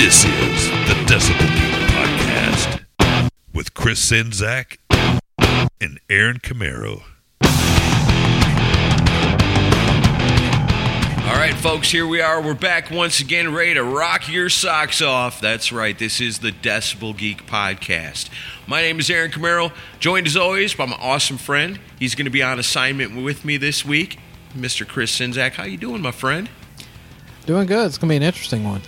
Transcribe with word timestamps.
This 0.00 0.24
is 0.24 0.70
the 0.88 0.94
Decibel 1.04 1.46
Geek 1.56 1.90
Podcast 1.90 2.80
with 3.52 3.74
Chris 3.74 4.10
Czynszak 4.10 4.78
and 5.78 6.00
Aaron 6.08 6.38
Camaro. 6.38 7.02
All 11.28 11.36
right, 11.36 11.54
folks, 11.54 11.90
here 11.90 12.06
we 12.06 12.22
are. 12.22 12.40
We're 12.40 12.54
back 12.54 12.90
once 12.90 13.20
again, 13.20 13.52
ready 13.52 13.74
to 13.74 13.84
rock 13.84 14.26
your 14.26 14.48
socks 14.48 15.02
off. 15.02 15.38
That's 15.38 15.70
right, 15.70 15.98
this 15.98 16.18
is 16.18 16.38
the 16.38 16.52
Decibel 16.52 17.14
Geek 17.14 17.46
Podcast. 17.46 18.30
My 18.66 18.80
name 18.80 19.00
is 19.00 19.10
Aaron 19.10 19.30
Camaro, 19.30 19.70
joined 19.98 20.26
as 20.26 20.34
always 20.34 20.72
by 20.72 20.86
my 20.86 20.96
awesome 20.96 21.36
friend. 21.36 21.78
He's 21.98 22.14
going 22.14 22.24
to 22.24 22.30
be 22.30 22.42
on 22.42 22.58
assignment 22.58 23.22
with 23.22 23.44
me 23.44 23.58
this 23.58 23.84
week, 23.84 24.18
Mr. 24.56 24.88
Chris 24.88 25.18
Czynszak. 25.18 25.52
How 25.52 25.64
you 25.64 25.76
doing, 25.76 26.00
my 26.00 26.10
friend? 26.10 26.48
Doing 27.44 27.66
good. 27.66 27.86
It's 27.86 27.98
gonna 27.98 28.10
be 28.10 28.16
an 28.16 28.22
interesting 28.22 28.64
one. 28.64 28.80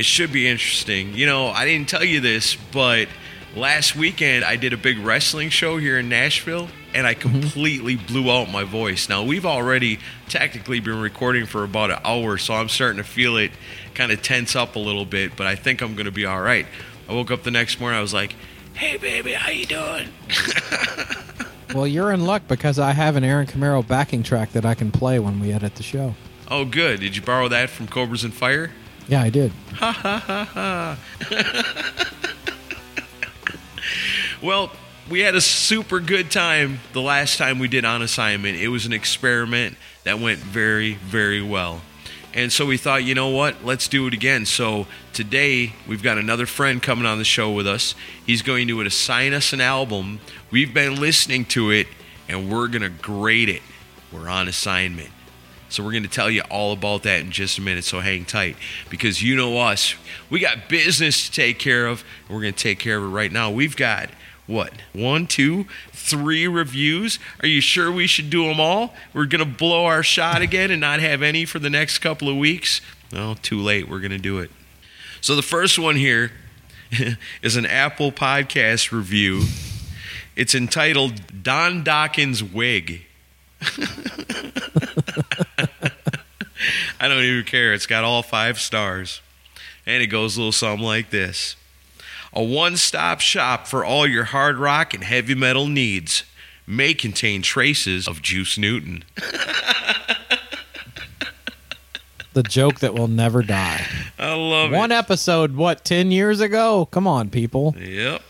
It 0.00 0.06
should 0.06 0.32
be 0.32 0.48
interesting. 0.48 1.12
You 1.12 1.26
know, 1.26 1.48
I 1.48 1.66
didn't 1.66 1.90
tell 1.90 2.02
you 2.02 2.20
this, 2.20 2.56
but 2.72 3.06
last 3.54 3.94
weekend 3.94 4.46
I 4.46 4.56
did 4.56 4.72
a 4.72 4.78
big 4.78 4.98
wrestling 4.98 5.50
show 5.50 5.76
here 5.76 5.98
in 5.98 6.08
Nashville 6.08 6.70
and 6.94 7.06
I 7.06 7.14
mm-hmm. 7.14 7.28
completely 7.28 7.96
blew 7.96 8.30
out 8.30 8.50
my 8.50 8.64
voice. 8.64 9.10
Now, 9.10 9.22
we've 9.22 9.44
already 9.44 9.98
technically 10.26 10.80
been 10.80 11.02
recording 11.02 11.44
for 11.44 11.64
about 11.64 11.90
an 11.90 11.98
hour, 12.02 12.38
so 12.38 12.54
I'm 12.54 12.70
starting 12.70 12.96
to 12.96 13.04
feel 13.04 13.36
it 13.36 13.50
kind 13.92 14.10
of 14.10 14.22
tense 14.22 14.56
up 14.56 14.74
a 14.74 14.78
little 14.78 15.04
bit, 15.04 15.36
but 15.36 15.46
I 15.46 15.54
think 15.54 15.82
I'm 15.82 15.92
going 15.92 16.06
to 16.06 16.10
be 16.10 16.24
all 16.24 16.40
right. 16.40 16.64
I 17.06 17.12
woke 17.12 17.30
up 17.30 17.42
the 17.42 17.50
next 17.50 17.78
morning, 17.78 17.98
I 17.98 18.00
was 18.00 18.14
like, 18.14 18.34
"Hey 18.72 18.96
baby, 18.96 19.34
how 19.34 19.50
you 19.50 19.66
doing?" 19.66 20.08
Well, 21.74 21.86
you're 21.86 22.10
in 22.10 22.24
luck 22.24 22.42
because 22.48 22.78
I 22.80 22.92
have 22.92 23.14
an 23.14 23.22
Aaron 23.22 23.46
Camaro 23.46 23.86
backing 23.86 24.24
track 24.24 24.52
that 24.52 24.64
I 24.64 24.74
can 24.74 24.90
play 24.90 25.20
when 25.20 25.38
we 25.38 25.52
edit 25.52 25.76
the 25.76 25.84
show. 25.84 26.16
oh, 26.50 26.64
good. 26.64 26.98
Did 26.98 27.14
you 27.14 27.22
borrow 27.22 27.48
that 27.48 27.70
from 27.70 27.86
Cobras 27.86 28.24
and 28.24 28.34
Fire? 28.34 28.72
Yeah, 29.10 29.22
I 29.22 29.30
did. 29.30 29.52
Well, 34.42 34.72
we 35.10 35.20
had 35.20 35.34
a 35.34 35.40
super 35.42 36.00
good 36.00 36.30
time 36.30 36.80
the 36.94 37.02
last 37.02 37.36
time 37.36 37.58
we 37.58 37.68
did 37.68 37.84
on 37.84 38.00
assignment. 38.00 38.56
It 38.56 38.68
was 38.68 38.86
an 38.86 38.94
experiment 38.94 39.76
that 40.04 40.18
went 40.18 40.38
very, 40.38 40.94
very 40.94 41.42
well. 41.42 41.82
And 42.32 42.50
so 42.50 42.64
we 42.64 42.78
thought, 42.78 43.04
you 43.04 43.14
know 43.14 43.28
what? 43.28 43.62
Let's 43.64 43.86
do 43.86 44.06
it 44.06 44.14
again. 44.14 44.46
So 44.46 44.86
today 45.12 45.74
we've 45.86 46.02
got 46.02 46.16
another 46.16 46.46
friend 46.46 46.82
coming 46.82 47.04
on 47.04 47.18
the 47.18 47.24
show 47.24 47.52
with 47.52 47.66
us. 47.66 47.94
He's 48.24 48.40
going 48.40 48.66
to 48.68 48.80
assign 48.80 49.34
us 49.34 49.52
an 49.52 49.60
album. 49.60 50.20
We've 50.50 50.72
been 50.72 50.98
listening 50.98 51.44
to 51.46 51.70
it 51.70 51.86
and 52.26 52.50
we're 52.50 52.68
going 52.68 52.80
to 52.80 52.88
grade 52.88 53.50
it. 53.50 53.62
We're 54.10 54.28
on 54.28 54.48
assignment. 54.48 55.10
So 55.70 55.84
we're 55.84 55.92
going 55.92 56.02
to 56.02 56.08
tell 56.08 56.30
you 56.30 56.42
all 56.50 56.72
about 56.72 57.04
that 57.04 57.20
in 57.20 57.30
just 57.30 57.58
a 57.58 57.62
minute. 57.62 57.84
So 57.84 58.00
hang 58.00 58.24
tight 58.24 58.56
because 58.90 59.22
you 59.22 59.36
know 59.36 59.58
us. 59.58 59.94
We 60.28 60.40
got 60.40 60.68
business 60.68 61.26
to 61.26 61.32
take 61.32 61.58
care 61.58 61.86
of. 61.86 62.04
And 62.26 62.36
we're 62.36 62.42
going 62.42 62.54
to 62.54 62.62
take 62.62 62.78
care 62.78 62.98
of 62.98 63.04
it 63.04 63.08
right 63.08 63.30
now. 63.30 63.50
We've 63.50 63.76
got 63.76 64.10
what? 64.46 64.72
One, 64.92 65.28
two, 65.28 65.66
three 65.92 66.48
reviews. 66.48 67.20
Are 67.40 67.46
you 67.46 67.60
sure 67.60 67.90
we 67.90 68.08
should 68.08 68.30
do 68.30 68.48
them 68.48 68.58
all? 68.58 68.94
We're 69.14 69.26
going 69.26 69.44
to 69.44 69.50
blow 69.50 69.86
our 69.86 70.02
shot 70.02 70.42
again 70.42 70.72
and 70.72 70.80
not 70.80 70.98
have 70.98 71.22
any 71.22 71.44
for 71.44 71.60
the 71.60 71.70
next 71.70 72.00
couple 72.00 72.28
of 72.28 72.36
weeks? 72.36 72.80
No, 73.12 73.34
too 73.40 73.60
late. 73.60 73.88
We're 73.88 74.00
going 74.00 74.10
to 74.10 74.18
do 74.18 74.40
it. 74.40 74.50
So 75.20 75.36
the 75.36 75.42
first 75.42 75.78
one 75.78 75.94
here 75.94 76.32
is 77.42 77.56
an 77.56 77.64
Apple 77.64 78.10
Podcast 78.10 78.90
review. 78.90 79.44
It's 80.34 80.54
entitled 80.54 81.42
Don 81.44 81.84
Dokken's 81.84 82.42
Wig. 82.42 83.02
I 87.00 87.08
don't 87.08 87.22
even 87.22 87.44
care. 87.44 87.72
It's 87.72 87.86
got 87.86 88.04
all 88.04 88.22
five 88.22 88.60
stars. 88.60 89.20
And 89.86 90.02
it 90.02 90.08
goes 90.08 90.36
a 90.36 90.40
little 90.40 90.52
something 90.52 90.84
like 90.84 91.10
this 91.10 91.56
A 92.32 92.42
one 92.42 92.76
stop 92.76 93.20
shop 93.20 93.66
for 93.66 93.84
all 93.84 94.06
your 94.06 94.24
hard 94.24 94.58
rock 94.58 94.94
and 94.94 95.02
heavy 95.02 95.34
metal 95.34 95.66
needs. 95.66 96.24
May 96.66 96.94
contain 96.94 97.42
traces 97.42 98.06
of 98.06 98.22
Juice 98.22 98.56
Newton. 98.56 99.04
The 102.32 102.42
joke 102.44 102.78
that 102.78 102.94
will 102.94 103.08
never 103.08 103.42
die. 103.42 103.84
I 104.16 104.34
love 104.34 104.72
it. 104.72 104.76
One 104.76 104.92
it. 104.92 104.94
episode, 104.94 105.56
what, 105.56 105.84
10 105.84 106.12
years 106.12 106.40
ago? 106.40 106.86
Come 106.86 107.08
on, 107.08 107.28
people. 107.28 107.74
Yep. 107.76 108.22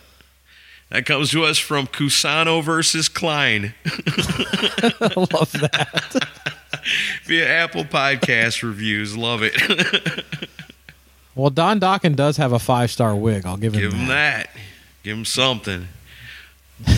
That 0.89 1.05
comes 1.05 1.31
to 1.33 1.45
us 1.45 1.59
from 1.59 1.87
Cusano 1.87 2.63
versus 2.65 3.09
Klein 3.09 3.75
I 3.87 5.13
love 5.17 5.53
that. 5.53 6.55
via 7.25 7.49
Apple 7.49 7.85
Podcast 7.85 8.63
reviews. 8.63 9.17
Love 9.17 9.41
it. 9.43 9.55
Well, 11.37 11.49
Don 11.49 11.79
Dokken 11.81 12.17
does 12.17 12.37
have 12.39 12.53
a 12.53 12.59
five 12.59 12.91
star 12.91 13.15
wig. 13.15 13.47
I'll 13.47 13.57
give 13.57 13.73
him 13.73 13.81
Give 13.81 13.93
him 13.95 14.09
that. 14.09 14.49
that. 14.53 14.61
Give 15.05 15.17
him 15.17 15.25
something. 15.25 15.87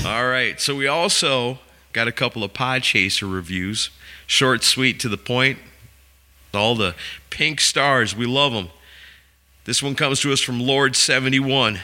All 0.05 0.27
right. 0.27 0.59
So 0.61 0.75
we 0.75 0.87
also 0.87 1.59
got 1.93 2.09
a 2.09 2.13
couple 2.13 2.43
of 2.43 2.53
Podchaser 2.53 3.33
reviews. 3.33 3.91
Short, 4.27 4.65
sweet, 4.65 4.99
to 5.01 5.09
the 5.09 5.19
point. 5.19 5.59
All 6.55 6.75
the 6.75 6.95
pink 7.31 7.61
stars. 7.61 8.17
We 8.17 8.27
love 8.27 8.53
them. 8.53 8.71
This 9.65 9.83
one 9.83 9.95
comes 9.95 10.21
to 10.21 10.33
us 10.33 10.41
from 10.41 10.59
Lord71. 10.61 11.81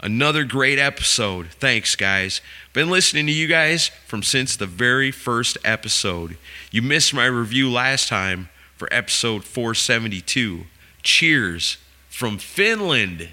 Another 0.00 0.44
great 0.44 0.78
episode. 0.78 1.48
Thanks, 1.52 1.96
guys. 1.96 2.42
Been 2.74 2.90
listening 2.90 3.26
to 3.26 3.32
you 3.32 3.46
guys 3.46 3.88
from 4.06 4.22
since 4.22 4.54
the 4.54 4.66
very 4.66 5.10
first 5.10 5.56
episode. 5.64 6.36
You 6.70 6.82
missed 6.82 7.14
my 7.14 7.24
review 7.24 7.70
last 7.70 8.08
time 8.08 8.50
for 8.76 8.92
episode 8.92 9.42
472. 9.44 10.64
Cheers 11.02 11.78
from 12.10 12.36
Finland. 12.36 13.30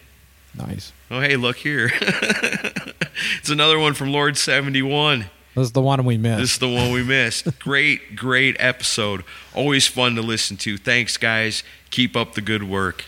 Nice. 0.55 0.93
Oh, 1.11 1.19
hey, 1.19 1.35
look 1.35 1.57
here. 1.57 1.91
it's 2.01 3.49
another 3.49 3.77
one 3.77 3.93
from 3.93 4.13
Lord 4.13 4.37
71. 4.37 5.25
This 5.55 5.65
is 5.65 5.71
the 5.73 5.81
one 5.81 6.05
we 6.05 6.17
missed. 6.17 6.39
This 6.39 6.53
is 6.53 6.59
the 6.59 6.69
one 6.69 6.93
we 6.93 7.03
missed. 7.03 7.59
great, 7.59 8.15
great 8.15 8.55
episode. 8.57 9.25
Always 9.53 9.85
fun 9.85 10.15
to 10.15 10.21
listen 10.21 10.55
to. 10.57 10.77
Thanks, 10.77 11.17
guys. 11.17 11.63
Keep 11.89 12.15
up 12.15 12.35
the 12.35 12.41
good 12.41 12.63
work. 12.63 13.03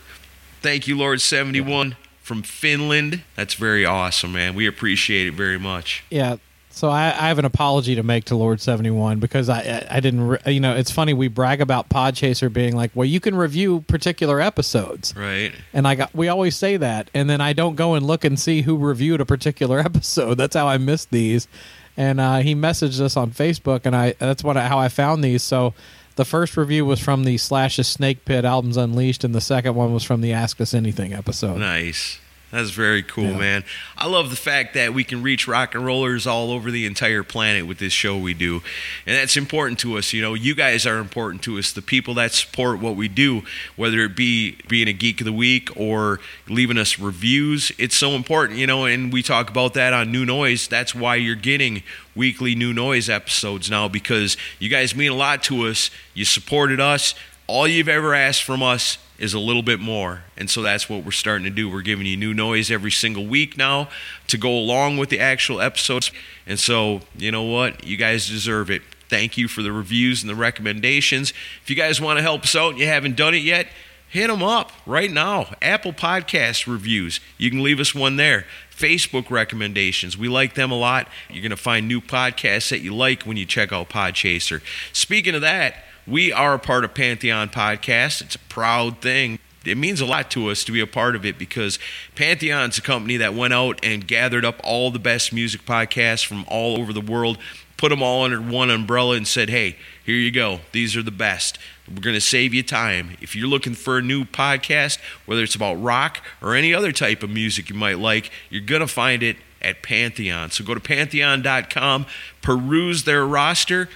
Thank 0.61 0.87
you, 0.87 0.97
Lord 0.97 1.21
71 1.21 1.95
from 2.25 2.41
Finland. 2.41 3.21
That's 3.35 3.53
very 3.53 3.85
awesome, 3.85 4.33
man. 4.33 4.55
We 4.55 4.65
appreciate 4.67 5.27
it 5.27 5.33
very 5.35 5.59
much. 5.59 6.03
yeah. 6.09 6.37
So 6.71 6.89
I, 6.89 7.05
I 7.05 7.29
have 7.29 7.39
an 7.39 7.45
apology 7.45 7.95
to 7.95 8.03
make 8.03 8.25
to 8.25 8.35
Lord 8.35 8.59
Seventy 8.59 8.91
One 8.91 9.19
because 9.19 9.47
I 9.47 9.59
I, 9.61 9.87
I 9.97 9.99
didn't 10.01 10.27
re- 10.27 10.39
you 10.47 10.59
know 10.59 10.75
it's 10.75 10.91
funny 10.91 11.13
we 11.13 11.29
brag 11.29 11.61
about 11.61 11.87
Podchaser 11.87 12.51
being 12.51 12.75
like 12.75 12.91
well 12.93 13.05
you 13.05 13.21
can 13.21 13.33
review 13.33 13.85
particular 13.87 14.41
episodes 14.41 15.15
Right? 15.15 15.53
and 15.71 15.87
I 15.87 15.95
got 15.95 16.13
we 16.13 16.27
always 16.27 16.57
say 16.57 16.75
that 16.75 17.09
and 17.13 17.29
then 17.29 17.39
I 17.39 17.53
don't 17.53 17.75
go 17.75 17.93
and 17.93 18.05
look 18.05 18.25
and 18.25 18.37
see 18.37 18.63
who 18.63 18.75
reviewed 18.77 19.21
a 19.21 19.25
particular 19.25 19.79
episode 19.89 20.35
that's 20.35 20.53
how 20.53 20.67
I 20.67 20.77
missed 20.77 21.11
these 21.11 21.47
and 21.95 22.19
uh, 22.19 22.39
he 22.39 22.53
messaged 22.55 22.99
us 22.99 23.15
on 23.15 23.31
Facebook 23.31 23.81
and 23.85 23.95
I 23.95 24.15
that's 24.19 24.43
what 24.43 24.57
I, 24.57 24.67
how 24.67 24.77
I 24.77 24.89
found 24.89 25.23
these 25.23 25.43
so 25.43 25.73
the 26.15 26.25
first 26.25 26.57
review 26.57 26.85
was 26.85 26.99
from 26.99 27.23
the 27.23 27.37
Slash's 27.37 27.87
Snake 27.87 28.25
Pit 28.25 28.45
albums 28.45 28.77
Unleashed 28.77 29.23
and 29.23 29.33
the 29.35 29.41
second 29.41 29.75
one 29.75 29.93
was 29.93 30.03
from 30.03 30.21
the 30.21 30.33
Ask 30.33 30.59
Us 30.61 30.73
Anything 30.73 31.13
episode 31.13 31.57
Nice. 31.59 32.19
That's 32.51 32.69
very 32.69 33.03
cool, 33.03 33.31
Yeah. 33.31 33.37
man. 33.37 33.63
I 33.97 34.07
love 34.07 34.29
the 34.29 34.35
fact 34.37 34.75
that 34.75 34.93
we 34.93 35.03
can 35.03 35.21
reach 35.21 35.45
rock 35.45 35.75
and 35.75 35.83
rollers 35.85 36.25
all 36.25 36.51
over 36.51 36.71
the 36.71 36.85
entire 36.85 37.21
planet 37.23 37.65
with 37.67 37.79
this 37.79 37.91
show 37.91 38.17
we 38.17 38.33
do. 38.33 38.61
And 39.05 39.15
that's 39.17 39.35
important 39.35 39.79
to 39.79 39.97
us. 39.97 40.13
You 40.13 40.21
know, 40.21 40.35
you 40.35 40.55
guys 40.55 40.85
are 40.85 40.99
important 40.99 41.41
to 41.43 41.57
us. 41.57 41.73
The 41.73 41.81
people 41.81 42.13
that 42.13 42.31
support 42.31 42.79
what 42.79 42.95
we 42.95 43.07
do, 43.09 43.43
whether 43.75 43.99
it 44.05 44.15
be 44.15 44.57
being 44.69 44.87
a 44.87 44.93
geek 44.93 45.19
of 45.19 45.25
the 45.25 45.33
week 45.33 45.69
or 45.75 46.21
leaving 46.47 46.77
us 46.77 46.97
reviews, 46.97 47.73
it's 47.77 47.97
so 47.97 48.11
important, 48.11 48.57
you 48.57 48.67
know, 48.67 48.85
and 48.85 49.11
we 49.11 49.21
talk 49.21 49.49
about 49.49 49.73
that 49.73 49.91
on 49.91 50.11
New 50.11 50.25
Noise. 50.25 50.67
That's 50.69 50.95
why 50.95 51.15
you're 51.15 51.35
getting 51.35 51.83
weekly 52.15 52.55
New 52.55 52.71
Noise 52.73 53.09
episodes 53.09 53.69
now 53.69 53.89
because 53.89 54.37
you 54.59 54.69
guys 54.69 54.95
mean 54.95 55.11
a 55.11 55.15
lot 55.15 55.43
to 55.43 55.67
us. 55.67 55.89
You 56.13 56.23
supported 56.23 56.79
us. 56.79 57.15
All 57.47 57.67
you've 57.67 57.89
ever 57.89 58.13
asked 58.15 58.43
from 58.43 58.63
us 58.63 58.97
is 59.17 59.33
a 59.33 59.39
little 59.39 59.61
bit 59.61 59.79
more. 59.79 60.23
And 60.37 60.49
so 60.49 60.61
that's 60.61 60.89
what 60.89 61.03
we're 61.05 61.11
starting 61.11 61.45
to 61.45 61.49
do. 61.49 61.69
We're 61.69 61.81
giving 61.81 62.05
you 62.05 62.17
new 62.17 62.33
noise 62.33 62.69
every 62.69 62.91
single 62.91 63.25
week 63.25 63.57
now 63.57 63.89
to 64.27 64.37
go 64.37 64.49
along 64.49 64.97
with 64.97 65.09
the 65.09 65.19
actual 65.19 65.61
episodes. 65.61 66.11
And 66.45 66.59
so, 66.59 67.01
you 67.15 67.31
know 67.31 67.43
what? 67.43 67.85
You 67.85 67.97
guys 67.97 68.27
deserve 68.27 68.69
it. 68.69 68.81
Thank 69.07 69.37
you 69.37 69.47
for 69.47 69.61
the 69.61 69.71
reviews 69.71 70.23
and 70.23 70.29
the 70.29 70.35
recommendations. 70.35 71.31
If 71.61 71.69
you 71.69 71.75
guys 71.75 72.01
want 72.01 72.17
to 72.17 72.23
help 72.23 72.43
us 72.43 72.55
out 72.55 72.71
and 72.71 72.79
you 72.79 72.87
haven't 72.87 73.15
done 73.15 73.33
it 73.33 73.43
yet, 73.43 73.67
hit 74.09 74.27
them 74.27 74.43
up 74.43 74.71
right 74.85 75.11
now. 75.11 75.53
Apple 75.61 75.93
Podcast 75.93 76.71
reviews. 76.71 77.19
You 77.37 77.49
can 77.49 77.63
leave 77.63 77.79
us 77.79 77.93
one 77.93 78.15
there. 78.15 78.45
Facebook 78.75 79.29
recommendations. 79.29 80.17
We 80.17 80.27
like 80.27 80.55
them 80.55 80.71
a 80.71 80.75
lot. 80.75 81.07
You're 81.29 81.41
going 81.41 81.51
to 81.51 81.57
find 81.57 81.87
new 81.87 82.01
podcasts 82.01 82.69
that 82.69 82.79
you 82.79 82.93
like 82.93 83.23
when 83.23 83.37
you 83.37 83.45
check 83.45 83.71
out 83.71 83.89
Podchaser. 83.89 84.61
Speaking 84.91 85.35
of 85.35 85.41
that, 85.41 85.75
we 86.07 86.31
are 86.31 86.53
a 86.53 86.59
part 86.59 86.83
of 86.83 86.93
Pantheon 86.93 87.49
Podcast. 87.49 88.21
It's 88.21 88.35
a 88.35 88.39
proud 88.39 89.01
thing. 89.01 89.39
It 89.65 89.77
means 89.77 89.99
a 89.99 90.05
lot 90.05 90.29
to 90.31 90.51
us 90.51 90.63
to 90.65 90.71
be 90.71 90.79
a 90.79 90.87
part 90.87 91.15
of 91.15 91.25
it 91.25 91.39
because 91.39 91.79
Pantheon's 92.13 92.77
a 92.77 92.81
company 92.81 93.17
that 93.17 93.33
went 93.33 93.53
out 93.53 93.79
and 93.83 94.07
gathered 94.07 94.45
up 94.45 94.59
all 94.63 94.91
the 94.91 94.99
best 94.99 95.33
music 95.33 95.65
podcasts 95.65 96.23
from 96.23 96.45
all 96.47 96.79
over 96.79 96.93
the 96.93 97.01
world, 97.01 97.39
put 97.75 97.89
them 97.89 98.03
all 98.03 98.23
under 98.23 98.39
one 98.39 98.69
umbrella, 98.69 99.15
and 99.15 99.27
said, 99.27 99.49
hey, 99.49 99.77
here 100.05 100.15
you 100.15 100.29
go. 100.29 100.59
These 100.71 100.95
are 100.95 101.01
the 101.01 101.09
best. 101.09 101.57
We're 101.87 102.01
going 102.01 102.13
to 102.13 102.21
save 102.21 102.53
you 102.53 102.61
time. 102.61 103.17
If 103.21 103.35
you're 103.35 103.47
looking 103.47 103.73
for 103.73 103.97
a 103.97 104.01
new 104.03 104.23
podcast, 104.23 104.99
whether 105.25 105.41
it's 105.41 105.55
about 105.55 105.81
rock 105.81 106.21
or 106.41 106.53
any 106.53 106.71
other 106.71 106.91
type 106.91 107.23
of 107.23 107.31
music 107.31 107.69
you 107.69 107.75
might 107.75 107.97
like, 107.97 108.29
you're 108.51 108.61
going 108.61 108.81
to 108.81 108.87
find 108.87 109.23
it 109.23 109.37
at 109.63 109.81
Pantheon. 109.81 110.51
So 110.51 110.63
go 110.63 110.75
to 110.75 110.79
pantheon.com, 110.79 112.05
peruse 112.43 113.03
their 113.05 113.25
roster. 113.25 113.89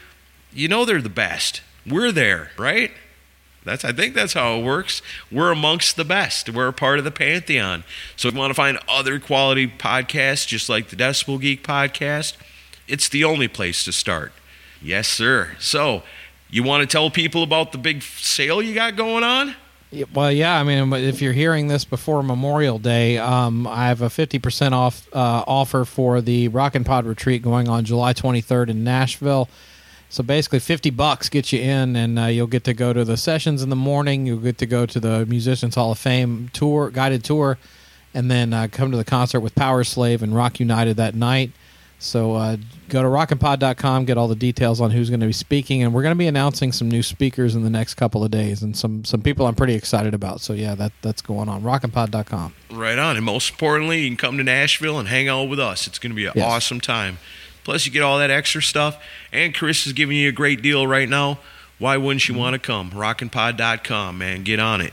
You 0.51 0.67
know 0.67 0.83
they're 0.83 1.01
the 1.01 1.09
best. 1.09 1.61
We're 1.85 2.11
there, 2.11 2.51
right? 2.57 2.91
That's 3.65 3.83
I 3.83 3.91
think 3.91 4.15
that's 4.15 4.33
how 4.33 4.57
it 4.57 4.63
works. 4.63 5.01
We're 5.31 5.51
amongst 5.51 5.95
the 5.95 6.05
best. 6.05 6.49
We're 6.49 6.69
a 6.69 6.73
part 6.73 6.97
of 6.97 7.05
the 7.05 7.11
pantheon. 7.11 7.83
So 8.15 8.27
if 8.27 8.33
you 8.33 8.39
want 8.39 8.51
to 8.51 8.55
find 8.55 8.79
other 8.87 9.19
quality 9.19 9.67
podcasts 9.67 10.47
just 10.47 10.69
like 10.69 10.89
the 10.89 10.95
Decibel 10.95 11.39
Geek 11.39 11.65
podcast, 11.65 12.37
it's 12.87 13.09
the 13.09 13.23
only 13.23 13.47
place 13.47 13.83
to 13.85 13.91
start. 13.91 14.31
Yes, 14.81 15.07
sir. 15.07 15.55
So, 15.59 16.03
you 16.49 16.63
want 16.63 16.81
to 16.81 16.87
tell 16.87 17.11
people 17.11 17.43
about 17.43 17.71
the 17.71 17.77
big 17.77 18.01
sale 18.01 18.61
you 18.61 18.73
got 18.73 18.95
going 18.95 19.23
on? 19.23 19.55
Well, 20.13 20.31
yeah. 20.31 20.59
I 20.59 20.63
mean, 20.63 20.91
if 20.93 21.21
you're 21.21 21.33
hearing 21.33 21.67
this 21.67 21.83
before 21.83 22.23
Memorial 22.23 22.79
Day, 22.79 23.17
um, 23.17 23.67
I 23.67 23.87
have 23.87 24.01
a 24.01 24.07
50% 24.07 24.71
off 24.71 25.07
uh, 25.13 25.43
offer 25.47 25.83
for 25.83 26.21
the 26.21 26.47
Rock 26.47 26.75
and 26.75 26.85
Pod 26.85 27.05
retreat 27.05 27.41
going 27.41 27.67
on 27.67 27.85
July 27.85 28.13
23rd 28.13 28.69
in 28.69 28.83
Nashville. 28.83 29.49
So 30.11 30.23
basically, 30.23 30.59
50 30.59 30.89
bucks 30.89 31.29
gets 31.29 31.53
you 31.53 31.59
in, 31.61 31.95
and 31.95 32.17
uh, 32.17 32.25
you'll 32.25 32.47
get 32.47 32.63
to 32.63 32.73
go 32.73 32.93
to 32.93 33.05
the 33.05 33.15
sessions 33.15 33.61
in 33.61 33.69
the 33.69 33.75
morning. 33.75 34.25
You'll 34.25 34.39
get 34.39 34.57
to 34.57 34.65
go 34.65 34.85
to 34.87 34.99
the 34.99 35.25
Musicians 35.27 35.75
Hall 35.75 35.91
of 35.91 35.99
Fame 35.99 36.49
tour, 36.51 36.89
guided 36.89 37.23
tour, 37.23 37.59
and 38.15 38.29
then 38.31 38.51
uh, 38.51 38.67
come 38.71 38.89
to 38.89 38.97
the 38.97 39.03
concert 39.05 39.41
with 39.41 39.53
Power 39.53 39.83
Slave 39.83 40.23
and 40.23 40.35
Rock 40.35 40.59
United 40.59 40.97
that 40.97 41.13
night. 41.13 41.51
So 42.01 42.33
uh, 42.35 42.55
go 42.87 43.03
to 43.03 43.09
rockandpod.com, 43.09 44.05
get 44.05 44.17
all 44.17 44.29
the 44.29 44.35
details 44.35 44.79
on 44.81 44.89
who's 44.91 45.09
going 45.09 45.19
to 45.19 45.25
be 45.25 45.33
speaking, 45.33 45.83
and 45.83 45.93
we're 45.93 46.01
going 46.01 46.15
to 46.15 46.17
be 46.17 46.27
announcing 46.27 46.71
some 46.71 46.89
new 46.89 47.03
speakers 47.03 47.55
in 47.55 47.63
the 47.63 47.69
next 47.69 47.95
couple 47.95 48.23
of 48.23 48.31
days, 48.31 48.63
and 48.63 48.75
some 48.75 49.03
some 49.05 49.21
people 49.21 49.45
I'm 49.45 49.53
pretty 49.55 49.73
excited 49.75 50.13
about. 50.13 50.39
So 50.41 50.53
yeah, 50.53 50.75
that 50.75 50.93
that's 51.01 51.21
going 51.21 51.49
on. 51.49 51.61
Rockandpod.com. 51.61 52.53
Right 52.71 52.97
on. 52.97 53.15
And 53.17 53.25
most 53.25 53.51
importantly, 53.51 54.01
you 54.03 54.09
can 54.09 54.17
come 54.17 54.37
to 54.37 54.43
Nashville 54.43 54.97
and 54.97 55.07
hang 55.09 55.27
out 55.27 55.49
with 55.49 55.59
us. 55.59 55.87
It's 55.87 55.99
going 55.99 56.11
to 56.11 56.15
be 56.15 56.25
an 56.25 56.31
Yes. 56.35 56.45
awesome 56.49 56.79
time. 56.81 57.19
Plus, 57.69 57.85
you 57.85 57.91
get 57.91 58.01
all 58.01 58.17
that 58.17 58.31
extra 58.31 58.63
stuff. 58.63 58.99
And 59.31 59.53
Chris 59.53 59.85
is 59.85 59.93
giving 59.93 60.17
you 60.17 60.29
a 60.29 60.31
great 60.31 60.63
deal 60.63 60.87
right 60.87 61.07
now. 61.07 61.37
Why 61.77 61.97
wouldn't 61.97 62.27
you 62.27 62.33
want 62.33 62.55
to 62.55 62.59
come? 62.59 62.89
Rockandpod.com, 62.89 64.17
man. 64.17 64.41
Get 64.41 64.59
on 64.59 64.81
it. 64.81 64.91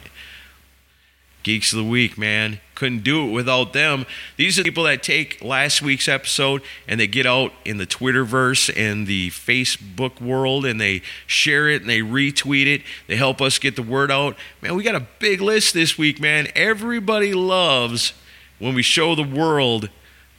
Geeks 1.43 1.73
of 1.73 1.79
the 1.79 1.85
Week, 1.85 2.19
man. 2.19 2.61
Couldn't 2.75 3.03
do 3.03 3.27
it 3.27 3.31
without 3.31 3.73
them. 3.73 4.05
These 4.37 4.59
are 4.59 4.63
the 4.63 4.69
people 4.69 4.85
that 4.85 5.03
take 5.03 5.43
last 5.43 5.81
week's 5.81 6.07
episode 6.07 6.61
and 6.87 7.01
they 7.01 7.07
get 7.07 7.25
out 7.25 7.55
in 7.65 7.79
the 7.79 7.87
Twitterverse 7.87 8.71
and 8.77 9.07
the 9.07 9.31
Facebook 9.31 10.21
world 10.21 10.67
and 10.67 10.79
they 10.79 11.01
share 11.27 11.71
it 11.71 11.81
and 11.81 11.89
they 11.89 12.01
retweet 12.01 12.67
it. 12.67 12.83
They 13.07 13.17
help 13.17 13.41
us 13.41 13.59
get 13.59 13.77
the 13.77 13.83
word 13.83 14.11
out. 14.11 14.37
Man, 14.61 14.77
we 14.77 14.83
got 14.83 14.95
a 14.95 15.07
big 15.19 15.41
list 15.41 15.73
this 15.73 15.97
week, 15.97 16.21
man. 16.21 16.49
Everybody 16.55 17.33
loves 17.33 18.13
when 18.59 18.75
we 18.75 18.83
show 18.83 19.15
the 19.15 19.23
world 19.23 19.89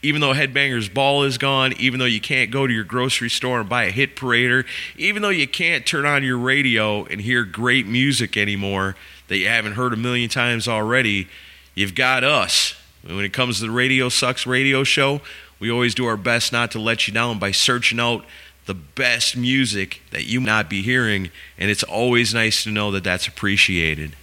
even 0.02 0.22
though 0.22 0.34
Headbangers 0.34 0.94
Ball 0.94 1.24
is 1.24 1.38
gone, 1.38 1.74
even 1.80 2.00
though 2.00 2.06
you 2.06 2.22
can't 2.22 2.52
go 2.52 2.68
to 2.68 2.74
your 2.74 2.84
grocery 2.84 3.30
store 3.30 3.60
and 3.60 3.70
buy 3.70 3.86
a 3.86 3.92
hit 3.92 4.16
parader, 4.16 4.66
even 4.98 5.22
though 5.22 5.30
you 5.30 5.48
can't 5.48 5.86
turn 5.86 6.06
on 6.06 6.24
your 6.24 6.38
radio 6.38 7.06
and 7.06 7.22
hear 7.22 7.44
great 7.44 7.88
music 7.88 8.38
anymore 8.38 8.96
that 9.28 9.38
you 9.38 9.48
haven't 9.48 9.74
heard 9.74 9.94
a 9.94 9.98
million 9.98 10.30
times 10.30 10.68
already, 10.68 11.28
you've 11.76 11.96
got 11.96 12.24
us. 12.24 12.76
When 13.04 13.24
it 13.24 13.34
comes 13.34 13.60
to 13.60 13.66
the 13.66 13.72
Radio 13.72 14.10
Sucks 14.10 14.46
radio 14.46 14.84
show, 14.84 15.22
we 15.60 15.72
always 15.72 15.96
do 15.96 16.06
our 16.06 16.18
best 16.18 16.52
not 16.52 16.72
to 16.72 16.80
let 16.80 17.08
you 17.08 17.14
down 17.14 17.40
by 17.40 17.52
searching 17.52 18.00
out 18.00 18.26
the 18.66 18.74
best 18.74 19.36
music 19.36 20.02
that 20.12 20.26
you 20.26 20.42
might 20.42 20.46
not 20.46 20.70
be 20.70 20.82
hearing, 20.82 21.32
and 21.58 21.72
it's 21.72 21.84
always 21.84 22.34
nice 22.34 22.64
to 22.64 22.70
know 22.70 22.92
that 22.92 23.04
that's 23.04 23.28
appreciated. 23.28 24.16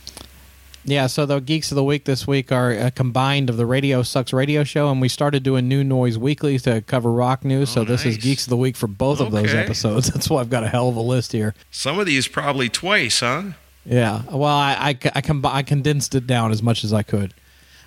Yeah, 0.86 1.06
so 1.06 1.24
the 1.24 1.40
geeks 1.40 1.72
of 1.72 1.76
the 1.76 1.84
week 1.84 2.04
this 2.04 2.26
week 2.26 2.52
are 2.52 2.72
uh, 2.72 2.90
combined 2.94 3.48
of 3.48 3.56
the 3.56 3.64
Radio 3.64 4.02
Sucks 4.02 4.32
radio 4.34 4.64
show, 4.64 4.90
and 4.90 5.00
we 5.00 5.08
started 5.08 5.42
doing 5.42 5.66
New 5.66 5.82
Noise 5.82 6.18
Weekly 6.18 6.58
to 6.60 6.82
cover 6.82 7.10
rock 7.10 7.42
news. 7.44 7.70
so 7.70 7.80
Oh, 7.80 7.84
this 7.84 8.04
is. 8.04 8.18
Geeks 8.18 8.44
of 8.44 8.50
the 8.50 8.56
Week 8.56 8.76
for 8.76 8.86
both 8.86 9.20
of 9.20 9.32
those 9.32 9.54
episodes. 9.54 10.08
That's 10.12 10.28
why 10.28 10.40
I've 10.40 10.50
got 10.50 10.62
a 10.62 10.68
hell 10.68 10.88
of 10.90 10.96
a 10.96 11.00
list 11.00 11.32
here. 11.32 11.54
Some 11.70 11.98
of 11.98 12.04
these 12.06 12.28
probably 12.28 12.68
twice, 12.68 13.20
huh? 13.20 13.42
Yeah, 13.86 14.22
well, 14.30 14.44
I 14.44 14.72
I, 14.74 14.88
I, 14.90 15.20
combi- 15.22 15.52
I 15.52 15.62
condensed 15.62 16.14
it 16.14 16.26
down 16.26 16.50
as 16.52 16.62
much 16.62 16.84
as 16.84 16.92
I 16.92 17.02
could. 17.02 17.32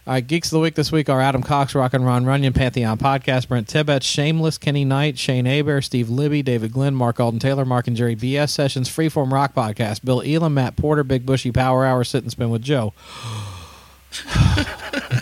All 0.07 0.13
right, 0.13 0.25
Geeks 0.25 0.47
of 0.47 0.51
the 0.51 0.59
Week 0.61 0.73
this 0.73 0.89
week 0.89 1.09
are 1.09 1.19
Adam 1.19 1.43
Cox, 1.43 1.75
Rock 1.75 1.93
and 1.93 2.05
Ron 2.05 2.23
Runyon, 2.23 2.53
Pantheon 2.53 2.97
Podcast, 2.97 3.49
Brent 3.49 3.67
Tibbet, 3.67 4.03
Shameless, 4.03 4.57
Kenny 4.57 4.85
Knight, 4.85 5.19
Shane 5.19 5.45
Aber, 5.45 5.81
Steve 5.81 6.09
Libby, 6.09 6.41
David 6.41 6.71
Glenn, 6.71 6.95
Mark 6.95 7.19
Alden 7.19 7.41
Taylor, 7.41 7.65
Mark 7.65 7.87
and 7.87 7.97
Jerry 7.97 8.15
BS 8.15 8.51
Sessions, 8.51 8.87
Freeform 8.87 9.33
Rock 9.33 9.53
Podcast, 9.53 10.05
Bill 10.05 10.21
Elam, 10.21 10.53
Matt 10.53 10.77
Porter, 10.77 11.03
Big 11.03 11.25
Bushy 11.25 11.51
Power 11.51 11.83
Hour, 11.83 12.05
Sit 12.05 12.23
and 12.23 12.31
Spin 12.31 12.49
with 12.49 12.61
Joe. 12.61 12.93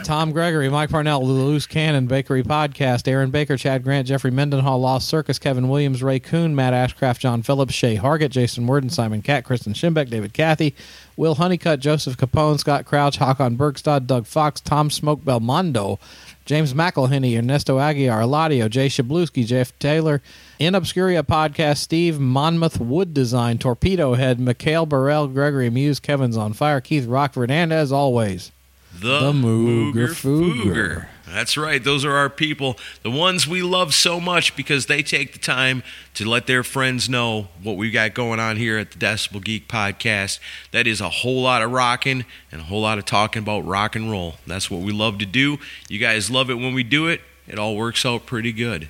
Tom 0.03 0.31
Gregory, 0.31 0.69
Mike 0.69 0.91
Parnell, 0.91 1.25
Loose 1.25 1.65
Cannon, 1.65 2.05
Bakery 2.05 2.43
Podcast, 2.43 3.07
Aaron 3.07 3.31
Baker, 3.31 3.57
Chad 3.57 3.83
Grant, 3.83 4.07
Jeffrey 4.07 4.29
Mendenhall, 4.29 4.79
Lost 4.79 5.07
Circus, 5.07 5.39
Kevin 5.39 5.67
Williams, 5.67 6.03
Ray 6.03 6.19
Coon, 6.19 6.55
Matt 6.55 6.73
Ashcraft, 6.73 7.17
John 7.17 7.41
Phillips, 7.41 7.73
Shay 7.73 7.97
Hargett, 7.97 8.29
Jason 8.29 8.67
Worden, 8.67 8.91
Simon 8.91 9.23
Cat, 9.23 9.45
Kristen 9.45 9.73
Schimbeck, 9.73 10.11
David 10.11 10.33
Cathy, 10.33 10.75
Will 11.17 11.35
Honeycutt, 11.35 11.79
Joseph 11.79 12.17
Capone, 12.17 12.59
Scott 12.59 12.85
Crouch, 12.85 13.17
Hakon 13.17 13.57
Bergstad, 13.57 14.05
Doug 14.05 14.25
Fox, 14.25 14.59
Tom 14.59 14.89
Smoke 14.89 15.21
Belmondo, 15.21 15.97
James 16.45 16.73
McElhenney, 16.73 17.37
Ernesto 17.37 17.77
Aguiar, 17.77 18.21
Eladio, 18.21 18.69
Jay 18.69 18.87
Shabluski, 18.87 19.45
Jeff 19.45 19.77
Taylor, 19.79 20.21
In 20.59 20.73
Obscuria 20.73 21.23
Podcast, 21.23 21.77
Steve 21.77 22.19
Monmouth 22.19 22.79
Wood 22.79 23.13
Design, 23.13 23.57
Torpedo 23.57 24.13
Head, 24.15 24.39
Mikhail 24.39 24.85
Burrell, 24.85 25.27
Gregory 25.27 25.69
Muse, 25.69 25.99
Kevin's 25.99 26.37
on 26.37 26.53
Fire, 26.53 26.81
Keith 26.81 27.05
Rockford, 27.07 27.49
and 27.49 27.71
as 27.71 27.91
always, 27.91 28.51
The, 28.99 29.19
The 29.19 29.31
Mooger 29.31 29.93
Mooger 29.93 30.07
Fooger. 30.09 30.63
Fooger. 30.65 31.07
That's 31.27 31.57
right. 31.57 31.83
Those 31.83 32.05
are 32.05 32.15
our 32.15 32.29
people, 32.29 32.77
the 33.01 33.09
ones 33.09 33.47
we 33.47 33.63
love 33.63 33.93
so 33.93 34.19
much 34.19 34.55
because 34.55 34.85
they 34.85 35.01
take 35.01 35.33
the 35.33 35.39
time 35.39 35.81
to 36.13 36.27
let 36.29 36.45
their 36.45 36.63
friends 36.63 37.09
know 37.09 37.47
what 37.63 37.77
we've 37.77 37.93
got 37.93 38.13
going 38.13 38.39
on 38.39 38.57
here 38.57 38.77
at 38.77 38.91
the 38.91 38.99
Decibel 38.99 39.43
Geek 39.43 39.67
Podcast. 39.67 40.39
That 40.71 40.85
is 40.85 41.01
a 41.01 41.09
whole 41.09 41.41
lot 41.41 41.63
of 41.63 41.71
rocking 41.71 42.25
and 42.51 42.61
a 42.61 42.63
whole 42.65 42.81
lot 42.81 42.99
of 42.99 43.05
talking 43.05 43.41
about 43.41 43.65
rock 43.65 43.95
and 43.95 44.11
roll. 44.11 44.35
That's 44.45 44.69
what 44.69 44.81
we 44.81 44.91
love 44.91 45.17
to 45.17 45.25
do. 45.25 45.57
You 45.89 45.97
guys 45.97 46.29
love 46.29 46.49
it 46.51 46.55
when 46.55 46.75
we 46.75 46.83
do 46.83 47.07
it. 47.07 47.21
It 47.47 47.57
all 47.57 47.75
works 47.75 48.05
out 48.05 48.25
pretty 48.25 48.51
good. 48.51 48.89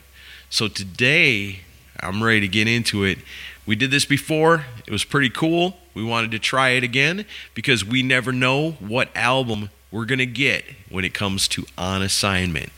So 0.50 0.68
today, 0.68 1.62
I'm 2.02 2.22
ready 2.22 2.42
to 2.42 2.48
get 2.48 2.68
into 2.68 3.06
it. 3.06 3.20
We 3.66 3.76
did 3.76 3.92
this 3.92 4.06
before. 4.06 4.66
It 4.86 4.92
was 4.92 5.04
pretty 5.04 5.30
cool. 5.30 5.78
We 5.94 6.04
wanted 6.04 6.32
to 6.32 6.40
try 6.40 6.70
it 6.70 6.84
again 6.84 7.26
because 7.54 7.84
we 7.84 8.04
never 8.04 8.32
know 8.32 8.72
what 8.74 9.10
album 9.16 9.70
we're 9.96 10.04
going 10.04 10.20
to 10.20 10.26
get 10.26 10.66
when 10.90 11.06
it 11.06 11.14
comes 11.14 11.48
to 11.48 11.66
On 11.78 12.02
Assignment. 12.02 12.70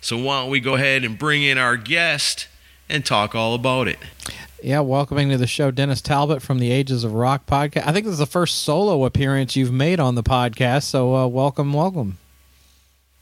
So 0.00 0.16
why 0.16 0.40
don't 0.40 0.50
we 0.50 0.60
go 0.60 0.76
ahead 0.76 1.04
and 1.04 1.18
bring 1.18 1.42
in 1.42 1.58
our 1.58 1.76
guest 1.76 2.48
and 2.88 3.04
talk 3.04 3.34
all 3.34 3.54
about 3.54 3.86
it? 3.86 3.98
Yeah, 4.62 4.80
welcoming 4.80 5.28
to 5.28 5.36
the 5.36 5.46
show 5.46 5.70
Dennis 5.70 6.00
Talbot 6.00 6.40
from 6.40 6.60
the 6.60 6.72
Ages 6.72 7.04
of 7.04 7.12
Rock 7.12 7.44
podcast. 7.44 7.86
I 7.86 7.92
think 7.92 8.06
this 8.06 8.14
is 8.14 8.18
the 8.18 8.24
first 8.24 8.62
solo 8.62 9.04
appearance 9.04 9.56
you've 9.56 9.72
made 9.74 10.00
on 10.00 10.14
the 10.14 10.22
podcast, 10.22 10.84
so 10.84 11.14
uh, 11.14 11.26
welcome, 11.26 11.74
welcome. 11.74 12.16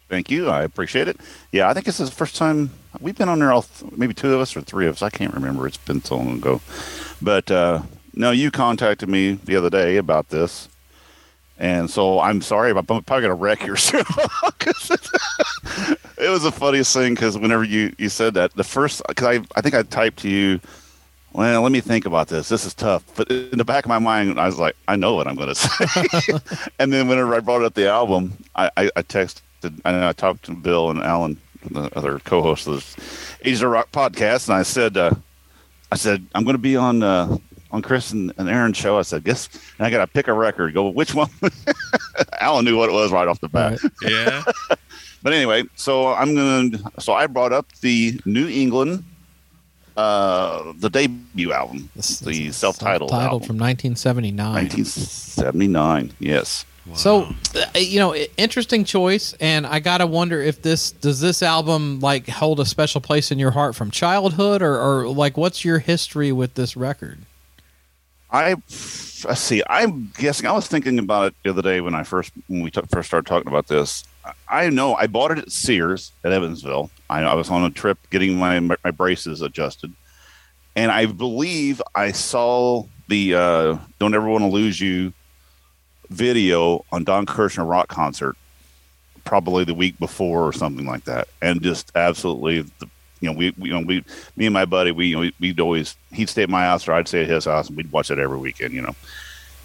Thank 0.09 0.31
you. 0.31 0.49
I 0.49 0.63
appreciate 0.63 1.09
it. 1.09 1.17
Yeah, 1.51 1.69
I 1.69 1.75
think 1.75 1.85
this 1.85 1.99
is 1.99 2.11
the 2.11 2.15
first 2.15 2.37
time 2.37 2.71
we've 3.01 3.19
been 3.19 3.29
on 3.29 3.41
there. 3.41 3.51
All 3.51 3.63
th- 3.63 3.91
maybe 3.97 4.15
two 4.15 4.33
of 4.33 4.41
us 4.41 4.57
or 4.57 4.61
three 4.61 4.87
of 4.87 4.95
us. 4.95 5.03
I 5.03 5.11
can't 5.11 5.35
remember. 5.35 5.67
It's 5.67 5.79
been 5.79 6.05
so 6.05 6.17
long 6.17 6.37
ago. 6.37 6.61
But 7.21 7.51
uh, 7.51 7.83
no, 8.15 8.31
you 8.31 8.53
contacted 8.53 9.09
me 9.09 9.33
the 9.33 9.57
other 9.57 9.71
day 9.71 9.97
about 9.97 10.29
this, 10.29 10.69
and 11.63 11.89
so 11.89 12.19
I'm 12.21 12.43
sorry. 12.43 12.75
but 12.75 12.81
I'm 12.81 13.03
probably 13.05 13.23
going 13.23 13.31
to 13.31 13.35
wreck 13.35 13.65
your 13.65 13.77
show. 13.89 14.03
it 16.19 16.29
was 16.29 16.43
the 16.43 16.53
funniest 16.53 16.93
thing 16.93 17.15
because 17.15 17.39
whenever 17.39 17.65
you 17.65 17.95
you 17.99 18.09
said 18.11 18.35
that 18.35 18.53
the 18.55 18.65
first 18.65 19.01
because 19.09 19.39
I 19.39 19.45
I 19.57 19.63
think 19.63 19.75
I 19.75 19.83
typed 19.85 20.19
to 20.21 20.29
you. 20.29 20.61
Well, 21.35 21.63
let 21.63 21.73
me 21.73 21.81
think 21.81 22.05
about 22.05 22.29
this. 22.29 22.51
This 22.51 22.67
is 22.67 22.75
tough. 22.75 23.05
But 23.17 23.31
in 23.31 23.57
the 23.57 23.65
back 23.65 23.87
of 23.87 23.89
my 23.89 23.99
mind, 23.99 24.39
I 24.39 24.45
was 24.45 24.59
like, 24.59 24.77
I 24.87 24.97
know 24.97 25.15
what 25.15 25.27
I'm 25.27 25.35
going 25.35 25.49
to 25.55 25.55
say. 25.55 26.35
and 26.79 26.93
then 26.93 27.09
whenever 27.09 27.35
I 27.35 27.41
brought 27.41 27.63
up 27.63 27.73
the 27.73 27.89
album, 27.89 28.35
I, 28.55 28.71
I, 28.77 28.91
I 28.97 29.03
texted, 29.03 29.41
and 29.63 29.81
I 29.83 30.13
talked 30.13 30.45
to 30.45 30.53
Bill 30.55 30.91
and 30.91 31.03
Alan, 31.03 31.39
the 31.71 31.89
other 31.97 32.19
co-hosts 32.19 32.67
of 32.67 32.75
this 32.75 32.97
Ages 33.47 33.63
of 33.63 33.71
Rock 33.71 33.91
podcast, 33.93 34.51
and 34.51 34.59
I 34.59 34.63
said, 34.63 34.99
uh, 34.99 35.15
I 35.91 35.97
said, 35.97 36.27
I'm 36.35 36.45
going 36.45 36.53
to 36.53 36.59
be 36.63 36.77
on 36.77 37.03
uh, 37.03 37.39
on 37.73 37.83
Chris 37.83 38.13
and, 38.13 38.33
and 38.37 38.49
Aaron's 38.49 38.77
show. 38.77 38.99
I 38.99 39.03
said, 39.03 39.25
guess, 39.25 39.49
and 39.79 39.87
I 39.87 39.91
got 39.91 39.99
to 39.99 40.07
pick 40.07 40.29
a 40.29 40.33
record. 40.33 40.75
Go, 40.75 40.89
which 40.91 41.15
one? 41.15 41.31
Alan 42.41 42.65
knew 42.65 42.77
what 42.77 42.89
it 42.89 42.93
was 42.93 43.11
right 43.11 43.27
off 43.27 43.41
the 43.41 43.49
bat. 43.49 43.83
Right. 43.83 43.93
Yeah. 44.11 44.43
But 45.25 45.33
anyway, 45.35 45.63
so 45.77 46.13
I'm 46.13 46.35
gonna. 46.35 46.79
So 46.99 47.13
I 47.13 47.29
brought 47.29 47.53
up 47.53 47.71
the 47.81 48.21
New 48.25 48.49
England, 48.49 49.05
uh, 49.97 50.73
the 50.79 50.91
debut 50.91 51.53
album, 51.53 51.89
This- 51.95 52.19
the 52.19 52.47
this- 52.47 52.57
self-titled, 52.57 53.11
self-titled 53.11 53.43
album, 53.43 53.47
from 53.47 53.57
1979. 53.57 54.53
1979. 54.53 56.13
Yes. 56.19 56.65
So, 56.95 57.33
uh, 57.55 57.79
you 57.79 58.01
know, 58.01 58.17
interesting 58.37 58.83
choice, 58.85 59.35
and 59.39 59.65
I 59.65 59.79
gotta 59.79 60.09
wonder 60.09 60.43
if 60.43 60.61
this 60.63 60.91
does 60.91 61.21
this 61.21 61.41
album 61.41 62.01
like 62.01 62.29
hold 62.29 62.59
a 62.59 62.65
special 62.67 63.01
place 63.01 63.31
in 63.31 63.39
your 63.39 63.53
heart 63.53 63.77
from 63.77 63.93
childhood, 63.93 64.61
or, 64.61 64.77
or 64.81 65.07
like 65.07 65.37
what's 65.37 65.65
your 65.65 65.79
history 65.79 66.33
with 66.33 66.55
this 66.55 66.77
record? 66.77 67.21
I 68.33 68.57
see. 68.69 69.63
I'm 69.69 70.11
guessing. 70.17 70.47
I 70.47 70.53
was 70.53 70.67
thinking 70.67 70.99
about 70.99 71.27
it 71.27 71.35
the 71.45 71.51
other 71.51 71.63
day 71.63 71.83
when 71.83 71.95
I 71.95 72.03
first 72.03 72.33
when 72.49 72.63
we 72.63 72.71
t- 72.71 72.81
first 72.89 73.09
started 73.09 73.27
talking 73.27 73.49
about 73.49 73.69
this. 73.69 74.05
I 74.25 74.33
I 74.49 74.71
know 74.71 74.95
I 74.95 75.07
bought 75.07 75.33
it 75.33 75.39
at 75.39 75.53
Sears 75.53 76.13
at 76.25 76.33
Evansville. 76.33 76.91
I, 77.11 77.23
I 77.23 77.35
was 77.35 77.51
on 77.51 77.63
a 77.63 77.71
trip 77.71 77.99
getting 78.11 78.37
my 78.39 78.59
my 78.61 78.91
braces 78.91 79.43
adjusted, 79.43 79.93
and 80.75 80.91
I 80.91 81.07
believe 81.07 81.83
I 81.95 82.13
saw 82.13 82.85
the 83.09 83.35
uh, 83.35 83.79
"Don't 83.99 84.15
Ever 84.15 84.29
Want 84.29 84.45
to 84.45 84.49
Lose 84.49 84.81
You" 84.81 85.13
video 86.09 86.85
on 86.91 87.05
Don 87.05 87.27
Kirshner 87.27 87.69
rock 87.69 87.89
concert, 87.89 88.37
probably 89.25 89.65
the 89.65 89.75
week 89.75 89.99
before 89.99 90.47
or 90.47 90.53
something 90.55 90.87
like 90.87 91.05
that, 91.05 91.29
and 91.43 91.63
just 91.63 91.93
absolutely 91.95 92.63
the 92.63 92.89
you 93.23 93.31
know, 93.31 93.39
we, 93.39 93.55
we, 93.57 93.69
you 93.69 93.75
know, 93.75 93.87
we, 93.87 94.05
me 94.37 94.47
and 94.47 94.53
my 94.53 94.65
buddy, 94.65 94.91
we, 94.91 95.07
you 95.07 95.25
know, 95.25 95.31
we'd 95.41 95.61
always, 95.61 95.97
he'd 96.13 96.29
stay 96.29 96.43
at 96.43 96.51
my 96.51 96.65
house 96.65 96.87
or 96.89 96.93
I'd 96.93 97.07
stay 97.07 97.23
at 97.23 97.29
his 97.29 97.45
house 97.45 97.69
and 97.69 97.77
we'd 97.77 97.91
watch 97.93 98.11
it 98.11 98.19
every 98.19 98.37
weekend, 98.37 98.75
you 98.75 98.83
know. 98.83 98.95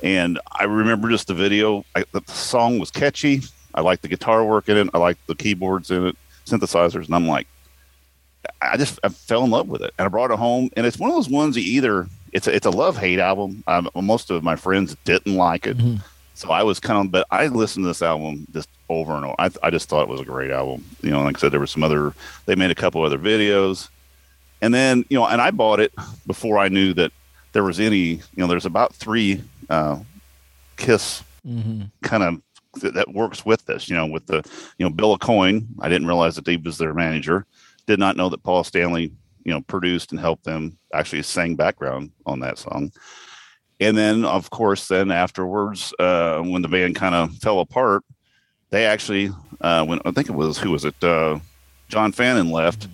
And 0.03 0.39
I 0.51 0.65
remember 0.65 1.09
just 1.09 1.27
the 1.27 1.33
video. 1.33 1.83
I, 1.95 2.05
the 2.11 2.21
song 2.27 2.77
was 2.77 2.91
catchy. 2.91 3.41
I 3.73 3.81
liked 3.81 4.03
the 4.03 4.07
guitar 4.07 4.45
work 4.45 4.69
in 4.69 4.77
it. 4.77 4.89
I 4.93 4.99
liked 4.99 5.25
the 5.25 5.33
keyboards 5.35 5.89
in 5.89 6.07
it, 6.07 6.15
synthesizers. 6.45 7.07
And 7.07 7.15
I'm 7.15 7.27
like, 7.27 7.47
I 8.61 8.77
just 8.77 8.99
I 9.03 9.09
fell 9.09 9.43
in 9.43 9.49
love 9.49 9.67
with 9.67 9.81
it. 9.81 9.91
And 9.97 10.05
I 10.05 10.09
brought 10.09 10.29
it 10.29 10.37
home. 10.37 10.69
And 10.77 10.85
it's 10.85 10.99
one 10.99 11.09
of 11.09 11.15
those 11.15 11.29
ones 11.29 11.55
that 11.55 11.61
either, 11.61 12.07
it's 12.33 12.45
a, 12.45 12.55
it's 12.55 12.67
a 12.67 12.71
love 12.71 12.95
hate 12.95 13.17
album. 13.17 13.63
Um, 13.65 13.89
most 13.95 14.29
of 14.29 14.43
my 14.43 14.55
friends 14.55 14.95
didn't 15.03 15.35
like 15.35 15.65
it. 15.65 15.77
Mhm. 15.79 16.03
So 16.37 16.51
I 16.51 16.63
was 16.63 16.79
kind 16.79 17.03
of, 17.03 17.11
but 17.11 17.25
I 17.31 17.47
listened 17.47 17.83
to 17.83 17.87
this 17.87 18.01
album 18.01 18.45
just 18.53 18.69
over 18.89 19.13
and 19.13 19.25
over. 19.25 19.35
I, 19.39 19.49
I 19.63 19.69
just 19.71 19.89
thought 19.89 20.03
it 20.03 20.07
was 20.07 20.21
a 20.21 20.25
great 20.25 20.51
album. 20.51 20.85
You 21.01 21.09
know, 21.09 21.23
like 21.23 21.37
I 21.37 21.39
said, 21.39 21.51
there 21.51 21.59
was 21.59 21.71
some 21.71 21.83
other, 21.83 22.13
they 22.45 22.55
made 22.55 22.69
a 22.69 22.75
couple 22.75 23.03
other 23.03 23.17
videos. 23.17 23.89
And 24.61 24.73
then, 24.73 25.03
you 25.09 25.17
know, 25.17 25.25
and 25.25 25.41
I 25.41 25.51
bought 25.51 25.79
it 25.79 25.93
before 26.25 26.59
I 26.59 26.67
knew 26.69 26.93
that 26.93 27.11
there 27.53 27.63
was 27.63 27.79
any, 27.79 28.05
you 28.05 28.21
know, 28.35 28.47
there's 28.47 28.65
about 28.65 28.93
three 28.93 29.41
uh, 29.69 29.99
Kiss 30.77 31.23
Mm-hmm. 31.47 31.83
kind 32.01 32.23
of 32.23 32.41
that, 32.81 32.93
that 32.95 33.13
works 33.13 33.45
with 33.45 33.65
this, 33.65 33.87
you 33.89 33.95
know, 33.95 34.05
with 34.05 34.25
the, 34.25 34.43
you 34.77 34.85
know, 34.85 34.89
Bill 34.89 35.17
Aucoin. 35.17 35.65
I 35.79 35.87
didn't 35.87 36.07
realize 36.07 36.35
that 36.35 36.45
he 36.45 36.57
was 36.57 36.77
their 36.77 36.93
manager. 36.93 37.45
Did 37.85 37.99
not 37.99 38.17
know 38.17 38.27
that 38.27 38.43
Paul 38.43 38.65
Stanley, 38.65 39.13
you 39.45 39.53
know, 39.53 39.61
produced 39.61 40.11
and 40.11 40.19
helped 40.19 40.43
them 40.43 40.77
actually 40.93 41.23
sang 41.23 41.55
background 41.55 42.11
on 42.25 42.41
that 42.41 42.57
song. 42.57 42.91
And 43.79 43.97
then, 43.97 44.25
of 44.25 44.49
course, 44.49 44.87
then 44.87 45.11
afterwards, 45.11 45.93
uh, 45.99 46.41
when 46.41 46.61
the 46.61 46.67
band 46.67 46.95
kind 46.95 47.13
of 47.13 47.35
fell 47.37 47.59
apart, 47.59 48.03
they 48.69 48.85
actually, 48.85 49.29
uh, 49.61 49.85
when 49.85 49.99
I 50.03 50.11
think 50.11 50.29
it 50.29 50.35
was 50.35 50.57
who 50.57 50.71
was 50.71 50.83
it, 50.83 51.01
uh, 51.03 51.39
John 51.89 52.11
Fannon 52.11 52.51
left. 52.51 52.87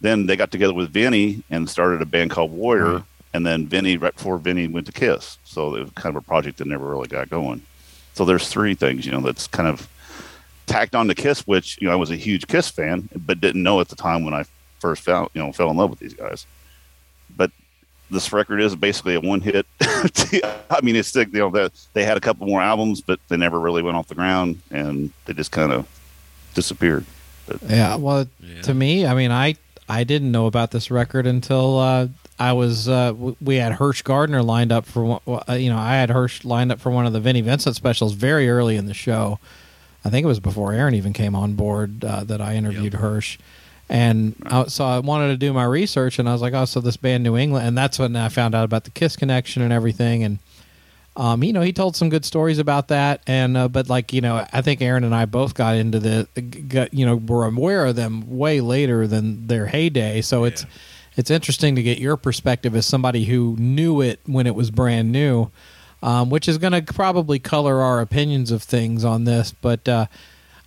Then 0.00 0.26
they 0.26 0.36
got 0.36 0.50
together 0.50 0.74
with 0.74 0.92
Vinnie 0.92 1.42
and 1.50 1.68
started 1.68 2.02
a 2.02 2.06
band 2.06 2.30
called 2.30 2.52
Warrior. 2.52 3.02
And 3.32 3.44
then 3.44 3.66
Vinnie, 3.66 3.96
right 3.96 4.14
before 4.14 4.38
Vinnie 4.38 4.68
went 4.68 4.86
to 4.86 4.92
Kiss, 4.92 5.38
so 5.44 5.74
it 5.74 5.80
was 5.80 5.90
kind 5.96 6.14
of 6.14 6.22
a 6.22 6.26
project 6.26 6.58
that 6.58 6.68
never 6.68 6.88
really 6.88 7.08
got 7.08 7.28
going. 7.30 7.62
So 8.12 8.24
there's 8.24 8.48
three 8.48 8.74
things, 8.74 9.04
you 9.04 9.10
know, 9.10 9.20
that's 9.20 9.48
kind 9.48 9.68
of 9.68 9.88
tacked 10.66 10.94
on 10.94 11.08
to 11.08 11.14
Kiss, 11.14 11.46
which 11.46 11.80
you 11.80 11.88
know 11.88 11.92
I 11.92 11.96
was 11.96 12.10
a 12.10 12.16
huge 12.16 12.46
Kiss 12.46 12.70
fan, 12.70 13.08
but 13.26 13.40
didn't 13.40 13.62
know 13.62 13.80
at 13.80 13.88
the 13.88 13.96
time 13.96 14.24
when 14.24 14.34
I 14.34 14.44
first 14.78 15.02
found, 15.02 15.30
you 15.34 15.42
know, 15.42 15.50
fell 15.52 15.70
in 15.70 15.76
love 15.76 15.90
with 15.90 15.98
these 15.98 16.14
guys. 16.14 16.46
But 18.14 18.20
this 18.20 18.32
record 18.32 18.60
is 18.60 18.76
basically 18.76 19.16
a 19.16 19.20
one 19.20 19.40
hit. 19.40 19.66
I 19.80 20.80
mean, 20.84 20.94
it's 20.94 21.14
you 21.16 21.26
know 21.32 21.50
that 21.50 21.72
they 21.94 22.04
had 22.04 22.16
a 22.16 22.20
couple 22.20 22.46
more 22.46 22.62
albums, 22.62 23.00
but 23.00 23.18
they 23.28 23.36
never 23.36 23.58
really 23.58 23.82
went 23.82 23.96
off 23.96 24.06
the 24.06 24.14
ground, 24.14 24.60
and 24.70 25.10
they 25.24 25.32
just 25.32 25.50
kind 25.50 25.72
of 25.72 25.84
disappeared. 26.54 27.04
Yeah. 27.68 27.96
Well, 27.96 28.26
Yeah. 28.40 28.62
to 28.62 28.72
me, 28.74 29.04
I 29.04 29.14
mean, 29.14 29.32
I 29.32 29.56
I 29.88 30.04
didn't 30.04 30.30
know 30.30 30.46
about 30.46 30.70
this 30.70 30.92
record 30.92 31.26
until 31.26 31.78
uh, 31.80 32.06
I 32.38 32.52
was 32.52 32.88
uh, 32.88 33.08
w- 33.08 33.34
we 33.40 33.56
had 33.56 33.72
Hirsh 33.72 34.04
Gardner 34.04 34.42
lined 34.44 34.70
up 34.70 34.86
for 34.86 35.04
one- 35.04 35.42
uh, 35.48 35.54
you 35.54 35.70
know 35.70 35.76
I 35.78 35.94
had 35.94 36.10
Hirsh 36.10 36.44
lined 36.44 36.70
up 36.70 36.78
for 36.80 36.90
one 36.90 37.06
of 37.06 37.12
the 37.12 37.20
Vinnie 37.20 37.40
Vincent 37.40 37.74
specials 37.74 38.12
very 38.12 38.48
early 38.48 38.76
in 38.76 38.86
the 38.86 38.94
show. 38.94 39.40
I 40.04 40.10
think 40.10 40.22
it 40.22 40.28
was 40.28 40.38
before 40.40 40.72
Aaron 40.72 40.94
even 40.94 41.12
came 41.12 41.34
on 41.34 41.54
board 41.54 42.04
uh, 42.04 42.22
that 42.24 42.40
I 42.40 42.54
interviewed 42.54 42.92
Hirsh. 42.92 43.38
And 43.94 44.34
I, 44.46 44.64
so 44.64 44.84
I 44.84 44.98
wanted 44.98 45.28
to 45.28 45.36
do 45.36 45.52
my 45.52 45.62
research, 45.62 46.18
and 46.18 46.28
I 46.28 46.32
was 46.32 46.42
like, 46.42 46.52
"Oh, 46.52 46.64
so 46.64 46.80
this 46.80 46.96
band 46.96 47.22
New 47.22 47.36
England," 47.36 47.68
and 47.68 47.78
that's 47.78 47.96
when 47.96 48.16
I 48.16 48.28
found 48.28 48.52
out 48.52 48.64
about 48.64 48.82
the 48.82 48.90
Kiss 48.90 49.14
connection 49.14 49.62
and 49.62 49.72
everything. 49.72 50.24
And 50.24 50.40
um, 51.14 51.44
you 51.44 51.52
know, 51.52 51.60
he 51.60 51.72
told 51.72 51.94
some 51.94 52.08
good 52.08 52.24
stories 52.24 52.58
about 52.58 52.88
that, 52.88 53.22
and 53.28 53.56
uh, 53.56 53.68
but 53.68 53.88
like 53.88 54.12
you 54.12 54.20
know, 54.20 54.44
I 54.52 54.62
think 54.62 54.82
Aaron 54.82 55.04
and 55.04 55.14
I 55.14 55.26
both 55.26 55.54
got 55.54 55.76
into 55.76 56.00
the, 56.00 56.26
got, 56.66 56.92
you 56.92 57.06
know, 57.06 57.14
were 57.14 57.44
aware 57.44 57.86
of 57.86 57.94
them 57.94 58.36
way 58.36 58.60
later 58.60 59.06
than 59.06 59.46
their 59.46 59.66
heyday. 59.66 60.22
So 60.22 60.42
it's 60.42 60.66
it's 61.16 61.30
interesting 61.30 61.76
to 61.76 61.82
get 61.84 61.98
your 61.98 62.16
perspective 62.16 62.74
as 62.74 62.86
somebody 62.86 63.26
who 63.26 63.54
knew 63.60 64.00
it 64.00 64.18
when 64.26 64.48
it 64.48 64.56
was 64.56 64.72
brand 64.72 65.12
new, 65.12 65.52
um, 66.02 66.30
which 66.30 66.48
is 66.48 66.58
going 66.58 66.72
to 66.72 66.82
probably 66.92 67.38
color 67.38 67.80
our 67.80 68.00
opinions 68.00 68.50
of 68.50 68.64
things 68.64 69.04
on 69.04 69.22
this. 69.22 69.52
But 69.52 69.88
uh, 69.88 70.06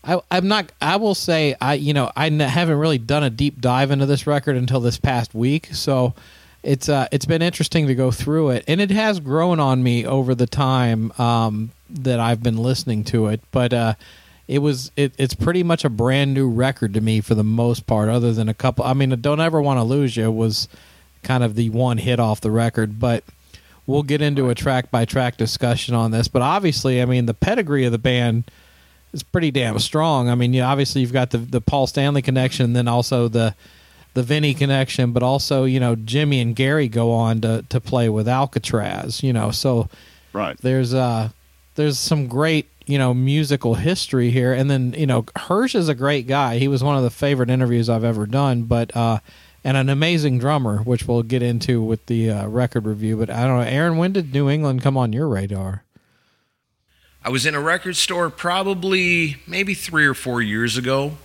I, 0.07 0.21
I'm 0.31 0.47
not. 0.47 0.71
I 0.81 0.95
will 0.95 1.15
say, 1.15 1.55
I 1.59 1.73
you 1.73 1.93
know, 1.93 2.09
I 2.15 2.27
n- 2.27 2.39
haven't 2.39 2.77
really 2.77 2.97
done 2.97 3.23
a 3.23 3.29
deep 3.29 3.59
dive 3.59 3.91
into 3.91 4.05
this 4.05 4.25
record 4.25 4.55
until 4.55 4.79
this 4.79 4.97
past 4.97 5.35
week, 5.35 5.67
so 5.73 6.13
it's 6.63 6.87
uh, 6.87 7.07
it's 7.11 7.25
been 7.25 7.41
interesting 7.41 7.87
to 7.87 7.95
go 7.95 8.09
through 8.09 8.51
it, 8.51 8.63
and 8.67 8.79
it 8.79 8.89
has 8.91 9.19
grown 9.19 9.59
on 9.59 9.83
me 9.83 10.05
over 10.05 10.33
the 10.33 10.47
time 10.47 11.11
um, 11.17 11.71
that 11.89 12.19
I've 12.21 12.41
been 12.41 12.57
listening 12.57 13.03
to 13.05 13.27
it. 13.27 13.41
But 13.51 13.73
uh, 13.73 13.93
it 14.47 14.59
was 14.59 14.91
it, 14.95 15.13
it's 15.17 15.33
pretty 15.33 15.61
much 15.61 15.83
a 15.83 15.89
brand 15.89 16.33
new 16.33 16.49
record 16.49 16.93
to 16.93 17.01
me 17.01 17.19
for 17.19 17.35
the 17.35 17.43
most 17.43 17.85
part, 17.85 18.07
other 18.07 18.31
than 18.31 18.47
a 18.47 18.53
couple. 18.53 18.85
I 18.85 18.93
mean, 18.93 19.09
"Don't 19.19 19.41
Ever 19.41 19.61
Want 19.61 19.77
to 19.77 19.83
Lose 19.83 20.15
You" 20.15 20.31
was 20.31 20.69
kind 21.21 21.43
of 21.43 21.55
the 21.55 21.69
one 21.69 21.97
hit 21.97 22.19
off 22.19 22.39
the 22.39 22.51
record, 22.51 22.97
but 22.97 23.25
we'll 23.85 24.03
get 24.03 24.21
into 24.21 24.49
a 24.49 24.55
track 24.55 24.89
by 24.89 25.03
track 25.03 25.35
discussion 25.35 25.95
on 25.95 26.11
this. 26.11 26.29
But 26.29 26.43
obviously, 26.43 27.01
I 27.01 27.05
mean, 27.05 27.25
the 27.25 27.33
pedigree 27.33 27.83
of 27.83 27.91
the 27.91 27.97
band 27.97 28.45
is 29.17 29.23
pretty 29.23 29.51
damn 29.51 29.77
strong. 29.79 30.29
I 30.29 30.35
mean, 30.35 30.53
yeah, 30.53 30.69
obviously 30.69 31.01
you've 31.01 31.11
got 31.13 31.31
the 31.31 31.39
the 31.39 31.59
Paul 31.61 31.87
Stanley 31.87 32.21
connection, 32.21 32.73
then 32.73 32.87
also 32.87 33.27
the 33.27 33.53
the 34.13 34.23
Vinnie 34.23 34.53
connection, 34.53 35.11
but 35.11 35.21
also 35.23 35.65
you 35.65 35.79
know 35.79 35.95
Jimmy 35.95 36.39
and 36.39 36.55
Gary 36.55 36.87
go 36.87 37.11
on 37.11 37.41
to 37.41 37.65
to 37.69 37.81
play 37.81 38.07
with 38.09 38.27
Alcatraz. 38.27 39.21
You 39.21 39.33
know, 39.33 39.51
so 39.51 39.89
Right. 40.33 40.57
there's 40.61 40.93
uh 40.93 41.29
there's 41.75 41.99
some 41.99 42.27
great 42.27 42.67
you 42.85 42.97
know 42.97 43.13
musical 43.13 43.75
history 43.75 44.29
here, 44.29 44.53
and 44.53 44.69
then 44.71 44.93
you 44.97 45.05
know 45.05 45.23
Hirsh 45.23 45.75
is 45.75 45.89
a 45.89 45.95
great 45.95 46.25
guy. 46.27 46.57
He 46.57 46.67
was 46.67 46.83
one 46.83 46.95
of 46.97 47.03
the 47.03 47.09
favorite 47.09 47.49
interviews 47.49 47.89
I've 47.89 48.05
ever 48.05 48.25
done, 48.25 48.63
but 48.63 48.95
uh. 48.95 49.19
And 49.63 49.75
an 49.75 49.89
amazing 49.89 50.39
drummer, 50.39 50.77
which 50.77 51.07
we'll 51.09 51.23
get 51.23 51.41
into 51.41 51.81
with 51.81 52.05
the 52.05 52.29
uh, 52.29 52.47
record 52.47 52.85
review. 52.85 53.17
But 53.17 53.29
I 53.29 53.45
don't 53.45 53.57
know, 53.59 53.65
Aaron. 53.67 53.97
When 53.97 54.13
did 54.13 54.31
New 54.33 54.49
England 54.49 54.81
come 54.81 54.95
on 54.95 55.11
your 55.11 55.27
radar? 55.27 55.83
I 57.27 57.29
was 57.29 57.45
in 57.45 57.55
a 57.55 57.59
record 57.59 57.97
store 57.97 58.29
probably 58.29 59.35
maybe 59.45 59.73
three 59.73 60.05
or 60.05 60.13
four 60.13 60.41
years 60.41 60.77
ago 60.77 61.17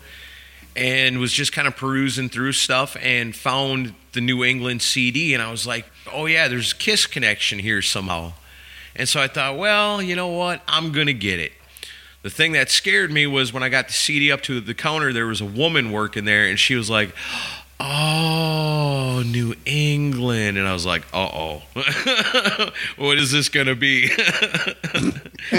and 0.74 1.20
was 1.20 1.32
just 1.32 1.52
kind 1.52 1.68
of 1.68 1.76
perusing 1.76 2.28
through 2.28 2.54
stuff 2.54 2.96
and 3.00 3.36
found 3.36 3.94
the 4.10 4.20
New 4.20 4.42
England 4.42 4.82
CD. 4.82 5.32
And 5.32 5.40
I 5.40 5.48
was 5.48 5.64
like, 5.64 5.86
oh, 6.12 6.26
yeah, 6.26 6.48
there's 6.48 6.72
a 6.72 6.74
Kiss 6.74 7.06
connection 7.06 7.60
here 7.60 7.80
somehow. 7.82 8.32
And 8.96 9.08
so 9.08 9.20
I 9.20 9.28
thought, 9.28 9.56
well, 9.56 10.02
you 10.02 10.16
know 10.16 10.26
what? 10.26 10.60
I'm 10.66 10.90
going 10.90 11.06
to 11.06 11.14
get 11.14 11.38
it. 11.38 11.52
The 12.22 12.30
thing 12.30 12.50
that 12.50 12.68
scared 12.68 13.12
me 13.12 13.28
was 13.28 13.52
when 13.52 13.62
I 13.62 13.68
got 13.68 13.86
the 13.86 13.92
CD 13.92 14.32
up 14.32 14.40
to 14.42 14.60
the 14.60 14.74
counter, 14.74 15.12
there 15.12 15.28
was 15.28 15.40
a 15.40 15.46
woman 15.46 15.92
working 15.92 16.24
there, 16.24 16.46
and 16.48 16.58
she 16.58 16.74
was 16.74 16.90
like, 16.90 17.14
Oh, 17.80 19.22
New 19.26 19.54
England. 19.64 20.56
And 20.58 20.66
I 20.68 20.72
was 20.72 20.86
like, 20.86 21.02
uh 21.12 21.28
oh. 21.32 21.62
what 22.96 23.18
is 23.18 23.32
this 23.32 23.48
going 23.48 23.66
to 23.66 23.74
be? 23.74 24.08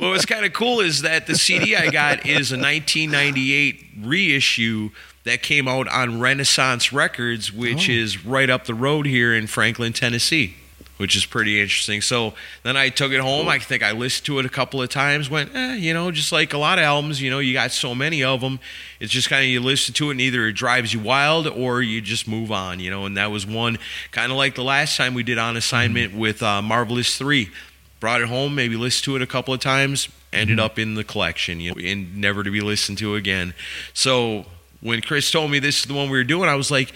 well, 0.00 0.10
what's 0.10 0.26
kind 0.26 0.44
of 0.44 0.52
cool 0.52 0.80
is 0.80 1.02
that 1.02 1.26
the 1.26 1.34
CD 1.36 1.76
I 1.76 1.90
got 1.90 2.20
is 2.26 2.52
a 2.52 2.56
1998 2.58 3.84
reissue 4.02 4.90
that 5.24 5.42
came 5.42 5.66
out 5.68 5.88
on 5.88 6.20
Renaissance 6.20 6.92
Records, 6.92 7.52
which 7.52 7.88
Oh. 7.88 7.92
is 7.92 8.24
right 8.24 8.48
up 8.48 8.64
the 8.64 8.74
road 8.74 9.06
here 9.06 9.34
in 9.34 9.46
Franklin, 9.46 9.92
Tennessee. 9.92 10.54
Which 10.96 11.16
is 11.16 11.26
pretty 11.26 11.60
interesting. 11.60 12.00
So 12.00 12.34
then 12.62 12.76
I 12.76 12.88
took 12.88 13.12
it 13.12 13.20
home. 13.20 13.48
I 13.48 13.58
think 13.58 13.82
I 13.82 13.92
listened 13.92 14.26
to 14.26 14.38
it 14.38 14.46
a 14.46 14.48
couple 14.48 14.80
of 14.80 14.88
times. 14.88 15.28
Went, 15.28 15.54
eh, 15.54 15.74
you 15.74 15.92
know, 15.92 16.10
just 16.10 16.32
like 16.32 16.52
a 16.54 16.58
lot 16.58 16.78
of 16.78 16.84
albums, 16.84 17.20
you 17.20 17.30
know, 17.30 17.38
you 17.38 17.52
got 17.52 17.70
so 17.72 17.94
many 17.94 18.24
of 18.24 18.40
them. 18.40 18.58
It's 18.98 19.12
just 19.12 19.28
kind 19.28 19.42
of 19.42 19.48
you 19.48 19.60
listen 19.60 19.92
to 19.94 20.08
it, 20.08 20.12
and 20.12 20.20
either 20.20 20.46
it 20.46 20.54
drives 20.54 20.94
you 20.94 21.00
wild 21.00 21.46
or 21.46 21.82
you 21.82 22.00
just 22.00 22.26
move 22.26 22.50
on, 22.50 22.80
you 22.80 22.90
know. 22.90 23.04
And 23.04 23.16
that 23.16 23.30
was 23.30 23.46
one 23.46 23.78
kind 24.10 24.32
of 24.32 24.38
like 24.38 24.54
the 24.54 24.64
last 24.64 24.96
time 24.96 25.14
we 25.14 25.22
did 25.22 25.38
on 25.38 25.56
assignment 25.56 26.14
with 26.14 26.42
uh, 26.42 26.62
Marvelous 26.62 27.16
Three. 27.16 27.50
Brought 27.98 28.20
it 28.20 28.28
home, 28.28 28.54
maybe 28.54 28.76
listened 28.76 29.04
to 29.04 29.16
it 29.16 29.22
a 29.22 29.26
couple 29.26 29.54
of 29.54 29.60
times, 29.60 30.08
ended 30.30 30.60
up 30.60 30.78
in 30.78 30.94
the 30.94 31.04
collection, 31.04 31.60
you 31.60 31.74
know, 31.74 31.80
and 31.82 32.18
never 32.18 32.42
to 32.42 32.50
be 32.50 32.60
listened 32.60 32.98
to 32.98 33.14
again. 33.14 33.54
So 33.94 34.44
when 34.80 35.00
Chris 35.00 35.30
told 35.30 35.50
me 35.50 35.58
this 35.58 35.80
is 35.80 35.84
the 35.86 35.94
one 35.94 36.10
we 36.10 36.18
were 36.18 36.24
doing, 36.24 36.48
I 36.48 36.54
was 36.56 36.70
like, 36.70 36.92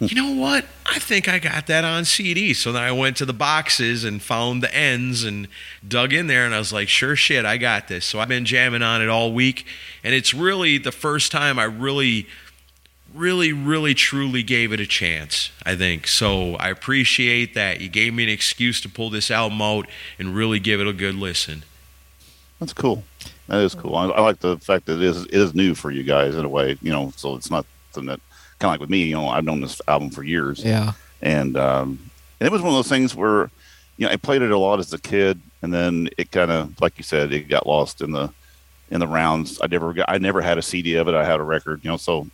you 0.00 0.14
know 0.14 0.32
what? 0.32 0.64
I 0.84 0.98
think 0.98 1.28
I 1.28 1.38
got 1.38 1.66
that 1.68 1.84
on 1.84 2.04
CD. 2.04 2.52
So 2.54 2.72
then 2.72 2.82
I 2.82 2.92
went 2.92 3.16
to 3.18 3.24
the 3.24 3.32
boxes 3.32 4.04
and 4.04 4.20
found 4.20 4.62
the 4.62 4.74
ends 4.74 5.24
and 5.24 5.48
dug 5.86 6.12
in 6.12 6.26
there, 6.26 6.44
and 6.44 6.54
I 6.54 6.58
was 6.58 6.72
like, 6.72 6.88
sure 6.88 7.16
shit, 7.16 7.44
I 7.44 7.56
got 7.56 7.88
this. 7.88 8.04
So 8.04 8.20
I've 8.20 8.28
been 8.28 8.44
jamming 8.44 8.82
on 8.82 9.02
it 9.02 9.08
all 9.08 9.32
week, 9.32 9.66
and 10.04 10.14
it's 10.14 10.34
really 10.34 10.78
the 10.78 10.92
first 10.92 11.32
time 11.32 11.58
I 11.58 11.64
really, 11.64 12.26
really, 13.14 13.52
really, 13.52 13.94
truly 13.94 14.42
gave 14.42 14.72
it 14.72 14.80
a 14.80 14.86
chance, 14.86 15.50
I 15.64 15.76
think. 15.76 16.06
So 16.06 16.54
I 16.56 16.68
appreciate 16.68 17.54
that. 17.54 17.80
You 17.80 17.88
gave 17.88 18.12
me 18.14 18.24
an 18.24 18.28
excuse 18.28 18.80
to 18.82 18.88
pull 18.88 19.10
this 19.10 19.30
album 19.30 19.62
out 19.62 19.86
and 20.18 20.34
really 20.34 20.60
give 20.60 20.80
it 20.80 20.86
a 20.86 20.92
good 20.92 21.14
listen. 21.14 21.64
That's 22.58 22.72
cool. 22.72 23.04
That 23.48 23.60
is 23.60 23.74
cool. 23.74 23.96
I, 23.96 24.06
I 24.06 24.20
like 24.20 24.40
the 24.40 24.58
fact 24.58 24.86
that 24.86 24.96
it 24.96 25.02
is 25.02 25.24
it 25.24 25.34
is 25.34 25.54
new 25.54 25.74
for 25.74 25.90
you 25.90 26.02
guys 26.02 26.34
in 26.34 26.44
a 26.44 26.48
way. 26.48 26.76
You 26.82 26.90
know, 26.90 27.12
so 27.16 27.36
it's 27.36 27.50
not 27.50 27.64
something 27.92 28.08
that 28.08 28.20
kind 28.58 28.70
of 28.70 28.72
like 28.74 28.80
with 28.80 28.90
me. 28.90 29.04
You 29.04 29.14
know, 29.16 29.28
I've 29.28 29.44
known 29.44 29.60
this 29.60 29.80
album 29.88 30.10
for 30.10 30.22
years. 30.22 30.64
Yeah. 30.64 30.92
and 31.22 31.56
um, 31.56 32.10
and 32.40 32.46
it 32.46 32.52
was 32.52 32.62
one 32.62 32.70
of 32.70 32.76
those 32.76 32.88
things 32.88 33.14
where 33.14 33.50
you 33.96 34.06
know 34.06 34.12
I 34.12 34.16
played 34.16 34.42
it 34.42 34.50
a 34.50 34.58
lot 34.58 34.78
as 34.78 34.92
a 34.92 34.98
kid, 34.98 35.40
and 35.62 35.72
then 35.72 36.08
it 36.18 36.30
kind 36.30 36.50
of 36.50 36.80
like 36.80 36.98
you 36.98 37.04
said, 37.04 37.32
it 37.32 37.48
got 37.48 37.66
lost 37.66 38.00
in 38.00 38.12
the 38.12 38.32
in 38.90 39.00
the 39.00 39.06
rounds. 39.06 39.58
I 39.62 39.66
never 39.66 39.92
got, 39.92 40.06
I 40.08 40.18
never 40.18 40.40
had 40.40 40.58
a 40.58 40.62
CD 40.62 40.94
of 40.94 41.08
it. 41.08 41.14
I 41.14 41.24
had 41.24 41.40
a 41.40 41.42
record, 41.42 41.80
you 41.82 41.90
know. 41.90 41.96
So 41.96 42.26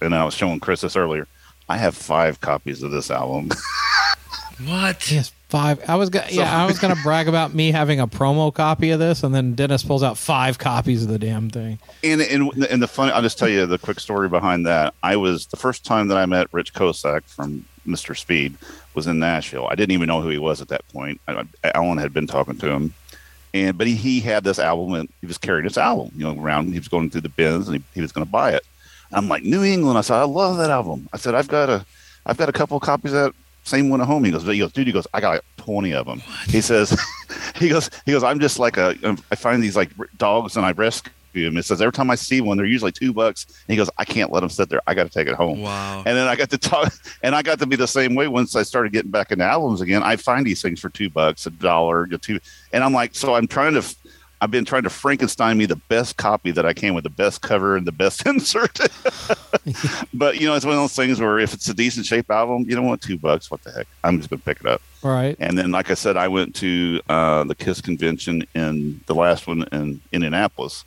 and 0.00 0.14
I 0.14 0.24
was 0.24 0.34
showing 0.34 0.60
Chris 0.60 0.80
this 0.80 0.96
earlier. 0.96 1.26
I 1.68 1.76
have 1.76 1.94
five 1.96 2.40
copies 2.40 2.82
of 2.82 2.90
this 2.90 3.10
album. 3.10 3.50
What? 4.64 5.10
Yes, 5.10 5.32
five. 5.50 5.88
I 5.88 5.96
was 5.96 6.08
gonna, 6.08 6.28
yeah, 6.30 6.62
I 6.62 6.66
was 6.66 6.78
gonna 6.78 6.96
brag 7.02 7.28
about 7.28 7.52
me 7.52 7.70
having 7.70 8.00
a 8.00 8.06
promo 8.06 8.54
copy 8.54 8.90
of 8.90 8.98
this, 8.98 9.22
and 9.22 9.34
then 9.34 9.54
Dennis 9.54 9.82
pulls 9.82 10.02
out 10.02 10.16
five 10.16 10.58
copies 10.58 11.02
of 11.02 11.08
the 11.08 11.18
damn 11.18 11.50
thing. 11.50 11.78
and 12.02 12.20
and 12.20 12.52
and 12.64 12.82
the 12.82 12.88
fun, 12.88 13.10
I'll 13.12 13.22
just 13.22 13.38
tell 13.38 13.48
you 13.48 13.66
the 13.66 13.78
quick 13.78 14.00
story 14.00 14.28
behind 14.28 14.66
that. 14.66 14.94
I 15.02 15.16
was 15.16 15.46
the 15.46 15.56
first 15.56 15.84
time 15.84 16.08
that 16.08 16.16
I 16.16 16.26
met 16.26 16.46
Rich 16.52 16.72
Kosak 16.72 17.24
from 17.24 17.64
Mr. 17.86 18.16
Speed 18.16 18.56
was 18.94 19.06
in 19.06 19.18
Nashville. 19.18 19.66
I 19.70 19.74
didn't 19.74 19.92
even 19.92 20.06
know 20.06 20.20
who 20.20 20.28
he 20.28 20.38
was 20.38 20.60
at 20.60 20.68
that 20.68 20.86
point. 20.88 21.20
I, 21.28 21.44
Alan 21.74 21.98
had 21.98 22.12
been 22.12 22.26
talking 22.26 22.58
to 22.58 22.70
him, 22.70 22.94
and 23.52 23.76
but 23.76 23.86
he, 23.86 23.94
he 23.94 24.20
had 24.20 24.44
this 24.44 24.58
album 24.58 24.94
and 24.94 25.08
he 25.20 25.26
was 25.26 25.38
carrying 25.38 25.64
this 25.64 25.78
album, 25.78 26.12
you 26.16 26.24
know, 26.24 26.40
around. 26.40 26.72
He 26.72 26.78
was 26.78 26.88
going 26.88 27.10
through 27.10 27.22
the 27.22 27.28
bins 27.28 27.68
and 27.68 27.78
he, 27.78 27.82
he 27.94 28.00
was 28.00 28.12
going 28.12 28.24
to 28.24 28.30
buy 28.30 28.52
it. 28.52 28.64
I'm 29.12 29.28
like 29.28 29.42
New 29.42 29.64
England. 29.64 29.98
I 29.98 30.02
said 30.02 30.16
I 30.16 30.24
love 30.24 30.56
that 30.58 30.70
album. 30.70 31.08
I 31.12 31.16
said 31.16 31.34
I've 31.34 31.48
got 31.48 31.68
a 31.68 31.84
I've 32.26 32.36
got 32.36 32.48
a 32.48 32.52
couple 32.52 32.76
of 32.76 32.82
copies 32.82 33.12
of 33.12 33.18
that 33.18 33.34
same 33.70 33.88
one 33.88 34.00
at 34.00 34.06
home. 34.06 34.24
He 34.24 34.30
goes, 34.30 34.42
he 34.44 34.58
goes, 34.58 34.72
dude. 34.72 34.86
He 34.86 34.92
goes, 34.92 35.06
I 35.14 35.20
got 35.20 35.30
like 35.30 35.44
20 35.58 35.94
of 35.94 36.06
them. 36.06 36.22
He 36.48 36.60
says, 36.60 36.98
he 37.56 37.68
goes, 37.68 37.88
he 38.04 38.12
goes. 38.12 38.24
I'm 38.24 38.40
just 38.40 38.58
like 38.58 38.76
a. 38.76 38.96
Um, 39.02 39.18
I 39.30 39.36
find 39.36 39.62
these 39.62 39.76
like 39.76 39.90
dogs 40.18 40.56
and 40.56 40.66
I 40.66 40.72
rescue 40.72 41.12
them. 41.34 41.56
It 41.56 41.64
says 41.64 41.80
every 41.80 41.92
time 41.92 42.10
I 42.10 42.16
see 42.16 42.40
one, 42.40 42.56
they're 42.56 42.66
usually 42.66 42.92
two 42.92 43.12
bucks. 43.12 43.46
And 43.46 43.72
he 43.72 43.76
goes, 43.76 43.88
I 43.96 44.04
can't 44.04 44.32
let 44.32 44.40
them 44.40 44.50
sit 44.50 44.68
there. 44.68 44.80
I 44.86 44.94
got 44.94 45.04
to 45.04 45.10
take 45.10 45.28
it 45.28 45.34
home. 45.34 45.62
Wow. 45.62 45.98
And 45.98 46.16
then 46.16 46.26
I 46.26 46.34
got 46.34 46.50
to 46.50 46.58
talk, 46.58 46.92
and 47.22 47.34
I 47.34 47.42
got 47.42 47.58
to 47.60 47.66
be 47.66 47.76
the 47.76 47.86
same 47.86 48.14
way 48.14 48.26
once 48.28 48.56
I 48.56 48.62
started 48.64 48.92
getting 48.92 49.10
back 49.10 49.30
into 49.30 49.44
albums 49.44 49.80
again. 49.80 50.02
I 50.02 50.16
find 50.16 50.44
these 50.44 50.60
things 50.60 50.80
for 50.80 50.88
two 50.88 51.08
bucks, 51.08 51.46
a 51.46 51.50
dollar, 51.50 52.06
two, 52.06 52.40
and 52.72 52.82
I'm 52.82 52.92
like, 52.92 53.14
so 53.14 53.34
I'm 53.34 53.46
trying 53.46 53.74
to. 53.74 53.96
I've 54.40 54.50
been 54.50 54.64
trying 54.64 54.84
to 54.84 54.90
Frankenstein 54.90 55.58
me 55.58 55.66
the 55.66 55.76
best 55.76 56.16
copy 56.16 56.50
that 56.52 56.64
I 56.64 56.72
can 56.72 56.94
with 56.94 57.04
the 57.04 57.10
best 57.10 57.42
cover 57.42 57.76
and 57.76 57.86
the 57.86 57.92
best 57.92 58.26
insert. 58.26 58.78
but 60.14 60.40
you 60.40 60.46
know, 60.46 60.54
it's 60.54 60.64
one 60.64 60.74
of 60.74 60.80
those 60.80 60.94
things 60.94 61.20
where 61.20 61.38
if 61.38 61.52
it's 61.52 61.68
a 61.68 61.74
decent 61.74 62.06
shape 62.06 62.30
album, 62.30 62.64
you 62.68 62.74
don't 62.74 62.86
want 62.86 63.02
two 63.02 63.18
bucks. 63.18 63.50
What 63.50 63.62
the 63.62 63.72
heck? 63.72 63.86
I'm 64.02 64.18
just 64.18 64.30
gonna 64.30 64.42
pick 64.42 64.60
it 64.60 64.66
up. 64.66 64.80
Right. 65.02 65.36
And 65.40 65.56
then, 65.56 65.70
like 65.70 65.90
I 65.90 65.94
said, 65.94 66.16
I 66.16 66.28
went 66.28 66.54
to 66.56 67.00
uh, 67.08 67.44
the 67.44 67.54
Kiss 67.54 67.80
convention 67.80 68.44
in 68.54 69.00
the 69.06 69.14
last 69.14 69.46
one 69.46 69.64
in 69.72 70.00
Indianapolis, 70.12 70.84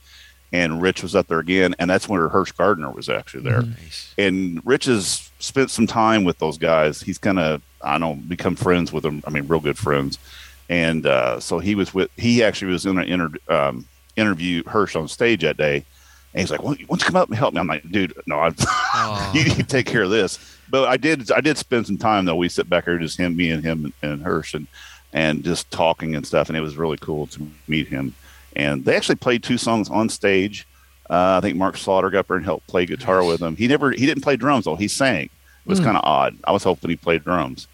and 0.51 0.81
Rich 0.81 1.01
was 1.01 1.15
up 1.15 1.27
there 1.27 1.39
again, 1.39 1.75
and 1.79 1.89
that's 1.89 2.07
where 2.07 2.29
Hirsh 2.29 2.55
Gardner 2.55 2.91
was 2.91 3.09
actually 3.09 3.43
there. 3.43 3.61
Nice. 3.61 4.13
And 4.17 4.61
Rich 4.65 4.85
has 4.85 5.31
spent 5.39 5.71
some 5.71 5.87
time 5.87 6.23
with 6.23 6.37
those 6.37 6.57
guys. 6.57 7.01
He's 7.01 7.17
kind 7.17 7.39
of, 7.39 7.61
I 7.81 7.97
don't 7.97 8.01
know, 8.01 8.15
become 8.27 8.55
friends 8.55 8.93
with 8.93 9.03
them. 9.03 9.23
I 9.25 9.31
mean, 9.31 9.47
real 9.47 9.59
good 9.59 9.77
friends. 9.77 10.19
And 10.69 11.05
uh, 11.05 11.39
so 11.39 11.59
he 11.59 11.75
was 11.75 11.93
with, 11.93 12.09
he 12.17 12.43
actually 12.43 12.71
was 12.71 12.85
in 12.85 12.97
an 12.97 13.07
inter, 13.07 13.29
um, 13.49 13.85
interview 14.15 14.63
Hirsh 14.63 14.99
on 14.99 15.07
stage 15.07 15.41
that 15.41 15.57
day. 15.57 15.85
And 16.33 16.41
he's 16.41 16.49
like, 16.49 16.63
well, 16.63 16.73
why 16.73 16.85
don't 16.85 17.01
you 17.01 17.05
come 17.05 17.15
up 17.15 17.29
and 17.29 17.37
help 17.37 17.53
me? 17.53 17.59
I'm 17.59 17.67
like, 17.67 17.89
dude, 17.91 18.13
no, 18.25 18.39
I, 18.39 19.31
you, 19.35 19.41
you 19.41 19.63
take 19.63 19.85
care 19.85 20.03
of 20.03 20.09
this. 20.09 20.39
But 20.69 20.87
I 20.87 20.97
did, 20.97 21.31
I 21.31 21.41
did 21.41 21.57
spend 21.57 21.85
some 21.85 21.97
time 21.97 22.25
though. 22.25 22.35
We 22.35 22.49
sit 22.49 22.69
back 22.69 22.85
here, 22.85 22.97
just 22.97 23.19
him, 23.19 23.35
me 23.35 23.51
and 23.51 23.63
him 23.63 23.93
and, 24.01 24.11
and 24.11 24.25
Hirsh 24.25 24.55
and, 24.55 24.67
and 25.11 25.43
just 25.43 25.69
talking 25.69 26.15
and 26.15 26.25
stuff. 26.25 26.49
And 26.49 26.57
it 26.57 26.61
was 26.61 26.75
really 26.75 26.97
cool 26.97 27.27
to 27.27 27.47
meet 27.67 27.87
him. 27.87 28.15
And 28.55 28.83
they 28.83 28.95
actually 28.95 29.15
played 29.15 29.43
two 29.43 29.57
songs 29.57 29.89
on 29.89 30.09
stage. 30.09 30.67
Uh, 31.09 31.37
I 31.37 31.41
think 31.41 31.57
Mark 31.57 31.77
Slaughter 31.77 32.09
got 32.09 32.19
up 32.19 32.27
there 32.27 32.37
and 32.37 32.45
helped 32.45 32.65
play 32.67 32.85
guitar 32.85 33.23
with 33.23 33.41
him. 33.41 33.55
He 33.55 33.67
never, 33.67 33.91
he 33.91 34.05
didn't 34.05 34.23
play 34.23 34.35
drums 34.35 34.65
though. 34.65 34.75
He 34.75 34.87
sang. 34.87 35.25
It 35.25 35.69
was 35.69 35.79
kind 35.79 35.95
of 35.95 36.03
odd. 36.03 36.37
I 36.43 36.51
was 36.51 36.63
hoping 36.63 36.89
he 36.89 36.97
played 36.97 37.23
drums, 37.23 37.67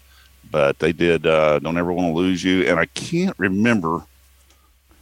but 0.50 0.78
they 0.78 0.92
did. 0.92 1.26
Uh, 1.26 1.58
Don't 1.58 1.78
ever 1.78 1.92
want 1.92 2.08
to 2.08 2.12
lose 2.16 2.42
you. 2.44 2.64
And 2.66 2.78
I 2.78 2.86
can't 2.86 3.38
remember. 3.38 4.02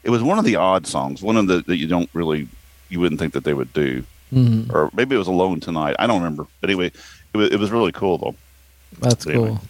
It 0.05 0.11
was 0.11 0.23
one 0.23 0.39
of 0.39 0.45
the 0.45 0.57
odd 0.57 0.87
songs. 0.87 1.23
One 1.23 1.37
of 1.37 1.47
the 1.49 1.63
that 1.67 1.77
you 1.77 1.87
don't 1.87 2.09
really, 2.13 2.49
you 2.89 3.01
wouldn't 3.01 3.21
think 3.21 3.33
that 3.35 3.45
they 3.45 3.53
would 3.55 3.73
do, 3.73 4.05
Mhm. 4.33 4.73
or 4.73 4.91
maybe 4.95 5.15
it 5.15 5.19
was 5.19 5.29
Alone 5.29 5.61
Tonight. 5.61 5.97
I 5.99 6.07
don't 6.07 6.19
remember. 6.23 6.47
But 6.61 6.71
anyway, 6.71 6.87
it 7.33 7.37
was, 7.37 7.51
it 7.51 7.59
was 7.59 7.71
really 7.71 7.93
cool 7.93 8.19
though. 8.19 8.35
That's 9.01 9.27
Anyway. 9.27 9.49
cool. 9.49 9.61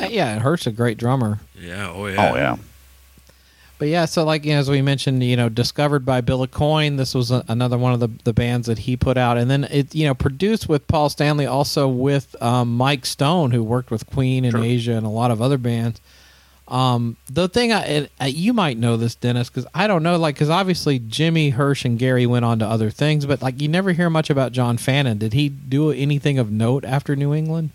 Uh, 0.00 0.08
Yeah, 0.10 0.30
and 0.32 0.42
Hurt's 0.42 0.66
a 0.66 0.72
great 0.72 0.96
drummer. 0.98 1.40
Yeah. 1.60 1.90
Oh 1.90 2.06
yeah. 2.06 2.30
Oh 2.32 2.36
yeah. 2.36 2.56
But 3.78 3.88
yeah, 3.88 4.04
so 4.04 4.24
like 4.24 4.44
you 4.44 4.52
know, 4.52 4.60
as 4.60 4.70
we 4.70 4.82
mentioned, 4.82 5.22
you 5.24 5.36
know, 5.36 5.48
discovered 5.48 6.06
by 6.06 6.20
Bill 6.20 6.46
Aucoin. 6.46 6.96
This 6.96 7.14
was 7.14 7.30
a, 7.30 7.44
another 7.48 7.76
one 7.76 7.92
of 7.92 8.00
the 8.00 8.08
the 8.22 8.32
bands 8.32 8.66
that 8.68 8.78
he 8.78 8.96
put 8.96 9.16
out, 9.16 9.36
and 9.36 9.50
then 9.50 9.64
it 9.64 9.94
you 9.94 10.06
know 10.06 10.14
produced 10.14 10.68
with 10.68 10.86
Paul 10.86 11.08
Stanley, 11.08 11.46
also 11.46 11.88
with 11.88 12.40
um, 12.42 12.76
Mike 12.76 13.04
Stone, 13.04 13.50
who 13.50 13.62
worked 13.64 13.90
with 13.90 14.06
Queen 14.06 14.44
and 14.44 14.52
Sure. 14.52 14.62
Asia 14.62 14.92
and 14.92 15.04
a 15.04 15.10
lot 15.10 15.30
of 15.30 15.42
other 15.42 15.58
bands. 15.58 16.00
Um, 16.66 17.18
the 17.30 17.46
thing 17.48 17.72
I 17.72 17.82
it, 17.84 18.12
uh, 18.20 18.24
you 18.24 18.54
might 18.54 18.78
know 18.78 18.96
this, 18.96 19.14
Dennis, 19.14 19.50
because 19.50 19.66
I 19.74 19.86
don't 19.86 20.02
know, 20.02 20.16
like, 20.16 20.36
because 20.36 20.48
obviously 20.48 20.98
Jimmy 20.98 21.52
Hirsh 21.52 21.84
and 21.84 21.98
Gary 21.98 22.26
went 22.26 22.44
on 22.44 22.58
to 22.60 22.66
other 22.66 22.90
things, 22.90 23.26
but 23.26 23.42
like 23.42 23.60
you 23.60 23.68
never 23.68 23.92
hear 23.92 24.08
much 24.08 24.30
about 24.30 24.52
John 24.52 24.78
Fannon. 24.78 25.18
Did 25.18 25.34
he 25.34 25.48
do 25.50 25.90
anything 25.90 26.38
of 26.38 26.50
note 26.50 26.84
after 26.84 27.14
New 27.16 27.34
England? 27.34 27.70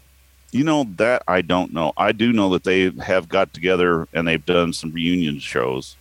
You 0.51 0.63
know 0.63 0.83
that 0.97 1.23
I 1.27 1.41
don't 1.41 1.73
know. 1.73 1.93
I 1.97 2.11
do 2.11 2.33
know 2.33 2.49
that 2.49 2.63
they 2.63 2.89
have 3.03 3.29
got 3.29 3.53
together 3.53 4.07
and 4.13 4.27
they've 4.27 4.45
done 4.45 4.73
some 4.73 4.91
reunion 4.91 5.39
shows, 5.39 5.95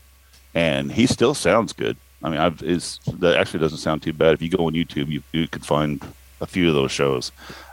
and 0.55 0.91
he 0.93 1.07
still 1.07 1.35
sounds 1.35 1.73
good. 1.73 1.97
I 2.23 2.31
mean, 2.31 2.41
I've 2.41 2.63
is 2.63 2.99
that 3.19 3.37
actually 3.37 3.61
doesn't 3.61 3.79
sound 3.79 4.03
too 4.03 4.13
bad. 4.13 4.33
If 4.35 4.43
you 4.43 4.49
go 4.51 4.67
on 4.67 4.73
YouTube, 4.73 5.09
you, 5.09 5.23
you 5.33 5.47
could 5.49 5.65
find 5.67 6.03
a 6.41 6.47
few 6.47 6.69
of 6.69 6.75
those 6.75 6.91
shows. 6.93 7.31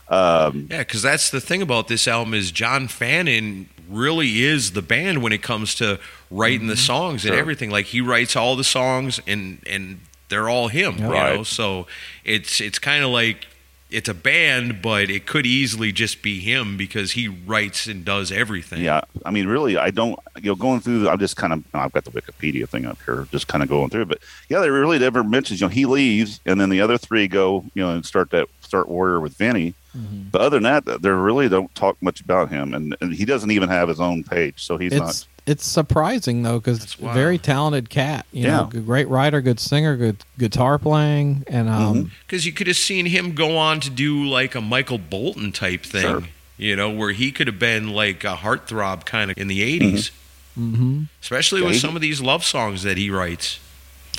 Um, 0.09 0.67
Yeah, 0.69 0.79
because 0.79 1.01
that's 1.01 1.29
the 1.31 1.41
thing 1.41 1.61
about 1.61 1.87
this 1.87 2.07
album 2.07 2.33
is 2.33 2.51
John 2.51 2.87
Fannon 2.87 3.69
really 3.89 4.43
is 4.43 4.71
the 4.73 4.81
band 4.81 5.21
when 5.23 5.31
it 5.31 5.41
comes 5.41 5.75
to 5.75 5.99
writing 6.29 6.67
the 6.67 6.75
songs 6.77 7.25
and 7.25 7.33
everything. 7.35 7.69
Like 7.71 7.85
he 7.87 8.01
writes 8.01 8.35
all 8.35 8.55
the 8.55 8.63
songs 8.63 9.19
and 9.27 9.59
and 9.67 10.01
they're 10.29 10.49
all 10.49 10.67
him, 10.67 10.97
you 10.97 11.07
Right. 11.07 11.35
know. 11.37 11.43
So 11.43 11.87
it's 12.23 12.59
it's 12.61 12.79
kind 12.79 13.03
of 13.03 13.09
like 13.11 13.47
it's 13.95 14.09
a 14.09 14.13
band, 14.13 14.81
but 14.81 15.09
it 15.09 15.25
could 15.25 15.45
easily 15.45 15.91
just 15.91 16.21
be 16.21 16.41
him 16.41 16.75
because 16.75 17.13
he 17.13 17.27
writes 17.27 17.87
and 17.87 18.03
does 18.03 18.31
everything. 18.31 18.81
yeah, 18.81 19.01
I 19.25 19.31
mean, 19.31 19.47
really, 19.47 19.77
I 19.77 19.91
don't. 19.91 20.19
You 20.35 20.51
know, 20.51 20.55
going 20.55 20.81
through, 20.81 21.07
I'm 21.07 21.17
just 21.17 21.37
kind 21.37 21.53
of. 21.53 21.63
I've 21.73 21.93
got 21.93 22.03
the 22.03 22.11
Wikipedia 22.11 22.67
thing 22.67 22.85
up 22.85 22.97
here, 23.05 23.27
just 23.31 23.47
kind 23.47 23.63
of 23.63 23.69
going 23.69 23.89
through. 23.89 24.05
But 24.05 24.19
yeah, 24.49 24.59
they 24.59 24.69
really 24.69 24.99
never 24.99 25.23
mentions. 25.23 25.61
You 25.61 25.67
know, 25.67 25.71
he 25.71 25.85
leaves, 25.85 26.41
and 26.45 26.59
then 26.59 26.69
the 26.69 26.81
other 26.81 26.97
three 26.97 27.27
go. 27.27 27.63
You 27.73 27.83
know, 27.83 27.91
and 27.95 28.05
start 28.05 28.31
that 28.31 28.47
start 28.61 28.89
Warrior 28.89 29.21
with 29.21 29.35
Vinnie. 29.37 29.73
Mm-hmm. 29.97 30.23
But 30.31 30.41
other 30.41 30.59
than 30.59 30.63
that, 30.63 31.01
they 31.01 31.09
really 31.09 31.47
don't 31.47 31.73
talk 31.73 31.95
much 32.01 32.19
about 32.19 32.49
him, 32.49 32.73
and, 32.73 32.97
and 32.99 33.13
he 33.13 33.23
doesn't 33.23 33.51
even 33.51 33.69
have 33.69 33.87
his 33.87 34.01
own 34.01 34.25
page, 34.25 34.61
so 34.63 34.77
he's 34.77 34.91
it's 34.91 34.99
not. 34.99 35.27
It's 35.47 35.65
surprising 35.65 36.41
though 36.43 36.59
because 36.59 36.79
That's 36.79 36.99
wild. 36.99 37.13
very 37.15 37.37
talented 37.37 37.89
cat 37.89 38.25
you 38.31 38.43
know 38.47 38.61
Yeah. 38.63 38.67
good- 38.69 38.85
great 38.85 39.07
writer 39.07 39.41
good 39.41 39.59
singer 39.59 39.95
good 39.95 40.17
guitar 40.39 40.77
playing 40.79 41.43
and 41.47 41.67
Mm-hmm. 41.67 41.83
um 41.85 42.11
Because 42.25 42.45
you 42.45 42.51
could 42.51 42.67
have 42.67 42.77
seen 42.77 43.05
him 43.05 43.33
go 43.35 43.57
on 43.57 43.79
to 43.81 43.89
do 43.89 44.25
like 44.25 44.55
a 44.55 44.61
Michael 44.61 44.97
Bolton 44.97 45.51
type 45.51 45.83
thing, 45.83 46.01
Sure. 46.01 46.23
you 46.57 46.75
know, 46.75 46.89
where 46.89 47.11
he 47.11 47.31
could 47.31 47.47
have 47.47 47.59
been 47.59 47.89
like 47.89 48.23
a 48.23 48.35
heartthrob 48.35 49.05
kind 49.05 49.29
of 49.31 49.37
in 49.37 49.47
the 49.47 49.61
80s, 49.61 50.11
mhm. 50.59 51.07
especially 51.21 51.61
Yeah, 51.61 51.67
with 51.67 51.75
he- 51.75 51.79
some 51.81 51.95
of 51.95 52.01
these 52.01 52.21
love 52.21 52.43
songs 52.43 52.83
that 52.83 52.97
he 52.97 53.09
writes. 53.09 53.59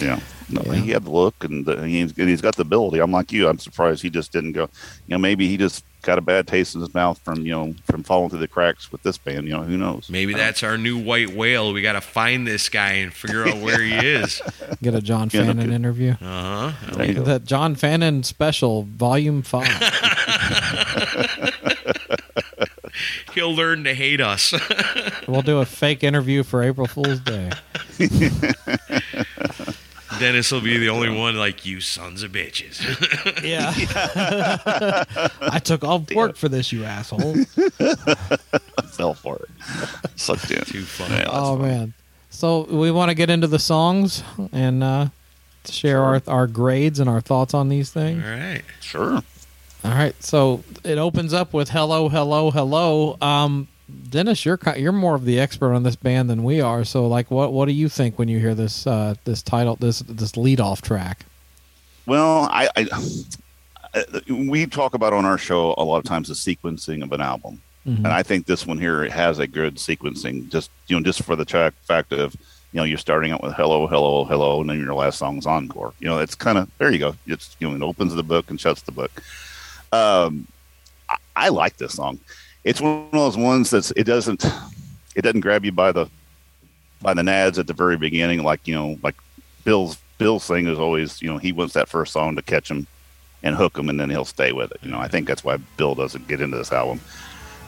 Yeah, 0.00 0.20
no, 0.50 0.62
Yeah. 0.66 0.74
he 0.82 0.90
had 0.90 1.04
the 1.04 1.10
look 1.10 1.42
and 1.42 1.64
the, 1.64 1.86
he's, 1.88 2.12
and 2.18 2.28
he's 2.28 2.42
got 2.42 2.54
the 2.56 2.62
ability. 2.62 2.98
I'm 3.00 3.10
like 3.12 3.32
you. 3.32 3.48
I'm 3.48 3.58
surprised 3.58 4.02
he 4.02 4.10
just 4.10 4.30
didn't 4.30 4.52
go. 4.52 4.68
You 5.08 5.14
know, 5.14 5.18
maybe 5.18 5.48
he 5.48 5.56
just 5.56 5.82
got 6.06 6.16
a 6.18 6.22
bad 6.22 6.46
taste 6.46 6.74
in 6.76 6.80
his 6.80 6.94
mouth 6.94 7.18
from 7.18 7.44
you 7.44 7.50
know 7.52 7.74
from 7.84 8.02
falling 8.02 8.30
through 8.30 8.38
the 8.38 8.48
cracks 8.48 8.90
with 8.92 9.02
this 9.02 9.18
band. 9.18 9.44
You 9.46 9.52
know, 9.56 9.62
who 9.64 9.76
knows? 9.76 10.08
Maybe 10.08 10.32
that's 10.32 10.62
our 10.62 10.78
new 10.78 10.96
white 11.02 11.34
whale. 11.34 11.72
We 11.72 11.82
got 11.82 11.92
to 11.94 12.00
find 12.00 12.46
this 12.46 12.68
guy 12.70 12.92
and 12.92 13.12
figure 13.12 13.46
out 13.46 13.58
where 13.58 13.80
he 13.82 13.92
is. 13.96 14.40
Get 14.82 14.94
a 14.94 15.02
John 15.02 15.28
Yeah, 15.32 15.42
Fannon 15.44 15.66
okay. 15.66 15.74
interview. 15.74 16.12
Uh 16.12 16.70
huh. 16.70 16.92
There 16.96 17.06
you 17.06 17.14
go. 17.14 17.22
The 17.24 17.40
John 17.40 17.74
Fannon 17.74 18.22
special, 18.22 18.84
volume 18.84 19.42
five. 19.42 19.66
He'll 23.34 23.54
learn 23.54 23.84
to 23.84 23.92
hate 23.94 24.22
us. 24.22 24.54
we'll 25.28 25.42
do 25.42 25.58
a 25.58 25.66
fake 25.66 26.02
interview 26.02 26.42
for 26.42 26.62
April 26.62 26.86
Fool's 26.86 27.20
Day. 27.20 27.50
Dennis 30.18 30.50
will 30.52 30.60
be 30.60 30.78
the 30.78 30.88
only 30.88 31.10
one 31.10 31.36
like 31.36 31.64
you 31.66 31.80
sons 31.80 32.22
of 32.22 32.32
bitches. 32.32 32.80
Yeah. 33.44 33.72
I 35.40 35.58
took 35.58 35.84
off 35.84 36.10
work 36.12 36.36
for 36.36 36.48
this, 36.48 36.72
you 36.72 36.84
asshole. 36.84 37.34
fell 38.92 39.14
for 39.14 39.36
it. 39.36 39.50
Sucked 40.16 40.50
in. 40.50 40.64
Too 40.64 40.82
funny. 40.82 41.16
Yeah, 41.16 41.28
oh 41.30 41.56
funny. 41.56 41.68
man. 41.68 41.94
So 42.30 42.64
we 42.64 42.90
want 42.90 43.10
to 43.10 43.14
get 43.14 43.30
into 43.30 43.46
the 43.46 43.58
songs 43.58 44.22
and 44.52 44.82
uh, 44.82 45.08
share 45.66 46.02
our 46.02 46.22
our 46.26 46.46
grades 46.46 46.98
and 47.00 47.08
our 47.08 47.20
thoughts 47.20 47.54
on 47.54 47.68
these 47.68 47.90
things. 47.90 48.24
All 48.24 48.30
right. 48.30 48.62
Sure. 48.80 49.22
All 49.84 49.90
right. 49.92 50.20
So 50.22 50.64
it 50.84 50.98
opens 50.98 51.32
up 51.32 51.52
with 51.52 51.70
"Hello, 51.70 52.08
Hello, 52.08 52.50
Hello." 52.50 53.16
Um, 53.20 53.68
Dennis, 54.10 54.44
you're 54.44 54.58
you're 54.76 54.92
more 54.92 55.14
of 55.14 55.24
the 55.24 55.38
expert 55.38 55.72
on 55.72 55.82
this 55.84 55.96
band 55.96 56.28
than 56.28 56.42
we 56.42 56.60
are. 56.60 56.84
So 56.84 57.06
like, 57.06 57.30
what 57.30 57.52
what 57.52 57.66
do 57.66 57.72
you 57.72 57.88
think 57.88 58.18
when 58.18 58.28
you 58.28 58.38
hear 58.40 58.54
this 58.54 58.86
uh, 58.86 59.14
this 59.24 59.42
title 59.42 59.76
this 59.76 60.00
this 60.00 60.36
lead 60.36 60.60
off 60.60 60.82
track? 60.82 61.24
Well, 62.06 62.48
I, 62.50 62.68
I, 62.76 62.88
I 63.94 64.10
we 64.32 64.66
talk 64.66 64.94
about 64.94 65.12
on 65.12 65.24
our 65.24 65.38
show 65.38 65.74
a 65.78 65.84
lot 65.84 65.98
of 65.98 66.04
times 66.04 66.28
the 66.28 66.34
sequencing 66.34 67.02
of 67.02 67.12
an 67.12 67.20
album, 67.20 67.62
Mhm. 67.86 67.98
and 67.98 68.08
I 68.08 68.22
think 68.24 68.46
this 68.46 68.66
one 68.66 68.78
here 68.78 69.08
has 69.08 69.38
a 69.38 69.46
good 69.46 69.76
sequencing. 69.76 70.48
Just 70.50 70.70
you 70.88 70.96
know, 70.96 71.02
just 71.02 71.22
for 71.22 71.36
the 71.36 71.44
tra- 71.44 71.72
fact 71.82 72.12
of 72.12 72.34
you 72.72 72.78
know 72.78 72.84
you're 72.84 72.98
starting 72.98 73.30
out 73.30 73.42
with 73.42 73.54
hello, 73.54 73.86
hello, 73.86 74.24
hello, 74.24 74.60
and 74.60 74.68
then 74.70 74.80
your 74.80 74.94
last 74.94 75.18
song's 75.18 75.46
encore. 75.46 75.94
You 76.00 76.08
know, 76.08 76.18
it's 76.18 76.34
kind 76.34 76.58
of 76.58 76.68
there. 76.78 76.90
You 76.90 76.98
go. 76.98 77.14
It's 77.26 77.56
you 77.60 77.68
know, 77.68 77.76
it 77.76 77.82
opens 77.88 78.14
the 78.14 78.22
book 78.24 78.50
and 78.50 78.60
shuts 78.60 78.82
the 78.82 78.92
book. 78.92 79.22
Um, 79.92 80.48
I, 81.08 81.16
I 81.36 81.48
like 81.50 81.76
this 81.76 81.94
song. 81.94 82.18
It's 82.66 82.80
one 82.80 83.06
of 83.06 83.12
those 83.12 83.36
ones 83.36 83.70
that's 83.70 83.92
it 83.92 84.04
doesn't 84.04 84.44
it 85.14 85.22
doesn't 85.22 85.40
grab 85.40 85.64
you 85.64 85.70
by 85.70 85.92
the 85.92 86.10
by 87.00 87.14
the 87.14 87.22
nads 87.22 87.58
at 87.58 87.68
the 87.68 87.72
very 87.72 87.96
beginning, 87.96 88.42
like 88.42 88.66
you 88.66 88.74
know, 88.74 88.98
like 89.04 89.14
Bill's 89.64 89.98
Bill's 90.18 90.44
thing 90.46 90.66
is 90.66 90.76
always, 90.76 91.22
you 91.22 91.28
know, 91.30 91.38
he 91.38 91.52
wants 91.52 91.74
that 91.74 91.88
first 91.88 92.12
song 92.12 92.34
to 92.34 92.42
catch 92.42 92.68
him 92.68 92.88
and 93.44 93.54
hook 93.54 93.78
him, 93.78 93.88
and 93.88 94.00
then 94.00 94.10
he'll 94.10 94.24
stay 94.24 94.50
with 94.50 94.72
it. 94.72 94.78
You 94.82 94.90
know, 94.90 94.98
I 94.98 95.06
think 95.06 95.28
that's 95.28 95.44
why 95.44 95.58
Bill 95.76 95.94
doesn't 95.94 96.26
get 96.26 96.40
into 96.40 96.56
this 96.56 96.72
album. 96.72 97.00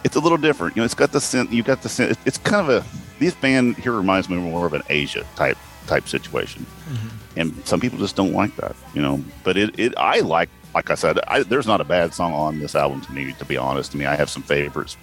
It's 0.02 0.16
a 0.16 0.20
little 0.20 0.37
different. 0.37 0.74
You 0.74 0.80
know, 0.80 0.84
it's 0.84 0.94
got 0.94 1.12
the 1.12 1.20
synth. 1.20 1.52
You 1.52 1.62
got 1.62 1.82
the 1.82 1.88
synth. 1.88 2.18
It's 2.26 2.38
kind 2.38 2.68
of 2.68 2.82
a 2.82 2.84
this 3.20 3.34
band 3.34 3.76
here 3.76 3.92
reminds 3.92 4.28
me 4.28 4.37
more 4.37 4.66
of 4.66 4.72
an 4.72 4.82
Asia 4.88 5.24
type 5.37 5.58
type 5.87 6.08
situation, 6.08 6.66
mm-hmm. 6.90 7.38
and 7.38 7.66
some 7.66 7.78
people 7.78 8.00
just 8.00 8.16
don't 8.16 8.32
like 8.32 8.56
that. 8.56 8.74
You 8.94 9.02
know, 9.02 9.22
but 9.44 9.56
it 9.56 9.78
it 9.78 9.94
I 9.96 10.20
like. 10.20 10.48
Like 10.78 10.90
I 10.90 10.94
said, 10.94 11.18
I, 11.26 11.42
there's 11.42 11.66
not 11.66 11.80
a 11.80 11.84
bad 11.84 12.14
song 12.14 12.32
on 12.32 12.60
this 12.60 12.76
album 12.76 13.00
to 13.00 13.12
me. 13.12 13.32
To 13.40 13.44
be 13.44 13.56
honest, 13.56 13.90
to 13.90 13.98
me, 13.98 14.06
I 14.06 14.14
have 14.14 14.30
some 14.30 14.44
favorites, 14.44 14.96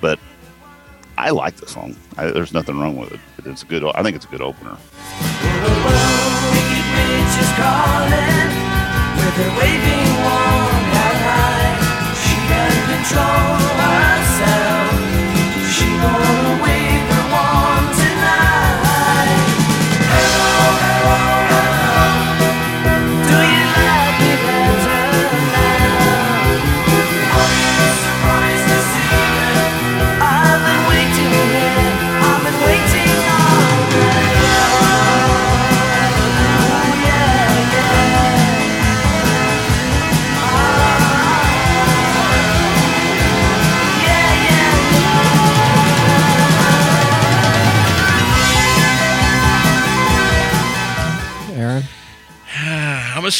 but 0.00 0.18
I 1.16 1.30
like 1.30 1.54
the 1.54 1.68
song. 1.68 1.94
I, 2.16 2.32
there's 2.32 2.52
nothing 2.52 2.80
wrong 2.80 2.96
with 2.96 3.12
it. 3.12 3.20
It's 3.44 3.62
a 3.62 3.66
good. 3.66 3.84
I 3.84 4.02
think 4.02 4.16
it's 4.16 4.24
a 4.24 4.28
good 4.28 4.40
opener. 4.40 4.76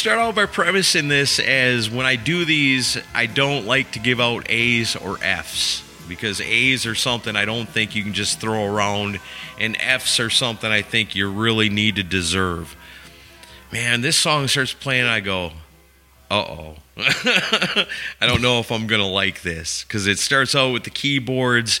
Start 0.01 0.17
out 0.17 0.33
by 0.33 0.47
premising 0.47 1.09
this 1.09 1.37
as 1.37 1.87
when 1.87 2.07
I 2.07 2.15
do 2.15 2.43
these, 2.43 2.97
I 3.13 3.27
don't 3.27 3.67
like 3.67 3.91
to 3.91 3.99
give 3.99 4.19
out 4.19 4.49
A's 4.49 4.95
or 4.95 5.19
F's 5.21 5.83
because 6.09 6.41
A's 6.41 6.87
are 6.87 6.95
something 6.95 7.35
I 7.35 7.45
don't 7.45 7.69
think 7.69 7.93
you 7.93 8.01
can 8.01 8.13
just 8.13 8.41
throw 8.41 8.65
around, 8.65 9.19
and 9.59 9.77
F's 9.79 10.19
are 10.19 10.31
something 10.31 10.71
I 10.71 10.81
think 10.81 11.13
you 11.13 11.29
really 11.29 11.69
need 11.69 11.97
to 11.97 12.03
deserve. 12.03 12.75
Man, 13.71 14.01
this 14.01 14.17
song 14.17 14.47
starts 14.47 14.73
playing, 14.73 15.05
I 15.05 15.19
go, 15.19 15.51
uh 16.31 16.45
oh. 16.49 16.75
I 16.97 17.85
don't 18.21 18.41
know 18.41 18.57
if 18.57 18.71
I'm 18.71 18.87
going 18.87 19.01
to 19.01 19.07
like 19.07 19.43
this 19.43 19.83
because 19.83 20.07
it 20.07 20.17
starts 20.17 20.55
out 20.55 20.73
with 20.73 20.83
the 20.83 20.89
keyboards, 20.89 21.79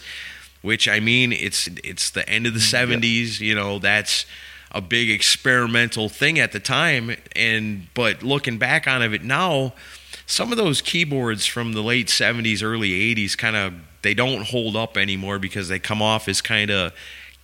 which 0.61 0.87
I 0.87 0.99
mean, 0.99 1.33
it's 1.33 1.67
it's 1.83 2.11
the 2.11 2.29
end 2.29 2.45
of 2.45 2.53
the 2.53 2.59
70s, 2.59 3.39
you 3.39 3.55
know, 3.55 3.79
that's 3.79 4.27
a 4.73 4.81
big 4.81 5.09
experimental 5.09 6.07
thing 6.09 6.39
at 6.39 6.51
the 6.51 6.59
time 6.59 7.15
and 7.35 7.87
but 7.93 8.23
looking 8.23 8.57
back 8.57 8.87
on 8.87 9.01
it 9.01 9.23
now 9.23 9.73
some 10.25 10.51
of 10.51 10.57
those 10.57 10.81
keyboards 10.81 11.45
from 11.45 11.73
the 11.73 11.81
late 11.81 12.07
70s 12.07 12.63
early 12.63 12.89
80s 13.13 13.37
kind 13.37 13.55
of 13.55 13.73
they 14.01 14.13
don't 14.13 14.47
hold 14.47 14.75
up 14.75 14.97
anymore 14.97 15.39
because 15.39 15.67
they 15.67 15.77
come 15.79 16.01
off 16.01 16.27
as 16.27 16.41
kind 16.41 16.71
of 16.71 16.93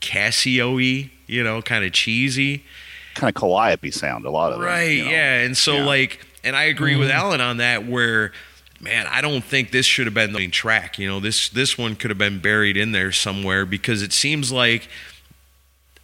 casio-y 0.01 1.11
you 1.27 1.43
know 1.43 1.61
kind 1.61 1.83
of 1.83 1.91
cheesy 1.91 2.63
kind 3.15 3.29
of 3.29 3.35
calliope 3.35 3.89
sound. 3.91 4.25
A 4.25 4.29
lot 4.29 4.53
of 4.53 4.59
them, 4.59 4.67
right 4.67 4.83
you 4.91 5.05
know. 5.05 5.11
yeah 5.11 5.39
and 5.41 5.57
so 5.57 5.77
Yeah. 5.77 5.85
like 5.85 6.25
and 6.43 6.55
i 6.55 6.63
agree 6.65 6.95
with 6.95 7.09
mm-hmm. 7.09 7.17
alan 7.17 7.41
on 7.41 7.57
that 7.57 7.85
where 7.85 8.31
man 8.79 9.07
i 9.07 9.21
don't 9.21 9.43
think 9.43 9.71
this 9.71 9.85
should 9.87 10.05
have 10.05 10.13
been 10.13 10.33
the 10.33 10.39
main 10.39 10.51
track 10.51 10.97
you 10.99 11.07
know 11.07 11.19
this 11.19 11.49
this 11.49 11.77
one 11.77 11.95
could 11.95 12.11
have 12.11 12.17
been 12.19 12.39
buried 12.39 12.77
in 12.77 12.91
there 12.91 13.11
somewhere 13.11 13.65
because 13.65 14.01
it 14.03 14.13
seems 14.13 14.51
like 14.51 14.87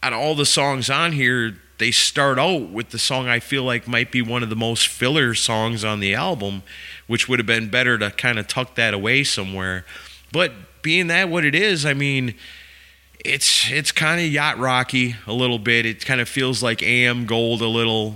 out 0.03 0.13
of 0.13 0.19
all 0.19 0.35
the 0.35 0.45
songs 0.45 0.89
on 0.89 1.13
here 1.13 1.57
they 1.79 1.89
start 1.89 2.37
out 2.37 2.69
with 2.69 2.89
the 2.89 2.99
song 2.99 3.27
i 3.27 3.39
feel 3.39 3.63
like 3.63 3.87
might 3.87 4.11
be 4.11 4.21
one 4.21 4.43
of 4.43 4.49
the 4.49 4.55
most 4.55 4.87
filler 4.87 5.33
songs 5.33 5.83
on 5.83 5.99
the 5.99 6.13
album 6.13 6.61
which 7.07 7.27
would 7.27 7.39
have 7.39 7.45
been 7.45 7.69
better 7.69 7.97
to 7.97 8.11
kind 8.11 8.37
of 8.37 8.47
tuck 8.47 8.75
that 8.75 8.93
away 8.93 9.23
somewhere 9.23 9.85
but 10.31 10.51
being 10.81 11.07
that 11.07 11.29
what 11.29 11.43
it 11.43 11.55
is 11.55 11.85
i 11.85 11.93
mean 11.93 12.35
it's 13.23 13.71
it's 13.71 13.91
kind 13.91 14.19
of 14.19 14.27
yacht 14.27 14.57
rocky 14.57 15.15
a 15.27 15.33
little 15.33 15.59
bit. 15.59 15.85
It 15.85 16.05
kind 16.05 16.21
of 16.21 16.27
feels 16.27 16.61
like 16.61 16.83
AM 16.83 17.25
Gold 17.25 17.61
a 17.61 17.67
little. 17.67 18.15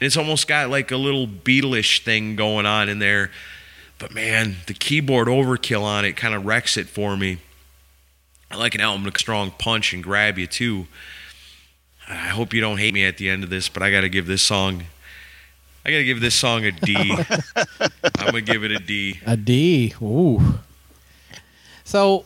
It's 0.00 0.16
almost 0.16 0.48
got 0.48 0.70
like 0.70 0.90
a 0.90 0.96
little 0.96 1.26
Beatlish 1.26 2.04
thing 2.04 2.36
going 2.36 2.66
on 2.66 2.88
in 2.88 2.98
there. 2.98 3.30
But 3.98 4.12
man, 4.12 4.56
the 4.66 4.74
keyboard 4.74 5.28
overkill 5.28 5.82
on 5.82 6.04
it 6.04 6.16
kind 6.16 6.34
of 6.34 6.44
wrecks 6.44 6.76
it 6.76 6.88
for 6.88 7.16
me. 7.16 7.38
I 8.50 8.56
like 8.56 8.74
an 8.74 8.80
album 8.80 9.04
with 9.04 9.14
a 9.14 9.18
strong 9.18 9.52
punch 9.52 9.94
and 9.94 10.02
grab 10.02 10.38
you 10.38 10.46
too. 10.46 10.86
I 12.08 12.28
hope 12.28 12.52
you 12.52 12.60
don't 12.60 12.78
hate 12.78 12.94
me 12.94 13.04
at 13.04 13.16
the 13.16 13.28
end 13.28 13.44
of 13.44 13.50
this, 13.50 13.68
but 13.68 13.82
I 13.82 13.90
got 13.90 14.02
to 14.02 14.08
give 14.08 14.26
this 14.26 14.42
song. 14.42 14.84
I 15.84 15.90
got 15.90 15.98
to 15.98 16.04
give 16.04 16.20
this 16.20 16.34
song 16.34 16.64
a 16.64 16.72
D. 16.72 16.94
I'm 18.18 18.26
gonna 18.26 18.40
give 18.40 18.64
it 18.64 18.70
a 18.70 18.78
D. 18.78 19.20
a 19.26 19.36
D. 19.36 19.94
Ooh. 20.00 20.58
So, 21.84 22.24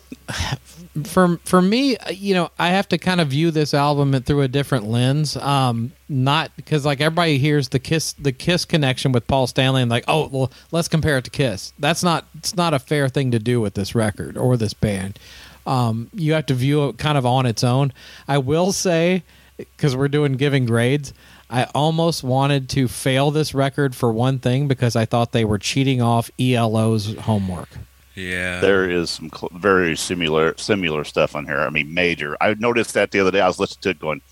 for 1.05 1.39
for 1.45 1.63
me, 1.63 1.97
you 2.13 2.35
know, 2.35 2.51
I 2.59 2.69
have 2.69 2.89
to 2.89 2.99
kind 2.99 3.21
of 3.21 3.29
view 3.29 3.51
this 3.51 3.73
album 3.75 4.21
through 4.23 4.43
a 4.43 4.49
different 4.49 4.87
lens. 4.87 5.37
Um, 5.37 5.93
not 6.09 6.51
because 6.57 6.85
like 6.85 7.01
everybody 7.01 7.39
hears 7.39 7.71
the 7.71 7.79
Kiss 7.79 8.13
the 8.13 8.33
Kiss 8.33 8.65
connection 8.65 9.13
with 9.13 9.27
Paul 9.27 9.47
Stanley 9.47 9.83
and 9.83 9.91
like, 9.91 10.05
oh, 10.09 10.29
well, 10.29 10.53
let's 10.73 10.89
compare 10.89 11.19
it 11.19 11.25
to 11.25 11.31
Kiss. 11.31 11.73
That's 11.79 12.03
not 12.03 12.27
it's 12.37 12.55
not 12.57 12.75
a 12.75 12.79
fair 12.79 13.09
thing 13.09 13.31
to 13.31 13.39
do 13.39 13.61
with 13.61 13.75
this 13.75 13.95
record 13.95 14.37
or 14.37 14.57
this 14.57 14.75
band. 14.75 15.19
Um, 15.67 16.11
you 16.15 16.35
have 16.35 16.47
to 16.47 16.55
view 16.55 16.89
it 16.89 16.99
kind 16.99 17.19
of 17.19 17.27
on 17.27 17.47
its 17.47 17.65
own. 17.65 17.93
I 18.29 18.39
will 18.39 18.73
say, 18.73 19.25
because 19.57 19.97
we're 19.97 20.09
doing 20.09 20.35
giving 20.35 20.67
grades. 20.67 21.13
I 21.49 21.65
almost 21.75 22.25
wanted 22.25 22.69
to 22.71 22.89
fail 22.89 23.31
this 23.31 23.55
record 23.55 23.95
for 23.95 24.13
one 24.13 24.39
thing 24.39 24.67
because 24.69 24.97
I 24.97 25.05
thought 25.05 25.33
they 25.33 25.45
were 25.45 25.59
cheating 25.59 26.03
off 26.03 26.31
ELO's 26.41 27.15
homework. 27.17 27.69
Yeah. 28.15 28.61
There 28.61 28.89
is 28.91 29.11
some 29.11 29.31
cl- 29.31 29.51
very 29.55 29.97
similar 29.97 30.57
similar 30.57 31.05
stuff 31.05 31.37
on 31.37 31.45
here. 31.47 31.59
I 31.61 31.71
mean, 31.71 31.93
major. 31.93 32.37
I 32.41 32.55
noticed 32.55 32.95
that 32.95 33.11
the 33.11 33.21
other 33.21 33.31
day. 33.31 33.41
I 33.41 33.47
was 33.47 33.61
listening 33.61 33.83
to 33.83 33.91
it, 33.91 34.01
going, 34.01 34.23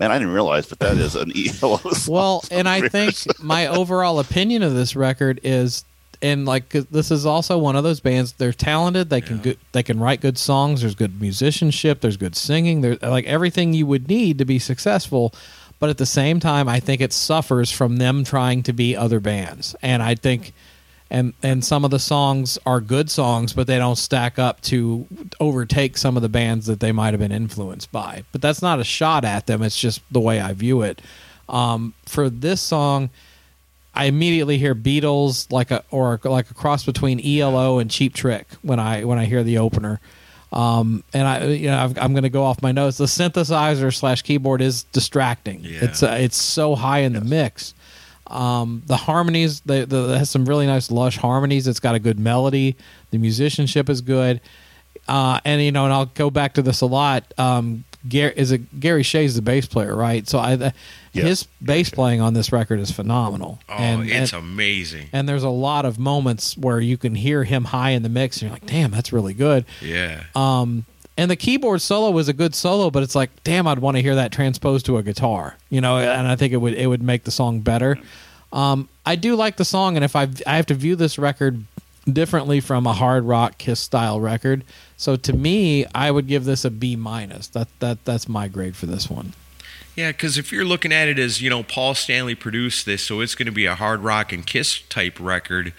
"Man, 0.00 0.10
I 0.10 0.18
didn't 0.18 0.32
realize, 0.32 0.66
but 0.66 0.78
that 0.80 0.96
is 0.96 1.14
an 1.14 1.30
ELO." 1.62 1.76
song." 1.76 2.14
Well, 2.14 2.44
and 2.50 2.68
I 2.68 2.88
think 2.88 3.14
my 3.42 3.66
overall 3.66 4.18
opinion 4.18 4.62
of 4.62 4.74
this 4.74 4.96
record 4.96 5.40
is 5.44 5.84
and 6.24 6.46
like 6.46 6.70
this 6.70 7.10
is 7.10 7.26
also 7.26 7.58
one 7.58 7.76
of 7.76 7.84
those 7.84 8.00
bands. 8.00 8.32
They're 8.32 8.54
talented. 8.54 9.10
They 9.10 9.20
can 9.20 9.38
good. 9.38 9.58
They 9.72 9.82
can 9.82 10.00
write 10.00 10.22
good 10.22 10.38
songs. 10.38 10.80
There's 10.80 10.94
good 10.94 11.20
musicianship. 11.20 12.00
There's 12.00 12.16
good 12.16 12.34
singing. 12.34 12.80
There's 12.80 13.02
like 13.02 13.26
everything 13.26 13.74
you 13.74 13.84
would 13.86 14.08
need 14.08 14.38
to 14.38 14.46
be 14.46 14.58
successful. 14.58 15.34
But 15.78 15.90
at 15.90 15.98
the 15.98 16.06
same 16.06 16.40
time, 16.40 16.66
I 16.66 16.80
think 16.80 17.02
it 17.02 17.12
suffers 17.12 17.70
from 17.70 17.98
them 17.98 18.24
trying 18.24 18.62
to 18.62 18.72
be 18.72 18.96
other 18.96 19.20
bands. 19.20 19.76
And 19.82 20.02
I 20.02 20.14
think, 20.14 20.54
and 21.10 21.34
and 21.42 21.62
some 21.62 21.84
of 21.84 21.90
the 21.90 21.98
songs 21.98 22.58
are 22.64 22.80
good 22.80 23.10
songs, 23.10 23.52
but 23.52 23.66
they 23.66 23.76
don't 23.76 23.96
stack 23.96 24.38
up 24.38 24.62
to 24.62 25.06
overtake 25.40 25.98
some 25.98 26.16
of 26.16 26.22
the 26.22 26.30
bands 26.30 26.64
that 26.66 26.80
they 26.80 26.90
might 26.90 27.12
have 27.12 27.20
been 27.20 27.32
influenced 27.32 27.92
by. 27.92 28.24
But 28.32 28.40
that's 28.40 28.62
not 28.62 28.80
a 28.80 28.84
shot 28.84 29.26
at 29.26 29.46
them. 29.46 29.62
It's 29.62 29.78
just 29.78 30.00
the 30.10 30.20
way 30.20 30.40
I 30.40 30.54
view 30.54 30.80
it. 30.80 31.02
Um, 31.50 31.92
for 32.06 32.30
this 32.30 32.62
song, 32.62 33.10
I 33.94 34.06
immediately 34.06 34.58
hear 34.58 34.74
Beatles 34.74 35.50
like 35.52 35.70
a 35.70 35.84
or 35.90 36.20
like 36.24 36.50
a 36.50 36.54
cross 36.54 36.84
between 36.84 37.24
ELO 37.24 37.78
and 37.78 37.90
Cheap 37.90 38.14
Trick 38.14 38.46
when 38.62 38.80
I 38.80 39.04
when 39.04 39.18
I 39.18 39.24
hear 39.24 39.42
the 39.42 39.58
opener. 39.58 40.00
Um, 40.52 41.02
and 41.12 41.26
I 41.26 41.46
you 41.46 41.68
know 41.68 41.78
I've, 41.78 41.98
I'm 41.98 42.12
going 42.12 42.24
to 42.24 42.30
go 42.30 42.44
off 42.44 42.62
my 42.62 42.72
notes. 42.72 42.98
The 42.98 43.04
synthesizer 43.04 43.94
slash 43.94 44.22
keyboard 44.22 44.60
is 44.60 44.84
distracting. 44.84 45.60
Yeah. 45.62 45.84
It's 45.84 46.02
uh, 46.02 46.16
it's 46.18 46.36
so 46.36 46.74
high 46.74 47.00
in 47.00 47.12
the 47.12 47.20
mix. 47.20 47.74
Um, 48.26 48.82
the 48.86 48.96
harmonies, 48.96 49.60
the, 49.60 49.84
the 49.84 50.14
it 50.14 50.18
has 50.18 50.30
some 50.30 50.44
really 50.44 50.66
nice 50.66 50.90
lush 50.90 51.18
harmonies. 51.18 51.68
It's 51.68 51.80
got 51.80 51.94
a 51.94 51.98
good 51.98 52.18
melody. 52.18 52.76
The 53.10 53.18
musicianship 53.18 53.88
is 53.88 54.00
good. 54.00 54.40
Uh, 55.06 55.40
and 55.44 55.62
you 55.62 55.72
know, 55.72 55.84
and 55.84 55.92
I'll 55.92 56.06
go 56.06 56.30
back 56.30 56.54
to 56.54 56.62
this 56.62 56.80
a 56.80 56.86
lot. 56.86 57.24
Um, 57.38 57.84
Gary, 58.08 58.32
is 58.36 58.52
it 58.52 58.80
Gary 58.80 59.02
Shea's 59.02 59.34
the 59.34 59.42
bass 59.42 59.66
player, 59.66 59.94
right? 59.96 60.28
So 60.28 60.38
I, 60.38 60.72
Yes. 61.12 61.26
his 61.26 61.42
bass 61.62 61.90
playing 61.90 62.20
on 62.20 62.34
this 62.34 62.50
record 62.50 62.80
is 62.80 62.90
phenomenal. 62.90 63.60
Oh, 63.68 63.74
and, 63.74 64.10
it's 64.10 64.32
and, 64.32 64.42
amazing. 64.42 65.06
and 65.12 65.28
there's 65.28 65.44
a 65.44 65.48
lot 65.48 65.84
of 65.84 65.96
moments 65.96 66.58
where 66.58 66.80
you 66.80 66.96
can 66.96 67.14
hear 67.14 67.44
him 67.44 67.66
high 67.66 67.90
in 67.90 68.02
the 68.02 68.08
mix, 68.08 68.38
and 68.38 68.42
you're 68.50 68.52
like, 68.56 68.66
"Damn, 68.66 68.90
that's 68.90 69.12
really 69.12 69.32
good." 69.32 69.64
yeah. 69.80 70.24
Um, 70.34 70.86
and 71.16 71.30
the 71.30 71.36
keyboard 71.36 71.80
solo 71.80 72.10
was 72.10 72.28
a 72.28 72.32
good 72.32 72.52
solo, 72.56 72.90
but 72.90 73.04
it's 73.04 73.14
like, 73.14 73.30
damn, 73.44 73.68
I'd 73.68 73.78
want 73.78 73.96
to 73.96 74.02
hear 74.02 74.16
that 74.16 74.32
transposed 74.32 74.86
to 74.86 74.96
a 74.98 75.04
guitar, 75.04 75.56
you 75.70 75.80
know. 75.80 75.98
And 75.98 76.26
I 76.26 76.34
think 76.34 76.52
it 76.52 76.56
would 76.56 76.74
it 76.74 76.88
would 76.88 77.02
make 77.02 77.22
the 77.22 77.30
song 77.30 77.60
better. 77.60 77.96
Um, 78.52 78.88
I 79.06 79.14
do 79.14 79.36
like 79.36 79.56
the 79.56 79.64
song, 79.64 79.94
and 79.96 80.04
if 80.04 80.16
I 80.16 80.26
I 80.46 80.56
have 80.56 80.66
to 80.66 80.74
view 80.74 80.96
this 80.96 81.16
record 81.16 81.62
differently 82.10 82.60
from 82.60 82.86
a 82.86 82.92
hard 82.92 83.24
rock 83.24 83.58
Kiss 83.58 83.80
style 83.80 84.20
record, 84.20 84.64
so 84.96 85.16
to 85.16 85.32
me, 85.32 85.86
I 85.94 86.10
would 86.10 86.26
give 86.26 86.44
this 86.44 86.64
a 86.64 86.70
B 86.70 86.96
minus. 86.96 87.48
That 87.48 87.68
that 87.80 88.04
that's 88.04 88.28
my 88.28 88.48
grade 88.48 88.76
for 88.76 88.86
this 88.86 89.10
one. 89.10 89.34
Yeah, 89.96 90.10
because 90.10 90.38
if 90.38 90.50
you're 90.50 90.64
looking 90.64 90.92
at 90.92 91.08
it 91.08 91.18
as, 91.18 91.40
you 91.40 91.48
know, 91.48 91.62
Paul 91.62 91.94
Stanley 91.94 92.34
produced 92.34 92.84
this, 92.84 93.04
so 93.04 93.20
it's 93.20 93.34
going 93.34 93.46
to 93.46 93.52
be 93.52 93.66
a 93.66 93.76
hard 93.76 94.00
rock 94.00 94.32
and 94.32 94.44
Kiss 94.44 94.80
type 94.88 95.18
record, 95.20 95.72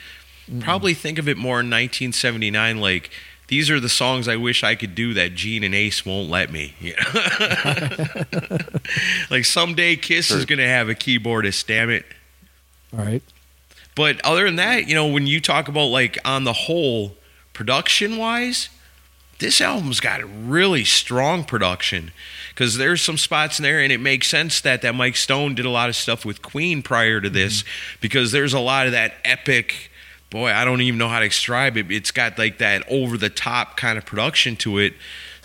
probably 0.61 0.93
think 0.93 1.19
of 1.19 1.27
it 1.27 1.38
more 1.38 1.59
in 1.59 1.69
1979 1.69 2.79
like, 2.79 3.11
these 3.47 3.69
are 3.69 3.79
the 3.79 3.89
songs 3.89 4.27
I 4.27 4.38
wish 4.38 4.63
I 4.63 4.73
could 4.75 4.95
do 4.95 5.13
that 5.15 5.35
Gene 5.35 5.63
and 5.63 5.75
Ace 5.75 6.05
won't 6.05 6.29
let 6.29 6.51
me. 6.51 6.75
You 6.79 6.95
know? 6.95 7.03
like 9.29 9.45
someday 9.45 9.97
Kiss 9.97 10.31
is 10.31 10.45
going 10.45 10.59
to 10.59 10.67
have 10.67 10.89
a 10.89 10.95
keyboardist, 10.95 11.67
damn 11.67 11.89
it. 11.89 12.05
All 12.93 13.03
right. 13.03 13.21
But 13.95 14.23
other 14.25 14.45
than 14.45 14.58
that, 14.58 14.88
you 14.88 14.95
know, 14.95 15.08
when 15.08 15.25
you 15.25 15.39
talk 15.39 15.67
about 15.67 15.86
like 15.86 16.17
on 16.25 16.43
the 16.43 16.53
whole, 16.53 17.15
production 17.55 18.17
wise, 18.17 18.69
this 19.39 19.60
album's 19.60 19.99
got 19.99 20.21
a 20.21 20.25
really 20.25 20.84
strong 20.84 21.43
production 21.43 22.12
because 22.49 22.77
there's 22.77 23.01
some 23.01 23.17
spots 23.17 23.60
in 23.60 23.63
there, 23.63 23.79
and 23.81 23.91
it 23.91 23.99
makes 23.99 24.27
sense 24.27 24.62
that 24.62 24.81
that 24.84 24.93
Mike 24.93 25.15
Stone 25.15 25.55
did 25.55 25.65
a 25.65 25.69
lot 25.69 25.89
of 25.89 25.95
stuff 25.95 26.23
with 26.23 26.41
Queen 26.41 26.84
prior 26.84 27.19
to 27.19 27.29
this 27.29 27.63
mm-hmm. 27.63 27.97
because 28.01 28.31
there's 28.31 28.53
a 28.53 28.60
lot 28.60 28.86
of 28.86 28.91
that 28.91 29.15
epic. 29.25 29.89
Boy, 30.29 30.51
I 30.51 30.63
don't 30.63 30.81
even 30.81 30.99
know 30.99 31.10
how 31.10 31.19
to 31.19 31.27
describe 31.27 31.77
it. 31.77 31.89
It's 31.89 32.12
got 32.12 32.38
like 32.38 32.60
that 32.60 32.84
over 32.89 33.17
the 33.17 33.29
top 33.29 33.77
kind 33.77 33.97
of 33.97 34.05
production 34.05 34.55
to 34.58 34.77
it. 34.77 34.93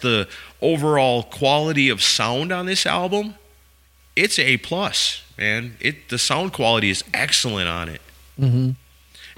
The 0.03 0.29
overall 0.61 1.23
quality 1.23 1.89
of 1.89 2.03
sound 2.03 2.53
on 2.53 2.67
this 2.67 2.87
album, 2.87 3.35
it's 4.17 4.39
a 4.39 4.57
plus, 4.59 5.23
man. 5.39 5.77
It 5.81 6.09
the 6.09 6.19
sound 6.19 6.53
quality 6.53 6.91
is 6.91 7.05
excellent 7.15 7.69
on 7.69 7.89
it. 7.89 8.01
Mm-hmm. 8.40 8.70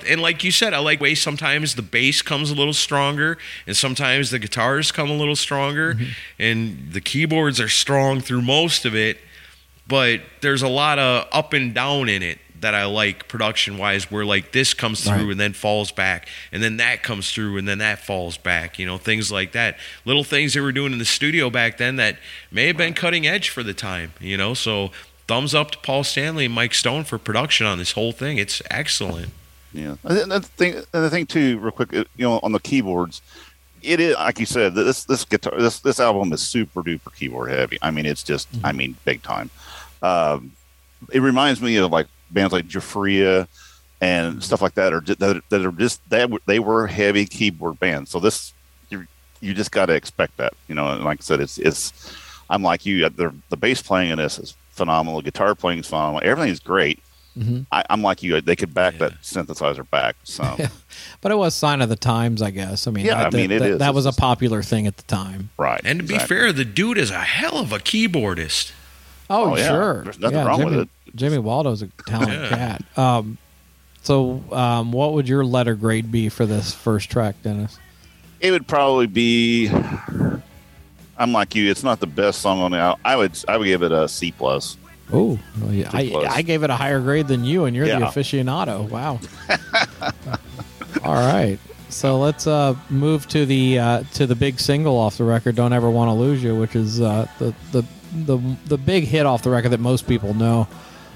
And 0.09 0.23
like 0.23 0.43
you 0.43 0.51
said, 0.51 0.73
I 0.75 0.79
like 0.79 1.01
way 1.01 1.15
sometimes 1.15 1.75
the 1.75 1.83
bass 1.83 2.23
comes 2.23 2.51
a 2.51 2.55
little 2.55 2.73
stronger, 2.73 3.39
and 3.67 3.77
sometimes 3.77 4.31
the 4.31 4.39
guitars 4.39 4.91
come 4.91 5.11
a 5.11 5.15
little 5.17 5.37
stronger, 5.37 5.97
and 6.39 6.93
the 6.93 7.01
keyboards 7.01 7.61
are 7.61 7.69
strong 7.69 8.21
through 8.21 8.43
most 8.43 8.85
of 8.85 8.95
it. 8.97 9.19
But 9.87 10.21
there's 10.41 10.63
a 10.63 10.69
lot 10.69 10.99
of 10.99 11.29
up 11.33 11.53
and 11.53 11.75
down 11.75 12.09
in 12.09 12.23
it 12.23 12.39
that 12.61 12.75
I 12.75 12.85
like 12.85 13.29
production 13.29 13.77
wise, 13.77 14.11
where 14.11 14.25
like 14.25 14.53
this 14.53 14.73
comes 14.73 15.03
through 15.05 15.13
Right. 15.15 15.31
and 15.33 15.41
then 15.41 15.53
falls 15.53 15.93
back, 15.93 16.29
and 16.53 16.63
then 16.63 16.79
that 16.79 17.03
comes 17.03 17.31
through 17.33 17.59
and 17.59 17.69
then 17.69 17.79
that 17.79 17.99
falls 18.05 18.37
back. 18.39 18.79
You 18.79 18.87
know, 18.87 18.99
things 18.99 19.31
like 19.31 19.53
that. 19.53 19.79
Little 20.05 20.25
things 20.25 20.55
they 20.55 20.61
were 20.61 20.73
doing 20.73 20.93
in 20.93 20.99
the 20.99 21.05
studio 21.05 21.51
back 21.51 21.77
then 21.77 21.97
that 21.97 22.19
may 22.51 22.69
have 22.69 22.77
been 22.77 22.95
cutting 22.95 23.27
edge 23.27 23.51
for 23.51 23.63
the 23.63 23.75
time. 23.75 24.13
You 24.21 24.37
know, 24.37 24.55
so 24.55 24.91
thumbs 25.33 25.55
up 25.55 25.71
to 25.71 25.79
Paul 25.79 26.05
Stanley 26.05 26.45
and 26.45 26.55
Mike 26.55 26.75
Stone 26.75 27.05
for 27.05 27.17
production 27.17 27.67
on 27.67 27.79
this 27.79 27.93
whole 27.93 28.13
thing. 28.13 28.37
It's 28.37 28.61
excellent. 28.71 29.31
Yeah, 29.73 29.97
and 30.05 30.31
the 30.31 30.41
thing, 30.43 30.75
and 30.75 31.05
the 31.05 31.09
thing 31.09 31.25
too, 31.25 31.59
real 31.59 31.71
quick, 31.73 31.91
you 31.91 32.05
know, 32.19 32.39
on 32.43 32.53
the 32.53 32.61
keyboards, 32.61 33.23
it 33.81 33.99
is 33.99 34.15
like 34.17 34.39
you 34.39 34.45
said. 34.45 34.75
This 34.75 35.05
this 35.05 35.25
guitar, 35.25 35.59
this 35.59 35.81
this 35.81 35.99
album 36.01 36.35
is 36.35 36.43
super 36.43 36.83
duper 36.83 37.15
keyboard 37.17 37.49
heavy. 37.49 37.79
I 37.81 37.91
mean, 37.91 38.05
it's 38.05 38.23
just, 38.23 38.47
I 38.63 38.73
mean, 38.73 38.95
big 39.07 39.23
time. 39.23 39.49
Um, 40.03 40.53
it 41.11 41.21
reminds 41.21 41.63
me 41.63 41.77
of 41.79 41.91
like 41.91 42.09
bands 42.31 42.53
like 42.53 42.69
Giuffria 42.69 43.49
and 44.03 44.45
stuff 44.45 44.61
like 44.61 44.75
that, 44.75 44.93
or 44.93 45.01
that, 45.01 45.43
that 45.49 45.65
are 45.65 45.73
just 45.73 46.07
that 46.11 46.31
they 46.45 46.59
were 46.59 46.87
heavy 46.87 47.25
keyboard 47.25 47.81
bands. 47.81 48.11
So 48.11 48.21
this, 48.21 48.53
you 48.91 49.07
you 49.41 49.55
just 49.55 49.73
got 49.73 49.87
to 49.87 49.95
expect 49.95 50.37
that, 50.37 50.53
you 50.69 50.75
know. 50.75 50.89
And 50.89 51.03
like 51.05 51.21
I 51.21 51.23
said, 51.23 51.41
it's 51.41 51.57
it's. 51.57 51.95
I'm 52.51 52.63
like 52.63 52.85
you. 52.85 53.09
The 53.09 53.35
the 53.49 53.57
bass 53.57 53.81
playing 53.81 54.11
in 54.11 54.19
this 54.19 54.39
is 54.39 54.55
phenomenal. 54.73 55.23
Guitar 55.23 55.55
playing 55.55 55.81
is 55.81 55.87
phenomenal. 55.87 56.21
Everything's 56.29 56.61
great. 56.61 56.99
Mhm. 57.39 57.65
I, 57.73 57.83
I'm 57.89 58.03
like 58.03 58.23
you. 58.23 58.39
They 58.43 58.57
could 58.57 58.75
back 58.75 58.95
Yeah. 58.95 59.09
that 59.09 59.23
synthesizer 59.23 59.89
back. 59.89 60.17
So 60.25 60.43
But 61.23 61.33
it 61.33 61.37
was 61.37 61.55
sign 61.55 61.81
of 61.81 61.89
the 61.89 61.97
times, 61.97 62.43
I 62.43 62.51
guess. 62.51 62.87
I 62.87 62.91
mean, 62.91 63.07
Yeah, 63.07 63.21
I 63.21 63.23
that, 63.25 63.33
mean, 63.33 63.51
it 63.51 63.59
that, 63.61 63.71
is. 63.71 63.79
that 63.79 63.95
was 63.95 64.05
a 64.05 64.13
popular 64.13 64.63
thing 64.63 64.87
at 64.87 64.99
the 64.99 65.03
time. 65.05 65.49
right. 65.57 65.81
And 65.83 66.01
to 66.01 66.05
be 66.07 66.19
fair, 66.19 66.53
the 66.53 66.65
dude 66.67 66.99
is 66.99 67.11
a 67.11 67.21
hell 67.21 67.57
of 67.59 67.73
a 67.73 67.79
keyboardist. 67.79 68.73
Oh, 69.31 69.53
Oh, 69.53 69.57
yeah. 69.57 69.69
sure. 69.69 70.05
There's 70.05 70.19
nothing 70.19 70.39
yeah, 70.39 70.45
wrong 70.45 70.59
Jimmy, 70.59 70.71
with 70.77 70.81
it. 70.81 71.17
Jimmy 71.17 71.39
Waldo's 71.39 71.81
a 71.81 71.87
talented 72.07 72.39
Yeah. 72.43 72.49
cat. 72.51 72.99
Um, 72.99 73.39
so, 74.03 74.43
um, 74.53 74.93
what 74.93 75.15
would 75.15 75.27
your 75.27 75.43
letter 75.45 75.75
grade 75.75 76.13
be 76.13 76.29
for 76.29 76.45
this 76.45 76.75
first 76.75 77.09
track, 77.11 77.37
Dennis? 77.43 77.79
it 78.41 78.51
would 78.51 78.67
probably 78.67 79.07
be. 79.07 79.71
I'm 81.23 81.33
like 81.33 81.55
you. 81.55 81.71
It's 81.71 81.85
not 81.85 82.01
the 82.01 82.07
best 82.09 82.41
song 82.41 82.61
on 82.61 82.73
the 82.73 82.79
album. 82.79 83.01
I 83.05 83.15
would 83.17 83.39
I 83.47 83.57
would 83.57 83.67
give 83.67 83.83
it 83.85 83.93
a 83.93 84.09
C 84.09 84.33
plus. 84.33 84.77
Oh, 85.13 85.39
well, 85.61 85.73
yeah, 85.73 85.91
I. 85.93 86.27
I 86.29 86.43
gave 86.43 86.63
it 86.65 86.71
a 86.71 86.75
higher 86.75 86.99
grade 87.01 87.29
than 87.29 87.45
you, 87.45 87.67
and 87.67 87.77
you're 87.77 87.87
the 87.87 87.93
aficionado. 87.93 88.89
Wow. 88.89 89.21
All 91.05 91.15
right. 91.15 91.59
So 91.91 92.19
let's 92.19 92.47
uh, 92.47 92.75
move 92.91 93.29
to 93.29 93.47
the 93.47 93.79
uh, 93.79 94.03
to 94.15 94.27
the 94.27 94.35
big 94.35 94.59
single 94.59 94.99
off 94.99 95.19
the 95.19 95.25
record. 95.25 95.55
Don't 95.55 95.73
ever 95.73 95.91
want 95.91 96.09
to 96.09 96.15
lose 96.15 96.43
you, 96.43 96.57
which 96.57 96.75
is 96.75 97.01
uh, 97.01 97.29
the 97.39 97.55
the 97.71 97.85
the 98.25 98.57
the 98.67 98.79
big 98.79 99.05
hit 99.05 99.25
off 99.25 99.43
the 99.43 99.51
record 99.51 99.69
that 99.71 99.81
most 99.81 100.09
people 100.09 100.35
know. 100.35 100.67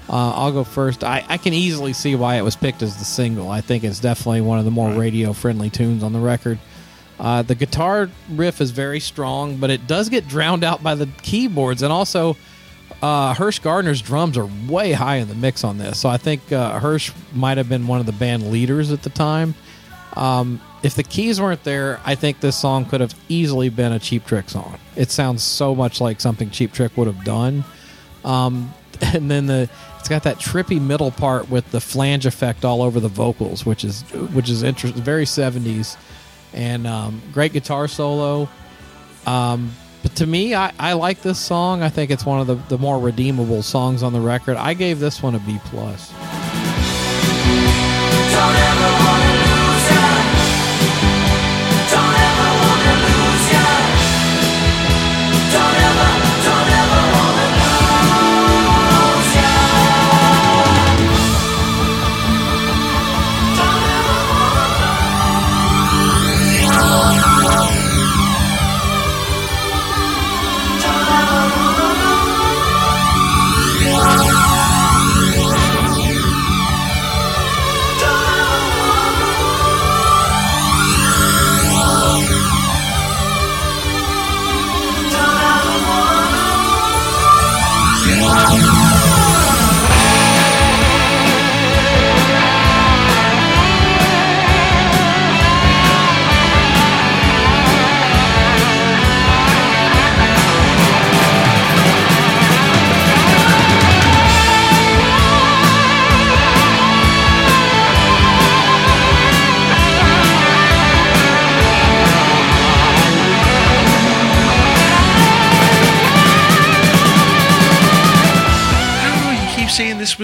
Uh, 0.07 0.31
I'll 0.31 0.53
go 0.53 0.63
first. 0.63 1.03
I, 1.03 1.25
I 1.27 1.37
can 1.37 1.53
easily 1.53 1.91
see 1.91 2.15
why 2.15 2.35
it 2.35 2.41
was 2.43 2.55
picked 2.55 2.81
as 2.81 2.95
the 2.95 3.03
single. 3.03 3.49
I 3.49 3.59
think 3.59 3.83
it's 3.83 3.99
definitely 3.99 4.39
one 4.39 4.57
of 4.57 4.63
the 4.63 4.71
more 4.71 4.89
radio 4.93 5.33
friendly 5.33 5.69
tunes 5.69 6.01
on 6.01 6.13
the 6.13 6.19
record. 6.19 6.59
Uh, 7.19 7.41
the 7.41 7.55
guitar 7.55 8.09
riff 8.29 8.61
is 8.61 8.71
very 8.71 8.99
strong, 8.99 9.57
but 9.57 9.69
it 9.69 9.87
does 9.87 10.09
get 10.09 10.27
drowned 10.27 10.63
out 10.63 10.83
by 10.83 10.95
the 10.95 11.07
keyboards, 11.23 11.81
and 11.81 11.91
also 11.91 12.37
uh, 13.01 13.33
Hirsh 13.33 13.61
Gardner's 13.61 14.01
drums 14.01 14.37
are 14.37 14.49
way 14.67 14.91
high 14.91 15.15
in 15.17 15.27
the 15.27 15.35
mix 15.35 15.63
on 15.63 15.77
this. 15.77 15.99
So 15.99 16.09
I 16.09 16.17
think 16.17 16.51
uh, 16.51 16.79
Hirsh 16.79 17.13
might 17.33 17.57
have 17.57 17.69
been 17.69 17.87
one 17.87 17.99
of 17.99 18.05
the 18.05 18.11
band 18.11 18.51
leaders 18.51 18.91
at 18.91 19.03
the 19.03 19.09
time. 19.09 19.55
Um, 20.15 20.61
if 20.83 20.95
the 20.95 21.03
keys 21.03 21.39
weren't 21.39 21.63
there, 21.63 21.99
I 22.05 22.15
think 22.15 22.39
this 22.39 22.55
song 22.55 22.85
could 22.85 23.01
have 23.01 23.13
easily 23.29 23.69
been 23.69 23.91
a 23.91 23.99
Cheap 23.99 24.25
Trick 24.25 24.49
song. 24.49 24.79
It 24.95 25.11
sounds 25.11 25.43
so 25.43 25.75
much 25.75 26.01
like 26.01 26.21
something 26.21 26.49
Cheap 26.49 26.73
Trick 26.73 26.97
would 26.97 27.07
have 27.07 27.23
done. 27.23 27.63
Um, 28.23 28.73
and 29.01 29.29
then 29.29 29.45
the 29.47 29.69
it's 29.99 30.09
got 30.09 30.23
that 30.23 30.37
trippy 30.37 30.81
middle 30.81 31.11
part 31.11 31.49
with 31.49 31.69
the 31.71 31.81
flange 31.81 32.25
effect 32.25 32.63
all 32.63 32.81
over 32.81 32.99
the 32.99 33.09
vocals, 33.09 33.65
which 33.65 33.83
is 33.83 34.03
which 34.33 34.49
is 34.49 34.63
interesting, 34.63 35.01
very 35.01 35.25
seventies, 35.25 35.97
and 36.53 36.87
um, 36.87 37.21
great 37.33 37.53
guitar 37.53 37.87
solo. 37.87 38.49
Um, 39.25 39.73
but 40.03 40.15
to 40.17 40.27
me, 40.27 40.55
I, 40.55 40.71
I 40.79 40.93
like 40.93 41.21
this 41.21 41.39
song. 41.39 41.83
I 41.83 41.89
think 41.89 42.11
it's 42.11 42.25
one 42.25 42.39
of 42.39 42.47
the, 42.47 42.55
the 42.55 42.77
more 42.77 42.99
redeemable 42.99 43.61
songs 43.63 44.03
on 44.03 44.13
the 44.13 44.21
record. 44.21 44.57
I 44.57 44.73
gave 44.73 44.99
this 44.99 45.21
one 45.21 45.35
a 45.35 45.39
B 45.39 45.59
plus. 45.65 46.13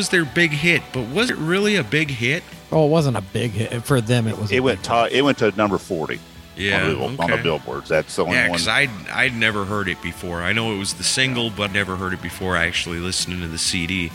Was 0.04 0.10
their 0.10 0.26
big 0.26 0.52
hit, 0.52 0.84
but 0.92 1.08
was 1.10 1.30
it 1.30 1.38
really 1.38 1.78
a 1.78 1.84
big 1.84 2.10
hit? 2.10 2.44
Oh, 2.74 2.86
it 2.86 2.90
wasn't 2.90 3.16
a 3.16 3.22
big 3.22 3.52
hit 3.52 3.84
for 3.86 4.02
them. 4.02 4.28
It 4.28 4.38
was. 4.38 4.52
a 4.52 4.56
It 4.56 4.60
went 4.60 4.80
big 4.80 4.86
to, 4.90 5.18
it 5.18 5.22
went 5.22 5.38
to 5.38 5.52
number 5.52 5.78
forty. 5.78 6.20
Yeah, 6.56 6.84
on 6.84 7.16
the, 7.16 7.24
on 7.24 7.32
the 7.32 7.38
billboards. 7.38 7.90
That's 7.90 8.16
the 8.16 8.26
only 8.26 8.36
Yeah, 8.36 8.44
one. 8.44 8.52
because 8.52 8.68
I'd, 8.68 8.90
I'd 9.12 9.34
never 9.34 9.66
heard 9.66 9.88
it 9.88 10.00
before. 10.04 10.44
I 10.44 10.52
know 10.54 10.72
it 10.76 10.78
was 10.78 10.94
the 10.94 11.04
single, 11.04 11.50
but 11.50 11.72
never 11.72 11.96
heard 11.96 12.14
it 12.14 12.22
before 12.22 12.56
actually 12.56 13.00
listening 13.00 13.40
to 13.42 13.48
the 13.48 13.58
CD. 13.58 14.12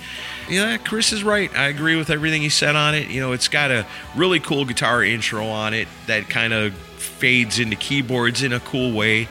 Yeah, 0.48 0.76
Chris 0.76 1.12
is 1.12 1.24
right. 1.24 1.52
I 1.56 1.66
agree 1.66 1.96
with 1.96 2.10
everything 2.10 2.42
he 2.42 2.48
said 2.48 2.76
on 2.76 2.94
it. 2.94 3.08
You 3.08 3.20
know, 3.20 3.32
it's 3.32 3.48
got 3.48 3.72
a 3.72 3.84
really 4.14 4.38
cool 4.38 4.64
guitar 4.66 5.02
intro 5.02 5.46
on 5.48 5.74
it 5.74 5.88
that 6.06 6.28
kind 6.28 6.52
of 6.52 6.74
fades 6.74 7.58
into 7.58 7.74
keyboards 7.74 8.42
in 8.44 8.52
a 8.52 8.60
cool 8.60 8.92
way. 8.92 9.26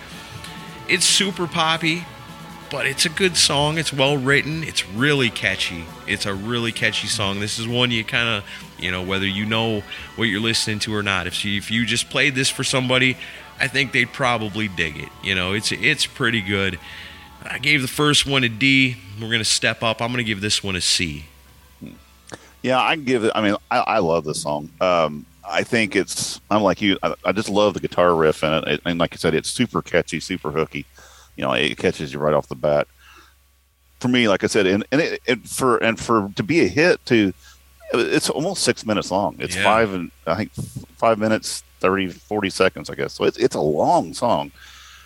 It's 0.89 1.05
super 1.05 1.47
poppy, 1.47 2.03
but 2.69 2.85
it's 2.85 3.05
a 3.05 3.09
good 3.09 3.37
song. 3.37 3.77
It's 3.77 3.93
well 3.93 4.17
written. 4.17 4.63
It's 4.63 4.87
really 4.87 5.29
catchy. 5.29 5.85
It's 6.07 6.25
a 6.25 6.33
really 6.33 6.71
catchy 6.71 7.07
song. 7.07 7.39
This 7.39 7.59
is 7.59 7.67
one 7.67 7.91
you 7.91 8.03
kind 8.03 8.27
of, 8.27 8.43
you 8.77 8.91
know, 8.91 9.01
whether 9.01 9.25
you 9.25 9.45
know 9.45 9.83
what 10.15 10.25
you're 10.25 10.41
listening 10.41 10.79
to 10.79 10.95
or 10.95 11.03
not. 11.03 11.27
If 11.27 11.45
you, 11.45 11.57
if 11.57 11.71
you 11.71 11.85
just 11.85 12.09
played 12.09 12.35
this 12.35 12.49
for 12.49 12.63
somebody, 12.63 13.17
I 13.59 13.67
think 13.67 13.91
they'd 13.91 14.11
probably 14.11 14.67
dig 14.67 14.97
it. 14.97 15.09
You 15.23 15.35
know, 15.35 15.53
it's 15.53 15.71
it's 15.71 16.05
pretty 16.05 16.41
good. 16.41 16.79
I 17.43 17.59
gave 17.59 17.81
the 17.81 17.87
first 17.87 18.25
one 18.25 18.43
a 18.43 18.49
D. 18.49 18.97
We're 19.21 19.31
gonna 19.31 19.43
step 19.43 19.81
up. 19.83 20.01
I'm 20.01 20.11
gonna 20.11 20.23
give 20.23 20.41
this 20.41 20.63
one 20.63 20.75
a 20.75 20.81
C. 20.81 21.25
Yeah, 22.61 22.79
I 22.79 22.95
give 22.95 23.23
it. 23.23 23.31
I 23.33 23.41
mean, 23.41 23.55
I, 23.71 23.79
I 23.79 23.99
love 23.99 24.25
this 24.25 24.41
song. 24.41 24.69
Um, 24.81 25.25
I 25.47 25.63
think 25.63 25.95
it's. 25.95 26.41
I'm 26.51 26.61
like 26.61 26.81
you. 26.81 26.97
I, 27.01 27.13
I 27.25 27.31
just 27.31 27.49
love 27.49 27.73
the 27.73 27.79
guitar 27.79 28.13
riff 28.13 28.43
in 28.43 28.53
it, 28.53 28.81
and 28.85 28.99
like 28.99 29.13
I 29.13 29.15
said, 29.15 29.33
it's 29.33 29.49
super 29.49 29.81
catchy, 29.81 30.19
super 30.19 30.51
hooky. 30.51 30.85
You 31.37 31.43
know, 31.43 31.53
it 31.53 31.77
catches 31.77 32.11
you 32.11 32.19
right 32.19 32.33
off 32.33 32.49
the 32.49 32.55
bat. 32.55 32.87
For 33.99 34.09
me, 34.09 34.27
like 34.27 34.43
I 34.43 34.47
said, 34.47 34.67
and, 34.67 34.85
and 34.91 35.01
it, 35.01 35.21
it 35.25 35.47
for 35.47 35.77
and 35.77 35.99
for 35.99 36.29
to 36.35 36.43
be 36.43 36.61
a 36.61 36.67
hit, 36.67 37.03
to 37.07 37.33
it's 37.93 38.29
almost 38.29 38.63
six 38.63 38.85
minutes 38.85 39.11
long. 39.11 39.37
It's 39.39 39.55
Yeah. 39.55 39.63
five 39.63 39.93
and 39.93 40.11
I 40.25 40.35
think 40.35 40.51
five 40.97 41.17
minutes 41.19 41.63
30, 41.79 42.09
40 42.09 42.49
seconds, 42.49 42.89
I 42.89 42.95
guess. 42.95 43.13
So 43.13 43.23
it's 43.23 43.37
it's 43.37 43.55
a 43.55 43.61
long 43.61 44.13
song. 44.13 44.51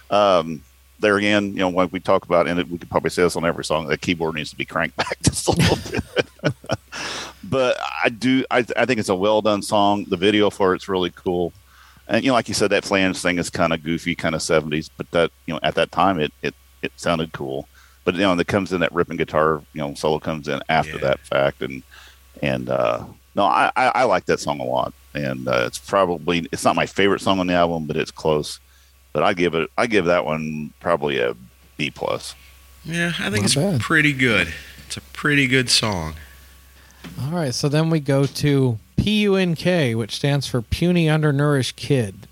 Um, 0.09 0.63
there 0.99 1.17
again, 1.17 1.53
you 1.53 1.59
know, 1.59 1.69
when 1.69 1.89
we 1.91 1.99
talk 1.99 2.25
about, 2.25 2.47
and 2.47 2.61
we 2.69 2.77
could 2.77 2.89
probably 2.89 3.09
say 3.09 3.23
this 3.23 3.35
on 3.35 3.45
every 3.45 3.65
song, 3.65 3.87
the 3.87 3.97
keyboard 3.97 4.35
needs 4.35 4.51
to 4.51 4.55
be 4.55 4.65
cranked 4.65 4.95
back 4.97 5.17
just 5.23 5.47
a 5.47 5.51
little 5.51 5.77
bit. 5.91 6.53
but 7.43 7.77
I 8.03 8.09
do, 8.09 8.45
I, 8.51 8.65
I 8.75 8.85
think 8.85 8.99
it's 8.99 9.09
a 9.09 9.15
well 9.15 9.41
done 9.41 9.61
song. 9.61 10.05
The 10.05 10.17
video 10.17 10.49
for 10.49 10.75
it's 10.75 10.87
really 10.87 11.11
cool. 11.11 11.53
And, 12.11 12.23
you 12.23 12.29
know, 12.29 12.35
like 12.35 12.47
you 12.49 12.53
said, 12.53 12.69
that 12.71 12.83
flange 12.85 13.17
thing 13.19 13.39
is 13.39 13.49
kind 13.49 13.73
of 13.73 13.81
goofy, 13.83 14.15
kind 14.15 14.35
of 14.35 14.41
70s, 14.41 14.89
but 14.97 15.09
that, 15.11 15.31
you 15.47 15.53
know, 15.53 15.59
at 15.63 15.75
that 15.75 15.91
time 15.91 16.19
it, 16.19 16.31
it, 16.43 16.53
it 16.83 16.91
sounded 16.97 17.31
cool. 17.31 17.67
But, 18.03 18.15
you 18.15 18.21
know, 18.21 18.33
and 18.33 18.41
it 18.41 18.47
comes 18.47 18.73
in 18.73 18.81
that 18.81 18.91
ripping 18.91 19.17
guitar, 19.17 19.63
you 19.73 19.79
know, 19.81 19.93
solo 19.95 20.19
comes 20.19 20.47
in 20.47 20.61
after 20.69 20.97
Yeah. 20.97 21.07
that 21.09 21.19
fact. 21.25 21.61
And, 21.61 21.83
and, 22.41 22.69
uh, 22.69 23.05
no, 23.33 23.43
I, 23.45 23.71
I, 23.77 23.85
I 23.87 24.03
like 24.03 24.25
that 24.25 24.39
song 24.41 24.59
a 24.59 24.63
lot. 24.65 24.93
And, 25.13 25.47
uh, 25.47 25.63
it's 25.67 25.77
probably, 25.79 26.45
it's 26.51 26.65
not 26.65 26.75
my 26.75 26.85
favorite 26.85 27.21
song 27.21 27.39
on 27.39 27.47
the 27.47 27.53
album, 27.53 27.85
but 27.87 27.95
it's 27.95 28.11
close. 28.11 28.59
But 29.13 29.23
I 29.23 29.33
give 29.33 29.55
it, 29.55 29.69
I 29.77 29.87
give 29.87 30.05
that 30.05 30.25
one 30.25 30.73
probably 30.81 31.17
a 31.19 31.35
B 31.77 31.91
plus. 31.91 32.35
Yeah, 32.83 33.13
I 33.19 33.29
think 33.29 33.35
Not 33.35 33.45
it's 33.45 33.55
bad. 33.55 33.79
pretty 33.81 34.11
good. 34.13 34.53
It's 34.87 34.97
a 34.97 35.01
pretty 35.01 35.47
good 35.47 35.69
song. 35.69 36.15
All 37.21 37.31
right, 37.31 37.53
so 37.53 37.69
then 37.69 37.89
we 37.89 37.99
go 37.99 38.25
to 38.25 38.79
PUNK, 39.03 39.97
which 39.97 40.15
stands 40.15 40.47
for 40.47 40.61
Puny 40.61 41.09
Undernourished 41.09 41.75
Kid. 41.75 42.27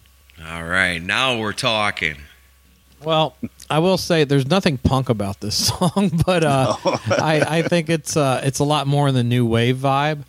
All 0.46 0.64
right, 0.64 1.02
now 1.02 1.40
we're 1.40 1.54
talking. 1.54 2.18
Well, 3.04 3.36
I 3.70 3.80
will 3.80 3.98
say 3.98 4.24
there's 4.24 4.48
nothing 4.48 4.78
punk 4.78 5.10
about 5.10 5.40
this 5.40 5.68
song, 5.70 6.12
but 6.26 6.44
uh, 6.44 6.76
I, 6.86 7.46
I 7.48 7.62
think 7.64 7.90
it's 7.90 8.16
uh, 8.16 8.42
it's 8.44 8.60
a 8.60 8.64
lot 8.64 8.88
more 8.88 9.08
in 9.08 9.16
the 9.16 9.24
new 9.24 9.46
wave 9.46 9.78
vibe. 9.78 10.24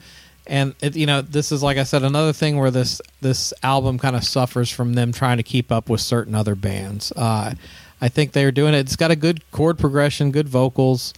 And 0.47 0.75
it, 0.81 0.97
you 0.97 1.07
know, 1.07 1.23
this 1.23 1.53
is 1.53 1.63
like 1.63 1.77
I 1.79 1.85
said, 1.85 2.03
another 2.03 2.33
thing 2.33 2.59
where 2.59 2.71
this 2.71 3.01
this 3.21 3.53
album 3.63 3.99
kind 3.99 4.17
of 4.17 4.25
suffers 4.25 4.71
from 4.71 4.95
them 4.95 5.13
trying 5.13 5.37
to 5.37 5.43
keep 5.43 5.71
up 5.71 5.89
with 5.89 6.01
certain 6.01 6.35
other 6.35 6.55
bands. 6.55 7.13
Uh, 7.13 7.55
I 8.01 8.09
think 8.09 8.33
they're 8.33 8.51
doing 8.51 8.75
it. 8.75 8.79
It's 8.79 8.97
got 8.97 9.11
a 9.11 9.17
good 9.17 9.49
chord 9.53 9.79
progression, 9.79 10.33
good 10.33 10.49
vocals. 10.49 11.13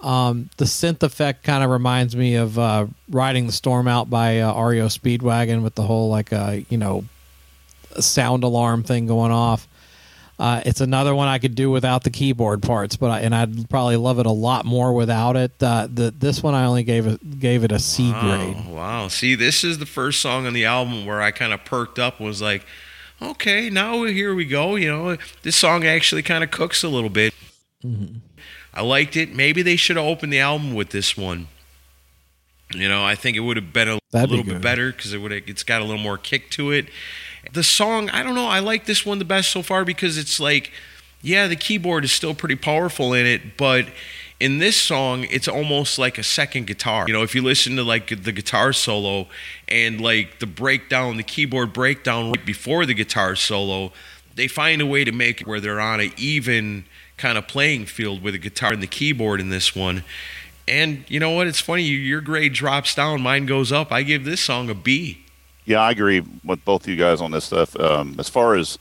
Um, 0.00 0.50
the 0.58 0.64
synth 0.64 1.02
effect 1.02 1.42
kind 1.42 1.64
of 1.64 1.70
reminds 1.70 2.14
me 2.14 2.36
of 2.36 2.58
uh, 2.58 2.86
"Riding 3.10 3.46
the 3.46 3.52
Storm 3.52 3.88
Out" 3.88 4.08
by 4.08 4.40
uh, 4.40 4.62
REO 4.62 4.86
Speedwagon 4.86 5.62
with 5.62 5.74
the 5.74 5.82
whole 5.82 6.08
like 6.08 6.32
uh, 6.32 6.58
you 6.68 6.78
know 6.78 7.04
sound 7.98 8.44
alarm 8.44 8.82
thing 8.84 9.06
going 9.06 9.32
off. 9.32 9.66
Uh, 10.38 10.62
it's 10.64 10.80
another 10.80 11.16
one 11.16 11.26
I 11.26 11.38
could 11.38 11.56
do 11.56 11.68
without 11.68 12.04
the 12.04 12.10
keyboard 12.10 12.62
parts, 12.62 12.94
but 12.94 13.10
I, 13.10 13.20
and 13.20 13.34
I'd 13.34 13.68
probably 13.68 13.96
love 13.96 14.20
it 14.20 14.26
a 14.26 14.30
lot 14.30 14.64
more 14.64 14.92
without 14.92 15.36
it. 15.36 15.50
Uh, 15.60 15.88
the 15.92 16.14
this 16.16 16.44
one 16.44 16.54
I 16.54 16.64
only 16.64 16.84
gave 16.84 17.08
it 17.08 17.40
gave 17.40 17.64
it 17.64 17.72
a 17.72 17.80
C 17.80 18.12
grade. 18.12 18.54
Wow, 18.54 18.72
wow. 18.72 19.08
See, 19.08 19.34
this 19.34 19.64
is 19.64 19.78
the 19.78 19.86
first 19.86 20.20
song 20.20 20.46
on 20.46 20.52
the 20.52 20.64
album 20.64 21.06
where 21.06 21.20
I 21.20 21.32
kind 21.32 21.52
of 21.52 21.64
perked 21.64 21.98
up 21.98 22.20
was 22.20 22.40
like, 22.40 22.64
okay, 23.20 23.68
now 23.68 24.04
here 24.04 24.32
we 24.32 24.44
go. 24.44 24.76
You 24.76 24.88
know, 24.88 25.16
this 25.42 25.56
song 25.56 25.84
actually 25.84 26.22
kind 26.22 26.44
of 26.44 26.52
cooks 26.52 26.84
a 26.84 26.88
little 26.88 27.10
bit. 27.10 27.34
I 28.78 28.82
liked 28.82 29.16
it. 29.16 29.34
Maybe 29.34 29.62
they 29.62 29.74
should 29.74 29.96
have 29.96 30.06
opened 30.06 30.32
the 30.32 30.38
album 30.38 30.72
with 30.72 30.90
this 30.90 31.16
one. 31.16 31.48
You 32.72 32.88
know, 32.88 33.04
I 33.04 33.16
think 33.16 33.36
it 33.36 33.40
would 33.40 33.56
have 33.56 33.72
been 33.72 33.88
a 33.88 33.98
That'd 34.12 34.30
be 34.30 34.36
little 34.36 34.52
bit 34.52 34.62
better 34.62 34.92
because 34.92 35.12
it 35.12 35.18
would 35.18 35.32
it's 35.32 35.64
got 35.64 35.80
a 35.80 35.84
little 35.84 36.00
more 36.00 36.16
kick 36.16 36.48
to 36.50 36.70
it. 36.70 36.86
The 37.52 37.64
song, 37.64 38.08
I 38.10 38.22
don't 38.22 38.36
know. 38.36 38.46
I 38.46 38.60
like 38.60 38.86
this 38.86 39.04
one 39.04 39.18
the 39.18 39.24
best 39.24 39.50
so 39.50 39.62
far 39.62 39.84
because 39.84 40.16
it's 40.16 40.38
like, 40.38 40.70
yeah, 41.22 41.48
the 41.48 41.56
keyboard 41.56 42.04
is 42.04 42.12
still 42.12 42.34
pretty 42.34 42.54
powerful 42.54 43.14
in 43.14 43.26
it, 43.26 43.56
but 43.56 43.88
in 44.38 44.58
this 44.58 44.80
song, 44.80 45.24
it's 45.28 45.48
almost 45.48 45.98
like 45.98 46.16
a 46.16 46.22
second 46.22 46.68
guitar. 46.68 47.04
You 47.08 47.14
know, 47.14 47.24
if 47.24 47.34
you 47.34 47.42
listen 47.42 47.74
to 47.76 47.82
like 47.82 48.22
the 48.22 48.30
guitar 48.30 48.72
solo 48.72 49.26
and 49.66 50.00
like 50.00 50.38
the 50.38 50.46
breakdown, 50.46 51.16
the 51.16 51.24
keyboard 51.24 51.72
breakdown 51.72 52.30
right 52.30 52.46
before 52.46 52.86
the 52.86 52.94
guitar 52.94 53.34
solo, 53.34 53.90
they 54.36 54.46
find 54.46 54.80
a 54.80 54.86
way 54.86 55.02
to 55.02 55.10
make 55.10 55.40
it 55.40 55.48
where 55.48 55.58
they're 55.58 55.80
on 55.80 55.98
an 55.98 56.12
even 56.16 56.84
kind 57.18 57.36
of 57.36 57.46
playing 57.46 57.86
field 57.86 58.22
with 58.22 58.34
the 58.34 58.38
guitar 58.38 58.72
and 58.72 58.82
the 58.82 58.86
keyboard 58.86 59.40
in 59.40 59.50
this 59.50 59.76
one. 59.76 60.04
And 60.66 61.04
you 61.08 61.18
know 61.20 61.30
what? 61.30 61.46
It's 61.46 61.60
funny. 61.60 61.82
Your 61.82 62.20
grade 62.20 62.52
drops 62.52 62.94
down, 62.94 63.22
mine 63.22 63.46
goes 63.46 63.72
up. 63.72 63.92
I 63.92 64.02
give 64.02 64.24
this 64.24 64.40
song 64.40 64.70
a 64.70 64.74
B. 64.74 65.24
Yeah, 65.64 65.80
I 65.80 65.90
agree 65.90 66.22
with 66.44 66.64
both 66.64 66.84
of 66.84 66.88
you 66.88 66.96
guys 66.96 67.20
on 67.20 67.30
this 67.30 67.44
stuff. 67.44 67.78
Um, 67.78 68.16
as 68.18 68.28
far 68.28 68.54
as 68.54 68.78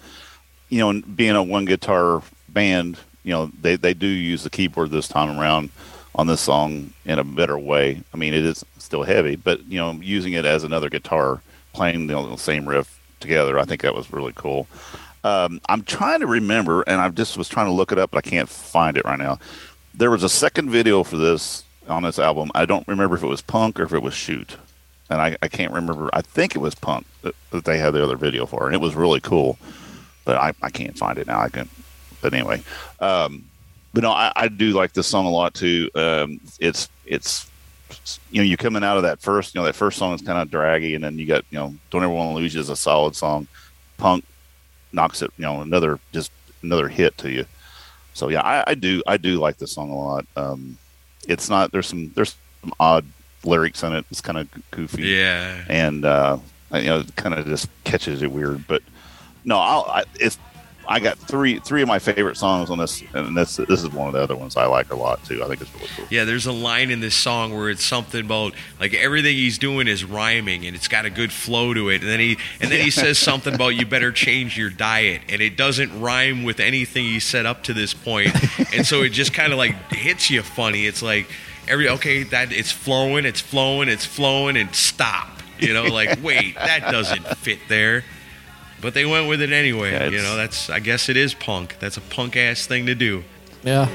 you 0.69 0.79
know, 0.79 1.01
being 1.01 1.35
a 1.35 1.43
one 1.43 1.65
guitar 1.65 2.21
band, 2.49 2.97
you 3.23 3.31
know, 3.33 3.51
they 3.61 3.75
they 3.75 3.93
do 3.93 4.07
use 4.07 4.43
the 4.43 4.49
keyboard 4.49 4.91
this 4.91 5.07
time 5.07 5.37
around 5.37 5.69
on 6.15 6.27
this 6.27 6.41
song 6.41 6.93
in 7.05 7.19
a 7.19 7.23
better 7.23 7.57
way. 7.57 8.01
I 8.13 8.17
mean, 8.17 8.33
it 8.33 8.45
is 8.45 8.65
still 8.77 9.03
heavy, 9.03 9.35
but 9.35 9.65
you 9.67 9.77
know, 9.77 9.91
using 9.91 10.33
it 10.33 10.45
as 10.45 10.63
another 10.63 10.89
guitar, 10.89 11.41
playing 11.73 12.07
the 12.07 12.35
same 12.37 12.67
riff 12.67 12.99
together, 13.19 13.59
I 13.59 13.65
think 13.65 13.81
that 13.81 13.95
was 13.95 14.11
really 14.11 14.33
cool. 14.35 14.67
Um, 15.27 15.61
I'm 15.69 15.83
trying 15.83 16.21
to 16.21 16.27
remember, 16.27 16.83
and 16.83 17.01
I 17.01 17.09
just 17.09 17.37
was 17.37 17.49
trying 17.49 17.67
to 17.67 17.71
look 17.71 17.91
it 17.91 17.97
up, 17.97 18.11
but 18.11 18.25
I 18.25 18.29
can't 18.29 18.49
find 18.49 18.97
it 18.97 19.05
right 19.05 19.19
now. 19.19 19.39
There 19.93 20.11
was 20.11 20.23
a 20.23 20.29
second 20.29 20.69
video 20.69 21.03
for 21.03 21.17
this 21.17 21.63
on 21.87 22.03
this 22.03 22.19
album. 22.19 22.51
I 22.53 22.65
don't 22.65 22.87
remember 22.87 23.15
if 23.15 23.23
it 23.23 23.27
was 23.27 23.41
Punk 23.41 23.79
or 23.79 23.83
if 23.83 23.93
it 23.93 24.01
was 24.01 24.13
Shoot 24.13 24.57
and 25.09 25.21
I, 25.21 25.37
I 25.41 25.47
can't 25.47 25.71
remember. 25.71 26.09
I 26.13 26.21
think 26.21 26.55
it 26.55 26.59
was 26.59 26.75
Punk 26.75 27.05
that, 27.21 27.35
they 27.51 27.77
had 27.77 27.91
the 27.91 28.03
other 28.03 28.17
video 28.17 28.45
for, 28.45 28.65
and 28.65 28.75
it 28.75 28.81
was 28.81 28.95
really 28.95 29.19
cool. 29.19 29.57
But 30.25 30.37
I, 30.37 30.53
I 30.61 30.69
can't 30.69 30.97
find 30.97 31.17
it 31.17 31.27
now. 31.27 31.39
I 31.39 31.49
can, 31.49 31.69
but 32.21 32.33
anyway, 32.33 32.61
um, 32.99 33.45
but 33.93 34.03
no, 34.03 34.11
I, 34.11 34.31
I 34.35 34.47
do 34.49 34.71
like 34.71 34.93
this 34.93 35.07
song 35.07 35.25
a 35.25 35.29
lot 35.29 35.53
too. 35.53 35.89
Um, 35.95 36.41
it's 36.59 36.89
it's 37.05 37.49
you 38.31 38.41
know 38.41 38.43
you're 38.43 38.57
coming 38.57 38.83
out 38.83 38.97
of 38.97 39.03
that 39.03 39.21
first 39.21 39.55
you 39.55 39.61
know 39.61 39.65
that 39.65 39.75
first 39.75 39.97
song 39.97 40.13
is 40.13 40.21
kind 40.21 40.37
of 40.37 40.51
draggy, 40.51 40.95
and 40.95 41.03
then 41.03 41.17
you 41.17 41.25
got 41.25 41.45
you 41.49 41.57
know 41.57 41.73
Don't 41.89 42.03
Ever 42.03 42.11
Want 42.11 42.31
to 42.31 42.35
Lose 42.35 42.53
You 42.53 42.59
is 42.59 42.69
a 42.69 42.75
solid 42.75 43.15
song. 43.15 43.47
Punk 43.97 44.25
knocks 44.97 45.21
it 45.21 45.31
you 45.37 45.43
know 45.45 45.61
another 45.61 45.99
just 46.11 46.31
another 46.63 46.89
hit 46.89 47.17
to 47.19 47.29
you. 47.31 47.45
So 48.13 48.27
yeah, 48.29 48.41
I, 48.41 48.71
I 48.71 48.73
do 48.73 49.01
I 49.07 49.15
do 49.17 49.39
like 49.39 49.57
this 49.59 49.71
song 49.71 49.89
a 49.91 49.95
lot. 49.95 50.25
Um, 50.35 50.77
it's 51.27 51.49
not 51.49 51.71
there's 51.71 51.87
some 51.87 52.11
there's 52.15 52.35
some 52.61 52.73
odd 52.79 53.05
lyrics 53.45 53.83
in 53.83 53.93
it. 53.93 54.05
It's 54.11 54.21
kind 54.21 54.37
of 54.39 54.49
goofy 54.71 55.03
Yeah. 55.03 55.63
and 55.69 56.03
uh, 56.03 56.37
you 56.73 56.81
know, 56.85 56.99
it 57.01 57.15
kind 57.15 57.33
of 57.35 57.45
just 57.45 57.69
catches 57.83 58.21
it 58.23 58.31
weird. 58.31 58.67
But 58.67 58.81
no, 59.45 59.57
I'll, 59.59 59.85
I, 59.87 60.03
it's 60.19 60.37
I 60.89 60.99
got 60.99 61.17
three 61.17 61.59
three 61.59 61.81
of 61.81 61.87
my 61.87 61.99
favorite 61.99 62.37
songs 62.37 62.69
on 62.69 62.77
this, 62.77 63.03
and 63.13 63.35
this 63.35 63.57
this 63.57 63.83
is 63.83 63.89
one 63.91 64.07
of 64.07 64.13
the 64.13 64.21
other 64.21 64.35
ones 64.35 64.55
I 64.55 64.65
like 64.65 64.91
a 64.91 64.95
lot 64.95 65.23
too. 65.25 65.43
I 65.43 65.47
think 65.47 65.61
it's 65.61 65.73
really 65.75 65.87
cool. 65.95 66.05
Yeah, 66.09 66.23
there's 66.23 66.45
a 66.45 66.51
line 66.51 66.91
in 66.91 67.01
this 67.01 67.15
song 67.15 67.55
where 67.55 67.69
it's 67.69 67.83
something 67.83 68.23
about 68.25 68.53
like 68.79 68.93
everything 68.93 69.35
he's 69.35 69.57
doing 69.57 69.87
is 69.87 70.05
rhyming 70.05 70.65
and 70.65 70.75
it's 70.75 70.87
got 70.87 71.05
a 71.05 71.09
good 71.09 71.31
flow 71.31 71.73
to 71.73 71.89
it. 71.89 72.01
And 72.01 72.09
then 72.09 72.19
he 72.19 72.37
and 72.61 72.71
then 72.71 72.79
he 72.81 72.91
says 72.91 73.17
something 73.17 73.53
about 73.53 73.69
you 73.69 73.85
better 73.85 74.11
change 74.27 74.57
your 74.57 74.69
diet 74.69 75.21
and 75.27 75.41
it 75.41 75.57
doesn't 75.57 75.99
rhyme 75.99 76.43
with 76.43 76.59
anything 76.59 77.03
he 77.03 77.19
said 77.19 77.45
up 77.45 77.63
to 77.63 77.73
this 77.73 77.93
point. 77.93 78.29
And 78.73 78.85
so 78.85 79.01
it 79.01 79.09
just 79.09 79.33
kind 79.33 79.53
of 79.53 79.57
like 79.57 79.75
hits 79.91 80.29
you 80.29 80.43
funny. 80.43 80.85
It's 80.85 81.01
like 81.01 81.27
every 81.67 81.89
okay, 81.89 82.23
that 82.23 82.51
it's 82.51 82.71
flowing, 82.71 83.25
it's 83.25 83.39
flowing, 83.39 83.87
it's 83.87 84.05
flowing 84.05 84.57
and 84.57 84.73
stop. 84.75 85.29
You 85.59 85.73
know, 85.73 85.85
like 85.85 86.19
wait, 86.21 86.55
that 86.55 86.91
doesn't 86.91 87.25
fit 87.37 87.59
there. 87.67 88.03
But 88.81 88.93
they 88.93 89.05
went 89.05 89.27
with 89.27 89.41
it 89.41 89.51
anyway. 89.51 89.91
Yeah, 89.91 90.07
you 90.07 90.21
know, 90.21 90.35
that's 90.35 90.69
I 90.69 90.79
guess 90.79 91.09
it 91.09 91.17
is 91.17 91.33
punk. 91.33 91.77
That's 91.79 91.97
a 91.97 92.01
punk 92.01 92.35
ass 92.37 92.67
thing 92.67 92.85
to 92.85 92.95
do. 92.95 93.23
Yeah. 93.63 93.87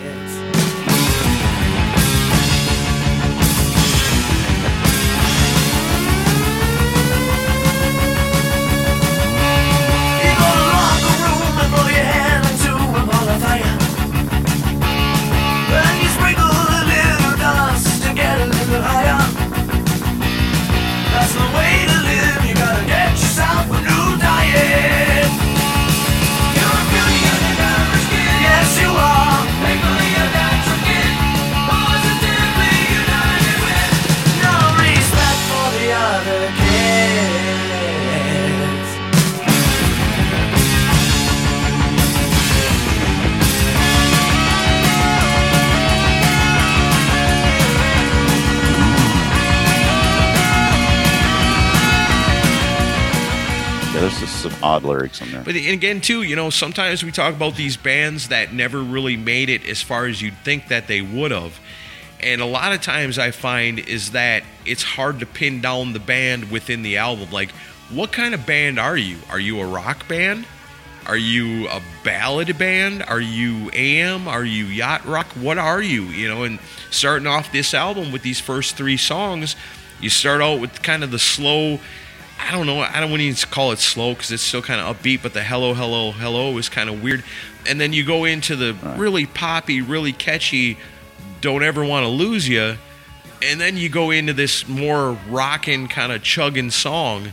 Odd 54.62 54.84
lyrics 54.84 55.20
in 55.20 55.32
there. 55.32 55.42
But 55.42 55.56
again, 55.56 56.00
too, 56.00 56.22
you 56.22 56.36
know, 56.36 56.50
sometimes 56.50 57.04
we 57.04 57.10
talk 57.10 57.34
about 57.34 57.56
these 57.56 57.76
bands 57.76 58.28
that 58.28 58.52
never 58.52 58.80
really 58.80 59.16
made 59.16 59.48
it 59.48 59.66
as 59.68 59.82
far 59.82 60.06
as 60.06 60.22
you'd 60.22 60.38
think 60.38 60.68
that 60.68 60.86
they 60.86 61.02
would 61.02 61.30
have. 61.30 61.58
And 62.20 62.40
a 62.40 62.46
lot 62.46 62.72
of 62.72 62.80
times 62.80 63.18
I 63.18 63.32
find 63.32 63.78
is 63.78 64.12
that 64.12 64.44
it's 64.64 64.82
hard 64.82 65.20
to 65.20 65.26
pin 65.26 65.60
down 65.60 65.92
the 65.92 66.00
band 66.00 66.50
within 66.50 66.82
the 66.82 66.98
album. 66.98 67.30
Like, 67.30 67.50
what 67.90 68.12
kind 68.12 68.32
of 68.34 68.46
band 68.46 68.78
are 68.78 68.96
you? 68.96 69.18
Are 69.28 69.40
you 69.40 69.60
a 69.60 69.66
rock 69.66 70.06
band? 70.08 70.46
Are 71.06 71.16
you 71.16 71.68
a 71.68 71.82
ballad 72.04 72.56
band? 72.58 73.02
Are 73.02 73.20
you 73.20 73.70
AM? 73.72 74.28
Are 74.28 74.44
you 74.44 74.66
yacht 74.66 75.04
rock? 75.04 75.26
What 75.32 75.58
are 75.58 75.82
you? 75.82 76.04
You 76.04 76.28
know, 76.28 76.44
and 76.44 76.60
starting 76.90 77.26
off 77.26 77.50
this 77.50 77.74
album 77.74 78.12
with 78.12 78.22
these 78.22 78.40
first 78.40 78.76
three 78.76 78.96
songs, 78.96 79.56
you 80.00 80.10
start 80.10 80.40
out 80.40 80.60
with 80.60 80.82
kind 80.82 81.02
of 81.02 81.10
the 81.10 81.18
slow, 81.18 81.80
I 82.44 82.50
don't 82.50 82.66
know. 82.66 82.80
I 82.80 82.98
don't 82.98 83.10
want 83.10 83.22
to 83.22 83.46
call 83.46 83.70
it 83.70 83.78
slow 83.78 84.14
because 84.14 84.32
it's 84.32 84.42
still 84.42 84.62
kind 84.62 84.80
of 84.80 84.96
upbeat, 84.96 85.22
but 85.22 85.32
the 85.32 85.42
hello, 85.42 85.74
hello, 85.74 86.10
hello 86.10 86.58
is 86.58 86.68
kind 86.68 86.90
of 86.90 87.02
weird. 87.02 87.22
And 87.68 87.80
then 87.80 87.92
you 87.92 88.04
go 88.04 88.24
into 88.24 88.56
the 88.56 88.74
really 88.96 89.26
poppy, 89.26 89.80
really 89.80 90.12
catchy, 90.12 90.76
don't 91.40 91.62
ever 91.62 91.84
want 91.84 92.04
to 92.04 92.08
lose 92.08 92.48
you. 92.48 92.76
And 93.42 93.60
then 93.60 93.76
you 93.76 93.88
go 93.88 94.10
into 94.10 94.32
this 94.32 94.68
more 94.68 95.12
rocking, 95.28 95.86
kind 95.86 96.10
of 96.12 96.22
chugging 96.24 96.70
song. 96.70 97.32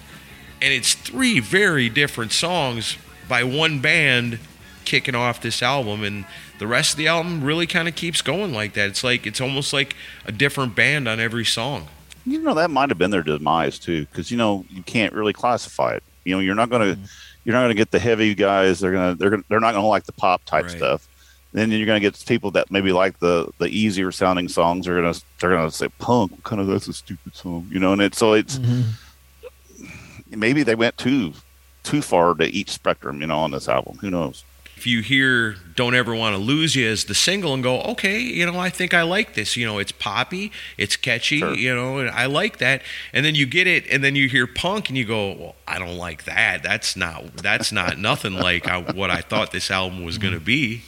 And 0.61 0.73
it's 0.73 0.93
three 0.93 1.39
very 1.39 1.89
different 1.89 2.31
songs 2.31 2.97
by 3.27 3.43
one 3.43 3.79
band 3.79 4.37
kicking 4.85 5.15
off 5.15 5.41
this 5.41 5.63
album. 5.63 6.03
And 6.03 6.25
the 6.59 6.67
rest 6.67 6.91
of 6.91 6.97
the 6.97 7.07
album 7.07 7.43
really 7.43 7.67
kind 7.67 7.87
of 7.87 7.95
keeps 7.95 8.21
going 8.21 8.53
like 8.53 8.73
that. 8.73 8.89
It's 8.89 9.03
like, 9.03 9.25
it's 9.25 9.41
almost 9.41 9.73
like 9.73 9.95
a 10.25 10.31
different 10.31 10.75
band 10.75 11.07
on 11.07 11.19
every 11.19 11.45
song. 11.45 11.87
You 12.25 12.39
know 12.41 12.53
that 12.53 12.71
might 12.71 12.89
have 12.89 12.97
been 12.97 13.11
their 13.11 13.23
demise 13.23 13.79
too, 13.79 14.05
because 14.05 14.31
you 14.31 14.37
know 14.37 14.65
you 14.69 14.83
can't 14.83 15.13
really 15.13 15.33
classify 15.33 15.93
it. 15.93 16.03
You 16.23 16.35
know, 16.35 16.39
you're 16.39 16.55
not 16.55 16.69
gonna 16.69 16.95
mm. 16.95 17.09
you're 17.43 17.53
not 17.53 17.61
gonna 17.61 17.73
get 17.73 17.91
the 17.91 17.99
heavy 17.99 18.35
guys. 18.35 18.79
They're 18.79 18.91
gonna 18.91 19.15
they're 19.15 19.29
gonna, 19.29 19.43
they're 19.49 19.59
not 19.59 19.73
gonna 19.73 19.87
like 19.87 20.05
the 20.05 20.13
pop 20.13 20.43
type 20.45 20.65
Right. 20.65 20.77
stuff. 20.77 21.07
Then 21.51 21.71
you're 21.71 21.87
gonna 21.87 21.99
get 21.99 22.23
people 22.27 22.51
that 22.51 22.69
maybe 22.69 22.91
like 22.91 23.19
the 23.19 23.51
the 23.57 23.67
easier 23.67 24.11
sounding 24.11 24.47
songs. 24.47 24.85
They're 24.85 25.01
gonna 25.01 25.15
they're 25.39 25.51
gonna 25.51 25.71
say 25.71 25.87
punk. 25.97 26.31
What 26.31 26.43
kind 26.43 26.61
of 26.61 26.67
that's 26.67 26.87
a 26.87 26.93
stupid 26.93 27.35
song, 27.35 27.67
you 27.71 27.79
know. 27.79 27.93
And 27.93 28.01
it's 28.01 28.17
so 28.17 28.33
it's 28.33 28.59
mm-hmm. 28.59 30.39
maybe 30.39 30.63
they 30.63 30.75
went 30.75 30.97
too 30.97 31.33
too 31.83 32.01
far 32.01 32.35
to 32.35 32.45
each 32.45 32.69
spectrum, 32.69 33.21
you 33.21 33.27
know, 33.27 33.39
on 33.39 33.51
this 33.51 33.67
album. 33.67 33.97
Who 33.97 34.11
knows? 34.11 34.43
If 34.79 34.87
you 34.87 35.01
hear 35.01 35.55
"Don't 35.75 35.93
Ever 35.93 36.15
Want 36.15 36.33
to 36.35 36.41
Lose 36.41 36.73
You" 36.75 36.87
as 36.89 37.03
the 37.03 37.13
single 37.13 37.53
and 37.53 37.61
go, 37.61 37.81
okay, 37.81 38.19
you 38.19 38.45
know, 38.45 38.57
I 38.57 38.69
think 38.69 38.93
I 38.93 39.01
like 39.01 39.33
this. 39.33 39.57
You 39.57 39.65
know, 39.65 39.77
it's 39.77 39.91
poppy, 39.91 40.51
it's 40.77 40.95
catchy, 40.95 41.39
Sure. 41.39 41.53
you 41.53 41.75
know, 41.75 41.97
and 41.99 42.09
I 42.09 42.27
like 42.27 42.59
that. 42.59 42.81
And 43.11 43.25
then 43.25 43.35
you 43.35 43.45
get 43.45 43.67
it, 43.67 43.85
and 43.91 44.01
then 44.03 44.15
you 44.15 44.29
hear 44.29 44.47
punk, 44.47 44.87
and 44.89 44.97
you 44.97 45.03
go, 45.05 45.33
well, 45.33 45.55
I 45.67 45.79
don't 45.79 45.97
like 45.97 46.23
that. 46.23 46.63
That's 46.63 46.95
not 46.95 47.35
that's 47.37 47.71
not 47.71 47.97
nothing 48.09 48.33
like 48.33 48.67
I, 48.67 48.79
what 48.81 49.09
I 49.11 49.21
thought 49.21 49.51
this 49.51 49.69
album 49.69 50.03
was 50.05 50.17
going 50.17 50.33
to 50.33 50.39
be. 50.39 50.83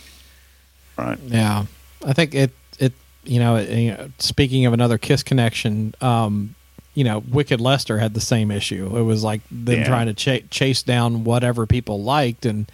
Right? 0.98 1.20
Yeah, 1.26 1.66
I 2.06 2.14
think 2.14 2.34
it 2.34 2.52
it 2.80 2.94
you 3.24 3.40
know, 3.40 3.58
it, 3.58 3.70
you 3.70 3.92
know 3.92 4.10
speaking 4.20 4.66
of 4.66 4.74
another 4.74 4.98
Kiss 4.98 5.22
connection, 5.24 5.94
um, 6.02 6.56
you 6.94 7.04
know, 7.04 7.20
Wicked 7.30 7.60
Lester 7.62 8.00
had 8.00 8.14
the 8.14 8.22
same 8.22 8.52
issue. 8.52 8.98
It 8.98 9.04
was 9.04 9.24
like 9.24 9.42
them 9.52 9.80
Yeah. 9.80 9.86
trying 9.88 10.14
to 10.14 10.14
ch- 10.14 10.50
chase 10.50 10.82
down 10.84 11.24
whatever 11.24 11.66
people 11.66 12.04
liked, 12.04 12.46
and 12.46 12.70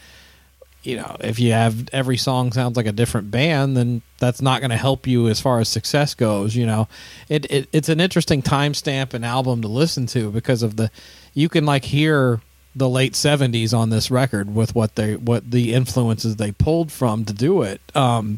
you 0.88 0.96
know, 0.96 1.18
if 1.20 1.38
you 1.38 1.52
have 1.52 1.90
every 1.92 2.16
song 2.16 2.54
sounds 2.54 2.78
like 2.78 2.86
a 2.86 2.94
different 2.94 3.30
band, 3.30 3.76
then 3.76 4.02
that's 4.20 4.42
not 4.42 4.62
going 4.62 4.70
to 4.70 4.78
help 4.78 5.06
you 5.06 5.28
as 5.28 5.42
far 5.42 5.60
as 5.60 5.68
success 5.68 6.14
goes. 6.14 6.56
You 6.56 6.66
know, 6.66 6.88
it, 7.28 7.46
it 7.52 7.68
it's 7.74 7.90
an 7.90 8.00
interesting 8.00 8.42
timestamp 8.42 9.14
and 9.14 9.26
album 9.26 9.62
to 9.64 9.68
listen 9.68 10.06
to 10.08 10.32
because 10.32 10.64
of 10.64 10.78
the 10.78 10.90
you 11.34 11.50
can 11.50 11.66
like 11.66 11.84
hear 11.84 12.40
the 12.74 12.88
late 12.88 13.14
70s 13.14 13.78
on 13.78 13.90
this 13.90 14.10
record 14.10 14.56
with 14.56 14.76
what 14.76 14.96
they 14.96 15.18
what 15.18 15.52
the 15.52 15.74
influences 15.74 16.38
they 16.38 16.54
pulled 16.54 16.92
from 16.92 17.26
to 17.26 17.34
do 17.34 17.64
it 17.64 17.82
um 17.96 18.38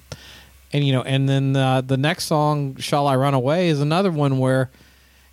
and 0.71 0.87
you 0.87 0.93
know 0.93 1.01
and 1.01 1.27
then 1.27 1.57
uh, 1.57 1.81
the 1.81 1.97
next 1.97 2.23
song 2.23 2.77
shall 2.77 3.05
i 3.05 3.17
run 3.17 3.33
away 3.33 3.67
is 3.67 3.81
another 3.81 4.09
one 4.11 4.39
where 4.39 4.69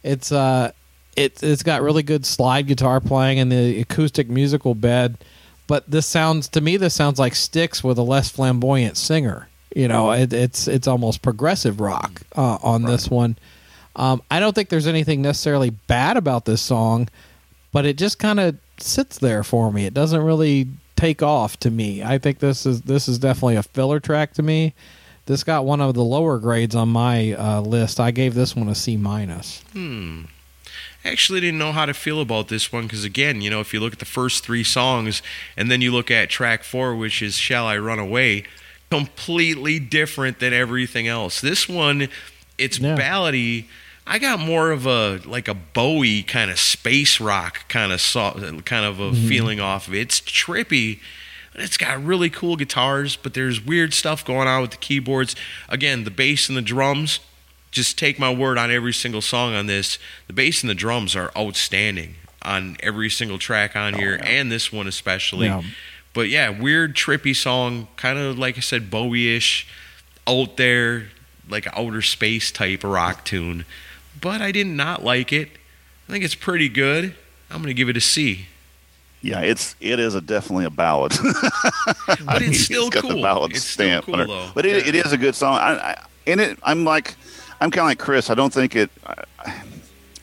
it's 0.02 0.32
uh 0.32 0.72
it, 1.14 1.40
it's 1.40 1.62
got 1.62 1.82
really 1.82 2.02
good 2.02 2.26
slide 2.26 2.66
guitar 2.66 3.00
playing 3.00 3.38
and 3.38 3.52
the 3.52 3.80
acoustic 3.80 4.28
musical 4.28 4.74
bed 4.74 5.16
but 5.66 5.90
this 5.90 6.06
sounds 6.06 6.48
to 6.48 6.60
me 6.60 6.76
this 6.76 6.94
sounds 6.94 7.18
like 7.18 7.34
Styx 7.34 7.82
with 7.82 7.98
a 7.98 8.02
less 8.02 8.30
flamboyant 8.30 8.96
singer. 8.96 9.48
You 9.74 9.88
know 9.88 10.12
it, 10.12 10.32
it's 10.32 10.68
it's 10.68 10.86
almost 10.86 11.22
progressive 11.22 11.80
rock 11.80 12.22
uh, 12.36 12.58
on 12.62 12.82
this 12.82 13.10
one. 13.10 13.36
Um, 13.98 14.20
i 14.30 14.40
don't 14.40 14.54
think 14.54 14.68
there's 14.68 14.86
anything 14.86 15.22
necessarily 15.22 15.70
bad 15.70 16.18
about 16.18 16.44
this 16.44 16.60
song 16.60 17.08
but 17.76 17.84
it 17.84 17.98
just 17.98 18.18
kind 18.18 18.40
of 18.40 18.56
sits 18.78 19.18
there 19.18 19.44
for 19.44 19.70
me. 19.70 19.84
It 19.84 19.92
doesn't 19.92 20.22
really 20.22 20.68
take 20.96 21.22
off 21.22 21.58
to 21.60 21.70
me. 21.70 22.02
I 22.02 22.16
think 22.16 22.38
this 22.38 22.64
is 22.64 22.80
this 22.80 23.06
is 23.06 23.18
definitely 23.18 23.56
a 23.56 23.62
filler 23.62 24.00
track 24.00 24.32
to 24.34 24.42
me. 24.42 24.72
This 25.26 25.44
got 25.44 25.66
one 25.66 25.82
of 25.82 25.94
the 25.94 26.02
lower 26.02 26.38
grades 26.38 26.74
on 26.74 26.88
my 26.88 27.34
uh, 27.34 27.60
list. 27.60 28.00
I 28.00 28.12
gave 28.12 28.34
this 28.34 28.56
one 28.56 28.68
a 28.68 28.74
c 28.74 28.96
minus. 28.96 29.62
I 29.74 30.28
actually 31.06 31.40
didn't 31.40 31.58
know 31.58 31.72
how 31.72 31.86
to 31.86 31.94
feel 31.94 32.20
about 32.20 32.48
this 32.48 32.72
one 32.72 32.84
because, 32.84 33.04
again, 33.04 33.40
you 33.40 33.50
know, 33.50 33.60
if 33.60 33.72
you 33.72 33.80
look 33.80 33.92
at 33.92 33.98
the 33.98 34.04
first 34.04 34.44
three 34.44 34.64
songs 34.64 35.22
and 35.56 35.70
then 35.70 35.80
you 35.80 35.92
look 35.92 36.10
at 36.10 36.30
track 36.30 36.62
four, 36.64 36.94
which 36.94 37.22
is 37.22 37.36
Shall 37.36 37.66
I 37.66 37.78
Run 37.78 37.98
Away, 37.98 38.44
completely 38.90 39.78
different 39.78 40.38
than 40.38 40.52
everything 40.52 41.08
else. 41.08 41.40
This 41.40 41.68
one, 41.68 42.08
it's 42.58 42.78
Yeah. 42.78 42.96
ballady. 42.96 43.64
I 44.06 44.18
got 44.18 44.38
more 44.38 44.70
of 44.70 44.86
a 44.86 45.20
like 45.24 45.48
a 45.48 45.54
Bowie 45.54 46.22
kind 46.22 46.50
of 46.50 46.60
space 46.60 47.20
rock 47.20 47.68
kind 47.68 47.92
of 47.92 48.00
so, 48.00 48.32
kind 48.64 48.84
of 48.84 49.00
a 49.00 49.10
mm-hmm. 49.10 49.28
feeling 49.28 49.60
off 49.60 49.88
of 49.88 49.94
it. 49.94 50.00
It's 50.00 50.20
trippy. 50.20 51.00
It's 51.54 51.76
got 51.76 52.04
really 52.04 52.30
cool 52.30 52.56
guitars, 52.56 53.16
but 53.16 53.34
there's 53.34 53.60
weird 53.64 53.94
stuff 53.94 54.24
going 54.24 54.46
on 54.46 54.62
with 54.62 54.72
the 54.72 54.76
keyboards. 54.76 55.34
Again, 55.68 56.04
the 56.04 56.10
bass 56.10 56.48
and 56.48 56.56
the 56.56 56.62
drums, 56.62 57.18
just 57.70 57.98
take 57.98 58.18
my 58.18 58.32
word 58.32 58.58
on 58.58 58.70
every 58.70 58.92
single 58.92 59.20
song 59.20 59.54
on 59.54 59.66
this. 59.66 59.98
The 60.26 60.32
bass 60.32 60.62
and 60.62 60.70
the 60.70 60.74
drums 60.74 61.14
are 61.14 61.30
outstanding 61.36 62.14
on 62.42 62.76
every 62.80 63.10
single 63.10 63.38
track 63.38 63.76
on 63.76 63.94
oh, 63.94 63.98
here, 63.98 64.20
and 64.22 64.50
this 64.50 64.72
one 64.72 64.86
especially. 64.86 65.46
Yeah. 65.46 65.62
But 66.14 66.28
yeah, 66.28 66.48
weird, 66.48 66.96
trippy 66.96 67.36
song, 67.36 67.88
kind 67.96 68.18
of 68.18 68.38
like 68.38 68.56
I 68.56 68.60
said, 68.60 68.90
Bowie-ish, 68.90 69.66
out 70.26 70.56
there, 70.56 71.08
like 71.48 71.66
outer 71.76 72.02
space 72.02 72.50
type 72.50 72.82
rock 72.82 73.24
tune. 73.24 73.64
But 74.18 74.40
I 74.40 74.50
did 74.52 74.66
not 74.66 75.04
like 75.04 75.32
it. 75.32 75.50
I 76.08 76.12
think 76.12 76.24
it's 76.24 76.34
pretty 76.34 76.68
good. 76.68 77.14
I'm 77.50 77.60
gonna 77.60 77.74
give 77.74 77.88
it 77.88 77.96
a 77.96 78.00
C. 78.00 78.46
Yeah, 79.22 79.40
it's 79.40 79.74
it 79.80 79.98
is 79.98 80.14
a 80.14 80.20
definitely 80.20 80.66
a 80.66 80.70
ballad. 80.70 81.12
But 82.24 82.42
it's 82.42 82.60
still 82.60 82.86
it's 82.86 82.94
got 82.94 83.02
cool. 83.02 83.16
the 83.16 83.22
ballad 83.22 83.52
it's 83.52 83.64
still 83.64 83.86
stamp 83.86 84.04
cool 84.06 84.14
on 84.14 84.20
it. 84.20 84.26
though. 84.28 84.50
But 84.54 84.64
it, 84.64 84.86
it 84.86 84.94
is 84.94 85.12
a 85.12 85.18
good 85.18 85.34
song. 85.34 85.54
I, 85.54 85.74
I, 85.74 86.04
and 86.26 86.40
it, 86.40 86.58
I'm 86.62 86.84
like, 86.84 87.14
I'm 87.60 87.70
kind 87.70 87.84
of 87.84 87.86
like 87.86 87.98
Chris. 87.98 88.30
I 88.30 88.34
don't 88.34 88.52
think 88.52 88.76
it, 88.76 88.90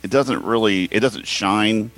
it 0.04 0.12
doesn't 0.12 0.44
really, 0.44 0.86
it 0.92 1.00
doesn't 1.00 1.26
shine, 1.26 1.92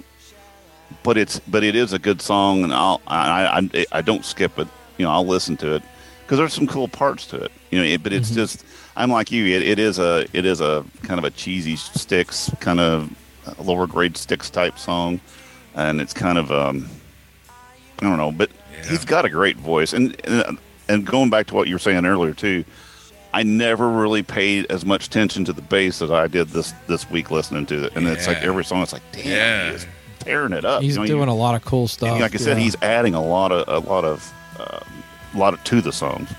but 1.03 1.17
it's, 1.17 1.39
but 1.39 1.63
it 1.63 1.75
is 1.75 1.93
a 1.93 1.99
good 1.99 2.21
song, 2.21 2.63
and 2.63 2.73
I'll, 2.73 3.01
I, 3.07 3.69
I, 3.73 3.85
I 3.91 4.01
don't 4.01 4.23
skip 4.23 4.57
it. 4.59 4.67
You 4.97 5.05
know, 5.05 5.11
I'll 5.11 5.25
listen 5.25 5.57
to 5.57 5.75
it 5.75 5.83
because 6.21 6.37
there's 6.37 6.53
some 6.53 6.67
cool 6.67 6.87
parts 6.87 7.27
to 7.27 7.37
it. 7.43 7.51
You 7.69 7.79
know, 7.79 7.85
it, 7.85 8.01
but 8.01 8.13
it's 8.13 8.31
just, 8.31 8.65
I'm 8.95 9.09
like 9.11 9.31
you. 9.31 9.45
It, 9.45 9.61
it 9.63 9.79
is 9.79 9.99
a, 9.99 10.25
it 10.31 10.45
is 10.45 10.61
a 10.61 10.85
kind 11.03 11.19
of 11.19 11.25
a 11.25 11.31
cheesy 11.31 11.75
Styx 11.75 12.49
kind 12.59 12.79
of 12.79 13.13
lower 13.59 13.87
grade 13.87 14.15
Styx 14.15 14.49
type 14.49 14.79
song, 14.79 15.19
and 15.75 15.99
it's 15.99 16.13
kind 16.13 16.37
of, 16.37 16.51
um, 16.51 16.89
I 17.99 18.03
don't 18.03 18.17
know, 18.17 18.31
but 18.31 18.49
he's 18.87 19.05
got 19.05 19.25
a 19.25 19.29
great 19.29 19.57
voice, 19.57 19.93
and 19.93 20.15
and 20.87 21.05
going 21.05 21.29
back 21.29 21.47
to 21.47 21.55
what 21.55 21.67
you 21.67 21.75
were 21.75 21.79
saying 21.79 22.05
earlier 22.05 22.33
too, 22.33 22.63
I 23.35 23.43
never 23.43 23.89
really 23.89 24.23
paid 24.23 24.65
as 24.71 24.85
much 24.85 25.07
attention 25.07 25.43
to 25.45 25.53
the 25.53 25.61
bass 25.61 26.01
as 26.01 26.09
I 26.09 26.27
did 26.27 26.47
this 26.49 26.73
this 26.87 27.09
week 27.11 27.31
listening 27.31 27.65
to 27.67 27.83
it, 27.85 27.95
and 27.95 28.07
it's 28.07 28.27
like 28.27 28.37
every 28.37 28.63
song, 28.63 28.81
it's 28.81 28.93
like, 28.93 29.01
damn, 29.11 29.25
Yeah. 29.27 29.69
he 29.69 29.75
is 29.75 29.87
tearing 30.19 30.53
it 30.53 30.63
up. 30.63 30.81
he's 30.81 30.95
You 30.95 31.01
know, 31.01 31.05
doing 31.07 31.27
you- 31.27 31.33
a 31.33 31.35
lot 31.35 31.53
of 31.53 31.65
cool 31.65 31.87
stuff 31.89 32.19
like 32.19 32.33
I 32.33 32.37
said, 32.37 32.57
yeah. 32.57 32.63
he's 32.63 32.75
adding 32.81 33.13
a 33.13 33.21
lot 33.21 33.51
of 33.51 33.67
a 33.67 33.85
lot 33.87 34.05
of 34.05 34.33
uh, 34.57 34.79
a 35.33 35.37
lot 35.37 35.53
of 35.53 35.61
to 35.65 35.81
the 35.81 35.91
songs. 35.91 36.29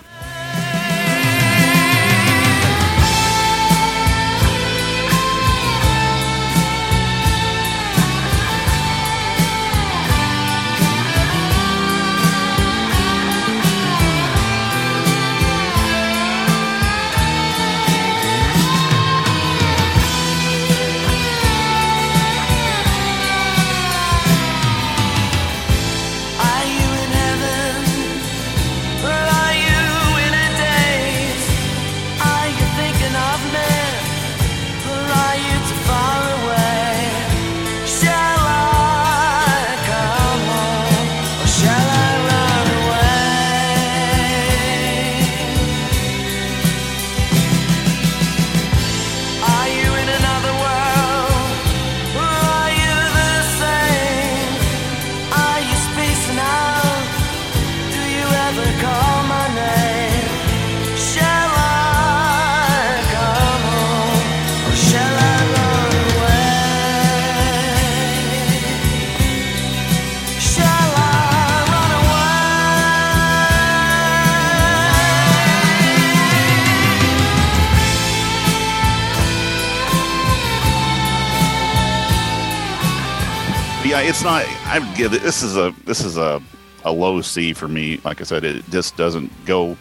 Not. 84.26 84.44
I 84.66 84.78
would 84.80 84.96
give 84.96 85.14
it. 85.14 85.22
This 85.22 85.42
is 85.42 85.56
a 85.56 85.74
this 85.84 86.04
is 86.04 86.16
a 86.16 86.42
a 86.84 86.92
low 86.92 87.20
C 87.20 87.52
for 87.52 87.68
me. 87.68 88.00
Like 88.04 88.20
I 88.20 88.24
said, 88.24 88.44
it 88.44 88.68
just 88.70 88.96
doesn't 88.96 89.32
go. 89.46 89.76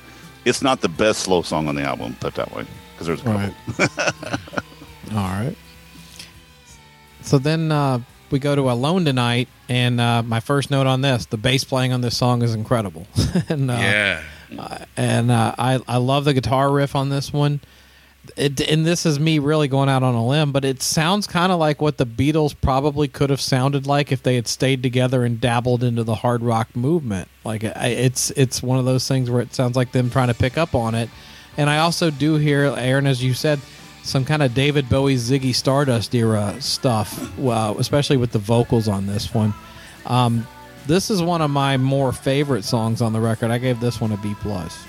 It's 0.45 0.61
not 0.61 0.81
the 0.81 0.89
best 0.89 1.21
slow 1.21 1.41
song 1.41 1.67
on 1.67 1.75
the 1.75 1.81
album. 1.81 2.15
Put 2.19 2.35
that 2.35 2.55
way, 2.55 2.65
because 2.93 3.07
there's 3.07 3.21
a 3.21 3.23
couple. 3.23 3.55
Right. 3.79 4.39
All 5.11 5.17
right. 5.17 5.55
So 7.21 7.39
then 7.39 7.71
uh, 7.71 7.99
we 8.29 8.37
go 8.37 8.55
to 8.55 8.69
Alone 8.69 9.03
Tonight, 9.05 9.47
and 9.67 9.99
uh, 9.99 10.21
my 10.21 10.39
first 10.39 10.69
note 10.69 10.85
on 10.85 11.01
this: 11.01 11.25
the 11.25 11.37
bass 11.37 11.63
playing 11.63 11.91
on 11.91 12.01
this 12.01 12.15
song 12.15 12.43
is 12.43 12.53
incredible. 12.53 13.07
and, 13.49 13.71
uh, 13.71 13.73
yeah. 13.73 14.21
and 14.95 15.31
uh, 15.31 15.55
I 15.57 15.79
I 15.87 15.97
love 15.97 16.25
the 16.25 16.33
guitar 16.33 16.71
riff 16.71 16.95
on 16.95 17.09
this 17.09 17.33
one. 17.33 17.61
It, 18.36 18.61
and 18.61 18.86
this 18.86 19.05
is 19.05 19.19
me 19.19 19.39
really 19.39 19.67
going 19.67 19.89
out 19.89 20.03
on 20.03 20.15
a 20.15 20.26
limb, 20.26 20.51
but 20.51 20.65
it 20.65 20.82
sounds 20.82 21.28
kind 21.28 21.51
of 21.51 21.59
like 21.59 21.82
what 21.82 21.97
the 21.97 22.05
Beatles 22.05 22.55
probably 22.59 23.07
could 23.07 23.30
have 23.30 23.41
sounded 23.41 23.88
like 23.88 24.11
if 24.11 24.23
they 24.23 24.36
had 24.36 24.47
stayed 24.47 24.84
together 24.84 25.23
and 25.23 25.39
dabbled 25.39 25.84
into 25.84 26.03
the 26.03 26.15
hard 26.15 26.41
rock 26.41 26.76
movement. 26.76 27.28
Like 27.43 27.63
it's 27.63 28.32
it's 28.32 28.61
one 28.63 28.80
of 28.80 28.86
those 28.86 29.07
things 29.07 29.30
where 29.30 29.41
it 29.41 29.53
sounds 29.53 29.76
like 29.76 29.91
them 29.91 30.09
trying 30.09 30.28
to 30.28 30.34
pick 30.34 30.57
up 30.57 30.76
on 30.76 30.95
it. 30.95 31.09
And 31.57 31.69
I 31.69 31.80
also 31.80 32.11
do 32.11 32.36
hear 32.36 32.73
Aaron, 32.78 33.07
as 33.07 33.23
you 33.23 33.34
said, 33.34 33.59
some 34.03 34.26
kind 34.26 34.43
of 34.43 34.53
David 34.53 34.89
Bowie, 34.89 35.15
Ziggy 35.15 35.53
Stardust 35.55 36.13
era 36.13 36.55
stuff. 36.59 37.38
Well, 37.38 37.78
especially 37.80 38.17
with 38.17 38.32
the 38.32 38.39
vocals 38.39 38.88
on 38.88 39.07
this 39.07 39.34
one. 39.34 39.53
Um, 40.05 40.47
this 40.86 41.09
is 41.09 41.21
one 41.21 41.41
of 41.41 41.49
my 41.49 41.78
more 41.78 42.11
favorite 42.11 42.63
songs 42.63 43.01
on 43.01 43.13
the 43.13 43.19
record. 43.19 43.49
I 43.49 43.57
gave 43.57 43.80
this 43.80 43.99
one 43.99 44.11
a 44.11 44.17
B 44.17 44.36
plus. 44.39 44.86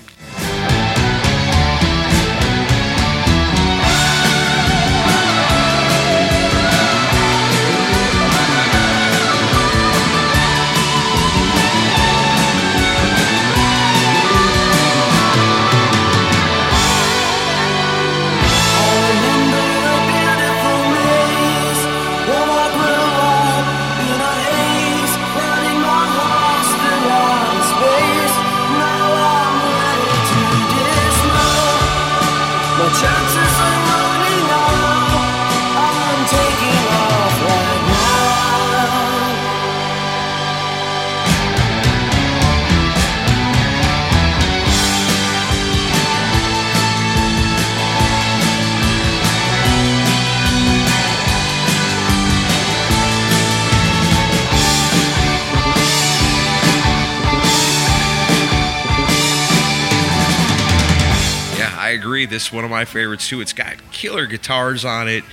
This 62.37 62.49
is 62.49 62.53
one 62.53 62.63
of 62.63 62.69
my 62.69 62.85
favorites 62.85 63.27
too. 63.27 63.41
It's 63.41 63.51
got 63.51 63.77
killer 63.91 64.27
guitars 64.27 64.85
on 64.85 65.07
it. 65.07 65.23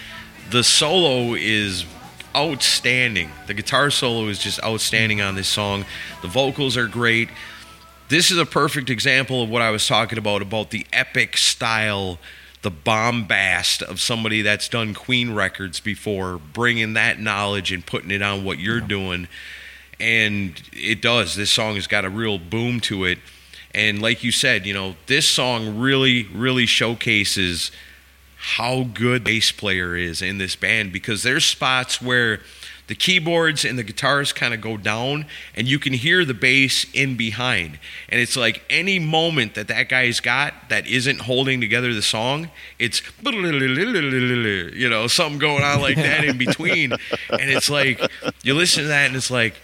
The 0.49 0.65
solo 0.65 1.35
is 1.35 1.85
outstanding. 2.35 3.29
The 3.47 3.53
guitar 3.53 3.91
solo 3.91 4.29
is 4.29 4.39
just 4.39 4.59
outstanding 4.65 5.21
on 5.21 5.35
this 5.35 5.47
song. 5.47 5.85
The 6.23 6.29
vocals 6.29 6.79
are 6.79 6.87
great. 6.87 7.29
This 8.09 8.31
is 8.31 8.39
a 8.39 8.47
perfect 8.47 8.89
example 8.89 9.43
of 9.43 9.51
what 9.51 9.61
I 9.61 9.71
was 9.71 9.87
talking 9.87 10.17
about 10.17 10.41
about 10.41 10.71
the 10.71 10.87
epic 10.95 11.37
style, 11.37 12.19
the 12.63 12.71
bombast 12.71 13.83
of 13.83 14.01
somebody 14.01 14.41
that's 14.41 14.67
done 14.71 14.95
Queen 14.95 15.35
records 15.35 15.81
before, 15.81 16.39
bringing 16.55 16.95
that 16.95 17.21
knowledge 17.21 17.71
and 17.71 17.85
putting 17.85 18.13
it 18.13 18.23
on 18.23 18.45
what 18.45 18.59
you're 18.59 18.81
doing. 18.81 19.29
And 20.01 20.59
it 20.73 21.03
does. 21.03 21.37
This 21.37 21.51
song 21.51 21.75
has 21.75 21.87
got 21.87 22.07
a 22.07 22.09
real 22.11 22.39
boom 22.39 22.81
to 22.81 23.05
it. 23.05 23.19
And 23.75 24.01
like 24.01 24.23
you 24.23 24.31
said, 24.31 24.67
you 24.67 24.75
know, 24.75 24.95
this 25.07 25.29
song 25.29 25.79
really, 25.79 26.25
really 26.33 26.67
showcases 26.67 27.71
how 28.37 28.85
good 28.93 29.25
bass 29.25 29.51
player 29.51 29.97
is 29.97 30.23
in 30.23 30.39
this 30.39 30.55
band 30.55 30.93
because 30.93 31.23
there's 31.23 31.45
spots 31.45 32.01
where 32.01 32.41
the 32.87 32.95
keyboards 32.95 33.65
and 33.65 33.79
the 33.79 33.83
guitars 33.83 34.33
kind 34.33 34.53
of 34.53 34.61
go 34.61 34.77
down 34.77 35.25
and 35.57 35.67
you 35.67 35.79
can 35.79 35.95
hear 35.95 36.25
the 36.25 36.35
bass 36.35 36.85
in 36.93 37.17
behind. 37.17 37.79
And 38.11 38.21
it's 38.21 38.37
like 38.37 38.63
any 38.69 38.99
moment 38.99 39.55
that 39.55 39.69
that 39.69 39.89
guy's 39.89 40.21
got 40.21 40.69
that 40.69 40.87
isn't 40.87 41.23
holding 41.23 41.61
together 41.61 41.95
the 41.95 42.03
song 42.03 42.51
it's 42.79 43.01
you 44.75 44.89
know 44.91 45.07
something 45.07 45.39
going 45.39 45.63
on 45.63 45.81
like 45.81 45.97
that 45.97 46.25
in 46.25 46.37
between. 46.37 46.93
And 46.93 47.51
it's 47.51 47.71
like 47.71 48.01
you 48.43 48.55
listen 48.55 48.83
to 48.83 48.89
that 48.89 49.07
and 49.07 49.17
it's 49.17 49.31
like 49.31 49.55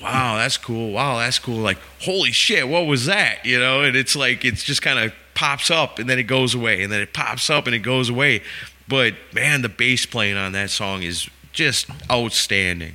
wow 0.00 0.36
that's 0.36 0.56
cool 0.56 0.92
wow 0.92 1.18
that's 1.18 1.38
cool 1.38 1.58
like 1.58 1.78
holy 2.02 2.32
shit 2.32 2.68
what 2.68 2.86
was 2.86 3.06
that 3.06 3.44
you 3.44 3.58
know 3.58 3.82
and 3.82 3.96
it's 3.96 4.16
like 4.16 4.44
it's 4.44 4.64
just 4.64 4.82
kind 4.82 4.98
of 4.98 5.12
pops 5.34 5.70
up 5.70 5.98
and 5.98 6.08
then 6.08 6.18
it 6.18 6.24
goes 6.24 6.54
away 6.54 6.82
and 6.82 6.92
then 6.92 7.00
it 7.00 7.12
pops 7.12 7.50
up 7.50 7.66
and 7.66 7.74
it 7.74 7.80
goes 7.80 8.08
away 8.08 8.42
but 8.88 9.14
man 9.32 9.62
the 9.62 9.68
bass 9.68 10.06
playing 10.06 10.36
on 10.36 10.52
that 10.52 10.70
song 10.70 11.02
is 11.02 11.28
just 11.52 11.88
outstanding 12.10 12.94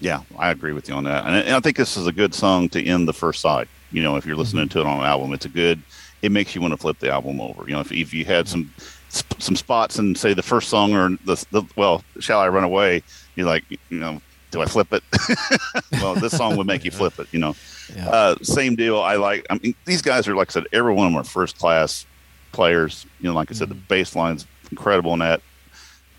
Yeah, 0.00 0.22
I 0.38 0.50
agree 0.50 0.72
with 0.72 0.88
you 0.88 0.94
on 0.94 1.04
that, 1.04 1.26
and 1.26 1.54
I, 1.54 1.60
think 1.60 1.76
this 1.76 1.96
is 1.96 2.06
a 2.06 2.12
good 2.12 2.32
song 2.32 2.68
to 2.70 2.84
end 2.84 3.08
the 3.08 3.12
first 3.12 3.40
side. 3.40 3.68
You 3.90 4.02
know, 4.02 4.16
if 4.16 4.24
you're 4.24 4.36
listening 4.36 4.68
mm-hmm. 4.68 4.78
to 4.78 4.86
it 4.86 4.86
on 4.86 5.00
an 5.00 5.04
album, 5.04 5.32
it's 5.32 5.44
a 5.44 5.48
good. 5.48 5.82
It 6.22 6.30
makes 6.30 6.54
you 6.54 6.60
want 6.60 6.72
to 6.72 6.76
flip 6.76 6.98
the 7.00 7.10
album 7.10 7.40
over. 7.40 7.64
You 7.66 7.74
know, 7.74 7.80
if, 7.80 7.90
if 7.90 8.14
you 8.14 8.24
had 8.24 8.46
some 8.46 8.72
some 9.38 9.56
spots 9.56 9.98
and 9.98 10.16
say 10.16 10.34
the 10.34 10.42
first 10.42 10.68
song 10.68 10.94
or 10.94 11.10
the, 11.24 11.44
the 11.50 11.62
well, 11.74 12.04
shall 12.20 12.38
I 12.38 12.48
run 12.48 12.64
away? 12.64 13.02
You're 13.34 13.46
like, 13.46 13.64
you 13.70 13.98
know, 13.98 14.20
do 14.50 14.62
I 14.62 14.66
flip 14.66 14.92
it? 14.92 15.02
well, 15.92 16.14
this 16.14 16.36
song 16.36 16.56
would 16.56 16.66
make 16.66 16.84
you 16.84 16.90
flip 16.90 17.18
it. 17.18 17.26
You 17.32 17.38
know, 17.40 17.56
Yeah. 17.94 18.08
uh, 18.08 18.36
same 18.42 18.76
deal. 18.76 19.00
I 19.00 19.16
like. 19.16 19.46
I 19.50 19.58
mean, 19.62 19.74
these 19.84 20.02
guys 20.02 20.26
are 20.28 20.34
like 20.34 20.50
I 20.50 20.52
said, 20.52 20.64
every 20.72 20.92
one 20.94 21.06
of 21.06 21.12
them 21.12 21.20
are 21.20 21.24
first 21.24 21.58
class 21.58 22.06
players. 22.52 23.06
You 23.20 23.28
know, 23.28 23.34
like 23.34 23.50
I 23.50 23.54
said, 23.54 23.68
the 23.68 23.74
bass 23.74 24.14
line's 24.16 24.46
incredible 24.70 25.12
in 25.12 25.18
that. 25.20 25.40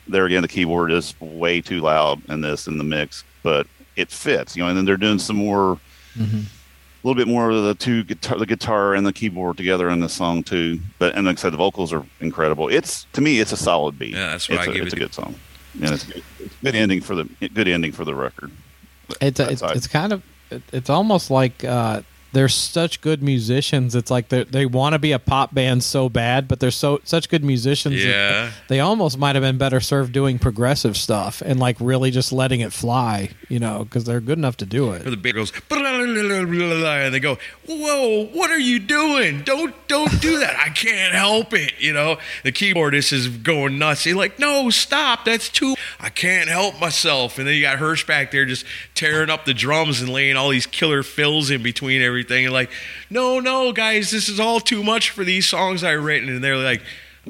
There 0.07 0.25
again, 0.25 0.41
the 0.41 0.47
keyboard 0.47 0.91
is 0.91 1.13
way 1.19 1.61
too 1.61 1.82
loud 1.82 2.21
in 2.30 2.41
this 2.41 2.67
in 2.67 2.77
the 2.77 2.84
mix, 2.84 3.23
but 3.43 3.67
it 3.95 4.09
fits. 4.11 4.55
You 4.55 4.63
know, 4.63 4.69
and 4.69 4.77
then 4.77 4.86
they're 4.86 4.97
doing 4.97 5.19
some 5.19 5.36
more, 5.38 5.80
Mm-hmm. 6.17 6.38
a 6.39 7.07
little 7.07 7.15
bit 7.15 7.27
more 7.27 7.49
of 7.51 7.63
the 7.63 7.75
two 7.75 8.03
guitar, 8.03 8.38
the 8.39 8.45
guitar 8.47 8.95
and 8.95 9.05
the 9.05 9.13
keyboard 9.13 9.55
together 9.57 9.89
in 9.91 9.99
the 9.99 10.09
song 10.09 10.41
too. 10.43 10.80
But 10.97 11.15
and 11.15 11.27
like 11.27 11.38
I 11.38 11.41
said, 11.41 11.53
the 11.53 11.57
vocals 11.57 11.93
are 11.93 12.03
incredible. 12.19 12.67
It's 12.67 13.05
to 13.13 13.21
me, 13.21 13.39
it's 13.39 13.51
a 13.51 13.57
solid 13.57 13.97
beat. 13.99 14.13
Yeah, 14.15 14.32
that's 14.32 14.49
what 14.49 14.57
it's 14.59 14.67
I 14.67 14.71
a, 14.71 14.73
give 14.73 14.86
it's 14.86 14.93
it. 14.93 14.97
a 14.97 14.99
good 14.99 15.13
song, 15.13 15.36
and 15.82 15.93
it's 15.93 16.03
good, 16.03 16.23
it's 16.39 16.55
good 16.63 16.75
ending 16.75 17.01
for 17.01 17.15
the 17.15 17.25
good 17.53 17.67
ending 17.67 17.91
for 17.91 18.05
the 18.05 18.15
record. 18.15 18.51
It's 19.21 19.38
That 19.38 19.51
it's, 19.51 19.61
it's 19.61 19.88
kind 19.88 20.13
of 20.13 20.21
it's 20.71 20.89
almost 20.89 21.30
like 21.32 21.63
uh, 21.63 22.01
they're 22.32 22.47
such 22.47 23.01
good 23.01 23.23
musicians. 23.23 23.95
It's 23.95 24.11
like 24.11 24.30
they 24.30 24.43
they 24.43 24.65
want 24.67 24.93
to 24.93 24.99
be 24.99 25.11
a 25.13 25.19
pop 25.19 25.51
band 25.53 25.84
so 25.84 26.09
bad, 26.09 26.47
but 26.47 26.59
they're 26.59 26.69
so 26.69 27.01
such 27.03 27.27
good 27.30 27.43
musicians. 27.43 27.95
that 27.95 28.07
Yeah. 28.07 28.51
they 28.67 28.80
almost 28.80 29.17
might 29.17 29.36
have 29.36 29.41
been 29.41 29.57
better 29.57 29.80
served 29.80 30.11
doing 30.13 30.38
progressive 30.38 30.95
stuff 30.95 31.41
and 31.43 31.59
like 31.59 31.77
really 31.80 32.11
just 32.11 32.32
letting 32.32 32.59
it 32.59 32.71
fly. 32.71 33.32
You 33.47 33.57
know, 33.59 33.84
because 33.84 34.03
they're 34.03 34.19
good 34.21 34.38
enough 34.38 34.57
to 34.57 34.65
do 34.67 34.89
Or 34.91 34.97
it. 34.97 35.05
the 35.05 35.17
bass 35.17 35.34
goes 35.34 35.51
and 36.18 37.14
they 37.14 37.20
go, 37.20 37.38
"Whoa, 37.68 38.26
what 38.28 38.51
are 38.51 38.60
you 38.60 38.80
doing? 38.80 39.43
Don't 39.43 39.76
don't 39.88 40.22
do 40.22 40.39
that! 40.39 40.55
I 40.60 40.70
can't 40.70 41.14
help 41.14 41.53
it." 41.53 41.74
You 41.80 41.93
know, 41.93 42.18
the 42.43 42.51
keyboardist 42.51 43.14
is 43.14 43.28
going 43.28 43.78
nuts. 43.78 44.03
He's 44.03 44.16
like, 44.16 44.39
"No, 44.39 44.70
stop! 44.70 45.26
That's 45.26 45.49
too. 45.49 45.76
I 45.99 46.10
can't 46.10 46.49
help 46.49 46.80
myself." 46.80 47.38
And 47.38 47.47
then 47.47 47.55
you 47.55 47.62
got 47.62 47.78
Hirsh 47.78 48.05
back 48.05 48.32
there 48.32 48.45
just 48.45 48.66
tearing 48.95 49.30
up 49.30 49.45
the 49.45 49.53
drums 49.53 50.01
and 50.01 50.10
laying 50.10 50.36
all 50.36 50.49
these 50.49 50.68
killer 50.68 51.03
fills 51.03 51.49
in 51.49 51.64
between 51.64 52.01
everything. 52.01 52.45
And 52.45 52.53
like, 52.53 52.72
"No, 53.10 53.39
no, 53.39 53.72
guys, 53.72 54.12
this 54.12 54.30
is 54.30 54.39
all 54.39 54.60
too 54.60 54.84
much 54.84 55.10
for 55.10 55.24
these 55.24 55.47
songs 55.47 55.84
I've 55.84 56.03
written." 56.03 56.30
And 56.30 56.43
they're 56.43 56.57
like. 56.57 56.82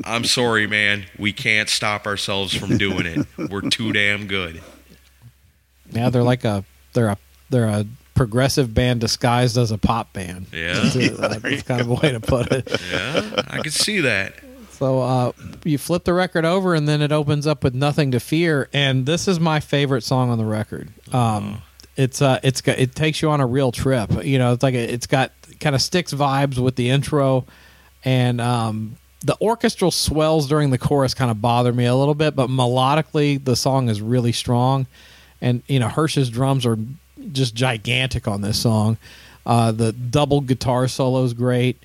I'm 0.06 0.24
sorry, 0.24 0.66
man. 0.66 1.06
We 1.18 1.34
can't 1.34 1.68
stop 1.68 2.06
ourselves 2.06 2.54
from 2.54 2.78
doing 2.78 3.06
it. 3.06 3.28
We're 3.50 3.70
too 3.70 3.92
damn 3.92 4.28
good. 4.28 4.62
Yeah, 5.92 6.10
they're 6.10 6.24
like 6.24 6.46
a 6.46 6.64
they're 6.94 7.10
a 7.10 7.18
they're 7.50 7.66
a 7.66 7.86
progressive 8.20 8.74
band 8.74 9.00
disguised 9.00 9.58
as 9.58 9.72
a 9.72 9.78
pop 9.78 10.12
band. 10.12 10.48
Yeah. 10.52 10.74
That's, 10.82 10.96
it. 10.98 11.18
That's 11.18 11.62
kind 11.64 11.80
of 11.80 11.90
a 11.90 11.94
way 11.94 12.12
to 12.12 12.20
put 12.20 12.52
it. 12.52 12.70
Yeah, 12.92 13.44
I 13.48 13.60
can 13.60 13.72
see 13.72 14.02
that. 14.02 14.34
So 14.72 15.00
uh, 15.00 15.32
you 15.64 15.78
flip 15.78 16.04
the 16.04 16.14
record 16.14 16.44
over, 16.44 16.76
and 16.76 16.86
then 16.86 17.02
it 17.02 17.14
opens 17.14 17.48
up 17.48 17.64
with 17.64 17.74
"Nothing 17.74 18.12
to 18.12 18.20
Fear," 18.20 18.68
and 18.74 19.06
this 19.06 19.30
is 19.30 19.40
my 19.40 19.62
favorite 19.62 20.02
song 20.04 20.30
on 20.32 20.38
the 20.38 20.44
record. 20.44 20.90
Um, 21.14 21.62
It's 21.96 22.22
uh, 22.22 22.42
it's 22.44 22.60
got, 22.60 22.78
it 22.78 22.94
takes 22.94 23.22
you 23.22 23.30
on 23.30 23.40
a 23.40 23.46
real 23.48 23.72
trip. 23.72 24.12
You 24.26 24.38
know, 24.38 24.52
it's 24.52 24.64
like 24.64 24.76
a, 24.76 24.94
it's 24.94 25.08
got 25.08 25.32
kind 25.62 25.74
of 25.74 25.82
Styx 25.82 26.14
vibes 26.14 26.58
with 26.58 26.76
the 26.76 26.90
intro, 26.90 27.46
and 28.04 28.42
um, 28.42 28.98
the 29.22 29.38
orchestral 29.40 29.92
swells 29.92 30.50
during 30.50 30.72
the 30.72 30.78
chorus 30.78 31.14
kind 31.14 31.32
of 31.32 31.42
bother 31.42 31.72
me 31.72 31.86
a 31.86 31.96
little 31.96 32.16
bit, 32.16 32.36
but 32.36 32.50
melodically 32.50 33.42
the 33.42 33.56
song 33.56 33.88
is 33.88 34.02
really 34.02 34.34
strong. 34.34 34.88
and 35.40 35.64
you 35.68 35.80
know 35.80 35.88
Hirsh's 35.88 36.30
drums 36.30 36.66
are 36.66 36.78
just 37.32 37.56
gigantic 37.56 38.28
on 38.28 38.42
this 38.42 38.60
song. 38.60 38.98
Uh, 39.46 39.72
the 39.72 39.92
double 39.92 40.42
guitar 40.42 40.88
solo 40.88 41.24
is 41.24 41.34
great, 41.34 41.78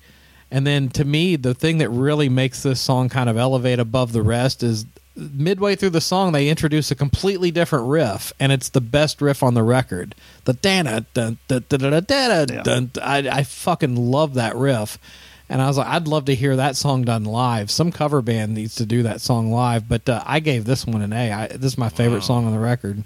and 0.51 0.67
then 0.67 0.89
to 0.89 1.03
me, 1.05 1.35
the 1.35 1.53
thing 1.53 1.79
that 1.79 1.89
really 1.89 2.29
makes 2.29 2.61
this 2.63 2.79
song 2.79 3.09
kind 3.09 3.29
of 3.29 3.37
elevate 3.37 3.79
above 3.79 4.11
the 4.13 4.21
rest 4.21 4.61
is 4.63 4.85
midway 5.15 5.75
through 5.75 5.89
the 5.89 6.01
song 6.01 6.33
they 6.33 6.49
introduce 6.49 6.91
a 6.91 6.95
completely 6.95 7.49
different 7.49 7.85
riff, 7.87 8.33
and 8.39 8.51
it's 8.51 8.69
the 8.69 8.81
best 8.81 9.21
riff 9.21 9.41
on 9.41 9.53
the 9.53 9.63
record. 9.63 10.13
The 10.43 10.53
dana 10.53 11.05
dun 11.13 11.37
dun 11.47 11.63
dun 11.69 11.79
dun 11.79 12.03
dun 12.03 12.47
dun. 12.47 12.63
dun. 12.63 12.91
I, 13.01 13.17
I 13.29 13.43
fucking 13.43 13.95
love 13.95 14.33
that 14.35 14.55
riff. 14.55 14.99
And 15.47 15.61
I 15.61 15.67
was 15.67 15.77
like, 15.77 15.87
I'd 15.87 16.07
love 16.07 16.25
to 16.25 16.33
hear 16.35 16.55
that 16.55 16.75
song 16.75 17.03
done 17.03 17.23
live. 17.23 17.69
Some 17.69 17.91
cover 17.91 18.23
band 18.23 18.55
needs 18.55 18.75
to 18.75 18.85
do 18.85 19.03
that 19.03 19.21
song 19.21 19.51
live, 19.51 19.87
but 19.87 20.09
uh, 20.09 20.23
I 20.25 20.39
gave 20.39 20.65
this 20.65 20.87
one 20.87 21.03
an 21.03 21.13
A. 21.13 21.31
I, 21.31 21.47
this 21.47 21.73
is 21.73 21.77
my 21.77 21.89
favorite 21.89 22.17
Wow. 22.21 22.25
song 22.25 22.45
on 22.47 22.51
the 22.51 22.57
record. 22.59 23.03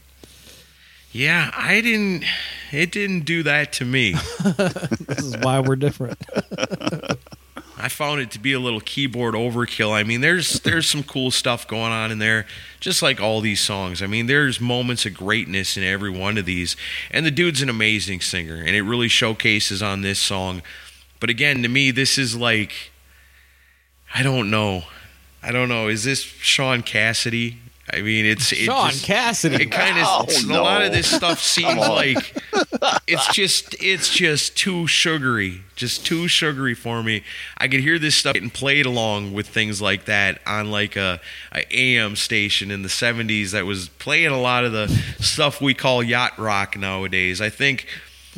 Yeah, 1.12 1.52
I 1.56 1.82
didn't. 1.82 2.24
It 2.72 2.92
didn't 2.92 3.22
do 3.22 3.44
that 3.44 3.74
to 3.74 3.86
me. 3.86 4.16
This 5.08 5.26
is 5.26 5.38
why 5.38 5.60
we're 5.60 5.76
different. 5.76 6.22
I 7.82 7.88
found 7.88 8.20
it 8.22 8.30
to 8.32 8.40
be 8.40 8.54
a 8.54 8.60
little 8.60 8.82
keyboard 8.82 9.34
overkill. 9.34 9.92
I 9.92 10.04
mean, 10.04 10.22
there's 10.22 10.60
there's 10.60 10.86
some 10.88 11.02
cool 11.02 11.32
stuff 11.32 11.68
going 11.68 11.92
on 11.92 12.12
in 12.12 12.20
there, 12.20 12.46
just 12.80 13.02
like 13.02 13.22
all 13.22 13.42
these 13.42 13.62
songs. 13.62 14.02
I 14.02 14.08
mean, 14.08 14.28
there's 14.28 14.60
moments 14.60 15.06
of 15.06 15.14
greatness 15.14 15.78
in 15.78 15.84
every 15.84 16.10
one 16.12 16.38
of 16.38 16.46
these, 16.46 16.76
and 17.10 17.26
the 17.26 17.32
dude's 17.32 17.62
an 17.62 17.70
amazing 17.70 18.20
singer, 18.20 18.56
and 18.56 18.76
it 18.76 18.82
really 18.84 19.08
showcases 19.08 19.82
on 19.82 20.02
this 20.02 20.20
song. 20.20 20.62
But 21.20 21.30
again, 21.30 21.64
to 21.64 21.70
me, 21.70 21.92
this 21.92 22.18
is 22.18 22.36
like, 22.36 22.92
I 24.14 24.24
don't 24.24 24.52
know, 24.52 24.84
I 25.42 25.52
don't 25.52 25.70
know. 25.70 25.88
Is 25.88 26.04
this 26.04 26.22
Shaun 26.22 26.84
Cassidy? 26.84 27.58
I 27.92 28.02
mean, 28.02 28.26
it's 28.26 28.52
it 28.52 28.58
Shaun 28.58 28.92
just- 28.92 29.06
Cassidy. 29.06 29.64
It 29.64 29.72
kind 29.72 29.98
of 29.98 30.06
Oh, 30.08 30.26
a 30.50 30.62
lot 30.62 30.82
of 30.84 30.92
this 30.92 31.08
stuff 31.08 31.40
seems 31.40 31.78
like 31.80 32.18
it's 33.08 33.28
just 33.34 33.76
it's 33.82 34.10
just 34.14 34.56
too 34.58 34.86
sugary, 34.88 35.62
just 35.76 36.06
too 36.06 36.28
sugary 36.28 36.74
for 36.76 37.02
me. 37.02 37.24
I 37.58 37.68
could 37.68 37.80
hear 37.80 37.98
this 38.00 38.16
stuff 38.16 38.34
getting 38.34 38.50
played 38.50 38.86
along 38.86 39.34
with 39.34 39.48
things 39.48 39.82
like 39.82 40.06
that 40.06 40.40
on 40.46 40.72
like 40.72 40.96
a, 40.96 41.20
a 41.54 41.66
AM 41.76 42.16
station 42.16 42.70
in 42.72 42.82
the 42.84 42.90
'70s 42.90 43.52
that 43.52 43.66
was 43.66 43.90
playing 43.90 44.28
a 44.32 44.40
lot 44.40 44.64
of 44.66 44.72
the 44.72 44.88
stuff 45.20 45.60
we 45.62 45.74
call 45.74 46.04
yacht 46.04 46.38
rock 46.38 46.78
nowadays. 46.78 47.42
I 47.42 47.50
think 47.50 47.88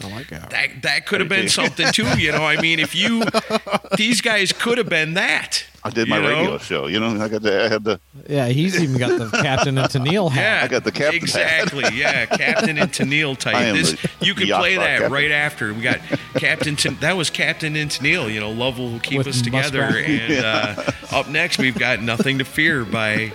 I 0.04 0.10
like 0.10 0.28
that. 0.30 0.50
that 0.52 0.82
that 0.84 1.06
could 1.06 1.20
have 1.20 1.30
been 1.30 1.50
something 1.50 1.92
too. 1.92 2.08
You 2.20 2.32
know, 2.32 2.44
I 2.46 2.60
mean, 2.62 2.80
if 2.80 2.96
you 2.96 3.24
these 3.98 4.22
guys 4.22 4.52
could 4.54 4.78
have 4.78 4.90
been 4.90 5.16
that. 5.16 5.66
I 5.84 5.90
did 5.90 6.08
my 6.08 6.18
you 6.18 6.22
know? 6.22 6.30
radio 6.30 6.58
show. 6.60 6.88
You 6.88 7.00
know, 7.00 7.20
I 7.20 7.28
got 7.28 7.42
the, 7.42 7.66
I 7.66 7.68
had 7.70 7.84
the 7.84 8.00
Yeah, 8.30 8.48
he's 8.48 8.80
even 8.82 8.98
got 8.98 9.18
the 9.18 9.36
Captain 9.42 9.78
and 9.78 9.88
Tennille 9.90 10.30
hat. 10.30 10.42
Yeah, 10.60 10.66
I 10.66 10.68
got 10.68 10.84
the 10.84 10.92
captain 10.92 11.22
hat. 11.22 11.24
Exactly. 11.24 11.98
Yeah, 11.98 12.26
Captain 12.28 12.78
and 12.78 12.92
Tennille 12.92 13.38
type. 13.38 13.76
This 13.76 13.94
the 13.94 14.10
you 14.26 14.36
can 14.36 14.48
play 14.48 14.76
that 14.76 15.00
captain. 15.00 15.12
right 15.12 15.32
after. 15.32 15.74
We 15.74 15.82
got 15.82 16.00
Captain. 16.36 16.76
Ten, 16.76 16.96
that 17.02 17.18
was 17.18 17.30
Captain 17.30 17.76
and 17.76 17.90
Tennille. 17.90 18.32
You 18.32 18.40
know, 18.40 18.52
love 18.52 18.78
will 18.78 19.00
keep 19.00 19.18
With 19.20 19.28
us 19.28 19.42
together. 19.42 19.82
Muskrat. 19.82 20.06
And 20.08 20.46
uh, 20.46 20.92
up 21.12 21.28
next, 21.30 21.58
we've 21.58 21.78
got 21.78 22.02
Nothing 22.02 22.38
to 22.38 22.46
Fear 22.46 22.86
by 22.86 23.32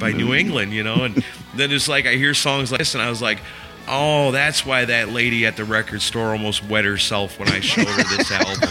by 0.00 0.10
New 0.12 0.34
England. 0.34 0.72
You 0.72 0.82
know, 0.82 1.04
and 1.04 1.24
then 1.54 1.70
it's 1.70 1.86
like 1.88 2.06
I 2.06 2.14
hear 2.14 2.34
songs 2.34 2.72
like 2.72 2.78
this, 2.80 2.94
and 2.94 3.02
I 3.02 3.10
was 3.10 3.22
like. 3.22 3.38
Oh, 3.86 4.30
that's 4.30 4.64
why 4.64 4.86
that 4.86 5.10
lady 5.10 5.44
at 5.44 5.58
the 5.58 5.64
record 5.66 6.00
store 6.00 6.30
almost 6.30 6.64
wet 6.64 6.86
herself 6.86 7.38
when 7.38 7.50
I 7.50 7.60
showed 7.60 7.86
her 7.86 8.16
this 8.16 8.32
album. 8.32 8.66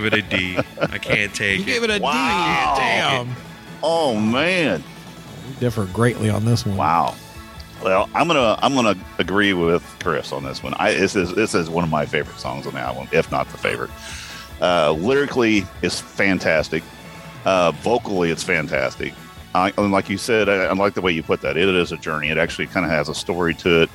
Song. 0.00 0.10
Give 0.10 0.12
it 0.12 0.32
a 0.32 0.36
D. 0.36 0.58
I 0.80 0.98
can't 0.98 1.34
take 1.34 1.58
You 1.58 1.62
it. 1.64 1.66
gave 1.66 1.82
it 1.84 1.90
a 1.90 1.98
D. 1.98 2.02
Wow. 2.04 2.74
Damn. 2.78 3.36
Oh 3.82 4.14
man, 4.18 4.82
We 5.48 5.54
differ 5.60 5.86
greatly 5.86 6.28
on 6.30 6.44
this 6.44 6.64
one. 6.66 6.76
wow. 6.76 7.14
Well, 7.82 8.10
I'm 8.14 8.26
gonna 8.28 8.58
I'm 8.62 8.74
gonna 8.74 8.94
agree 9.18 9.54
with 9.54 9.82
Chris 10.02 10.32
on 10.32 10.44
this 10.44 10.62
one. 10.62 10.74
I 10.74 10.92
this 10.92 11.16
is 11.16 11.34
this 11.34 11.54
is 11.54 11.70
one 11.70 11.82
of 11.82 11.88
my 11.90 12.04
favorite 12.04 12.38
songs 12.38 12.66
on 12.66 12.74
the 12.74 12.80
album, 12.80 13.08
if 13.10 13.30
not 13.32 13.48
the 13.48 13.56
favorite. 13.56 13.90
Uh, 14.60 14.92
lyrically, 14.92 15.66
it's 15.80 15.98
fantastic. 15.98 16.82
Uh, 17.46 17.70
vocally, 17.72 18.30
it's 18.30 18.42
fantastic. 18.42 19.14
I, 19.54 19.72
and 19.78 19.90
like 19.90 20.10
you 20.10 20.18
said, 20.18 20.50
I, 20.50 20.64
I 20.66 20.72
like 20.74 20.92
the 20.92 21.00
way 21.00 21.12
you 21.12 21.22
put 21.22 21.40
that. 21.40 21.56
It 21.56 21.68
is 21.70 21.90
a 21.90 21.96
journey. 21.96 22.28
It 22.28 22.36
actually 22.36 22.66
kind 22.66 22.84
of 22.84 22.92
has 22.92 23.08
a 23.08 23.14
story 23.14 23.54
to 23.54 23.82
it. 23.84 23.90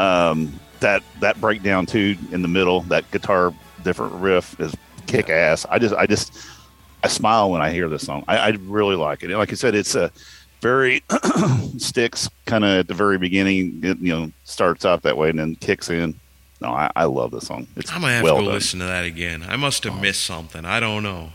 Um, 0.00 0.52
that 0.80 1.04
that 1.20 1.40
breakdown 1.40 1.86
too 1.86 2.16
in 2.32 2.42
the 2.42 2.48
middle, 2.48 2.80
that 2.82 3.08
guitar 3.12 3.54
different 3.84 4.14
riff 4.14 4.58
is 4.60 4.74
kick 5.12 5.30
ass. 5.30 5.66
I 5.68 5.78
just 5.78 5.94
I 5.94 6.06
just 6.06 6.34
I 7.04 7.08
smile 7.08 7.50
when 7.50 7.60
I 7.60 7.70
hear 7.70 7.88
this 7.88 8.04
song. 8.06 8.24
I, 8.28 8.38
I 8.38 8.48
really 8.62 8.96
like 8.96 9.22
it. 9.22 9.30
And 9.30 9.38
like 9.38 9.52
I 9.52 9.54
said, 9.54 9.74
it's 9.74 9.94
a 9.94 10.10
very 10.60 11.02
Styx 11.78 12.28
kind 12.46 12.64
of 12.64 12.70
at 12.70 12.88
the 12.88 12.94
very 12.94 13.18
beginning. 13.18 13.80
It, 13.82 13.98
you 13.98 14.12
know, 14.12 14.32
starts 14.44 14.84
out 14.84 15.02
that 15.02 15.16
way 15.16 15.30
and 15.30 15.38
then 15.38 15.56
kicks 15.56 15.90
in. 15.90 16.18
No, 16.60 16.68
I, 16.68 16.90
I 16.94 17.04
love 17.04 17.32
this 17.32 17.48
song. 17.48 17.66
It's 17.76 17.92
I'm 17.92 18.02
gonna 18.02 18.12
have 18.14 18.22
well 18.22 18.36
to 18.36 18.42
go 18.42 18.46
done. 18.46 18.54
listen 18.54 18.78
to 18.80 18.86
that 18.86 19.04
again. 19.04 19.42
I 19.42 19.56
must 19.56 19.82
have 19.84 19.94
oh. 19.94 20.00
missed 20.00 20.24
something. 20.24 20.64
I 20.64 20.78
don't 20.78 21.02
know. 21.02 21.30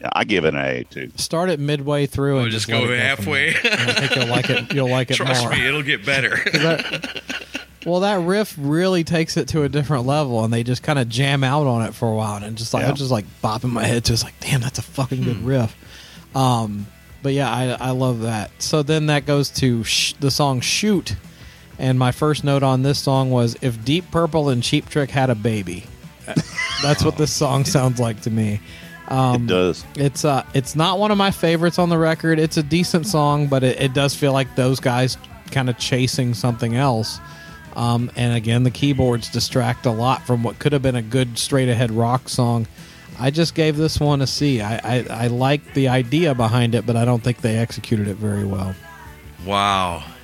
Yeah, 0.00 0.10
I 0.12 0.24
give 0.24 0.44
it 0.44 0.54
an 0.54 0.60
A 0.60 0.84
too. 0.84 1.10
Start 1.16 1.48
it 1.48 1.58
midway 1.58 2.04
through 2.04 2.34
We'll 2.34 2.42
and 2.44 2.52
just 2.52 2.68
go 2.68 2.94
halfway. 2.94 3.50
I 3.50 3.92
think 3.92 4.16
you'll 4.16 4.26
like 4.26 4.50
it. 4.50 4.74
You'll 4.74 4.90
like 4.90 5.10
it 5.10 5.14
Trust 5.16 5.42
more. 5.44 5.52
me, 5.52 5.66
it'll 5.66 5.82
get 5.82 6.04
better. 6.04 6.36
Well, 7.86 8.00
that 8.00 8.20
riff 8.20 8.54
really 8.58 9.04
takes 9.04 9.36
it 9.36 9.48
to 9.48 9.62
a 9.62 9.68
different 9.68 10.06
level, 10.06 10.44
and 10.44 10.52
they 10.52 10.62
just 10.64 10.82
kind 10.82 10.98
of 10.98 11.08
jam 11.08 11.44
out 11.44 11.66
on 11.66 11.82
it 11.82 11.94
for 11.94 12.10
a 12.10 12.14
while, 12.14 12.42
and 12.42 12.56
just 12.58 12.74
like 12.74 12.82
I 12.82 12.86
Yeah. 12.86 12.90
was 12.92 12.98
just 13.00 13.12
like 13.12 13.24
bopping 13.42 13.70
my 13.70 13.84
head 13.84 14.04
to, 14.06 14.12
it's 14.12 14.24
like, 14.24 14.38
damn, 14.40 14.60
that's 14.60 14.78
a 14.78 14.82
fucking 14.82 15.22
good 15.22 15.42
riff. 15.44 15.74
Um, 16.34 16.86
but 17.22 17.32
yeah, 17.32 17.50
I 17.50 17.70
I 17.88 17.90
love 17.90 18.22
that. 18.22 18.50
So 18.58 18.82
then 18.82 19.06
that 19.06 19.24
goes 19.24 19.48
to 19.50 19.82
sh- 19.84 20.14
the 20.20 20.30
song 20.30 20.60
"Shoot," 20.60 21.16
and 21.78 21.98
my 21.98 22.12
first 22.12 22.44
note 22.44 22.62
on 22.62 22.82
this 22.82 22.98
song 22.98 23.30
was 23.30 23.56
if 23.62 23.84
Deep 23.84 24.10
Purple 24.10 24.48
and 24.50 24.62
Cheap 24.62 24.88
Trick 24.88 25.10
had 25.10 25.30
a 25.30 25.34
baby. 25.34 25.84
That's 26.82 27.04
what 27.04 27.16
this 27.16 27.32
song 27.32 27.64
sounds 27.64 28.00
like 28.00 28.20
to 28.22 28.30
me. 28.30 28.60
Um, 29.08 29.44
it 29.44 29.46
does. 29.46 29.84
It's 29.94 30.24
uh, 30.24 30.42
it's 30.54 30.74
not 30.74 30.98
one 30.98 31.12
of 31.12 31.18
my 31.18 31.30
favorites 31.30 31.78
on 31.78 31.88
the 31.88 31.98
record. 31.98 32.38
It's 32.40 32.56
a 32.56 32.62
decent 32.64 33.06
song, 33.06 33.46
but 33.46 33.62
it, 33.62 33.80
it 33.80 33.94
does 33.94 34.14
feel 34.14 34.32
like 34.32 34.56
those 34.56 34.80
guys 34.80 35.16
kind 35.52 35.70
of 35.70 35.78
chasing 35.78 36.34
something 36.34 36.74
else. 36.74 37.20
Um, 37.76 38.10
and 38.16 38.34
again, 38.34 38.62
the 38.62 38.70
keyboards 38.70 39.28
distract 39.28 39.84
a 39.84 39.90
lot 39.90 40.26
from 40.26 40.42
what 40.42 40.58
could 40.58 40.72
have 40.72 40.82
been 40.82 40.96
a 40.96 41.02
good 41.02 41.38
straight 41.38 41.68
ahead 41.68 41.92
rock 41.92 42.28
song. 42.28 42.66
I 43.20 43.30
just 43.30 43.54
gave 43.54 43.76
this 43.76 44.00
one 44.00 44.22
a 44.22 44.26
C. 44.26 44.62
I, 44.62 44.76
I, 44.76 45.06
I 45.10 45.26
like 45.26 45.74
the 45.74 45.88
idea 45.88 46.34
behind 46.34 46.74
it, 46.74 46.86
but 46.86 46.96
I 46.96 47.04
don't 47.04 47.22
think 47.22 47.42
they 47.42 47.56
executed 47.58 48.08
it 48.08 48.16
very 48.16 48.44
well. 48.44 48.74
wow. 49.44 50.02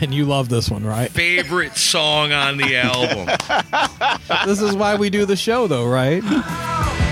And 0.00 0.12
you 0.12 0.26
love 0.26 0.50
this 0.50 0.68
one, 0.68 0.84
right? 0.84 1.10
Favorite 1.10 1.76
song 1.76 2.30
on 2.32 2.58
the 2.58 2.76
album. 2.76 3.34
this 4.46 4.60
is 4.60 4.76
why 4.76 4.96
we 4.96 5.08
do 5.08 5.24
the 5.24 5.36
show, 5.36 5.68
though, 5.68 5.86
right? 5.86 6.22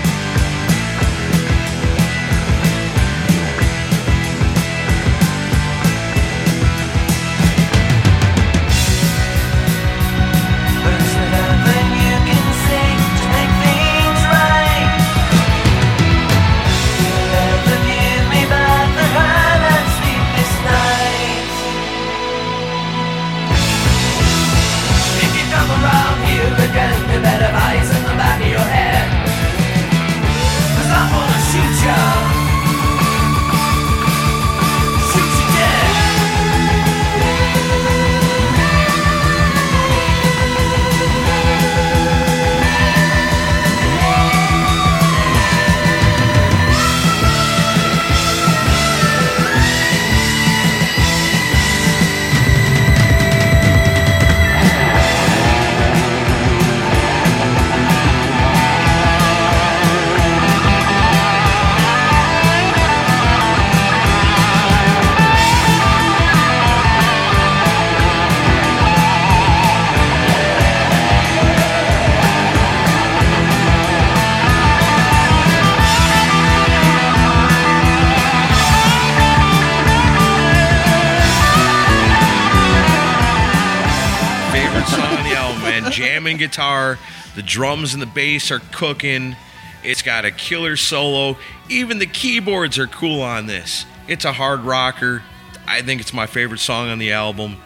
man. 86.25 86.37
Jamming 86.37 86.37
guitar, 86.37 86.97
the 87.35 87.41
drums 87.43 87.93
and 87.93 88.01
the 88.01 88.07
bass 88.07 88.51
are 88.51 88.59
cooking. 88.71 89.35
It's 89.83 90.01
got 90.01 90.25
a 90.25 90.31
killer 90.31 90.75
solo. 90.75 91.37
Even 91.69 91.99
the 91.99 92.07
keyboards 92.07 92.79
are 92.79 92.87
cool 92.87 93.21
on 93.21 93.45
this. 93.47 93.85
It's 94.07 94.25
a 94.25 94.33
hard 94.33 94.61
rocker. 94.61 95.21
I 95.67 95.81
think 95.81 96.01
it's 96.01 96.13
my 96.13 96.25
favorite 96.27 96.59
song 96.59 96.89
on 96.89 96.99
the 96.99 97.11
album. 97.11 97.57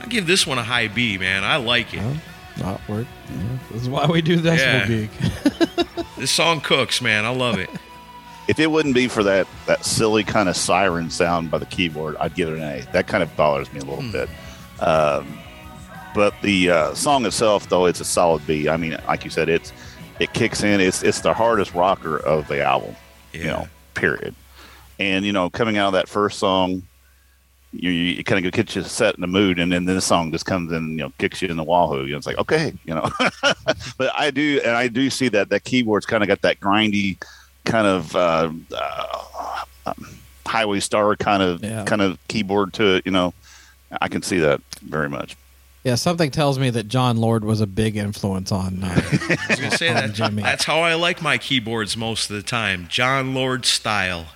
I 0.00 0.06
give 0.06 0.26
this 0.26 0.46
one 0.46 0.58
a 0.58 0.62
high 0.62 0.88
B, 0.88 1.18
man. 1.18 1.44
I 1.44 1.56
like 1.56 1.92
it. 1.94 2.02
Not 2.58 2.86
work. 2.88 3.06
This 3.70 3.82
is 3.82 3.88
why 3.88 4.06
we 4.06 4.22
do 4.22 4.38
Decibel 4.40 4.58
Yeah. 4.58 4.86
Geek. 4.86 5.86
This 6.16 6.30
song 6.30 6.62
cooks, 6.62 7.02
man. 7.02 7.26
I 7.26 7.28
love 7.28 7.58
it. 7.58 7.68
If 8.48 8.58
it 8.58 8.70
wouldn't 8.70 8.94
be 8.94 9.06
for 9.06 9.22
that 9.24 9.46
that 9.66 9.84
silly 9.84 10.24
kind 10.24 10.48
of 10.48 10.56
siren 10.56 11.10
sound 11.10 11.50
by 11.50 11.58
the 11.58 11.66
keyboard, 11.66 12.16
I'd 12.18 12.34
give 12.34 12.48
it 12.48 12.54
an 12.56 12.62
A. 12.62 12.80
That 12.92 13.06
kind 13.06 13.22
of 13.22 13.36
bothers 13.36 13.70
me 13.74 13.80
a 13.80 13.84
little 13.84 14.10
bit. 14.10 14.30
Um, 14.80 15.38
but 16.16 16.34
the 16.42 16.70
uh, 16.70 16.94
song 16.94 17.24
itself, 17.26 17.68
though, 17.68 17.84
it's 17.86 18.00
a 18.00 18.04
solid 18.04 18.44
B. 18.46 18.68
I 18.68 18.76
mean, 18.76 18.96
like 19.06 19.22
you 19.24 19.30
said, 19.30 19.48
it's 19.48 19.72
it 20.18 20.32
kicks 20.32 20.62
in. 20.64 20.80
It's 20.80 21.02
it's 21.04 21.20
the 21.20 21.34
hardest 21.34 21.74
rocker 21.74 22.16
of 22.16 22.48
the 22.48 22.64
album. 22.64 22.96
You 23.32 23.44
know, 23.44 23.68
period. 23.94 24.34
And 24.98 25.24
you 25.26 25.32
know, 25.32 25.50
coming 25.50 25.76
out 25.76 25.88
of 25.88 25.92
that 25.92 26.08
first 26.08 26.38
song, 26.38 26.82
you, 27.72 27.90
you 27.90 28.24
kind 28.24 28.44
of 28.44 28.50
get 28.50 28.74
you 28.74 28.82
set 28.82 29.14
in 29.14 29.20
the 29.20 29.26
mood, 29.26 29.58
and 29.58 29.70
then 29.70 29.84
this 29.84 30.06
song 30.06 30.32
just 30.32 30.46
comes 30.46 30.72
in, 30.72 30.92
you 30.92 30.96
know, 30.96 31.12
kicks 31.18 31.42
you 31.42 31.48
in 31.48 31.56
the 31.58 31.64
wahoo. 31.64 32.06
You 32.06 32.12
know, 32.12 32.16
it's 32.18 32.26
like 32.26 32.38
okay, 32.38 32.72
you 32.86 32.94
know. 32.94 33.10
but 33.98 34.10
I 34.16 34.30
do, 34.30 34.60
and 34.64 34.74
I 34.74 34.88
do 34.88 35.10
see 35.10 35.28
that 35.28 35.50
that 35.50 35.64
keyboard's 35.64 36.06
kind 36.06 36.22
of 36.22 36.28
got 36.28 36.40
that 36.42 36.60
grindy 36.60 37.22
kind 37.66 37.86
of 37.86 38.16
uh, 38.16 38.50
uh, 38.74 39.64
um, 39.84 40.06
highway 40.46 40.80
star 40.80 41.14
kind 41.16 41.42
of 41.42 41.62
Yeah. 41.62 41.84
kind 41.84 42.00
of 42.00 42.18
keyboard 42.28 42.72
to 42.74 42.96
it. 42.96 43.02
You 43.04 43.12
know, 43.12 43.34
I 44.00 44.08
can 44.08 44.22
see 44.22 44.38
that 44.38 44.62
very 44.82 45.10
much. 45.10 45.36
Yeah, 45.86 45.94
something 45.94 46.32
tells 46.32 46.58
me 46.58 46.68
that 46.70 46.88
Jon 46.88 47.16
Lord 47.16 47.44
was 47.44 47.60
a 47.60 47.66
big 47.66 47.96
influence 47.96 48.50
on. 48.50 48.82
Uh, 48.82 48.88
I 49.12 49.38
was 49.50 49.60
gonna 49.60 49.70
say 49.76 49.88
on 49.88 49.94
that. 49.94 50.12
Jimmy. 50.14 50.42
That's 50.42 50.64
how 50.64 50.80
I 50.80 50.94
like 50.94 51.22
my 51.22 51.38
keyboards 51.38 51.96
most 51.96 52.28
of 52.28 52.34
the 52.34 52.42
time. 52.42 52.88
Jon 52.88 53.34
Lord 53.34 53.64
style. 53.64 54.26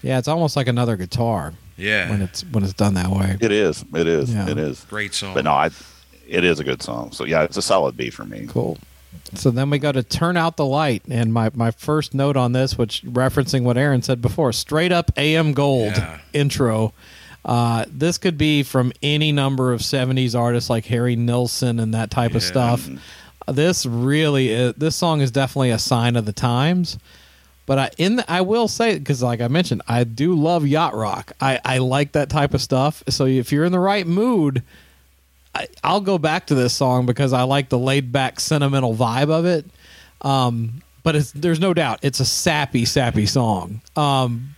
yeah, 0.00 0.16
it's 0.18 0.28
almost 0.28 0.56
like 0.56 0.68
another 0.68 0.96
guitar 0.96 1.52
Yeah. 1.76 2.08
when 2.08 2.22
it's 2.22 2.40
when 2.46 2.64
it's 2.64 2.72
done 2.72 2.94
that 2.94 3.10
way. 3.10 3.36
It 3.38 3.52
is, 3.52 3.84
it 3.94 4.06
is, 4.06 4.32
Yeah. 4.32 4.48
it 4.48 4.56
is. 4.56 4.84
Great 4.88 5.12
song. 5.12 5.34
But 5.34 5.44
no, 5.44 5.52
I, 5.52 5.68
it 6.26 6.42
is 6.42 6.58
a 6.58 6.64
good 6.64 6.82
song. 6.82 7.12
So 7.12 7.24
yeah, 7.24 7.42
it's 7.42 7.58
a 7.58 7.62
solid 7.62 7.94
B 7.94 8.08
for 8.08 8.24
me. 8.24 8.46
Cool. 8.48 8.78
So 9.34 9.50
then 9.50 9.68
we 9.68 9.78
go 9.78 9.92
to 9.92 10.02
turn 10.02 10.38
out 10.38 10.56
the 10.56 10.64
light, 10.64 11.02
and 11.10 11.34
my 11.34 11.50
my 11.52 11.70
first 11.70 12.14
note 12.14 12.38
on 12.38 12.52
this, 12.52 12.78
which 12.78 13.02
referencing 13.04 13.62
what 13.62 13.76
Aaron 13.76 14.00
said 14.00 14.22
before, 14.22 14.52
straight 14.54 14.90
up 14.90 15.10
AM 15.18 15.52
Gold 15.52 15.92
Yeah. 15.96 16.20
intro. 16.32 16.94
Uh, 17.44 17.84
this 17.88 18.18
could 18.18 18.38
be 18.38 18.62
from 18.62 18.92
any 19.02 19.32
number 19.32 19.72
of 19.72 19.80
'70s 19.80 20.38
artists 20.38 20.70
like 20.70 20.86
Harry 20.86 21.16
Nilsson 21.16 21.80
and 21.80 21.94
that 21.94 22.10
type 22.10 22.34
of 22.34 22.42
stuff. 22.42 22.88
This 23.48 23.84
really, 23.84 24.50
is, 24.50 24.74
this 24.74 24.94
song 24.94 25.20
is 25.20 25.32
definitely 25.32 25.70
a 25.70 25.78
sign 25.78 26.14
of 26.14 26.24
the 26.26 26.32
times. 26.32 26.98
But 27.66 27.78
I 27.78 27.90
in 27.98 28.16
the, 28.16 28.30
I 28.30 28.40
will 28.40 28.68
say 28.68 28.98
because 28.98 29.22
like 29.22 29.40
I 29.40 29.48
mentioned, 29.48 29.82
I 29.86 30.04
do 30.04 30.34
love 30.34 30.66
yacht 30.66 30.94
rock. 30.94 31.32
I 31.40 31.60
I 31.64 31.78
like 31.78 32.12
that 32.12 32.28
type 32.28 32.54
of 32.54 32.60
stuff. 32.60 33.02
So 33.08 33.26
if 33.26 33.52
you're 33.52 33.64
in 33.64 33.72
the 33.72 33.78
right 33.78 34.06
mood, 34.06 34.62
I, 35.54 35.68
I'll 35.84 36.00
go 36.00 36.18
back 36.18 36.46
to 36.46 36.54
this 36.54 36.74
song 36.74 37.06
because 37.06 37.32
I 37.32 37.42
like 37.42 37.68
the 37.68 37.78
laid 37.78 38.10
back 38.12 38.40
sentimental 38.40 38.94
vibe 38.94 39.30
of 39.30 39.46
it. 39.46 39.66
Um, 40.22 40.82
but 41.02 41.16
it's 41.16 41.32
there's 41.32 41.60
no 41.60 41.74
doubt 41.74 42.00
it's 42.02 42.20
a 42.20 42.24
sappy 42.24 42.84
sappy 42.84 43.26
song. 43.26 43.80
Um, 43.96 44.56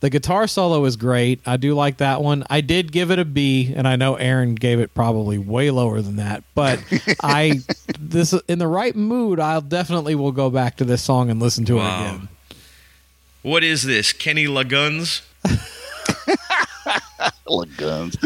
the 0.00 0.10
guitar 0.10 0.46
solo 0.46 0.84
is 0.86 0.96
great. 0.96 1.40
I 1.46 1.56
do 1.56 1.74
like 1.74 1.98
that 1.98 2.22
one. 2.22 2.44
I 2.50 2.60
did 2.62 2.90
give 2.92 3.10
it 3.10 3.18
a 3.18 3.24
B, 3.24 3.72
and 3.76 3.86
I 3.86 3.96
know 3.96 4.14
Aaron 4.16 4.54
gave 4.54 4.80
it 4.80 4.94
probably 4.94 5.36
way 5.38 5.70
lower 5.70 6.00
than 6.00 6.16
that. 6.16 6.42
But 6.54 6.80
I 7.22 7.60
this 7.98 8.32
in 8.48 8.58
the 8.58 8.66
right 8.66 8.96
mood, 8.96 9.38
I'll 9.40 9.60
definitely 9.60 10.14
will 10.14 10.32
go 10.32 10.48
back 10.50 10.76
to 10.78 10.84
this 10.84 11.02
song 11.02 11.30
and 11.30 11.40
listen 11.40 11.64
to 11.66 11.76
Wow. 11.76 12.02
it 12.04 12.08
again. 12.14 12.28
what 13.42 13.62
is 13.64 13.82
this? 13.82 14.12
Kenny 14.12 14.46
Loggins? 14.46 15.22
Like 17.46 17.76
guns. 17.76 18.16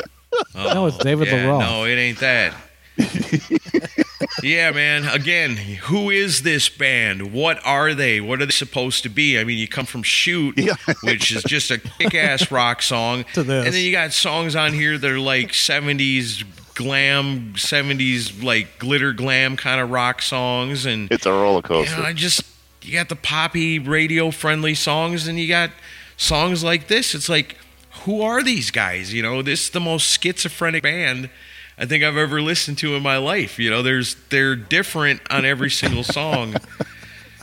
No, 0.55 0.87
it's 0.87 0.99
David 0.99 1.29
yeah, 1.29 1.47
LaRoche. 1.47 1.61
No, 1.61 1.85
it 1.85 1.97
ain't 1.97 2.19
that. 2.21 2.55
yeah, 4.43 4.71
man. 4.71 5.05
Again, 5.07 5.57
who 5.57 6.11
is 6.11 6.43
this 6.43 6.69
band? 6.69 7.33
What 7.33 7.59
are 7.65 7.95
they? 7.95 8.21
What 8.21 8.41
are 8.43 8.47
they 8.47 8.53
supposed 8.53 9.03
to 9.05 9.09
be? 9.09 9.39
I 9.39 9.45
mean, 9.45 9.59
you 9.59 9.69
come 9.69 9.87
from 9.87 10.03
Shoot, 10.03 10.59
Yeah. 10.59 10.75
which 11.03 11.33
is 11.33 11.43
just 11.45 11.71
a 11.71 11.79
kick-ass 11.79 12.51
rock 12.51 12.83
song, 12.83 13.25
To 13.35 13.43
this. 13.43 13.67
and 13.67 13.75
then 13.75 13.83
you 13.85 13.93
got 13.93 14.13
songs 14.13 14.57
on 14.57 14.73
here 14.73 14.97
that 14.99 15.11
are 15.11 15.19
like 15.21 15.53
'70s 15.53 16.45
glam, 16.75 17.55
'70s 17.55 18.43
like 18.43 18.79
glitter 18.79 19.13
glam 19.13 19.57
kind 19.57 19.81
of 19.81 19.91
rock 19.91 20.23
songs, 20.23 20.87
and 20.87 21.11
It's 21.13 21.27
a 21.27 21.33
roller 21.33 21.57
you 21.59 21.63
coaster. 21.63 21.97
know, 21.99 22.03
I 22.05 22.13
just 22.13 22.43
you 22.83 22.93
got 22.93 23.09
the 23.09 23.17
poppy 23.17 23.79
radio 23.79 24.31
friendly 24.31 24.75
songs 24.75 25.27
and 25.27 25.39
you 25.39 25.49
got 25.49 25.71
songs 26.17 26.63
like 26.63 26.89
this. 26.89 27.15
It's 27.15 27.29
like 27.29 27.57
who 28.05 28.21
are 28.23 28.43
these 28.43 28.71
guys? 28.71 29.15
You 29.15 29.23
know, 29.23 29.41
this 29.41 29.65
is 29.65 29.71
the 29.71 29.81
most 29.81 30.21
schizophrenic 30.23 30.83
band 30.83 31.31
I 31.77 31.87
think 31.87 32.05
I've 32.05 32.17
ever 32.17 32.41
listened 32.41 32.79
to 32.79 32.95
in 32.95 33.03
my 33.03 33.17
life. 33.17 33.59
You 33.59 33.71
know, 33.71 33.83
there's 33.83 34.15
they're 34.31 34.57
different 34.57 35.21
on 35.31 35.45
every 35.45 35.71
single 35.71 36.05
song. 36.05 36.55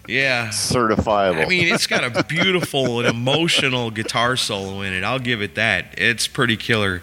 Yeah. 0.07 0.49
Certifiable. 0.49 1.45
I 1.45 1.47
mean, 1.47 1.73
it's 1.73 1.88
got 1.88 2.03
a 2.03 2.23
beautiful 2.23 2.99
and 2.99 3.07
emotional 3.07 3.91
guitar 3.91 4.36
solo 4.36 4.82
in 4.82 4.93
it. 4.93 5.03
I'll 5.03 5.19
give 5.19 5.41
it 5.41 5.55
that. 5.55 5.95
It's 5.97 6.27
pretty 6.27 6.57
killer. 6.57 7.01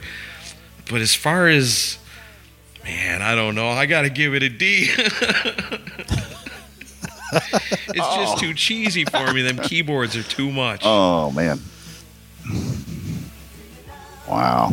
But 0.90 1.00
as 1.00 1.14
far 1.14 1.48
as 1.48 1.98
man, 2.84 3.22
I 3.22 3.34
don't 3.34 3.54
know. 3.54 3.68
I 3.68 3.86
got 3.86 4.02
to 4.02 4.10
give 4.10 4.34
it 4.34 4.42
a 4.42 4.48
D. 4.48 4.90
it's 7.32 8.14
just 8.16 8.38
too 8.38 8.54
cheesy 8.54 9.04
for 9.04 9.32
me. 9.32 9.42
Them 9.42 9.58
keyboards 9.58 10.16
are 10.16 10.22
too 10.22 10.50
much. 10.50 10.80
Oh 10.84 11.30
man. 11.30 11.60
Wow. 14.28 14.72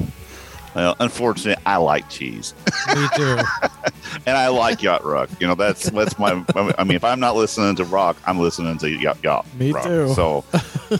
Well, 0.76 0.95
unfortunately, 0.99 1.61
I 1.65 1.78
like 1.78 2.09
cheese, 2.09 2.53
Me 2.95 3.07
too. 3.15 3.38
and 4.26 4.38
I 4.38 4.49
like 4.49 4.84
yacht 4.84 5.05
rock. 5.05 5.30
You 5.39 5.47
know, 5.47 5.55
that's 5.55 5.89
that's 5.89 6.19
my. 6.19 6.43
I 6.78 6.84
mean, 6.84 6.95
if 6.97 7.03
I'm 7.03 7.19
not 7.19 7.36
listening 7.36 7.76
to 7.78 7.86
rock, 7.86 8.17
I'm 8.26 8.39
listening 8.39 8.78
to 8.80 8.89
yacht 8.89 9.17
yacht. 9.23 9.45
Me 9.55 9.71
rock. 9.71 9.86
too. 9.86 10.13
So, 10.13 10.43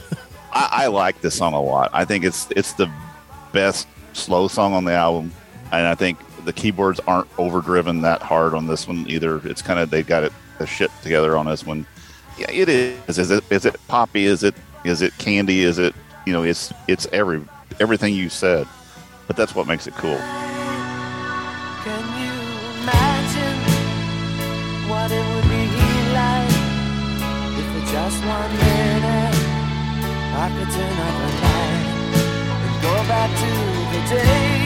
I, 0.52 0.68
I 0.72 0.86
like 0.86 1.20
this 1.20 1.34
song 1.34 1.52
a 1.52 1.60
lot. 1.60 1.90
I 1.92 2.06
think 2.06 2.24
it's 2.24 2.48
it's 2.52 2.72
the 2.72 2.90
best 3.52 3.86
slow 4.14 4.48
song 4.48 4.72
on 4.72 4.84
the 4.84 4.94
album. 4.94 5.30
and 5.72 5.86
I 5.86 5.94
think 5.94 6.18
the 6.46 6.52
keyboards 6.54 7.00
aren't 7.00 7.28
overdriven 7.38 8.00
that 8.02 8.22
hard 8.22 8.54
on 8.54 8.66
this 8.66 8.88
one 8.88 9.04
either. 9.08 9.46
It's 9.46 9.60
kind 9.60 9.78
of 9.78 9.90
they 9.90 10.02
got 10.02 10.24
it 10.24 10.32
the 10.58 10.66
shit 10.66 10.90
together 11.02 11.36
on 11.36 11.44
this 11.46 11.66
one. 11.66 11.86
Yeah, 12.38 12.50
it 12.50 12.68
is. 12.70 13.18
Is 13.18 13.30
it 13.30 13.44
is 13.50 13.66
it 13.66 13.76
poppy? 13.88 14.24
Is 14.24 14.42
it 14.42 14.54
is 14.84 15.02
it 15.02 15.16
candy? 15.18 15.60
Is 15.62 15.78
it 15.78 15.94
you 16.24 16.32
know? 16.32 16.44
It's 16.44 16.72
it's 16.88 17.06
every 17.12 17.42
everything 17.80 18.14
you 18.14 18.28
said, 18.30 18.66
but 19.26 19.36
that's 19.36 19.54
what 19.54 19.66
makes 19.66 19.86
it 19.86 19.94
cool. 19.94 20.18
Can 21.84 22.04
you 22.22 22.34
imagine 22.82 23.58
what 24.90 25.10
it 25.10 25.24
would 25.32 25.48
be 25.48 25.66
like 26.20 26.54
if 27.58 27.66
for 27.72 27.84
just 27.92 28.18
one 28.24 28.52
minute 28.52 29.36
I 30.38 30.46
could 30.54 30.70
turn 30.76 30.96
up 31.06 31.16
light 31.42 31.86
and 32.64 32.74
go 32.82 32.94
back 33.08 33.30
to 33.40 33.50
the 33.92 34.00
days 34.14 34.65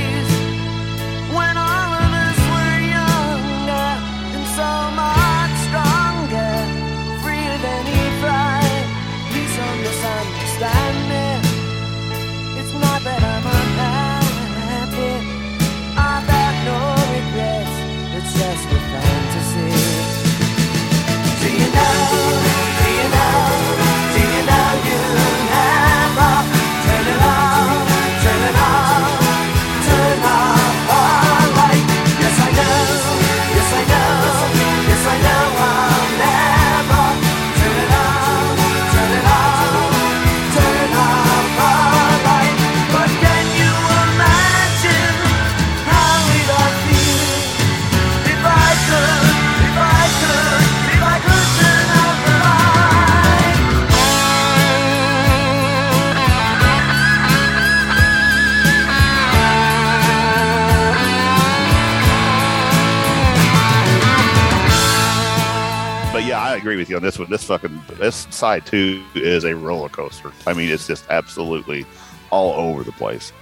on 67.00 67.06
this 67.06 67.18
one. 67.18 67.30
This 67.30 67.44
fucking 67.44 67.82
this 67.98 68.26
side 68.30 68.66
two 68.66 69.02
is 69.14 69.44
a 69.44 69.56
roller 69.56 69.88
coaster. 69.88 70.32
I 70.46 70.52
mean, 70.52 70.68
it's 70.70 70.86
just 70.86 71.04
absolutely 71.08 71.86
all 72.30 72.52
over 72.52 72.84
the 72.84 72.92
place. 72.92 73.32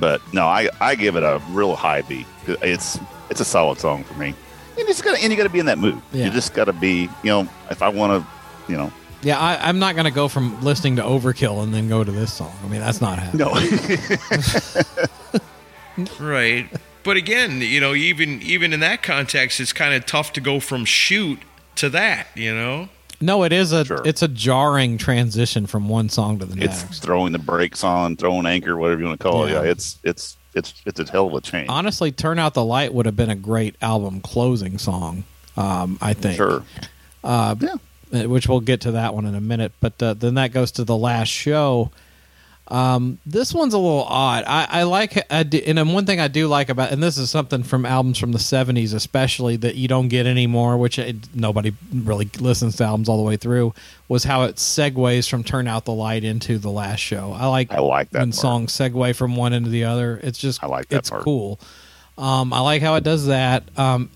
But 0.00 0.20
no, 0.32 0.46
I 0.46 0.68
I 0.80 0.94
give 0.94 1.16
it 1.16 1.22
a 1.22 1.40
real 1.50 1.76
high 1.76 2.02
B. 2.02 2.26
It's 2.46 2.98
it's 3.30 3.40
a 3.40 3.44
solid 3.44 3.78
song 3.78 4.04
for 4.04 4.14
me. 4.14 4.34
You 4.76 4.86
just 4.86 5.02
gotta 5.04 5.20
and 5.22 5.30
you 5.30 5.36
gotta 5.36 5.48
be 5.48 5.60
in 5.60 5.66
that 5.66 5.78
mood. 5.78 6.00
Yeah. 6.12 6.26
You 6.26 6.30
just 6.30 6.54
gotta 6.54 6.72
be. 6.72 7.08
You 7.22 7.30
know, 7.30 7.48
if 7.70 7.82
I 7.82 7.88
want 7.88 8.22
to, 8.22 8.72
you 8.72 8.76
know, 8.78 8.92
Yeah, 9.22 9.38
I, 9.38 9.68
I'm 9.68 9.78
not 9.78 9.94
going 9.94 10.04
to 10.04 10.12
go 10.12 10.28
from 10.28 10.60
listening 10.62 10.96
to 10.96 11.02
Overkill 11.02 11.62
and 11.64 11.74
then 11.74 11.88
go 11.88 12.04
to 12.04 12.12
this 12.12 12.32
song. 12.32 12.52
I 12.64 12.68
mean, 12.68 12.80
that's 12.80 13.00
not 13.00 13.18
happening. 13.18 13.48
no. 15.98 16.08
Right. 16.20 16.68
But 17.02 17.16
again, 17.16 17.60
you 17.60 17.80
know, 17.80 17.92
even 17.94 18.40
even 18.42 18.72
in 18.72 18.80
that 18.80 19.02
context, 19.02 19.58
it's 19.58 19.72
kind 19.72 19.94
of 19.94 20.06
tough 20.06 20.32
to 20.34 20.40
go 20.40 20.60
from 20.60 20.84
shoot 20.84 21.40
to 21.78 21.90
that. 21.90 22.28
You 22.34 22.54
know. 22.54 22.88
No, 23.20 23.42
it 23.42 23.52
is 23.52 23.72
a 23.72 23.84
Sure. 23.84 24.02
it's 24.04 24.22
a 24.22 24.28
jarring 24.28 24.96
transition 24.96 25.66
from 25.66 25.88
one 25.88 26.08
song 26.08 26.38
to 26.38 26.44
the 26.46 26.52
it's 26.62 26.82
next. 26.82 26.90
It's 26.90 26.98
throwing 27.00 27.32
the 27.32 27.38
brakes 27.40 27.82
on, 27.82 28.16
throwing 28.16 28.46
anchor, 28.46 28.76
whatever 28.76 29.00
you 29.00 29.06
want 29.08 29.18
to 29.20 29.22
call 29.28 29.44
it. 29.46 29.50
Yeah. 29.50 29.62
Yeah, 29.64 29.70
it's 29.70 29.98
it's 30.04 30.36
it's 30.54 30.72
it's 30.86 31.00
a 31.00 31.10
hell 31.10 31.26
of 31.26 31.34
a 31.34 31.40
change. 31.40 31.68
Honestly, 31.68 32.12
"Turn 32.12 32.38
Out 32.38 32.54
the 32.54 32.64
Light" 32.64 32.94
would 32.94 33.06
have 33.06 33.16
been 33.16 33.30
a 33.30 33.34
great 33.36 33.74
album 33.82 34.20
closing 34.20 34.78
song. 34.78 35.24
Um, 35.56 35.98
I 36.00 36.12
think. 36.14 36.36
Sure. 36.36 36.62
Uh, 37.24 37.56
Yeah. 37.58 38.24
which 38.26 38.48
we'll 38.48 38.60
get 38.60 38.80
to 38.82 38.92
that 38.92 39.12
one 39.14 39.26
in 39.26 39.34
a 39.34 39.40
minute. 39.40 39.72
But 39.80 40.00
uh, 40.02 40.14
then 40.14 40.34
that 40.34 40.52
goes 40.52 40.70
to 40.72 40.84
the 40.84 40.96
last 40.96 41.28
show. 41.28 41.90
Um, 42.68 43.18
this 43.24 43.54
one's 43.54 43.72
a 43.72 43.78
little 43.78 44.04
odd. 44.04 44.44
I, 44.46 44.66
I 44.68 44.82
like, 44.82 45.32
I 45.32 45.42
do, 45.42 45.58
and 45.66 45.78
then 45.78 45.88
one 45.88 46.04
thing 46.04 46.20
I 46.20 46.28
do 46.28 46.48
like 46.48 46.68
about, 46.68 46.92
and 46.92 47.02
this 47.02 47.16
is 47.16 47.30
something 47.30 47.62
from 47.62 47.86
albums 47.86 48.18
from 48.18 48.32
the 48.32 48.38
'70s, 48.38 48.92
especially 48.92 49.56
that 49.56 49.76
you 49.76 49.88
don't 49.88 50.08
get 50.08 50.26
anymore, 50.26 50.76
which 50.76 50.98
it, 50.98 51.34
nobody 51.34 51.72
really 51.92 52.30
listens 52.38 52.76
to 52.76 52.84
albums 52.84 53.08
all 53.08 53.16
the 53.16 53.22
way 53.22 53.38
through, 53.38 53.72
was 54.08 54.24
how 54.24 54.42
it 54.42 54.56
segues 54.56 55.28
from 55.28 55.44
"Turn 55.44 55.66
Out 55.66 55.86
the 55.86 55.94
Light" 55.94 56.24
into 56.24 56.58
the 56.58 56.70
last 56.70 57.00
show. 57.00 57.32
I 57.32 57.46
like, 57.46 57.72
I 57.72 57.78
like 57.78 58.10
that 58.10 58.18
when 58.20 58.32
part. 58.32 58.40
songs 58.40 58.72
segue 58.72 59.16
from 59.16 59.36
one 59.36 59.54
into 59.54 59.70
the 59.70 59.84
other. 59.84 60.20
It's 60.22 60.38
just, 60.38 60.62
I 60.62 60.66
like 60.66 60.88
that 60.88 60.98
it's 60.98 61.10
part. 61.10 61.22
cool. 61.22 61.58
Um, 62.18 62.52
I 62.52 62.60
like 62.60 62.82
how 62.82 62.96
it 62.96 63.04
does 63.04 63.26
that. 63.28 63.64
Um, 63.78 64.10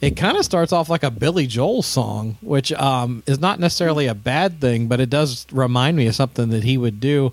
it 0.00 0.16
kind 0.16 0.36
of 0.36 0.44
starts 0.44 0.72
off 0.72 0.90
like 0.90 1.04
a 1.04 1.10
Billy 1.10 1.46
Joel 1.46 1.82
song, 1.82 2.36
which 2.42 2.72
um, 2.72 3.22
is 3.26 3.38
not 3.38 3.60
necessarily 3.60 4.06
a 4.08 4.14
bad 4.14 4.60
thing, 4.60 4.88
but 4.88 5.00
it 5.00 5.08
does 5.08 5.46
remind 5.50 5.96
me 5.96 6.06
of 6.06 6.14
something 6.14 6.50
that 6.50 6.64
he 6.64 6.76
would 6.76 7.00
do. 7.00 7.32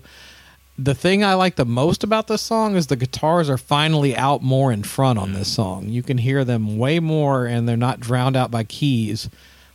The 0.77 0.95
thing 0.95 1.23
I 1.23 1.35
like 1.35 1.57
the 1.57 1.65
most 1.65 2.03
about 2.03 2.27
this 2.27 2.41
song 2.41 2.75
is 2.75 2.87
the 2.87 2.95
guitars 2.95 3.49
are 3.49 3.57
finally 3.57 4.15
out 4.15 4.41
more 4.41 4.71
in 4.71 4.83
front 4.83 5.19
on 5.19 5.33
this 5.33 5.47
song. 5.49 5.89
You 5.89 6.01
can 6.01 6.17
hear 6.17 6.43
them 6.43 6.77
way 6.77 6.99
more, 6.99 7.45
and 7.45 7.67
they're 7.67 7.77
not 7.77 7.99
drowned 7.99 8.35
out 8.35 8.49
by 8.49 8.63
keys. 8.63 9.29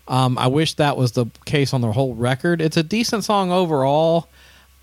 Um, 0.09 0.39
I 0.39 0.47
wish 0.47 0.75
that 0.75 0.97
was 0.97 1.13
the 1.13 1.27
case 1.45 1.73
on 1.75 1.81
the 1.81 1.93
whole 1.93 2.15
record. 2.15 2.61
It's 2.61 2.77
a 2.77 2.83
decent 2.83 3.25
song 3.25 3.53
overall, 3.53 4.29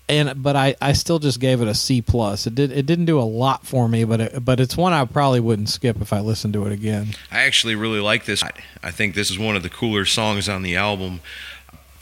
and 0.08 0.42
but 0.42 0.54
I, 0.54 0.76
I 0.80 0.92
still 0.92 1.18
just 1.18 1.40
gave 1.40 1.62
it 1.62 1.68
a 1.68 1.74
C 1.74 2.02
plus. 2.02 2.46
It 2.46 2.54
did 2.54 2.70
it 2.70 2.86
didn't 2.86 3.06
do 3.06 3.18
a 3.18 3.22
lot 3.24 3.66
for 3.66 3.88
me, 3.88 4.04
but 4.04 4.20
it, 4.20 4.44
but 4.44 4.60
it's 4.60 4.76
one 4.76 4.92
I 4.92 5.04
probably 5.06 5.40
wouldn't 5.40 5.70
skip 5.70 6.00
if 6.00 6.12
I 6.12 6.20
listened 6.20 6.52
to 6.54 6.66
it 6.66 6.72
again. 6.72 7.14
I 7.30 7.40
actually 7.40 7.74
really 7.74 8.00
like 8.00 8.26
this. 8.26 8.42
I 8.82 8.90
think 8.90 9.14
this 9.14 9.30
is 9.30 9.38
one 9.38 9.56
of 9.56 9.62
the 9.62 9.70
cooler 9.70 10.04
songs 10.04 10.48
on 10.48 10.62
the 10.62 10.76
album. 10.76 11.20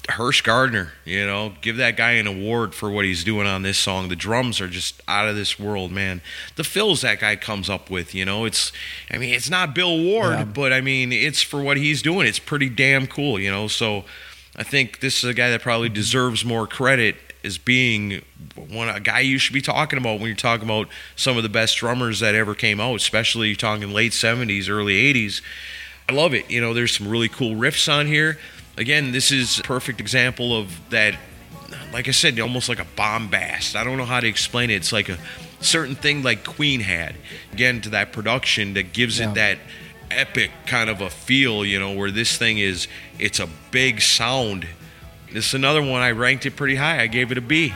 Hirsh 0.09 0.43
Gardner, 0.43 0.93
you 1.05 1.25
know, 1.25 1.53
give 1.61 1.77
that 1.77 1.97
guy 1.97 2.13
an 2.13 2.27
award 2.27 2.75
for 2.75 2.91
what 2.91 3.05
he's 3.05 3.23
doing 3.23 3.47
on 3.47 3.63
this 3.63 3.79
song. 3.79 4.09
The 4.09 4.17
drums 4.17 4.61
are 4.61 4.67
just 4.67 5.01
out 5.07 5.29
of 5.29 5.37
this 5.37 5.61
world, 5.61 5.93
man. 5.93 6.21
The 6.57 6.65
fills 6.65 7.03
that 7.03 7.21
guy 7.21 7.37
comes 7.37 7.71
up 7.71 7.89
with, 7.89 8.15
you 8.15 8.25
know, 8.25 8.45
it's, 8.45 8.73
I 9.11 9.19
mean, 9.19 9.33
it's 9.33 9.49
not 9.49 9.75
Bill 9.75 9.97
Ward, 10.03 10.33
Yeah. 10.33 10.45
but 10.45 10.73
I 10.73 10.81
mean, 10.81 11.13
it's 11.13 11.43
for 11.43 11.63
what 11.63 11.77
he's 11.77 12.03
doing. 12.03 12.27
It's 12.27 12.41
pretty 12.41 12.69
damn 12.69 13.07
cool, 13.07 13.39
you 13.39 13.51
know. 13.51 13.69
So 13.69 14.05
I 14.57 14.65
think 14.65 15.01
this 15.01 15.23
is 15.23 15.31
a 15.31 15.35
guy 15.35 15.51
that 15.51 15.63
probably 15.63 15.89
mm-hmm. 15.89 15.95
deserves 15.95 16.45
more 16.45 16.67
credit 16.67 17.17
as 17.45 17.59
being 17.59 18.23
one 18.55 18.89
a 18.89 19.01
guy 19.01 19.21
you 19.21 19.39
should 19.39 19.55
be 19.55 19.61
talking 19.61 19.99
about 19.99 20.19
when 20.19 20.29
you're 20.29 20.37
talking 20.37 20.65
about 20.65 20.89
some 21.17 21.37
of 21.37 21.43
the 21.43 21.49
best 21.49 21.77
drummers 21.77 22.21
that 22.21 22.35
ever 22.35 22.55
came 22.55 22.81
out, 22.81 22.97
especially 22.97 23.49
you're 23.49 23.57
talking 23.57 23.93
late 23.93 24.13
70s, 24.13 24.69
early 24.69 24.95
80s. 25.13 25.43
I 26.09 26.13
love 26.13 26.35
it. 26.35 26.51
You 26.51 26.61
know, 26.61 26.75
there's 26.75 26.97
some 26.97 27.09
really 27.09 27.29
cool 27.29 27.55
riffs 27.55 27.93
on 27.93 28.07
here. 28.07 28.39
Again, 28.77 29.13
this 29.13 29.31
is 29.31 29.59
a 29.61 29.63
perfect 29.63 30.01
example 30.01 30.57
of 30.57 30.81
that. 30.91 31.15
Like 31.93 32.09
I 32.09 32.11
said, 32.13 32.39
almost 32.41 32.69
like 32.69 32.79
a 32.81 32.87
bombast. 32.97 33.77
I 33.77 33.85
don't 33.85 33.97
know 33.99 34.05
how 34.05 34.21
to 34.21 34.27
explain 34.27 34.71
it. 34.71 34.75
It's 34.77 34.93
like 34.93 35.09
a 35.09 35.19
certain 35.61 35.95
thing 35.95 36.23
like 36.23 36.45
Queen 36.45 36.81
had. 36.81 37.17
Again, 37.53 37.81
to 37.83 37.91
that 37.91 38.13
production 38.13 38.75
that 38.75 38.93
gives 38.93 39.19
Yeah. 39.19 39.31
it 39.31 39.35
that 39.35 39.59
epic 40.11 40.51
kind 40.67 40.89
of 40.91 41.01
a 41.01 41.11
feel. 41.11 41.65
You 41.65 41.79
know, 41.79 41.93
where 41.93 42.11
this 42.11 42.37
thing 42.37 42.59
is, 42.59 42.89
it's 43.19 43.41
a 43.41 43.49
big 43.71 44.01
sound. 44.01 44.67
This 45.33 45.49
is 45.49 45.55
another 45.55 45.83
one. 45.83 46.03
I 46.03 46.11
ranked 46.13 46.45
it 46.47 46.57
pretty 46.57 46.77
high. 46.77 47.01
I 47.03 47.07
gave 47.07 47.31
it 47.33 47.39
a 47.39 47.43
B. 47.43 47.73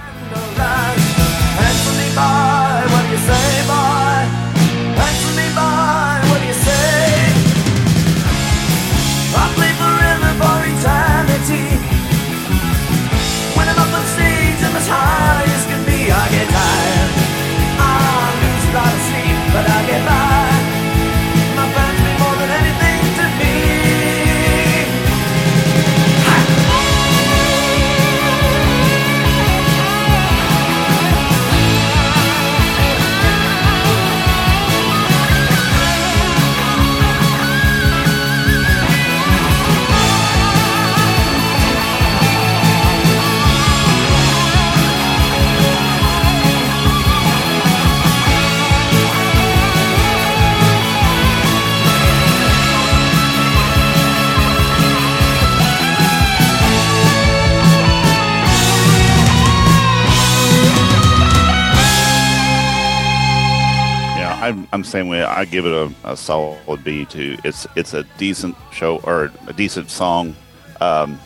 I'm 64.73 64.85
saying 64.85 65.09
way. 65.09 65.23
I 65.23 65.45
give 65.45 65.67
it 65.67 65.73
a, 65.73 65.93
a 66.13 66.17
solid 66.17 66.83
B 66.85 67.05
too. 67.05 67.37
It's 67.45 67.67
it's 67.77 67.95
a 67.95 68.05
decent 68.19 68.57
show 68.73 68.99
or 69.05 69.31
a 69.47 69.53
decent 69.53 69.91
song. 69.91 70.35
Um, 70.81 71.19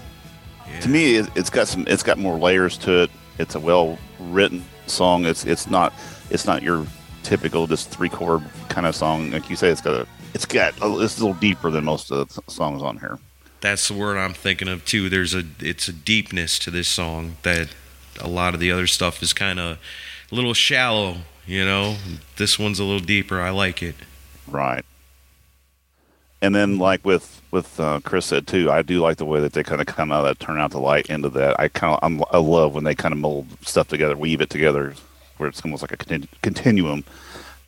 Yeah. 0.69 0.81
To 0.81 0.89
me, 0.89 1.17
it, 1.17 1.29
it's 1.35 1.51
got 1.51 1.67
some. 1.69 1.85
It's 1.89 2.03
got 2.03 2.19
more 2.19 2.39
layers 2.39 2.79
to 2.79 3.03
it. 3.03 3.11
It's 3.39 3.55
a 3.57 3.61
well 3.61 3.99
written 4.19 4.65
song. 4.87 5.25
It's 5.27 5.45
it's 5.45 5.69
not 5.69 5.93
it's 6.31 6.47
not 6.47 6.63
your 6.63 6.87
typical 7.23 7.67
just 7.67 7.91
three 7.91 8.09
chord 8.09 8.43
kind 8.69 8.87
of 8.87 8.95
song. 8.95 9.31
Like 9.33 9.51
you 9.51 9.57
say, 9.57 9.71
it's 9.71 9.81
got 9.81 9.95
a 9.95 10.07
it's 10.35 10.47
got 10.47 10.75
a, 10.81 11.01
it's 11.01 11.19
a 11.19 11.25
little 11.25 11.39
deeper 11.41 11.71
than 11.71 11.85
most 11.85 12.11
of 12.13 12.29
the 12.29 12.43
songs 12.51 12.83
on 12.83 12.99
here. 12.99 13.19
that's 13.61 13.89
the 13.89 13.95
word 13.95 14.17
I'm 14.17 14.33
thinking 14.35 14.69
of 14.69 14.85
too. 14.85 15.09
There's 15.09 15.35
a 15.35 15.43
it's 15.59 15.89
a 15.89 15.93
deepness 15.93 16.59
to 16.61 16.71
this 16.71 16.89
song 16.89 17.37
that 17.43 17.69
a 18.21 18.29
lot 18.29 18.55
of 18.55 18.61
the 18.61 18.71
other 18.71 18.87
stuff 18.87 19.23
is 19.23 19.33
kind 19.33 19.59
of 19.59 19.79
a 20.31 20.35
little 20.35 20.55
shallow. 20.55 21.17
You 21.51 21.65
know, 21.65 21.97
this 22.37 22.61
one's 22.61 22.79
a 22.79 22.85
little 22.85 23.01
deeper. 23.01 23.41
I 23.41 23.51
like 23.51 23.83
it. 23.83 23.97
Right. 24.47 24.85
And 26.41 26.55
then, 26.55 26.79
like 26.79 27.05
with 27.05 27.43
with 27.51 27.81
uh, 27.81 27.99
Chris 28.05 28.27
said 28.27 28.47
too, 28.47 28.71
I 28.71 28.83
do 28.83 29.01
like 29.01 29.17
the 29.17 29.25
way 29.27 29.41
that 29.41 29.53
they 29.53 29.65
kind 29.65 29.81
of 29.81 29.89
come 29.89 30.13
out 30.13 30.25
of 30.25 30.27
that, 30.27 30.45
turn 30.45 30.61
out 30.61 30.71
the 30.71 30.79
light 30.79 31.07
into 31.07 31.29
that. 31.31 31.59
I 31.59 31.67
kind 31.67 31.95
of 31.95 31.99
I'm, 32.05 32.23
I 32.31 32.39
love 32.39 32.75
when 32.75 32.85
they 32.85 32.95
kind 32.95 33.13
of 33.13 33.19
mold 33.19 33.49
stuff 33.63 33.89
together, 33.89 34.17
weave 34.17 34.41
it 34.41 34.49
together, 34.49 34.95
where 35.39 35.49
it's 35.49 35.61
almost 35.63 35.83
like 35.83 35.91
a 35.91 35.97
continu- 35.97 36.29
continuum, 36.41 37.05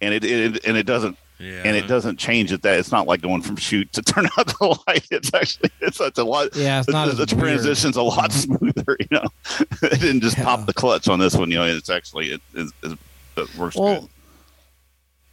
and 0.01 0.15
it, 0.15 0.23
it 0.25 0.65
and 0.65 0.77
it 0.77 0.87
doesn't 0.87 1.19
Yeah. 1.41 1.63
and 1.65 1.77
it 1.77 1.89
doesn't 1.89 2.19
change 2.21 2.53
it. 2.53 2.63
That 2.63 2.79
it's 2.79 2.93
not 2.93 3.09
like 3.09 3.21
going 3.21 3.43
from 3.43 3.57
shoot 3.57 3.93
to 3.95 4.01
turn 4.13 4.27
out 4.39 4.47
the 4.47 4.79
light. 4.87 5.09
It's 5.11 5.35
actually 5.35 5.71
it's 5.81 5.97
such 5.97 6.17
a 6.19 6.25
lot. 6.25 6.55
Yeah, 6.55 6.79
it's 6.79 6.89
not 6.89 7.09
the, 7.09 7.15
the 7.15 7.27
transition's 7.27 7.97
a 7.97 8.03
lot 8.03 8.31
smoother. 8.45 8.97
You 9.01 9.09
know, 9.11 9.27
it 9.83 10.01
didn't 10.01 10.21
just 10.21 10.39
Yeah. 10.39 10.45
pop 10.45 10.67
the 10.67 10.73
clutch 10.73 11.09
on 11.09 11.19
this 11.19 11.35
one. 11.35 11.51
You 11.51 11.57
know, 11.57 11.67
it's 11.67 11.91
actually 11.91 12.29
it, 12.35 12.41
it, 12.55 12.71
it, 12.85 12.99
it 13.37 13.57
works 13.57 13.77
Well, 13.77 14.03
good. 14.03 14.11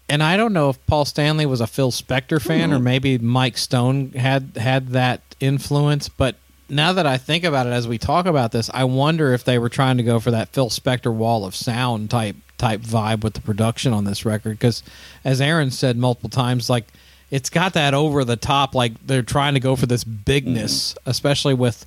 and 0.09 0.23
I 0.23 0.37
don't 0.37 0.53
know 0.53 0.69
if 0.69 0.85
Paul 0.87 1.05
Stanley 1.05 1.45
was 1.45 1.61
a 1.61 1.67
Phil 1.67 1.91
Spector 1.91 2.41
fan 2.41 2.71
or 2.71 2.77
hmm. 2.77 2.83
maybe 2.83 3.17
Mike 3.17 3.57
Stone 3.57 4.11
had 4.11 4.57
had 4.57 4.89
that 4.89 5.21
influence, 5.39 6.09
but 6.09 6.35
now 6.69 6.93
that 6.93 7.07
I 7.07 7.17
think 7.17 7.43
about 7.43 7.65
it 7.65 7.71
as 7.71 7.87
we 7.87 7.97
talk 7.97 8.25
about 8.25 8.51
this, 8.51 8.69
I 8.73 8.83
wonder 8.83 9.33
if 9.33 9.43
they 9.43 9.57
were 9.57 9.69
trying 9.69 9.97
to 9.97 10.03
go 10.03 10.19
for 10.19 10.31
that 10.31 10.49
Phil 10.49 10.69
Spector 10.69 11.13
wall 11.13 11.45
of 11.45 11.55
sound 11.55 12.09
type 12.09 12.35
type 12.57 12.81
vibe 12.81 13.23
with 13.23 13.33
the 13.35 13.41
production 13.41 13.93
on 13.93 14.03
this 14.03 14.25
record 14.25 14.59
because 14.59 14.83
as 15.23 15.39
Aaron 15.39 15.71
said 15.71 15.95
multiple 15.95 16.29
times 16.29 16.69
like 16.69 16.85
it's 17.31 17.49
got 17.49 17.71
that 17.71 17.93
over 17.93 18.25
the 18.25 18.35
top 18.35 18.75
like 18.75 18.91
they're 19.07 19.23
trying 19.23 19.53
to 19.53 19.61
go 19.61 19.75
for 19.77 19.85
this 19.85 20.03
bigness, 20.03 20.91
hmm. 20.93 21.09
especially 21.09 21.53
with 21.53 21.85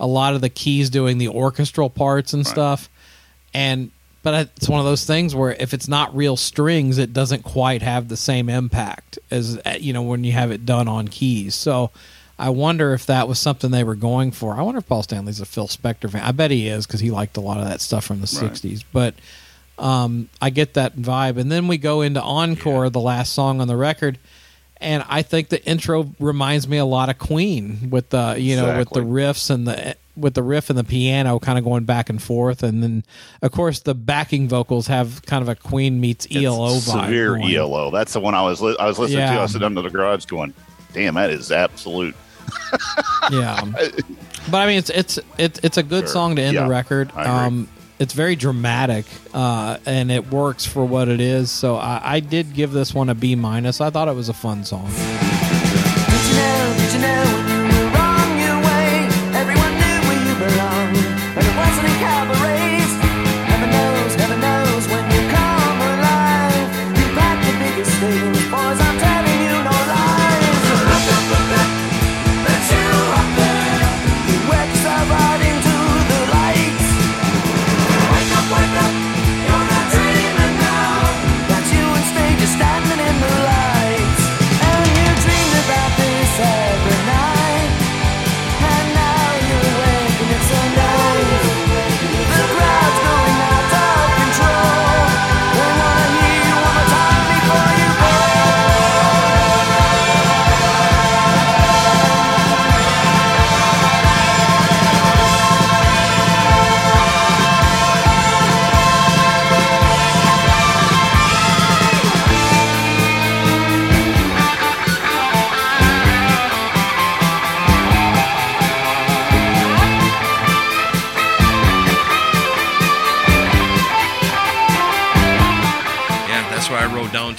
a 0.00 0.06
lot 0.06 0.34
of 0.34 0.40
the 0.40 0.48
keys 0.48 0.90
doing 0.90 1.18
the 1.18 1.28
orchestral 1.28 1.90
parts 1.90 2.32
and 2.32 2.46
stuff. 2.46 2.88
And 3.52 3.90
but 4.24 4.50
it's 4.56 4.68
one 4.68 4.80
of 4.80 4.86
those 4.86 5.04
things 5.04 5.34
where 5.36 5.52
if 5.52 5.72
it's 5.72 5.86
not 5.86 6.16
real 6.16 6.36
strings 6.36 6.98
it 6.98 7.12
doesn't 7.12 7.44
quite 7.44 7.82
have 7.82 8.08
the 8.08 8.16
same 8.16 8.48
impact 8.48 9.20
as 9.30 9.56
uh, 9.64 9.76
you 9.78 9.92
know 9.92 10.02
when 10.02 10.24
you 10.24 10.32
have 10.32 10.50
it 10.50 10.66
done 10.66 10.88
on 10.88 11.06
keys. 11.06 11.54
So 11.54 11.92
i 12.36 12.50
wonder 12.50 12.92
if 12.94 13.06
that 13.06 13.28
was 13.28 13.38
something 13.38 13.70
they 13.70 13.84
were 13.84 13.94
going 13.94 14.32
for. 14.32 14.56
I 14.56 14.62
wonder 14.62 14.78
if 14.78 14.88
paul 14.88 15.04
stanley's 15.04 15.38
a 15.40 15.46
phil 15.46 15.68
spector 15.68 16.10
fan. 16.10 16.22
I 16.24 16.32
bet 16.32 16.50
he 16.50 16.66
is 16.66 16.84
because 16.84 16.98
he 16.98 17.12
liked 17.12 17.36
a 17.36 17.40
lot 17.40 17.58
of 17.58 17.66
that 17.68 17.80
stuff 17.80 18.04
from 18.04 18.20
the 18.20 18.40
Right. 18.42 18.50
60s 18.50 18.82
but 18.92 19.14
um, 19.78 20.28
i 20.42 20.50
get 20.50 20.74
that 20.74 20.96
vibe. 20.96 21.36
And 21.36 21.50
then 21.52 21.68
we 21.68 21.78
go 21.78 22.00
into 22.00 22.20
encore 22.22 22.90
the 22.90 23.00
last 23.00 23.32
song 23.32 23.60
on 23.60 23.68
the 23.68 23.76
record. 23.76 24.18
And 24.78 25.04
I 25.08 25.22
think 25.22 25.48
the 25.48 25.64
intro 25.64 26.12
reminds 26.20 26.66
me 26.68 26.76
a 26.78 26.84
lot 26.84 27.08
of 27.08 27.18
Queen 27.18 27.88
with 27.90 28.10
the 28.10 28.36
you 28.38 28.56
know 28.56 28.78
with 28.78 28.90
the 28.90 29.00
riffs 29.00 29.48
and 29.50 29.66
the 29.66 29.96
with 30.16 30.34
the 30.34 30.42
riff 30.42 30.70
and 30.70 30.78
the 30.78 30.84
piano 30.84 31.38
kind 31.38 31.58
of 31.58 31.64
going 31.64 31.84
back 31.84 32.08
and 32.08 32.22
forth, 32.22 32.62
and 32.62 32.82
then 32.82 33.04
of 33.42 33.50
course 33.52 33.80
the 33.80 33.94
backing 33.94 34.48
vocals 34.48 34.86
have 34.86 35.22
kind 35.26 35.42
of 35.42 35.48
a 35.48 35.54
Queen 35.54 36.00
meets 36.00 36.26
It's 36.26 36.36
ELO 36.36 36.76
vibe. 36.76 37.04
severe 37.04 37.36
going. 37.36 37.54
ELO. 37.54 37.90
That's 37.90 38.12
the 38.12 38.20
one 38.20 38.34
I 38.34 38.42
was 38.42 38.60
li- 38.60 38.76
I 38.78 38.86
was 38.86 38.98
listening 38.98 39.26
to. 39.26 39.32
I 39.34 39.42
was 39.42 39.52
sitting 39.52 39.66
under 39.66 39.82
the 39.82 39.90
garage 39.90 40.24
going, 40.26 40.54
"Damn, 40.92 41.14
that 41.14 41.30
is 41.30 41.50
absolute." 41.52 42.14
Yeah, 43.32 43.58
but 44.50 44.58
I 44.58 44.66
mean 44.66 44.76
it's 44.78 44.90
it's 44.90 45.18
it's 45.38 45.58
it's 45.62 45.78
a 45.78 45.82
good 45.82 46.04
Sure. 46.04 46.12
song 46.12 46.36
to 46.36 46.42
end 46.42 46.54
Yeah, 46.54 46.64
the 46.64 46.68
record. 46.68 47.10
Um, 47.16 47.68
it's 47.98 48.12
very 48.12 48.36
dramatic, 48.36 49.06
uh, 49.32 49.78
and 49.86 50.10
it 50.10 50.30
works 50.30 50.66
for 50.66 50.84
what 50.84 51.08
it 51.08 51.20
is. 51.20 51.50
So 51.50 51.76
I, 51.76 52.00
I 52.16 52.20
did 52.20 52.52
give 52.52 52.72
this 52.72 52.92
one 52.92 53.08
a 53.08 53.14
B 53.14 53.34
minus. 53.34 53.80
I 53.80 53.88
thought 53.88 54.08
it 54.08 54.14
was 54.14 54.28
a 54.28 54.34
fun 54.34 54.64
song. 54.64 54.90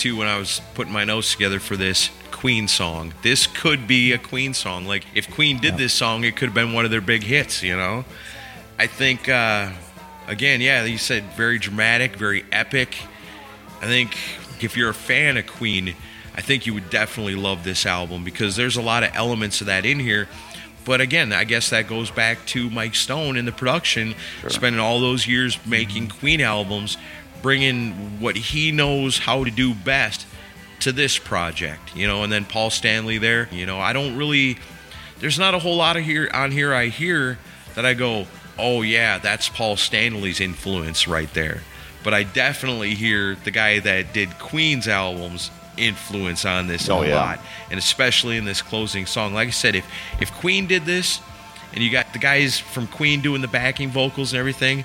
Too 0.05 0.15
when 0.15 0.27
I 0.27 0.37
was 0.37 0.61
putting 0.75 0.93
my 0.93 1.03
notes 1.03 1.31
together 1.31 1.59
for 1.59 1.75
this 1.75 2.11
Queen 2.29 2.67
song. 2.67 3.11
This 3.23 3.47
could 3.47 3.87
be 3.87 4.11
a 4.11 4.19
Queen 4.19 4.53
song. 4.53 4.85
Like 4.85 5.03
if 5.15 5.31
Queen 5.31 5.57
did 5.57 5.77
this 5.77 5.93
song, 5.93 6.23
it 6.23 6.35
could 6.35 6.49
have 6.49 6.53
been 6.53 6.73
one 6.73 6.85
of 6.85 6.91
their 6.91 7.01
big 7.01 7.23
hits. 7.23 7.63
You 7.63 7.75
know, 7.75 8.05
I 8.77 8.85
think 8.85 9.27
uh, 9.27 9.71
again, 10.27 10.61
yeah, 10.61 10.83
you 10.83 10.99
said 10.99 11.23
very 11.35 11.57
dramatic, 11.57 12.17
very 12.17 12.45
epic. 12.51 12.99
I 13.81 13.87
think 13.87 14.15
if 14.61 14.77
you're 14.77 14.91
a 14.91 14.93
fan 14.93 15.37
of 15.37 15.47
Queen, 15.47 15.95
I 16.35 16.41
think 16.41 16.67
you 16.67 16.75
would 16.75 16.91
definitely 16.91 17.33
love 17.33 17.63
this 17.63 17.87
album 17.87 18.23
because 18.23 18.55
there's 18.55 18.77
a 18.77 18.83
lot 18.83 19.01
of 19.01 19.09
elements 19.15 19.61
of 19.61 19.67
that 19.67 19.87
in 19.87 19.99
here. 19.99 20.27
But 20.85 21.01
again, 21.01 21.33
I 21.33 21.45
guess 21.45 21.71
that 21.71 21.87
goes 21.87 22.11
back 22.11 22.45
to 22.47 22.69
Mike 22.69 22.93
Stone 22.93 23.37
in 23.37 23.45
the 23.45 23.51
production, 23.51 24.13
spending 24.49 24.79
all 24.79 24.99
those 24.99 25.25
years 25.25 25.57
making 25.65 26.09
Queen 26.09 26.41
albums, 26.41 26.95
bringing 27.45 27.91
what 28.19 28.35
he 28.35 28.71
knows 28.71 29.19
how 29.19 29.43
to 29.43 29.51
do 29.51 29.71
best 29.75 30.25
to 30.79 30.91
this 30.91 31.19
project, 31.19 31.95
you 31.95 32.07
know, 32.07 32.23
and 32.23 32.33
then 32.33 32.43
Paul 32.43 32.71
Stanley 32.71 33.19
there, 33.19 33.47
you 33.51 33.67
know, 33.67 33.79
I 33.79 33.93
don't 33.93 34.17
really 34.17 34.57
there's 35.19 35.37
not 35.37 35.53
a 35.53 35.59
whole 35.59 35.75
lot 35.75 35.95
of 35.95 36.03
here 36.03 36.27
on 36.33 36.49
here 36.49 36.73
I 36.73 36.87
hear 36.87 37.37
that 37.75 37.85
I 37.85 37.93
go, 37.93 38.25
"Oh 38.57 38.81
yeah, 38.81 39.19
that's 39.19 39.47
Paul 39.47 39.77
Stanley's 39.77 40.41
influence 40.41 41.07
right 41.07 41.31
there." 41.35 41.61
But 42.03 42.15
I 42.15 42.23
definitely 42.23 42.95
hear 42.95 43.35
the 43.35 43.51
guy 43.51 43.77
that 43.77 44.11
did 44.11 44.39
Queen's 44.39 44.87
albums 44.87 45.51
influence 45.77 46.45
on 46.45 46.65
this 46.65 46.89
Oh, 46.89 47.03
a 47.03 47.09
yeah. 47.09 47.15
lot, 47.15 47.39
and 47.69 47.77
especially 47.77 48.37
in 48.37 48.45
this 48.45 48.63
closing 48.63 49.05
song. 49.05 49.35
Like 49.35 49.49
I 49.49 49.51
said, 49.51 49.75
if 49.75 49.85
if 50.19 50.31
Queen 50.33 50.65
did 50.65 50.85
this, 50.85 51.21
and 51.75 51.83
you 51.83 51.91
got 51.91 52.11
the 52.11 52.19
guys 52.19 52.57
from 52.57 52.87
Queen 52.87 53.21
doing 53.21 53.41
the 53.41 53.47
backing 53.47 53.89
vocals 53.91 54.33
and 54.33 54.39
everything, 54.39 54.83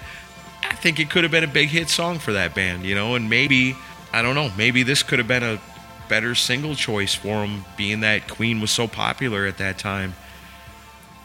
I 0.71 0.75
think 0.75 0.99
it 0.99 1.11
could 1.11 1.25
have 1.25 1.33
been 1.33 1.45
a 1.45 1.49
big 1.49 1.68
hit 1.68 1.89
song 1.89 2.18
for 2.18 2.33
that 2.33 2.55
band, 2.55 2.85
you 2.85 2.95
know. 2.95 3.14
And 3.14 3.29
maybe 3.29 3.77
I 4.12 4.23
don't 4.23 4.35
know, 4.35 4.51
maybe 4.57 4.83
this 4.83 5.03
could 5.03 5.18
have 5.18 5.29
been 5.29 5.43
a 5.43 5.61
better 6.09 6.35
single 6.35 6.75
choice 6.75 7.14
for 7.14 7.47
them, 7.47 7.64
being 7.77 8.01
that 8.01 8.29
Queen 8.29 8.61
was 8.61 8.71
so 8.71 8.89
popular 8.89 9.47
at 9.47 9.59
that 9.59 9.79
time. 9.79 10.14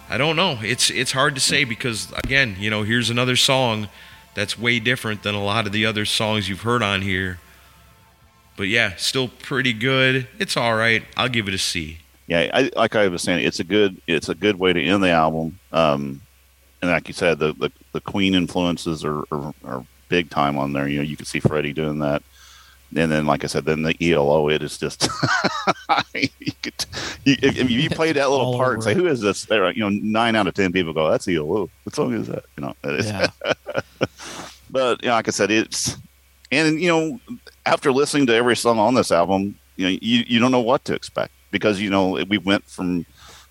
I 0.09 0.17
don't 0.17 0.35
know. 0.35 0.59
It's 0.61 0.89
it's 0.91 1.11
hard 1.13 1.35
to 1.35 1.41
say 1.41 1.63
because 1.63 2.11
again, 2.23 2.55
you 2.59 2.69
know, 2.69 2.83
here's 2.83 3.09
another 3.09 3.35
song 3.35 3.87
that's 4.35 4.59
way 4.59 4.79
different 4.79 5.23
than 5.23 5.33
a 5.33 5.43
lot 5.43 5.65
of 5.65 5.71
the 5.71 5.85
other 5.85 6.05
songs 6.05 6.47
you've 6.49 6.61
heard 6.61 6.83
on 6.83 7.01
here. 7.01 7.39
But 8.57 8.67
yeah, 8.67 8.95
still 8.97 9.27
pretty 9.27 9.73
good. 9.73 10.27
It's 10.37 10.55
all 10.55 10.75
right. 10.75 11.03
I'll 11.17 11.29
give 11.29 11.47
it 11.47 11.53
a 11.53 11.57
C. 11.57 11.99
yeah, 12.27 12.49
I, 12.53 12.71
like 12.75 12.95
I 12.95 13.07
was 13.07 13.21
saying, 13.23 13.45
it's 13.45 13.59
a 13.59 13.63
good 13.63 13.99
it's 14.07 14.29
a 14.29 14.35
good 14.35 14.59
way 14.59 14.73
to 14.73 14.81
end 14.83 15.03
the 15.03 15.09
album. 15.09 15.59
Um, 15.71 16.21
and 16.87 16.93
like 16.93 17.07
you 17.07 17.13
said, 17.13 17.39
the 17.39 17.53
the, 17.53 17.71
the 17.93 18.01
Queen 18.01 18.35
influences 18.35 19.03
are, 19.03 19.23
are 19.31 19.53
are 19.63 19.85
big 20.09 20.29
time 20.29 20.57
on 20.57 20.73
there. 20.73 20.87
You 20.87 20.97
know, 20.97 21.03
you 21.03 21.17
can 21.17 21.25
see 21.25 21.39
Freddie 21.39 21.73
doing 21.73 21.99
that. 21.99 22.21
and 22.95 23.11
then 23.11 23.25
like 23.25 23.43
I 23.43 23.47
said, 23.47 23.65
then 23.65 23.81
the 23.81 23.95
ELO 23.99 24.49
it 24.49 24.61
is 24.61 24.77
just 24.77 25.03
you 26.13 26.51
could, 26.61 26.85
you, 27.23 27.35
if 27.41 27.57
if 27.57 27.69
you 27.71 27.89
play 27.89 28.11
that 28.13 28.29
little 28.29 28.55
part 28.57 28.75
and 28.75 28.83
say 28.83 28.93
who 28.93 29.07
is 29.07 29.21
this? 29.21 29.45
They're 29.45 29.71
you 29.71 29.79
know, 29.81 29.89
nine 29.89 30.35
out 30.35 30.47
of 30.47 30.53
ten 30.53 30.71
people 30.71 30.93
go, 30.93 31.09
that's 31.09 31.27
ELO. 31.27 31.69
What 31.83 31.95
song 31.95 32.13
is 32.13 32.27
that? 32.27 32.45
You 32.57 32.61
know, 32.65 32.75
it 32.83 32.99
is- 32.99 33.05
Yeah. 33.07 33.27
but 34.69 35.01
you 35.03 35.09
know, 35.09 35.15
like 35.15 35.27
I 35.27 35.31
said, 35.31 35.51
it's 35.51 35.97
and 36.51 36.79
you 36.79 36.87
know, 36.89 37.19
after 37.65 37.91
listening 37.91 38.27
to 38.27 38.33
every 38.35 38.55
song 38.55 38.77
on 38.79 38.93
this 38.93 39.11
album, 39.11 39.57
you 39.75 39.85
know, 39.87 39.97
you, 40.01 40.23
you 40.27 40.39
don't 40.39 40.51
know 40.51 40.59
what 40.61 40.85
to 40.85 40.93
expect 40.93 41.33
because 41.51 41.81
you 41.81 41.89
know 41.89 42.23
we 42.29 42.37
went 42.37 42.63
from 42.65 43.05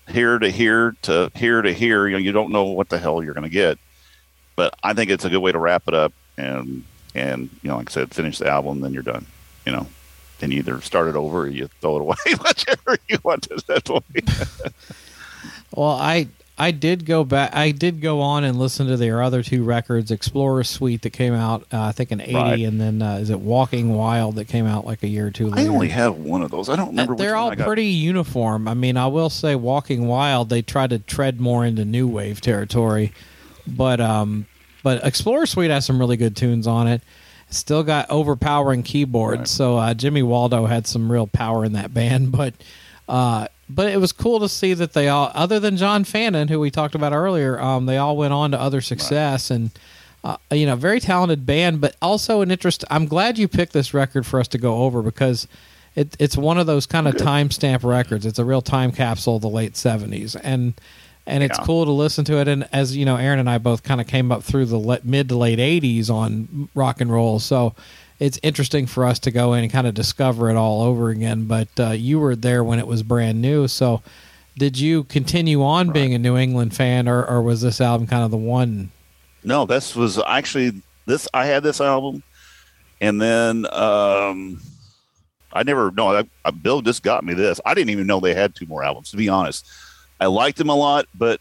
here 0.07 0.39
to 0.39 0.49
here 0.49 0.95
to 1.03 1.31
here 1.35 1.61
to 1.61 1.73
here. 1.73 2.07
You 2.07 2.13
know, 2.13 2.19
you 2.19 2.31
don't 2.31 2.51
know 2.51 2.65
what 2.65 2.89
the 2.89 2.99
hell 2.99 3.23
you're 3.23 3.33
going 3.33 3.43
to 3.43 3.49
get. 3.49 3.77
But 4.55 4.75
I 4.83 4.93
think 4.93 5.11
it's 5.11 5.25
a 5.25 5.29
good 5.29 5.39
way 5.39 5.51
to 5.51 5.59
wrap 5.59 5.83
it 5.87 5.93
up 5.93 6.13
and 6.37 6.83
and 7.13 7.49
you 7.61 7.69
know, 7.69 7.77
like 7.77 7.89
I 7.89 7.93
said, 7.93 8.13
finish 8.13 8.37
the 8.37 8.47
album, 8.47 8.81
then 8.81 8.93
you're 8.93 9.03
done. 9.03 9.25
You 9.65 9.71
know, 9.71 9.87
then 10.39 10.51
you 10.51 10.59
either 10.59 10.81
start 10.81 11.07
it 11.07 11.15
over 11.15 11.41
or 11.41 11.47
you 11.47 11.67
throw 11.81 11.97
it 11.97 12.01
away, 12.01 12.15
whichever 12.43 12.97
you 13.07 13.17
want 13.23 13.49
at 13.51 13.65
that 13.67 13.85
point. 13.85 14.29
Well, 15.75 15.91
I 15.91 16.27
I 16.57 16.71
did 16.71 17.05
go 17.05 17.25
back. 17.25 17.53
I 17.53 17.71
did 17.71 17.99
go 17.99 18.21
on 18.21 18.45
and 18.45 18.57
listen 18.57 18.87
to 18.87 18.95
their 18.95 19.21
other 19.21 19.43
two 19.43 19.63
records, 19.63 20.09
Explorer 20.09 20.63
Suite 20.63 21.01
that 21.01 21.09
came 21.09 21.33
out, 21.33 21.63
uh, 21.73 21.81
I 21.81 21.91
think 21.91 22.13
in 22.13 22.21
'80, 22.21 22.33
Right. 22.33 22.59
and 22.61 22.79
then 22.79 23.01
uh, 23.01 23.15
is 23.17 23.29
it 23.29 23.41
Walking 23.41 23.93
Wild 23.93 24.35
that 24.35 24.45
came 24.45 24.65
out 24.65 24.85
like 24.85 25.03
a 25.03 25.07
year 25.09 25.27
or 25.27 25.31
two 25.31 25.47
I 25.47 25.57
later. 25.57 25.71
only 25.71 25.89
have 25.89 26.15
one 26.15 26.41
of 26.41 26.51
those. 26.51 26.69
I 26.69 26.77
don't 26.77 26.87
remember. 26.89 27.15
They're 27.15 27.31
which 27.33 27.37
all 27.37 27.43
one 27.47 27.53
I 27.53 27.55
got. 27.57 27.67
pretty 27.67 27.87
uniform. 27.87 28.69
I 28.69 28.73
mean, 28.73 28.95
I 28.95 29.07
will 29.07 29.29
say, 29.29 29.55
Walking 29.55 30.07
Wild, 30.07 30.47
they 30.49 30.61
try 30.61 30.87
to 30.87 30.97
tread 30.99 31.41
more 31.41 31.65
into 31.65 31.83
new 31.83 32.07
wave 32.07 32.39
territory, 32.39 33.11
but 33.67 33.99
um, 33.99 34.45
but 34.81 35.03
Explorer 35.05 35.47
Suite 35.47 35.71
has 35.71 35.85
some 35.85 35.99
really 35.99 36.15
good 36.17 36.37
tunes 36.37 36.67
on 36.67 36.87
it. 36.87 37.01
Still 37.49 37.83
got 37.83 38.09
overpowering 38.09 38.81
keyboards, 38.83 39.39
Right. 39.39 39.47
so 39.49 39.77
uh, 39.77 39.93
Jimmy 39.93 40.23
Waldo 40.23 40.65
had 40.67 40.87
some 40.87 41.11
real 41.11 41.27
power 41.27 41.65
in 41.65 41.73
that 41.73 41.93
band. 41.93 42.31
But 42.35 42.53
uh, 43.09 43.47
but 43.69 43.91
it 43.91 43.97
was 43.99 44.11
cool 44.11 44.39
to 44.39 44.49
see 44.49 44.73
that 44.73 44.93
they 44.93 45.07
all, 45.09 45.31
other 45.33 45.59
than 45.59 45.77
John 45.77 46.03
Fannon, 46.03 46.47
who 46.47 46.59
we 46.59 46.69
talked 46.71 46.95
about 46.95 47.13
earlier, 47.13 47.59
um, 47.59 47.85
they 47.85 47.97
all 47.97 48.15
went 48.17 48.33
on 48.33 48.51
to 48.51 48.59
other 48.59 48.81
success 48.81 49.49
and. 49.51 49.71
Uh, 50.23 50.37
you 50.51 50.65
know, 50.65 50.75
very 50.75 50.99
talented 50.99 51.45
band, 51.45 51.79
but 51.79 51.95
also 52.01 52.41
an 52.41 52.49
interest. 52.49 52.83
I'm 52.89 53.05
glad 53.05 53.37
you 53.37 53.47
picked 53.47 53.73
this 53.73 53.93
record 53.93 54.25
for 54.25 54.39
us 54.39 54.47
to 54.47 54.57
go 54.57 54.77
over 54.77 55.03
because 55.03 55.47
it, 55.95 56.15
it's 56.17 56.35
one 56.35 56.57
of 56.57 56.65
those 56.65 56.87
kind 56.87 57.07
of 57.07 57.13
timestamp 57.13 57.83
records. 57.83 58.25
It's 58.25 58.39
a 58.39 58.43
real 58.43 58.63
time 58.63 58.91
capsule 58.91 59.35
of 59.35 59.43
the 59.43 59.49
late 59.49 59.73
'70s, 59.73 60.35
and 60.43 60.73
and 61.27 61.43
it's 61.43 61.59
Yeah. 61.59 61.65
cool 61.65 61.85
to 61.85 61.91
listen 61.91 62.25
to 62.25 62.39
it. 62.39 62.47
And 62.47 62.67
as 62.73 62.97
you 62.97 63.05
know, 63.05 63.17
Aaron 63.17 63.37
and 63.37 63.47
I 63.47 63.59
both 63.59 63.83
kind 63.83 64.01
of 64.01 64.07
came 64.07 64.31
up 64.31 64.41
through 64.41 64.65
the 64.65 64.79
le- 64.79 64.99
mid 65.03 65.29
to 65.29 65.37
late 65.37 65.59
'80s 65.59 66.09
on 66.09 66.69
rock 66.73 67.01
and 67.01 67.11
roll, 67.11 67.37
so 67.37 67.75
it's 68.19 68.39
interesting 68.43 68.85
for 68.85 69.05
us 69.05 69.19
to 69.19 69.31
go 69.31 69.53
in 69.53 69.63
and 69.63 69.71
kind 69.71 69.87
of 69.87 69.93
discover 69.93 70.49
it 70.49 70.55
all 70.55 70.81
over 70.83 71.09
again. 71.09 71.45
But 71.45 71.67
uh, 71.79 71.91
you 71.91 72.19
were 72.19 72.35
there 72.35 72.63
when 72.63 72.79
it 72.79 72.87
was 72.87 73.03
brand 73.03 73.41
new, 73.41 73.67
so. 73.67 74.01
Did 74.57 74.79
you 74.79 75.03
continue 75.03 75.61
on 75.63 75.91
being 75.91 76.13
a 76.13 76.17
New 76.17 76.37
England 76.37 76.73
fan, 76.73 77.09
or, 77.09 77.25
or 77.25 77.41
was 77.41 77.59
this 77.59 77.81
album 77.81 78.07
kind 78.07 78.23
of 78.23 78.31
the 78.31 78.37
one? 78.37 78.89
No, 79.43 79.65
this 79.65 79.97
was 79.97 80.17
actually 80.25 80.81
this. 81.05 81.27
I 81.33 81.45
had 81.45 81.61
this 81.61 81.79
album, 81.81 82.23
and 82.99 83.21
then 83.21 83.65
um, 83.71 84.59
I 85.53 85.63
never. 85.63 85.91
No, 85.91 86.15
I, 86.15 86.23
I, 86.43 86.51
Bill 86.51 86.81
just 86.81 87.03
got 87.03 87.23
me 87.23 87.33
this. 87.33 87.61
I 87.65 87.73
didn't 87.73 87.91
even 87.91 88.07
know 88.07 88.19
they 88.19 88.33
had 88.33 88.55
two 88.55 88.65
more 88.65 88.83
albums. 88.83 89.11
To 89.11 89.17
be 89.17 89.29
honest, 89.29 89.67
I 90.19 90.25
liked 90.27 90.57
them 90.57 90.69
a 90.69 90.75
lot, 90.75 91.05
but 91.13 91.39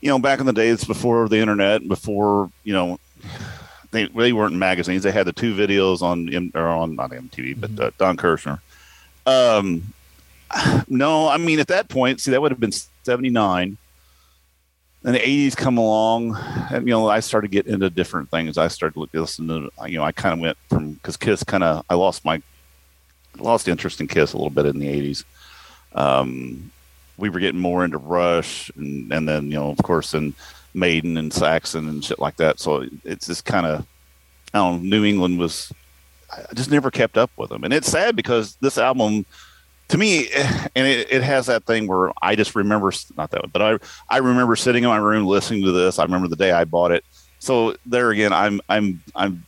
you 0.00 0.08
know, 0.08 0.18
back 0.18 0.40
in 0.40 0.46
the 0.46 0.52
days 0.52 0.84
before 0.84 1.28
the 1.28 1.38
internet, 1.38 1.86
before 1.86 2.50
you 2.64 2.72
know, 2.72 2.98
they 3.96 4.06
they 4.06 4.32
weren't 4.32 4.52
in 4.52 4.58
magazines. 4.58 5.02
They 5.02 5.12
had 5.12 5.26
the 5.26 5.32
two 5.32 5.54
videos 5.54 6.02
on 6.02 6.32
M- 6.32 6.52
or 6.54 6.66
on 6.66 6.96
not 6.96 7.10
MTV, 7.10 7.60
but 7.60 7.80
uh, 7.80 7.90
Don 7.98 8.16
Kirshner. 8.16 8.60
Um, 9.26 9.94
no, 10.88 11.28
I 11.28 11.36
mean 11.38 11.58
at 11.58 11.68
that 11.68 11.88
point, 11.88 12.20
see 12.20 12.30
that 12.30 12.40
would 12.40 12.52
have 12.52 12.60
been 12.60 12.72
seventy 13.02 13.30
nine 13.30 13.78
and 15.06 15.14
the 15.14 15.20
80s 15.20 15.56
come 15.56 15.78
along 15.78 16.36
and 16.70 16.86
you 16.86 16.92
know 16.92 17.08
i 17.08 17.20
started 17.20 17.50
getting 17.50 17.72
into 17.72 17.88
different 17.88 18.28
things 18.30 18.58
i 18.58 18.66
started 18.68 18.98
looking 18.98 19.20
listening 19.20 19.48
to 19.48 19.88
you 19.88 19.96
know 19.96 20.04
i 20.04 20.12
kind 20.12 20.34
of 20.34 20.40
went 20.40 20.58
from 20.68 20.92
because 20.94 21.16
kiss 21.16 21.44
kind 21.44 21.62
of 21.62 21.84
i 21.88 21.94
lost 21.94 22.24
my 22.24 22.42
lost 23.38 23.68
interest 23.68 24.00
in 24.00 24.08
kiss 24.08 24.32
a 24.32 24.36
little 24.36 24.50
bit 24.50 24.66
in 24.66 24.78
the 24.78 24.86
80s 24.86 25.24
um 25.94 26.70
we 27.16 27.28
were 27.30 27.40
getting 27.40 27.60
more 27.60 27.84
into 27.84 27.98
rush 27.98 28.70
and 28.76 29.12
and 29.12 29.28
then 29.28 29.46
you 29.46 29.54
know 29.54 29.70
of 29.70 29.78
course 29.78 30.12
in 30.12 30.34
maiden 30.76 31.16
and 31.16 31.32
saxon 31.32 31.88
and 31.88 32.04
shit 32.04 32.18
like 32.18 32.36
that 32.36 32.60
so 32.60 32.86
it's 33.04 33.26
just 33.26 33.44
kind 33.44 33.66
of 33.66 33.86
i 34.52 34.58
don't 34.58 34.82
know 34.82 34.88
new 34.88 35.04
england 35.04 35.38
was 35.38 35.72
i 36.32 36.42
just 36.54 36.70
never 36.70 36.90
kept 36.90 37.16
up 37.16 37.30
with 37.36 37.50
them 37.50 37.64
and 37.64 37.72
it's 37.72 37.90
sad 37.90 38.14
because 38.14 38.56
this 38.60 38.78
album 38.78 39.24
to 39.88 39.98
me, 39.98 40.28
and 40.74 40.86
it, 40.86 41.10
it 41.10 41.22
has 41.22 41.46
that 41.46 41.64
thing 41.64 41.86
where 41.86 42.12
I 42.22 42.36
just 42.36 42.54
remember 42.54 42.92
not 43.16 43.30
that, 43.30 43.42
one, 43.42 43.50
but 43.52 43.62
I 43.62 44.14
I 44.14 44.18
remember 44.18 44.56
sitting 44.56 44.84
in 44.84 44.90
my 44.90 44.96
room 44.96 45.26
listening 45.26 45.64
to 45.64 45.72
this. 45.72 45.98
I 45.98 46.04
remember 46.04 46.28
the 46.28 46.36
day 46.36 46.52
I 46.52 46.64
bought 46.64 46.92
it. 46.92 47.04
So 47.38 47.76
there 47.84 48.10
again, 48.10 48.32
I'm 48.32 48.60
I'm 48.68 49.02
I'm 49.14 49.44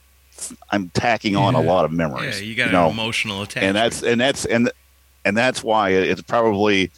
I'm 0.71 0.91
tacking 0.91 1.37
on 1.37 1.55
a 1.55 1.61
lot 1.61 1.85
of 1.85 1.93
memories. 1.93 2.41
Yeah, 2.41 2.47
you 2.47 2.55
got 2.55 2.71
know? 2.71 2.87
an 2.87 2.93
emotional 2.93 3.43
attachment. 3.43 3.67
and 3.67 3.77
that's 3.77 4.03
and 4.03 4.21
that's 4.21 4.45
and 4.45 4.71
and 5.25 5.37
that's 5.37 5.63
why 5.63 5.91
it's 5.91 6.23
probably 6.23 6.91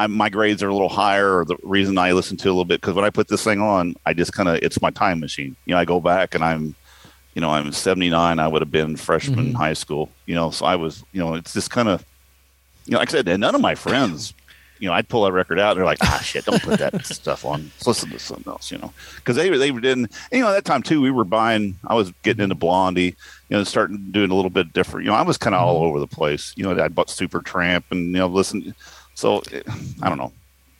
I'm, 0.00 0.12
my 0.12 0.28
grades 0.28 0.62
are 0.62 0.68
a 0.68 0.72
little 0.72 0.88
higher. 0.88 1.38
Or 1.38 1.44
the 1.44 1.56
reason 1.62 1.98
I 1.98 2.12
listen 2.12 2.36
to 2.38 2.48
a 2.48 2.50
little 2.50 2.64
bit 2.64 2.80
because 2.80 2.94
when 2.94 3.04
I 3.04 3.10
put 3.10 3.28
this 3.28 3.44
thing 3.44 3.60
on, 3.60 3.94
I 4.06 4.14
just 4.14 4.32
kind 4.32 4.48
of 4.48 4.56
it's 4.62 4.80
my 4.82 4.90
time 4.90 5.20
machine. 5.20 5.56
You 5.66 5.74
know, 5.74 5.80
I 5.80 5.84
go 5.84 6.00
back 6.00 6.34
and 6.34 6.42
I'm, 6.44 6.74
you 7.34 7.40
know, 7.40 7.50
I'm 7.50 7.72
79. 7.72 8.38
I 8.38 8.48
would 8.48 8.62
have 8.62 8.70
been 8.70 8.96
freshman 8.96 9.38
in 9.38 9.52
Mhm. 9.52 9.56
high 9.56 9.74
school. 9.74 10.10
You 10.26 10.34
know, 10.34 10.50
so 10.50 10.66
I 10.66 10.76
was, 10.76 11.04
you 11.12 11.20
know, 11.20 11.34
it's 11.34 11.52
just 11.52 11.70
kind 11.70 11.88
of, 11.88 12.04
you 12.86 12.92
know, 12.92 12.98
like 12.98 13.08
I 13.10 13.12
said, 13.22 13.26
none 13.40 13.54
of 13.54 13.60
my 13.60 13.74
friends. 13.74 14.34
You 14.80 14.88
know, 14.88 14.94
I'd 14.94 15.10
pull 15.10 15.24
that 15.24 15.32
record 15.32 15.60
out. 15.60 15.72
and 15.72 15.78
They're 15.78 15.84
like, 15.84 15.98
"Ah, 16.00 16.20
shit! 16.24 16.46
Don't 16.46 16.62
put 16.62 16.78
that 16.78 17.04
stuff 17.14 17.44
on. 17.44 17.64
Let's 17.64 17.86
listen 17.86 18.10
to 18.12 18.18
something 18.18 18.50
else." 18.50 18.70
You 18.72 18.78
know, 18.78 18.94
because 19.16 19.36
they 19.36 19.50
they 19.50 19.70
didn't. 19.72 20.10
You 20.32 20.40
know, 20.40 20.48
at 20.48 20.52
that 20.52 20.64
time 20.64 20.82
too, 20.82 21.02
we 21.02 21.10
were 21.10 21.24
buying. 21.24 21.78
I 21.86 21.92
was 21.94 22.12
getting 22.22 22.42
into 22.42 22.54
Blondie. 22.54 23.14
You 23.50 23.58
know, 23.58 23.64
starting 23.64 24.08
doing 24.10 24.30
a 24.30 24.34
little 24.34 24.50
bit 24.50 24.72
different. 24.72 25.04
You 25.04 25.10
know, 25.10 25.18
I 25.18 25.22
was 25.22 25.36
kind 25.36 25.54
of 25.54 25.60
all 25.60 25.82
over 25.84 26.00
the 26.00 26.06
place. 26.06 26.54
You 26.56 26.64
know, 26.64 26.82
I 26.82 26.88
bought 26.88 27.08
Supertramp 27.08 27.82
and 27.90 28.06
you 28.06 28.12
know, 28.20 28.26
listen. 28.28 28.74
So 29.20 29.42
I 30.02 30.08
don't 30.08 30.16
know, 30.16 30.32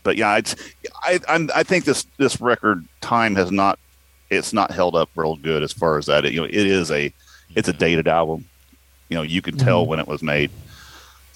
but 0.02 0.16
yeah, 0.16 0.36
it's 0.38 0.56
I 1.02 1.20
I'm, 1.28 1.50
I 1.54 1.62
think 1.62 1.84
this 1.84 2.06
this 2.16 2.40
record 2.40 2.86
time 3.02 3.34
has 3.36 3.50
not 3.52 3.78
it's 4.30 4.52
not 4.54 4.70
held 4.70 4.96
up 4.96 5.10
real 5.14 5.36
good 5.36 5.62
as 5.62 5.72
far 5.74 5.98
as 5.98 6.06
that. 6.06 6.24
It, 6.24 6.32
You 6.32 6.40
know, 6.40 6.46
it 6.46 6.54
is 6.54 6.90
a 6.90 7.12
it's 7.54 7.68
a 7.68 7.72
dated 7.74 8.08
album. 8.08 8.46
You 9.10 9.16
know, 9.16 9.22
you 9.22 9.42
can 9.42 9.58
tell 9.58 9.84
Mhm. 9.84 9.88
when 9.88 9.98
it 10.00 10.08
was 10.08 10.22
made. 10.22 10.50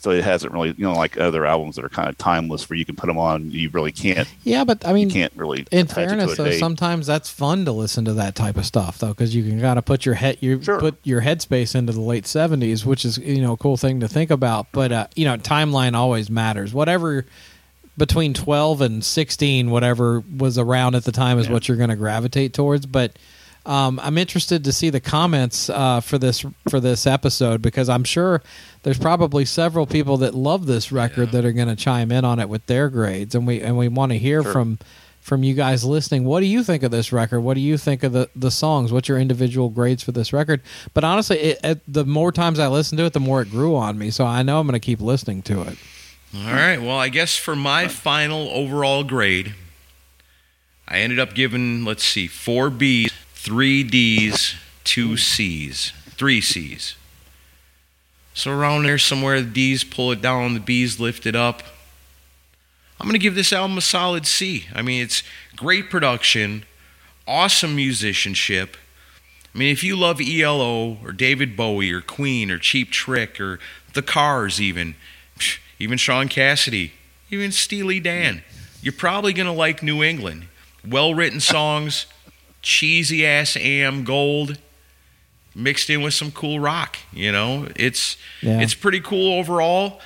So 0.05 0.10
it 0.10 0.22
hasn't 0.22 0.52
really, 0.52 0.68
you 0.76 0.85
know, 0.85 0.93
like 0.93 1.18
other 1.18 1.44
albums 1.44 1.76
that 1.76 1.85
are 1.85 1.89
kind 1.89 2.09
of 2.09 2.16
timeless, 2.18 2.68
where 2.70 2.76
you 2.78 2.85
can 2.85 2.94
put 2.94 3.06
them 3.09 3.18
on. 3.18 3.51
You 3.51 3.70
really 3.70 3.90
can't, 3.90 4.28
Yeah, 4.44 4.62
but 4.64 4.86
I 4.86 4.93
mean, 4.93 5.09
you 5.09 5.14
can't 5.14 5.32
really. 5.35 5.66
in 5.72 5.81
attach 5.81 5.81
it 5.81 5.86
to 5.86 5.94
fairness, 5.94 6.36
though, 6.36 6.44
date. 6.44 6.59
sometimes 6.60 7.06
that's 7.06 7.28
fun 7.31 7.64
to 7.64 7.72
listen 7.72 8.05
to 8.05 8.12
that 8.12 8.35
type 8.35 8.56
of 8.56 8.66
stuff, 8.66 8.98
though, 8.98 9.09
because 9.09 9.35
you 9.35 9.43
can 9.43 9.60
kind 9.60 9.78
of 9.78 9.85
put 9.85 10.06
your 10.06 10.14
head, 10.14 10.39
you 10.40 10.62
Sure. 10.62 10.78
put 10.78 10.97
your 11.05 11.22
headspace 11.22 11.74
into 11.74 11.93
the 11.93 12.01
late 12.01 12.26
seventies, 12.26 12.85
which 12.86 13.05
is 13.05 13.18
you 13.18 13.40
know 13.43 13.55
a 13.55 13.56
cool 13.56 13.76
thing 13.76 13.98
to 14.01 14.06
think 14.09 14.31
about. 14.31 14.66
But 14.70 14.93
uh, 14.93 15.06
you 15.16 15.24
know, 15.24 15.36
timeline 15.39 15.94
always 15.94 16.31
matters. 16.31 16.72
Whatever 16.74 17.26
between 17.97 18.35
twelve 18.35 18.81
and 18.81 19.05
sixteen, 19.05 19.70
whatever 19.70 20.22
was 20.36 20.59
around 20.59 20.94
at 20.97 21.05
the 21.05 21.12
time, 21.12 21.39
is 21.39 21.47
Yeah. 21.47 21.52
what 21.55 21.66
you're 21.68 21.76
going 21.78 21.90
to 21.90 21.97
gravitate 21.97 22.52
towards. 22.52 22.86
But 22.86 23.12
um, 23.66 23.99
I'm 24.03 24.19
interested 24.19 24.65
to 24.65 24.73
see 24.73 24.91
the 24.91 25.01
comments 25.01 25.70
uh, 25.70 26.01
for 26.01 26.19
this 26.19 26.45
for 26.69 26.81
this 26.81 27.07
episode 27.07 27.62
because 27.62 27.89
I'm 27.89 28.05
sure 28.05 28.43
there's 28.82 28.99
probably 28.99 29.45
several 29.45 29.86
people 29.86 30.19
that 30.19 30.35
love 30.35 30.66
this 30.66 30.93
record 30.93 31.31
that 31.32 31.45
are 31.45 31.53
going 31.53 31.69
to 31.69 31.77
chime 31.77 32.12
in 32.12 32.24
on 32.24 32.39
it 32.41 32.49
with 32.49 32.66
their 32.66 32.89
grades, 32.91 33.35
and 33.35 33.47
we 33.47 33.61
and 33.62 33.77
we 33.78 33.89
want 33.89 34.12
to 34.12 34.19
hear 34.19 34.43
Sure. 34.43 34.53
from 34.53 34.78
from 35.20 35.43
you 35.43 35.55
guys 35.55 35.82
listening. 35.86 36.24
What 36.24 36.41
do 36.41 36.47
you 36.47 36.62
think 36.62 36.82
of 36.82 36.91
this 36.91 37.11
record? 37.11 37.41
What 37.41 37.55
do 37.55 37.61
you 37.61 37.78
think 37.78 38.03
of 38.03 38.12
the 38.12 38.28
the 38.36 38.51
songs? 38.51 38.93
What's 38.93 39.09
your 39.09 39.19
individual 39.19 39.70
grades 39.70 40.03
for 40.05 40.12
this 40.12 40.32
record? 40.35 40.61
But 40.93 41.03
honestly, 41.05 41.39
it, 41.39 41.61
it, 41.65 41.81
the 41.89 42.05
more 42.05 42.31
times 42.32 42.59
I 42.59 42.69
listen 42.69 42.99
to 42.99 43.05
it, 43.07 43.15
the 43.15 43.20
more 43.20 43.41
it 43.41 43.49
grew 43.51 43.74
on 43.77 43.97
me. 43.99 44.11
So 44.11 44.27
I 44.27 44.43
know 44.43 44.61
I'm 44.61 44.66
going 44.66 44.74
to 44.74 44.85
keep 44.85 45.01
listening 45.01 45.41
to 45.43 45.62
it. 45.62 45.78
All 46.36 46.53
right. 46.53 46.77
Well, 46.78 46.99
I 46.99 47.09
guess 47.09 47.36
for 47.36 47.57
my 47.57 47.89
final 47.89 48.49
overall 48.51 49.05
grade, 49.05 49.55
I 50.86 50.99
ended 50.99 51.19
up 51.19 51.32
giving, 51.35 51.85
let's 51.85 52.05
see, 52.05 52.27
four 52.27 52.69
B's, 52.70 53.11
three 53.45 53.85
D's, 53.85 54.55
two 54.85 55.19
C's, 55.19 55.93
three 56.12 56.41
C's. 56.41 56.97
So 58.33 58.51
around 58.51 58.85
there 58.85 58.97
somewhere, 58.97 59.43
the 59.43 59.51
D's 59.51 59.85
pull 59.85 60.11
it 60.12 60.23
down, 60.23 60.55
the 60.55 60.61
B's 60.61 60.99
lift 60.99 61.27
it 61.27 61.37
up. 61.37 61.62
I'm 62.99 63.07
going 63.07 63.12
to 63.12 63.23
give 63.23 63.35
this 63.35 63.53
album 63.53 63.77
a 63.77 63.83
solid 63.83 64.27
C. 64.27 64.65
I 64.75 64.81
mean, 64.81 65.03
it's 65.03 65.23
great 65.57 65.91
production, 65.91 66.65
awesome 67.29 67.77
musicianship. 67.77 68.79
I 69.55 69.59
mean, 69.59 69.71
if 69.71 69.85
you 69.85 69.95
love 69.95 70.23
ELO 70.23 70.97
or 71.05 71.12
David 71.12 71.55
Bowie 71.55 71.93
or 71.93 72.01
Queen 72.01 72.51
or 72.51 72.57
Cheap 72.59 72.91
Trick 72.91 73.39
or 73.39 73.59
The 73.93 74.01
Cars, 74.01 74.59
even, 74.59 74.95
even 75.79 75.99
Shaun 75.99 76.29
Cassidy, 76.29 76.95
even 77.29 77.53
Steely 77.53 78.01
Dan, 78.01 78.43
you're 78.81 78.95
probably 78.95 79.35
going 79.35 79.49
to 79.49 79.53
like 79.53 79.83
New 79.83 80.03
England. 80.03 80.47
Well 80.83 81.15
written 81.15 81.41
songs, 81.41 82.07
cheesy 82.65 83.24
ass 83.24 83.57
AM 83.57 84.03
gold. 84.05 84.59
mixed 85.57 85.89
in 85.89 86.03
with 86.03 86.12
some 86.15 86.32
cool 86.32 86.59
rock. 86.59 86.97
You 87.12 87.31
know, 87.31 87.69
it's 87.77 88.16
Yeah. 88.43 88.61
it's 88.61 88.74
pretty 88.74 89.01
cool 89.01 89.39
overall. 89.39 90.01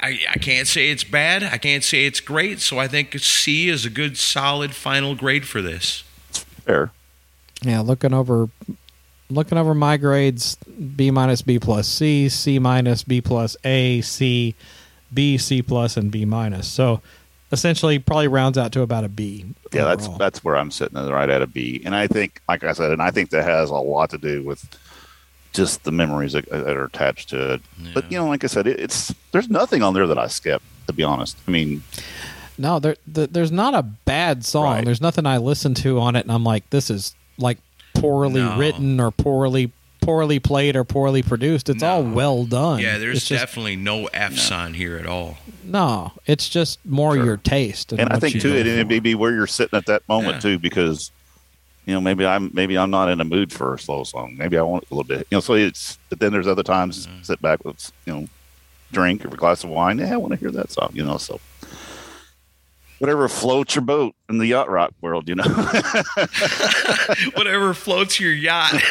I, 0.00 0.18
I 0.30 0.38
can't 0.38 0.66
say 0.66 0.88
it's 0.90 1.04
bad. 1.04 1.42
I 1.42 1.58
can't 1.58 1.84
say 1.84 2.06
it's 2.06 2.20
great. 2.20 2.60
So 2.60 2.78
I 2.78 2.88
think 2.88 3.18
C 3.18 3.68
is 3.68 3.84
a 3.84 3.90
good, 3.90 4.16
solid 4.16 4.74
final 4.74 5.14
grade 5.14 5.46
for 5.46 5.60
this. 5.60 6.04
Fair. 6.64 6.90
Yeah, 7.62 7.80
looking 7.80 8.14
over 8.14 8.48
looking 9.28 9.58
over 9.58 9.74
my 9.74 9.98
grades, 9.98 10.56
B 10.96 11.10
minus, 11.10 11.42
B 11.42 11.58
plus, 11.58 11.86
C, 11.86 12.30
C 12.30 12.58
minus, 12.58 13.02
B 13.02 13.20
plus, 13.20 13.56
A, 13.64 14.00
C, 14.00 14.54
B, 15.12 15.36
C 15.36 15.60
plus, 15.60 15.98
and 15.98 16.10
B 16.10 16.24
minus. 16.24 16.66
So 16.68 17.02
essentially, 17.52 17.98
probably 17.98 18.28
rounds 18.28 18.58
out 18.58 18.72
to 18.72 18.82
about 18.82 19.04
a 19.04 19.08
B. 19.08 19.44
Yeah, 19.72 19.84
that's 19.84 20.04
overall. 20.04 20.18
that's 20.18 20.44
where 20.44 20.56
I'm 20.56 20.70
sitting, 20.70 20.98
right 21.08 21.28
at 21.28 21.42
a 21.42 21.46
B. 21.46 21.82
And 21.84 21.94
I 21.94 22.06
think, 22.06 22.40
like 22.48 22.64
I 22.64 22.72
said, 22.72 22.90
and 22.90 23.02
I 23.02 23.10
think 23.10 23.30
that 23.30 23.44
has 23.44 23.70
a 23.70 23.74
lot 23.74 24.10
to 24.10 24.18
do 24.18 24.42
with 24.42 24.66
just 25.52 25.84
the 25.84 25.92
memories 25.92 26.32
that, 26.32 26.48
that 26.50 26.76
are 26.76 26.84
attached 26.84 27.30
to 27.30 27.54
it. 27.54 27.62
But 27.94 28.10
you 28.12 28.18
know, 28.18 28.28
like 28.28 28.44
I 28.44 28.48
said, 28.48 28.66
it, 28.66 28.78
it's 28.78 29.14
there's 29.32 29.48
nothing 29.48 29.82
on 29.82 29.94
there 29.94 30.06
that 30.06 30.18
I 30.18 30.26
skip. 30.28 30.62
To 30.86 30.92
be 30.92 31.02
honest, 31.02 31.36
I 31.46 31.50
mean, 31.50 31.82
no. 32.56 32.78
There, 32.78 32.96
th 33.14 33.28
there's 33.30 33.52
not 33.52 33.74
a 33.74 33.82
bad 33.82 34.44
song. 34.44 34.64
Right. 34.64 34.84
There's 34.84 35.02
nothing 35.02 35.26
I 35.26 35.36
listen 35.36 35.74
to 35.74 36.00
on 36.00 36.16
it, 36.16 36.24
and 36.24 36.32
I'm 36.32 36.44
like, 36.44 36.68
this 36.70 36.88
is 36.88 37.14
like 37.36 37.58
poorly 37.94 38.40
No. 38.40 38.56
written 38.56 38.98
or 39.00 39.10
poorly 39.10 39.70
poorly 40.00 40.38
played 40.38 40.76
or 40.76 40.84
poorly 40.84 41.22
produced. 41.22 41.68
It's 41.68 41.82
all 41.82 42.02
well 42.02 42.44
done. 42.44 42.80
Yeah, 42.80 42.98
there's 42.98 43.24
just- 43.24 43.40
definitely 43.42 43.76
no 43.76 44.06
F's 44.06 44.50
on 44.50 44.74
here 44.74 44.96
at 44.96 45.06
all. 45.06 45.38
no. 45.64 46.12
It's 46.26 46.48
just 46.48 46.78
more 46.86 47.14
Sure. 47.14 47.24
your 47.24 47.36
taste, 47.36 47.92
and, 47.92 48.00
and 48.00 48.12
I 48.12 48.18
think 48.18 48.40
too, 48.40 48.54
it, 48.54 48.66
it 48.66 48.86
may 48.88 49.00
be 49.00 49.14
where 49.14 49.32
you're 49.32 49.46
sitting 49.46 49.76
at 49.76 49.86
that 49.86 50.08
moment 50.08 50.36
Yeah. 50.36 50.40
too, 50.40 50.58
because 50.58 51.10
you 51.86 51.94
know 51.94 52.00
maybe 52.00 52.26
I'm 52.26 52.50
maybe 52.52 52.76
I'm 52.76 52.90
not 52.90 53.08
in 53.08 53.20
a 53.20 53.24
mood 53.24 53.52
for 53.52 53.74
a 53.74 53.78
slow 53.78 54.04
song. 54.04 54.34
Maybe 54.38 54.58
I 54.58 54.62
want 54.62 54.84
it 54.84 54.90
a 54.90 54.94
little 54.94 55.08
bit, 55.08 55.26
you 55.30 55.36
know. 55.36 55.40
So 55.40 55.54
it's 55.54 55.98
but 56.10 56.20
then 56.20 56.32
there's 56.32 56.46
other 56.46 56.62
times 56.62 57.06
Mm-hmm. 57.06 57.22
sit 57.22 57.40
back 57.42 57.64
with 57.64 57.92
you 58.06 58.12
know 58.14 58.28
drink 58.92 59.24
or 59.24 59.28
a 59.28 59.36
glass 59.36 59.64
of 59.64 59.70
wine. 59.70 59.98
Yeah, 59.98 60.14
I 60.14 60.16
want 60.16 60.32
to 60.32 60.38
hear 60.38 60.50
that 60.50 60.70
song, 60.70 60.90
you 60.92 61.04
know. 61.04 61.16
So 61.18 61.40
whatever 62.98 63.28
floats 63.28 63.74
your 63.74 63.82
boat 63.82 64.14
in 64.28 64.38
the 64.38 64.46
yacht 64.46 64.68
rock 64.70 64.92
world, 65.00 65.28
you 65.28 65.34
know. 65.34 65.44
Whatever 67.34 67.74
floats 67.74 68.18
your 68.20 68.32
yacht. 68.32 68.72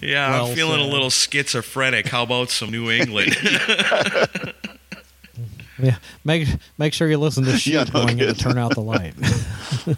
yeah, 0.00 0.30
Well 0.30 0.46
I'm 0.46 0.54
feeling 0.54 0.80
said. 0.80 0.88
a 0.88 0.92
little 0.92 1.10
schizophrenic. 1.10 2.06
How 2.08 2.22
about 2.22 2.50
some 2.50 2.70
New 2.70 2.90
England? 2.90 3.36
Yeah, 5.80 5.94
make 6.24 6.48
make 6.76 6.92
sure 6.92 7.08
you 7.08 7.18
listen 7.18 7.44
to 7.44 7.56
shit 7.56 7.72
Yeah, 7.72 7.84
no 7.84 8.04
going 8.04 8.18
in 8.18 8.26
to 8.26 8.34
turn 8.34 8.58
out 8.58 8.74
the 8.74 8.80
light. 8.80 9.14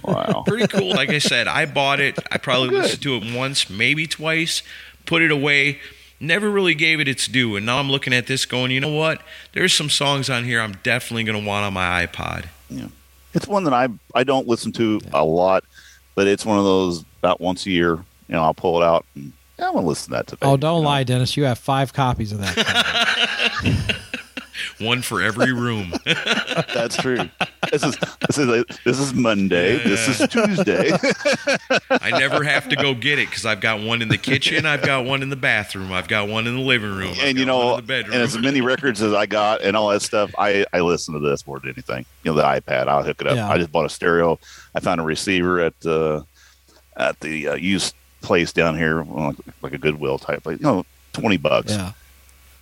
wow. 0.02 0.44
Pretty 0.46 0.66
cool. 0.66 0.90
Like 0.90 1.08
I 1.08 1.16
said, 1.20 1.48
I 1.48 1.64
bought 1.64 2.00
it. 2.00 2.18
I 2.30 2.36
probably 2.36 2.68
oh, 2.68 2.70
Good. 2.72 2.82
listened 2.82 3.02
to 3.04 3.14
it 3.16 3.34
once, 3.34 3.70
maybe 3.70 4.06
twice, 4.06 4.62
put 5.06 5.22
it 5.22 5.30
away. 5.30 5.80
Never 6.20 6.50
really 6.50 6.74
gave 6.74 7.00
it 7.00 7.08
its 7.08 7.26
due. 7.26 7.56
And 7.56 7.64
now 7.64 7.78
I'm 7.78 7.90
looking 7.90 8.12
at 8.12 8.26
this 8.26 8.44
going, 8.44 8.70
you 8.70 8.80
know 8.80 8.92
what? 8.92 9.22
There's 9.52 9.72
some 9.72 9.88
songs 9.88 10.28
on 10.28 10.44
here 10.44 10.60
I'm 10.60 10.76
definitely 10.82 11.24
going 11.24 11.40
to 11.40 11.46
want 11.46 11.64
on 11.64 11.72
my 11.72 12.06
iPod. 12.06 12.46
Yeah. 12.68 12.88
It's 13.32 13.46
one 13.46 13.64
that 13.64 13.72
I 13.72 13.88
I 14.14 14.24
don't 14.24 14.48
listen 14.48 14.72
to 14.72 15.00
a 15.12 15.24
lot, 15.24 15.64
but 16.14 16.26
it's 16.26 16.44
one 16.44 16.58
of 16.58 16.64
those 16.64 17.04
about 17.20 17.40
once 17.40 17.64
a 17.66 17.70
year. 17.70 17.94
You 18.28 18.34
know, 18.36 18.42
I'll 18.42 18.54
pull 18.54 18.80
it 18.82 18.84
out 18.84 19.06
and 19.14 19.32
yeah, 19.58 19.68
I'm 19.68 19.74
gonna 19.74 19.86
listen 19.86 20.10
to 20.10 20.16
that 20.16 20.26
today. 20.26 20.46
oh, 20.46 20.56
don't 20.56 20.78
you 20.78 20.82
know. 20.82 20.88
lie, 20.88 21.04
Dennis. 21.04 21.36
You 21.36 21.44
have 21.44 21.58
five 21.58 21.92
copies 21.92 22.32
of 22.32 22.38
that. 22.40 23.98
One 24.78 25.02
for 25.02 25.20
every 25.20 25.52
room. 25.52 25.92
That's 26.04 26.96
true. 26.96 27.28
This 27.70 27.82
is 27.82 27.96
this 28.26 28.38
is 28.38 28.64
this 28.84 28.98
is 28.98 29.14
Monday. 29.14 29.78
This 29.78 30.08
is 30.20 30.28
Tuesday. 30.28 30.90
I 31.90 32.10
never 32.18 32.42
have 32.44 32.68
to 32.70 32.76
go 32.76 32.94
get 32.94 33.18
it 33.18 33.28
because 33.28 33.46
I've 33.46 33.60
got 33.60 33.80
one 33.80 34.02
in 34.02 34.08
the 34.08 34.18
kitchen, 34.18 34.66
I've 34.66 34.82
got 34.82 35.04
one 35.04 35.22
in 35.22 35.28
the 35.30 35.36
bathroom, 35.36 35.92
I've 35.92 36.08
got 36.08 36.28
one 36.28 36.46
in 36.46 36.56
the 36.56 36.62
living 36.62 36.96
room, 36.96 37.10
I've 37.12 37.24
and 37.24 37.38
you 37.38 37.44
know, 37.44 37.76
the 37.76 37.82
bedroom. 37.82 38.14
and 38.14 38.22
as 38.22 38.36
many 38.38 38.60
records 38.60 39.02
as 39.02 39.12
I 39.12 39.26
got 39.26 39.62
and 39.62 39.76
all 39.76 39.88
that 39.90 40.02
stuff, 40.02 40.30
I 40.38 40.64
I 40.72 40.80
listen 40.80 41.14
to 41.14 41.20
this 41.20 41.46
more 41.46 41.60
than 41.60 41.70
anything. 41.70 42.04
You 42.24 42.32
know, 42.32 42.36
the 42.36 42.42
iPad, 42.42 42.88
I'll 42.88 43.02
hook 43.02 43.20
it 43.20 43.26
up. 43.26 43.36
Yeah. 43.36 43.48
I 43.48 43.58
just 43.58 43.70
bought 43.72 43.86
a 43.86 43.90
stereo. 43.90 44.38
I 44.74 44.80
found 44.80 45.00
a 45.00 45.04
receiver 45.04 45.60
at 45.60 45.86
uh, 45.86 46.22
at 46.96 47.18
the 47.20 47.48
uh, 47.48 47.54
used 47.54 47.94
place 48.22 48.52
down 48.52 48.76
here, 48.76 49.02
like, 49.02 49.36
like 49.62 49.72
a 49.72 49.78
Goodwill 49.78 50.18
type 50.18 50.42
place. 50.42 50.58
You 50.60 50.66
know, 50.66 50.86
twenty 51.12 51.36
bucks. 51.36 51.72
yeah. 51.72 51.92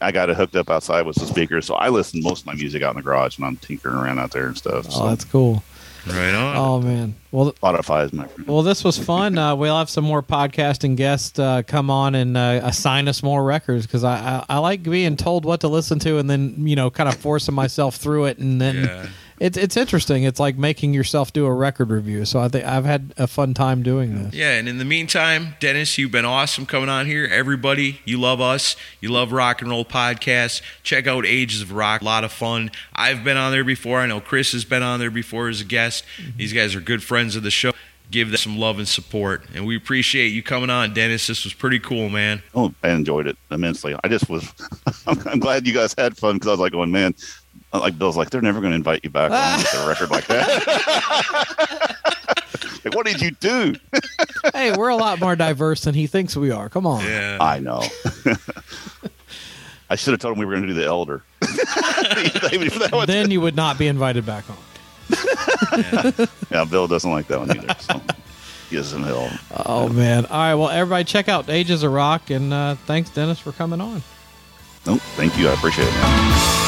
I 0.01 0.13
got 0.13 0.31
it 0.31 0.37
hooked 0.37 0.55
up 0.57 0.71
outside 0.71 1.07
with 1.07 1.17
the 1.17 1.27
speakers, 1.27 1.67
so 1.67 1.75
I 1.75 1.89
listen 1.89 2.21
to 2.23 2.29
most 2.29 2.41
of 2.41 2.47
my 2.47 2.55
music 2.55 2.83
out 2.83 2.91
in 2.91 2.97
the 2.97 3.03
garage 3.03 3.39
when 3.39 3.49
I'm 3.49 3.57
tinkering 3.57 3.97
around 3.97 4.19
out 4.19 4.31
there 4.31 4.47
and 4.47 4.57
stuff. 4.57 4.87
Oh, 4.89 4.91
so 4.91 5.09
that's 5.09 5.25
cool. 5.25 5.63
right 6.07 6.33
on. 6.35 6.57
Oh 6.57 6.81
man. 6.81 7.15
Well, 7.33 7.53
Spotify 7.53 8.07
is 8.07 8.13
my 8.13 8.27
friend. 8.27 8.49
well, 8.49 8.63
this 8.63 8.83
was 8.85 8.97
fun. 8.97 9.37
Uh, 9.37 9.55
we'll 9.57 9.77
have 9.77 9.91
some 9.91 10.05
more 10.05 10.23
podcasting 10.23 10.97
guests 10.97 11.39
uh, 11.39 11.63
come 11.67 11.91
on 11.91 12.15
and 12.15 12.37
uh, 12.37 12.61
assign 12.63 13.09
us 13.09 13.23
more 13.23 13.45
records 13.45 13.87
because 13.87 14.05
I, 14.05 14.17
I 14.49 14.57
I 14.57 14.59
like 14.59 14.83
being 14.85 15.17
told 15.17 15.45
what 15.45 15.61
to 15.61 15.69
listen 15.69 15.99
to 16.01 16.19
and 16.19 16.31
then 16.31 16.67
you 16.67 16.77
know 16.77 16.91
kind 16.91 17.09
of 17.09 17.17
forcing 17.17 17.55
myself 17.55 17.97
through 17.97 18.27
it 18.27 18.39
and 18.39 18.61
then 18.61 18.77
Yeah. 18.85 19.07
It's 19.41 19.57
it's 19.57 19.77
interesting. 19.77 20.25
It's 20.25 20.41
like 20.41 20.57
making 20.57 20.95
yourself 20.95 21.33
do 21.33 21.47
a 21.47 21.55
record 21.55 21.91
review. 21.91 22.25
So 22.25 22.41
I 22.41 22.49
think 22.49 22.65
I've 22.65 22.85
had 22.85 23.15
a 23.17 23.27
fun 23.27 23.55
time 23.55 23.83
doing 23.83 24.23
this. 24.23 24.35
Yeah, 24.35 24.59
and 24.59 24.69
in 24.69 24.79
the 24.79 24.85
meantime, 24.85 25.55
Dennis, 25.61 25.97
you've 25.99 26.11
been 26.11 26.25
awesome 26.25 26.67
coming 26.67 26.89
on 26.89 27.07
here. 27.07 27.29
Everybody, 27.31 28.01
you 28.05 28.19
love 28.19 28.41
us. 28.41 28.77
You 29.01 29.11
love 29.11 29.33
rock 29.33 29.61
and 29.63 29.71
roll 29.71 29.85
podcasts. 29.85 30.63
Check 30.83 31.07
out 31.07 31.25
Ages 31.27 31.63
of 31.63 31.73
Rock. 31.73 32.01
A 32.01 32.05
lot 32.05 32.25
of 32.25 32.33
fun. 32.33 32.71
I've 32.95 33.25
been 33.25 33.37
on 33.37 33.53
there 33.53 33.65
before. 33.65 34.01
I 34.01 34.07
know 34.07 34.21
Chris 34.21 34.53
has 34.53 34.65
been 34.65 34.83
on 34.83 35.01
there 35.01 35.11
before 35.11 35.49
as 35.49 35.61
a 35.61 35.65
guest. 35.65 36.05
Mm-hmm. 36.21 36.39
These 36.39 36.53
guys 36.53 36.75
are 36.75 36.81
good 36.81 37.03
friends 37.03 37.37
of 37.37 37.43
the 37.43 37.51
show. 37.51 37.73
Give 38.11 38.29
them 38.31 38.39
some 38.39 38.57
love 38.57 38.79
and 38.79 38.89
support. 38.89 39.45
And 39.55 39.67
we 39.67 39.77
appreciate 39.77 40.29
you 40.29 40.43
coming 40.43 40.71
on, 40.71 40.95
Dennis. 40.95 41.27
This 41.27 41.45
was 41.45 41.53
pretty 41.53 41.79
cool, 41.79 42.09
man. 42.09 42.43
Oh, 42.55 42.73
I 42.83 42.89
enjoyed 42.89 43.27
it 43.27 43.37
immensely. 43.51 43.95
I 44.03 44.09
just 44.09 44.31
was. 44.31 44.51
I'm 45.07 45.39
glad 45.39 45.67
you 45.67 45.75
guys 45.75 45.95
had 45.99 46.17
fun 46.17 46.37
because 46.37 46.49
I 46.49 46.51
was 46.53 46.61
like, 46.61 46.73
going, 46.73 46.91
man. 46.91 47.15
Like 47.73 47.99
Bill's 47.99 48.17
like, 48.17 48.31
they're 48.31 48.41
never 48.41 48.61
going 48.61 48.71
to 48.73 48.77
invite 48.77 49.01
you 49.05 49.11
back 49.11 49.31
on 49.31 49.59
with 49.59 49.75
a 49.75 49.89
record 49.89 50.11
like 50.11 50.27
that. 50.27 51.97
like, 52.85 52.95
what 52.95 53.05
did 53.07 53.21
you 53.21 53.33
do? 53.33 53.75
hey, 54.55 54.75
we're 54.75 54.89
a 54.89 54.97
lot 54.97 55.21
more 55.21 55.37
diverse 55.37 55.83
than 55.83 55.95
he 55.95 56.07
thinks 56.07 56.37
we 56.37 56.51
are. 56.51 56.69
Come 56.69 56.87
on. 56.87 57.05
Yeah. 57.05 57.39
I 57.41 57.61
know. 57.61 57.83
I 59.91 59.97
should 59.97 60.13
have 60.13 60.21
told 60.21 60.35
him 60.35 60.39
we 60.39 60.47
were 60.47 60.53
going 60.53 60.67
to 60.67 60.69
do 60.69 60.75
the 60.75 60.87
elder. 60.87 61.23
Then 63.07 63.31
you 63.31 63.41
would 63.41 63.57
not 63.57 63.79
be 63.79 63.87
invited 63.87 64.25
back 64.25 64.45
on. 64.51 64.57
yeah, 66.51 66.65
Bill 66.65 66.87
doesn't 66.87 67.11
like 67.11 67.27
that 67.29 67.39
one 67.39 67.51
either. 67.51 67.75
So 67.81 68.01
he 68.69 68.77
is 68.77 68.93
in 68.93 69.03
hell. 69.03 69.31
Oh 69.65 69.89
man! 69.89 70.27
All 70.27 70.39
right, 70.39 70.55
well, 70.55 70.69
everybody, 70.69 71.05
check 71.05 71.29
out 71.29 71.49
Ages 71.49 71.83
of 71.83 71.93
Rock, 71.93 72.29
and 72.29 72.53
uh, 72.53 72.75
thanks, 72.75 73.09
Dennis, 73.09 73.39
for 73.39 73.53
coming 73.53 73.81
on. 73.81 74.03
Nope, 74.85 75.01
thank 75.17 75.39
you. 75.39 75.49
I 75.49 75.55
appreciate 75.55 75.89
it. 75.89 75.93
Man. 75.93 76.68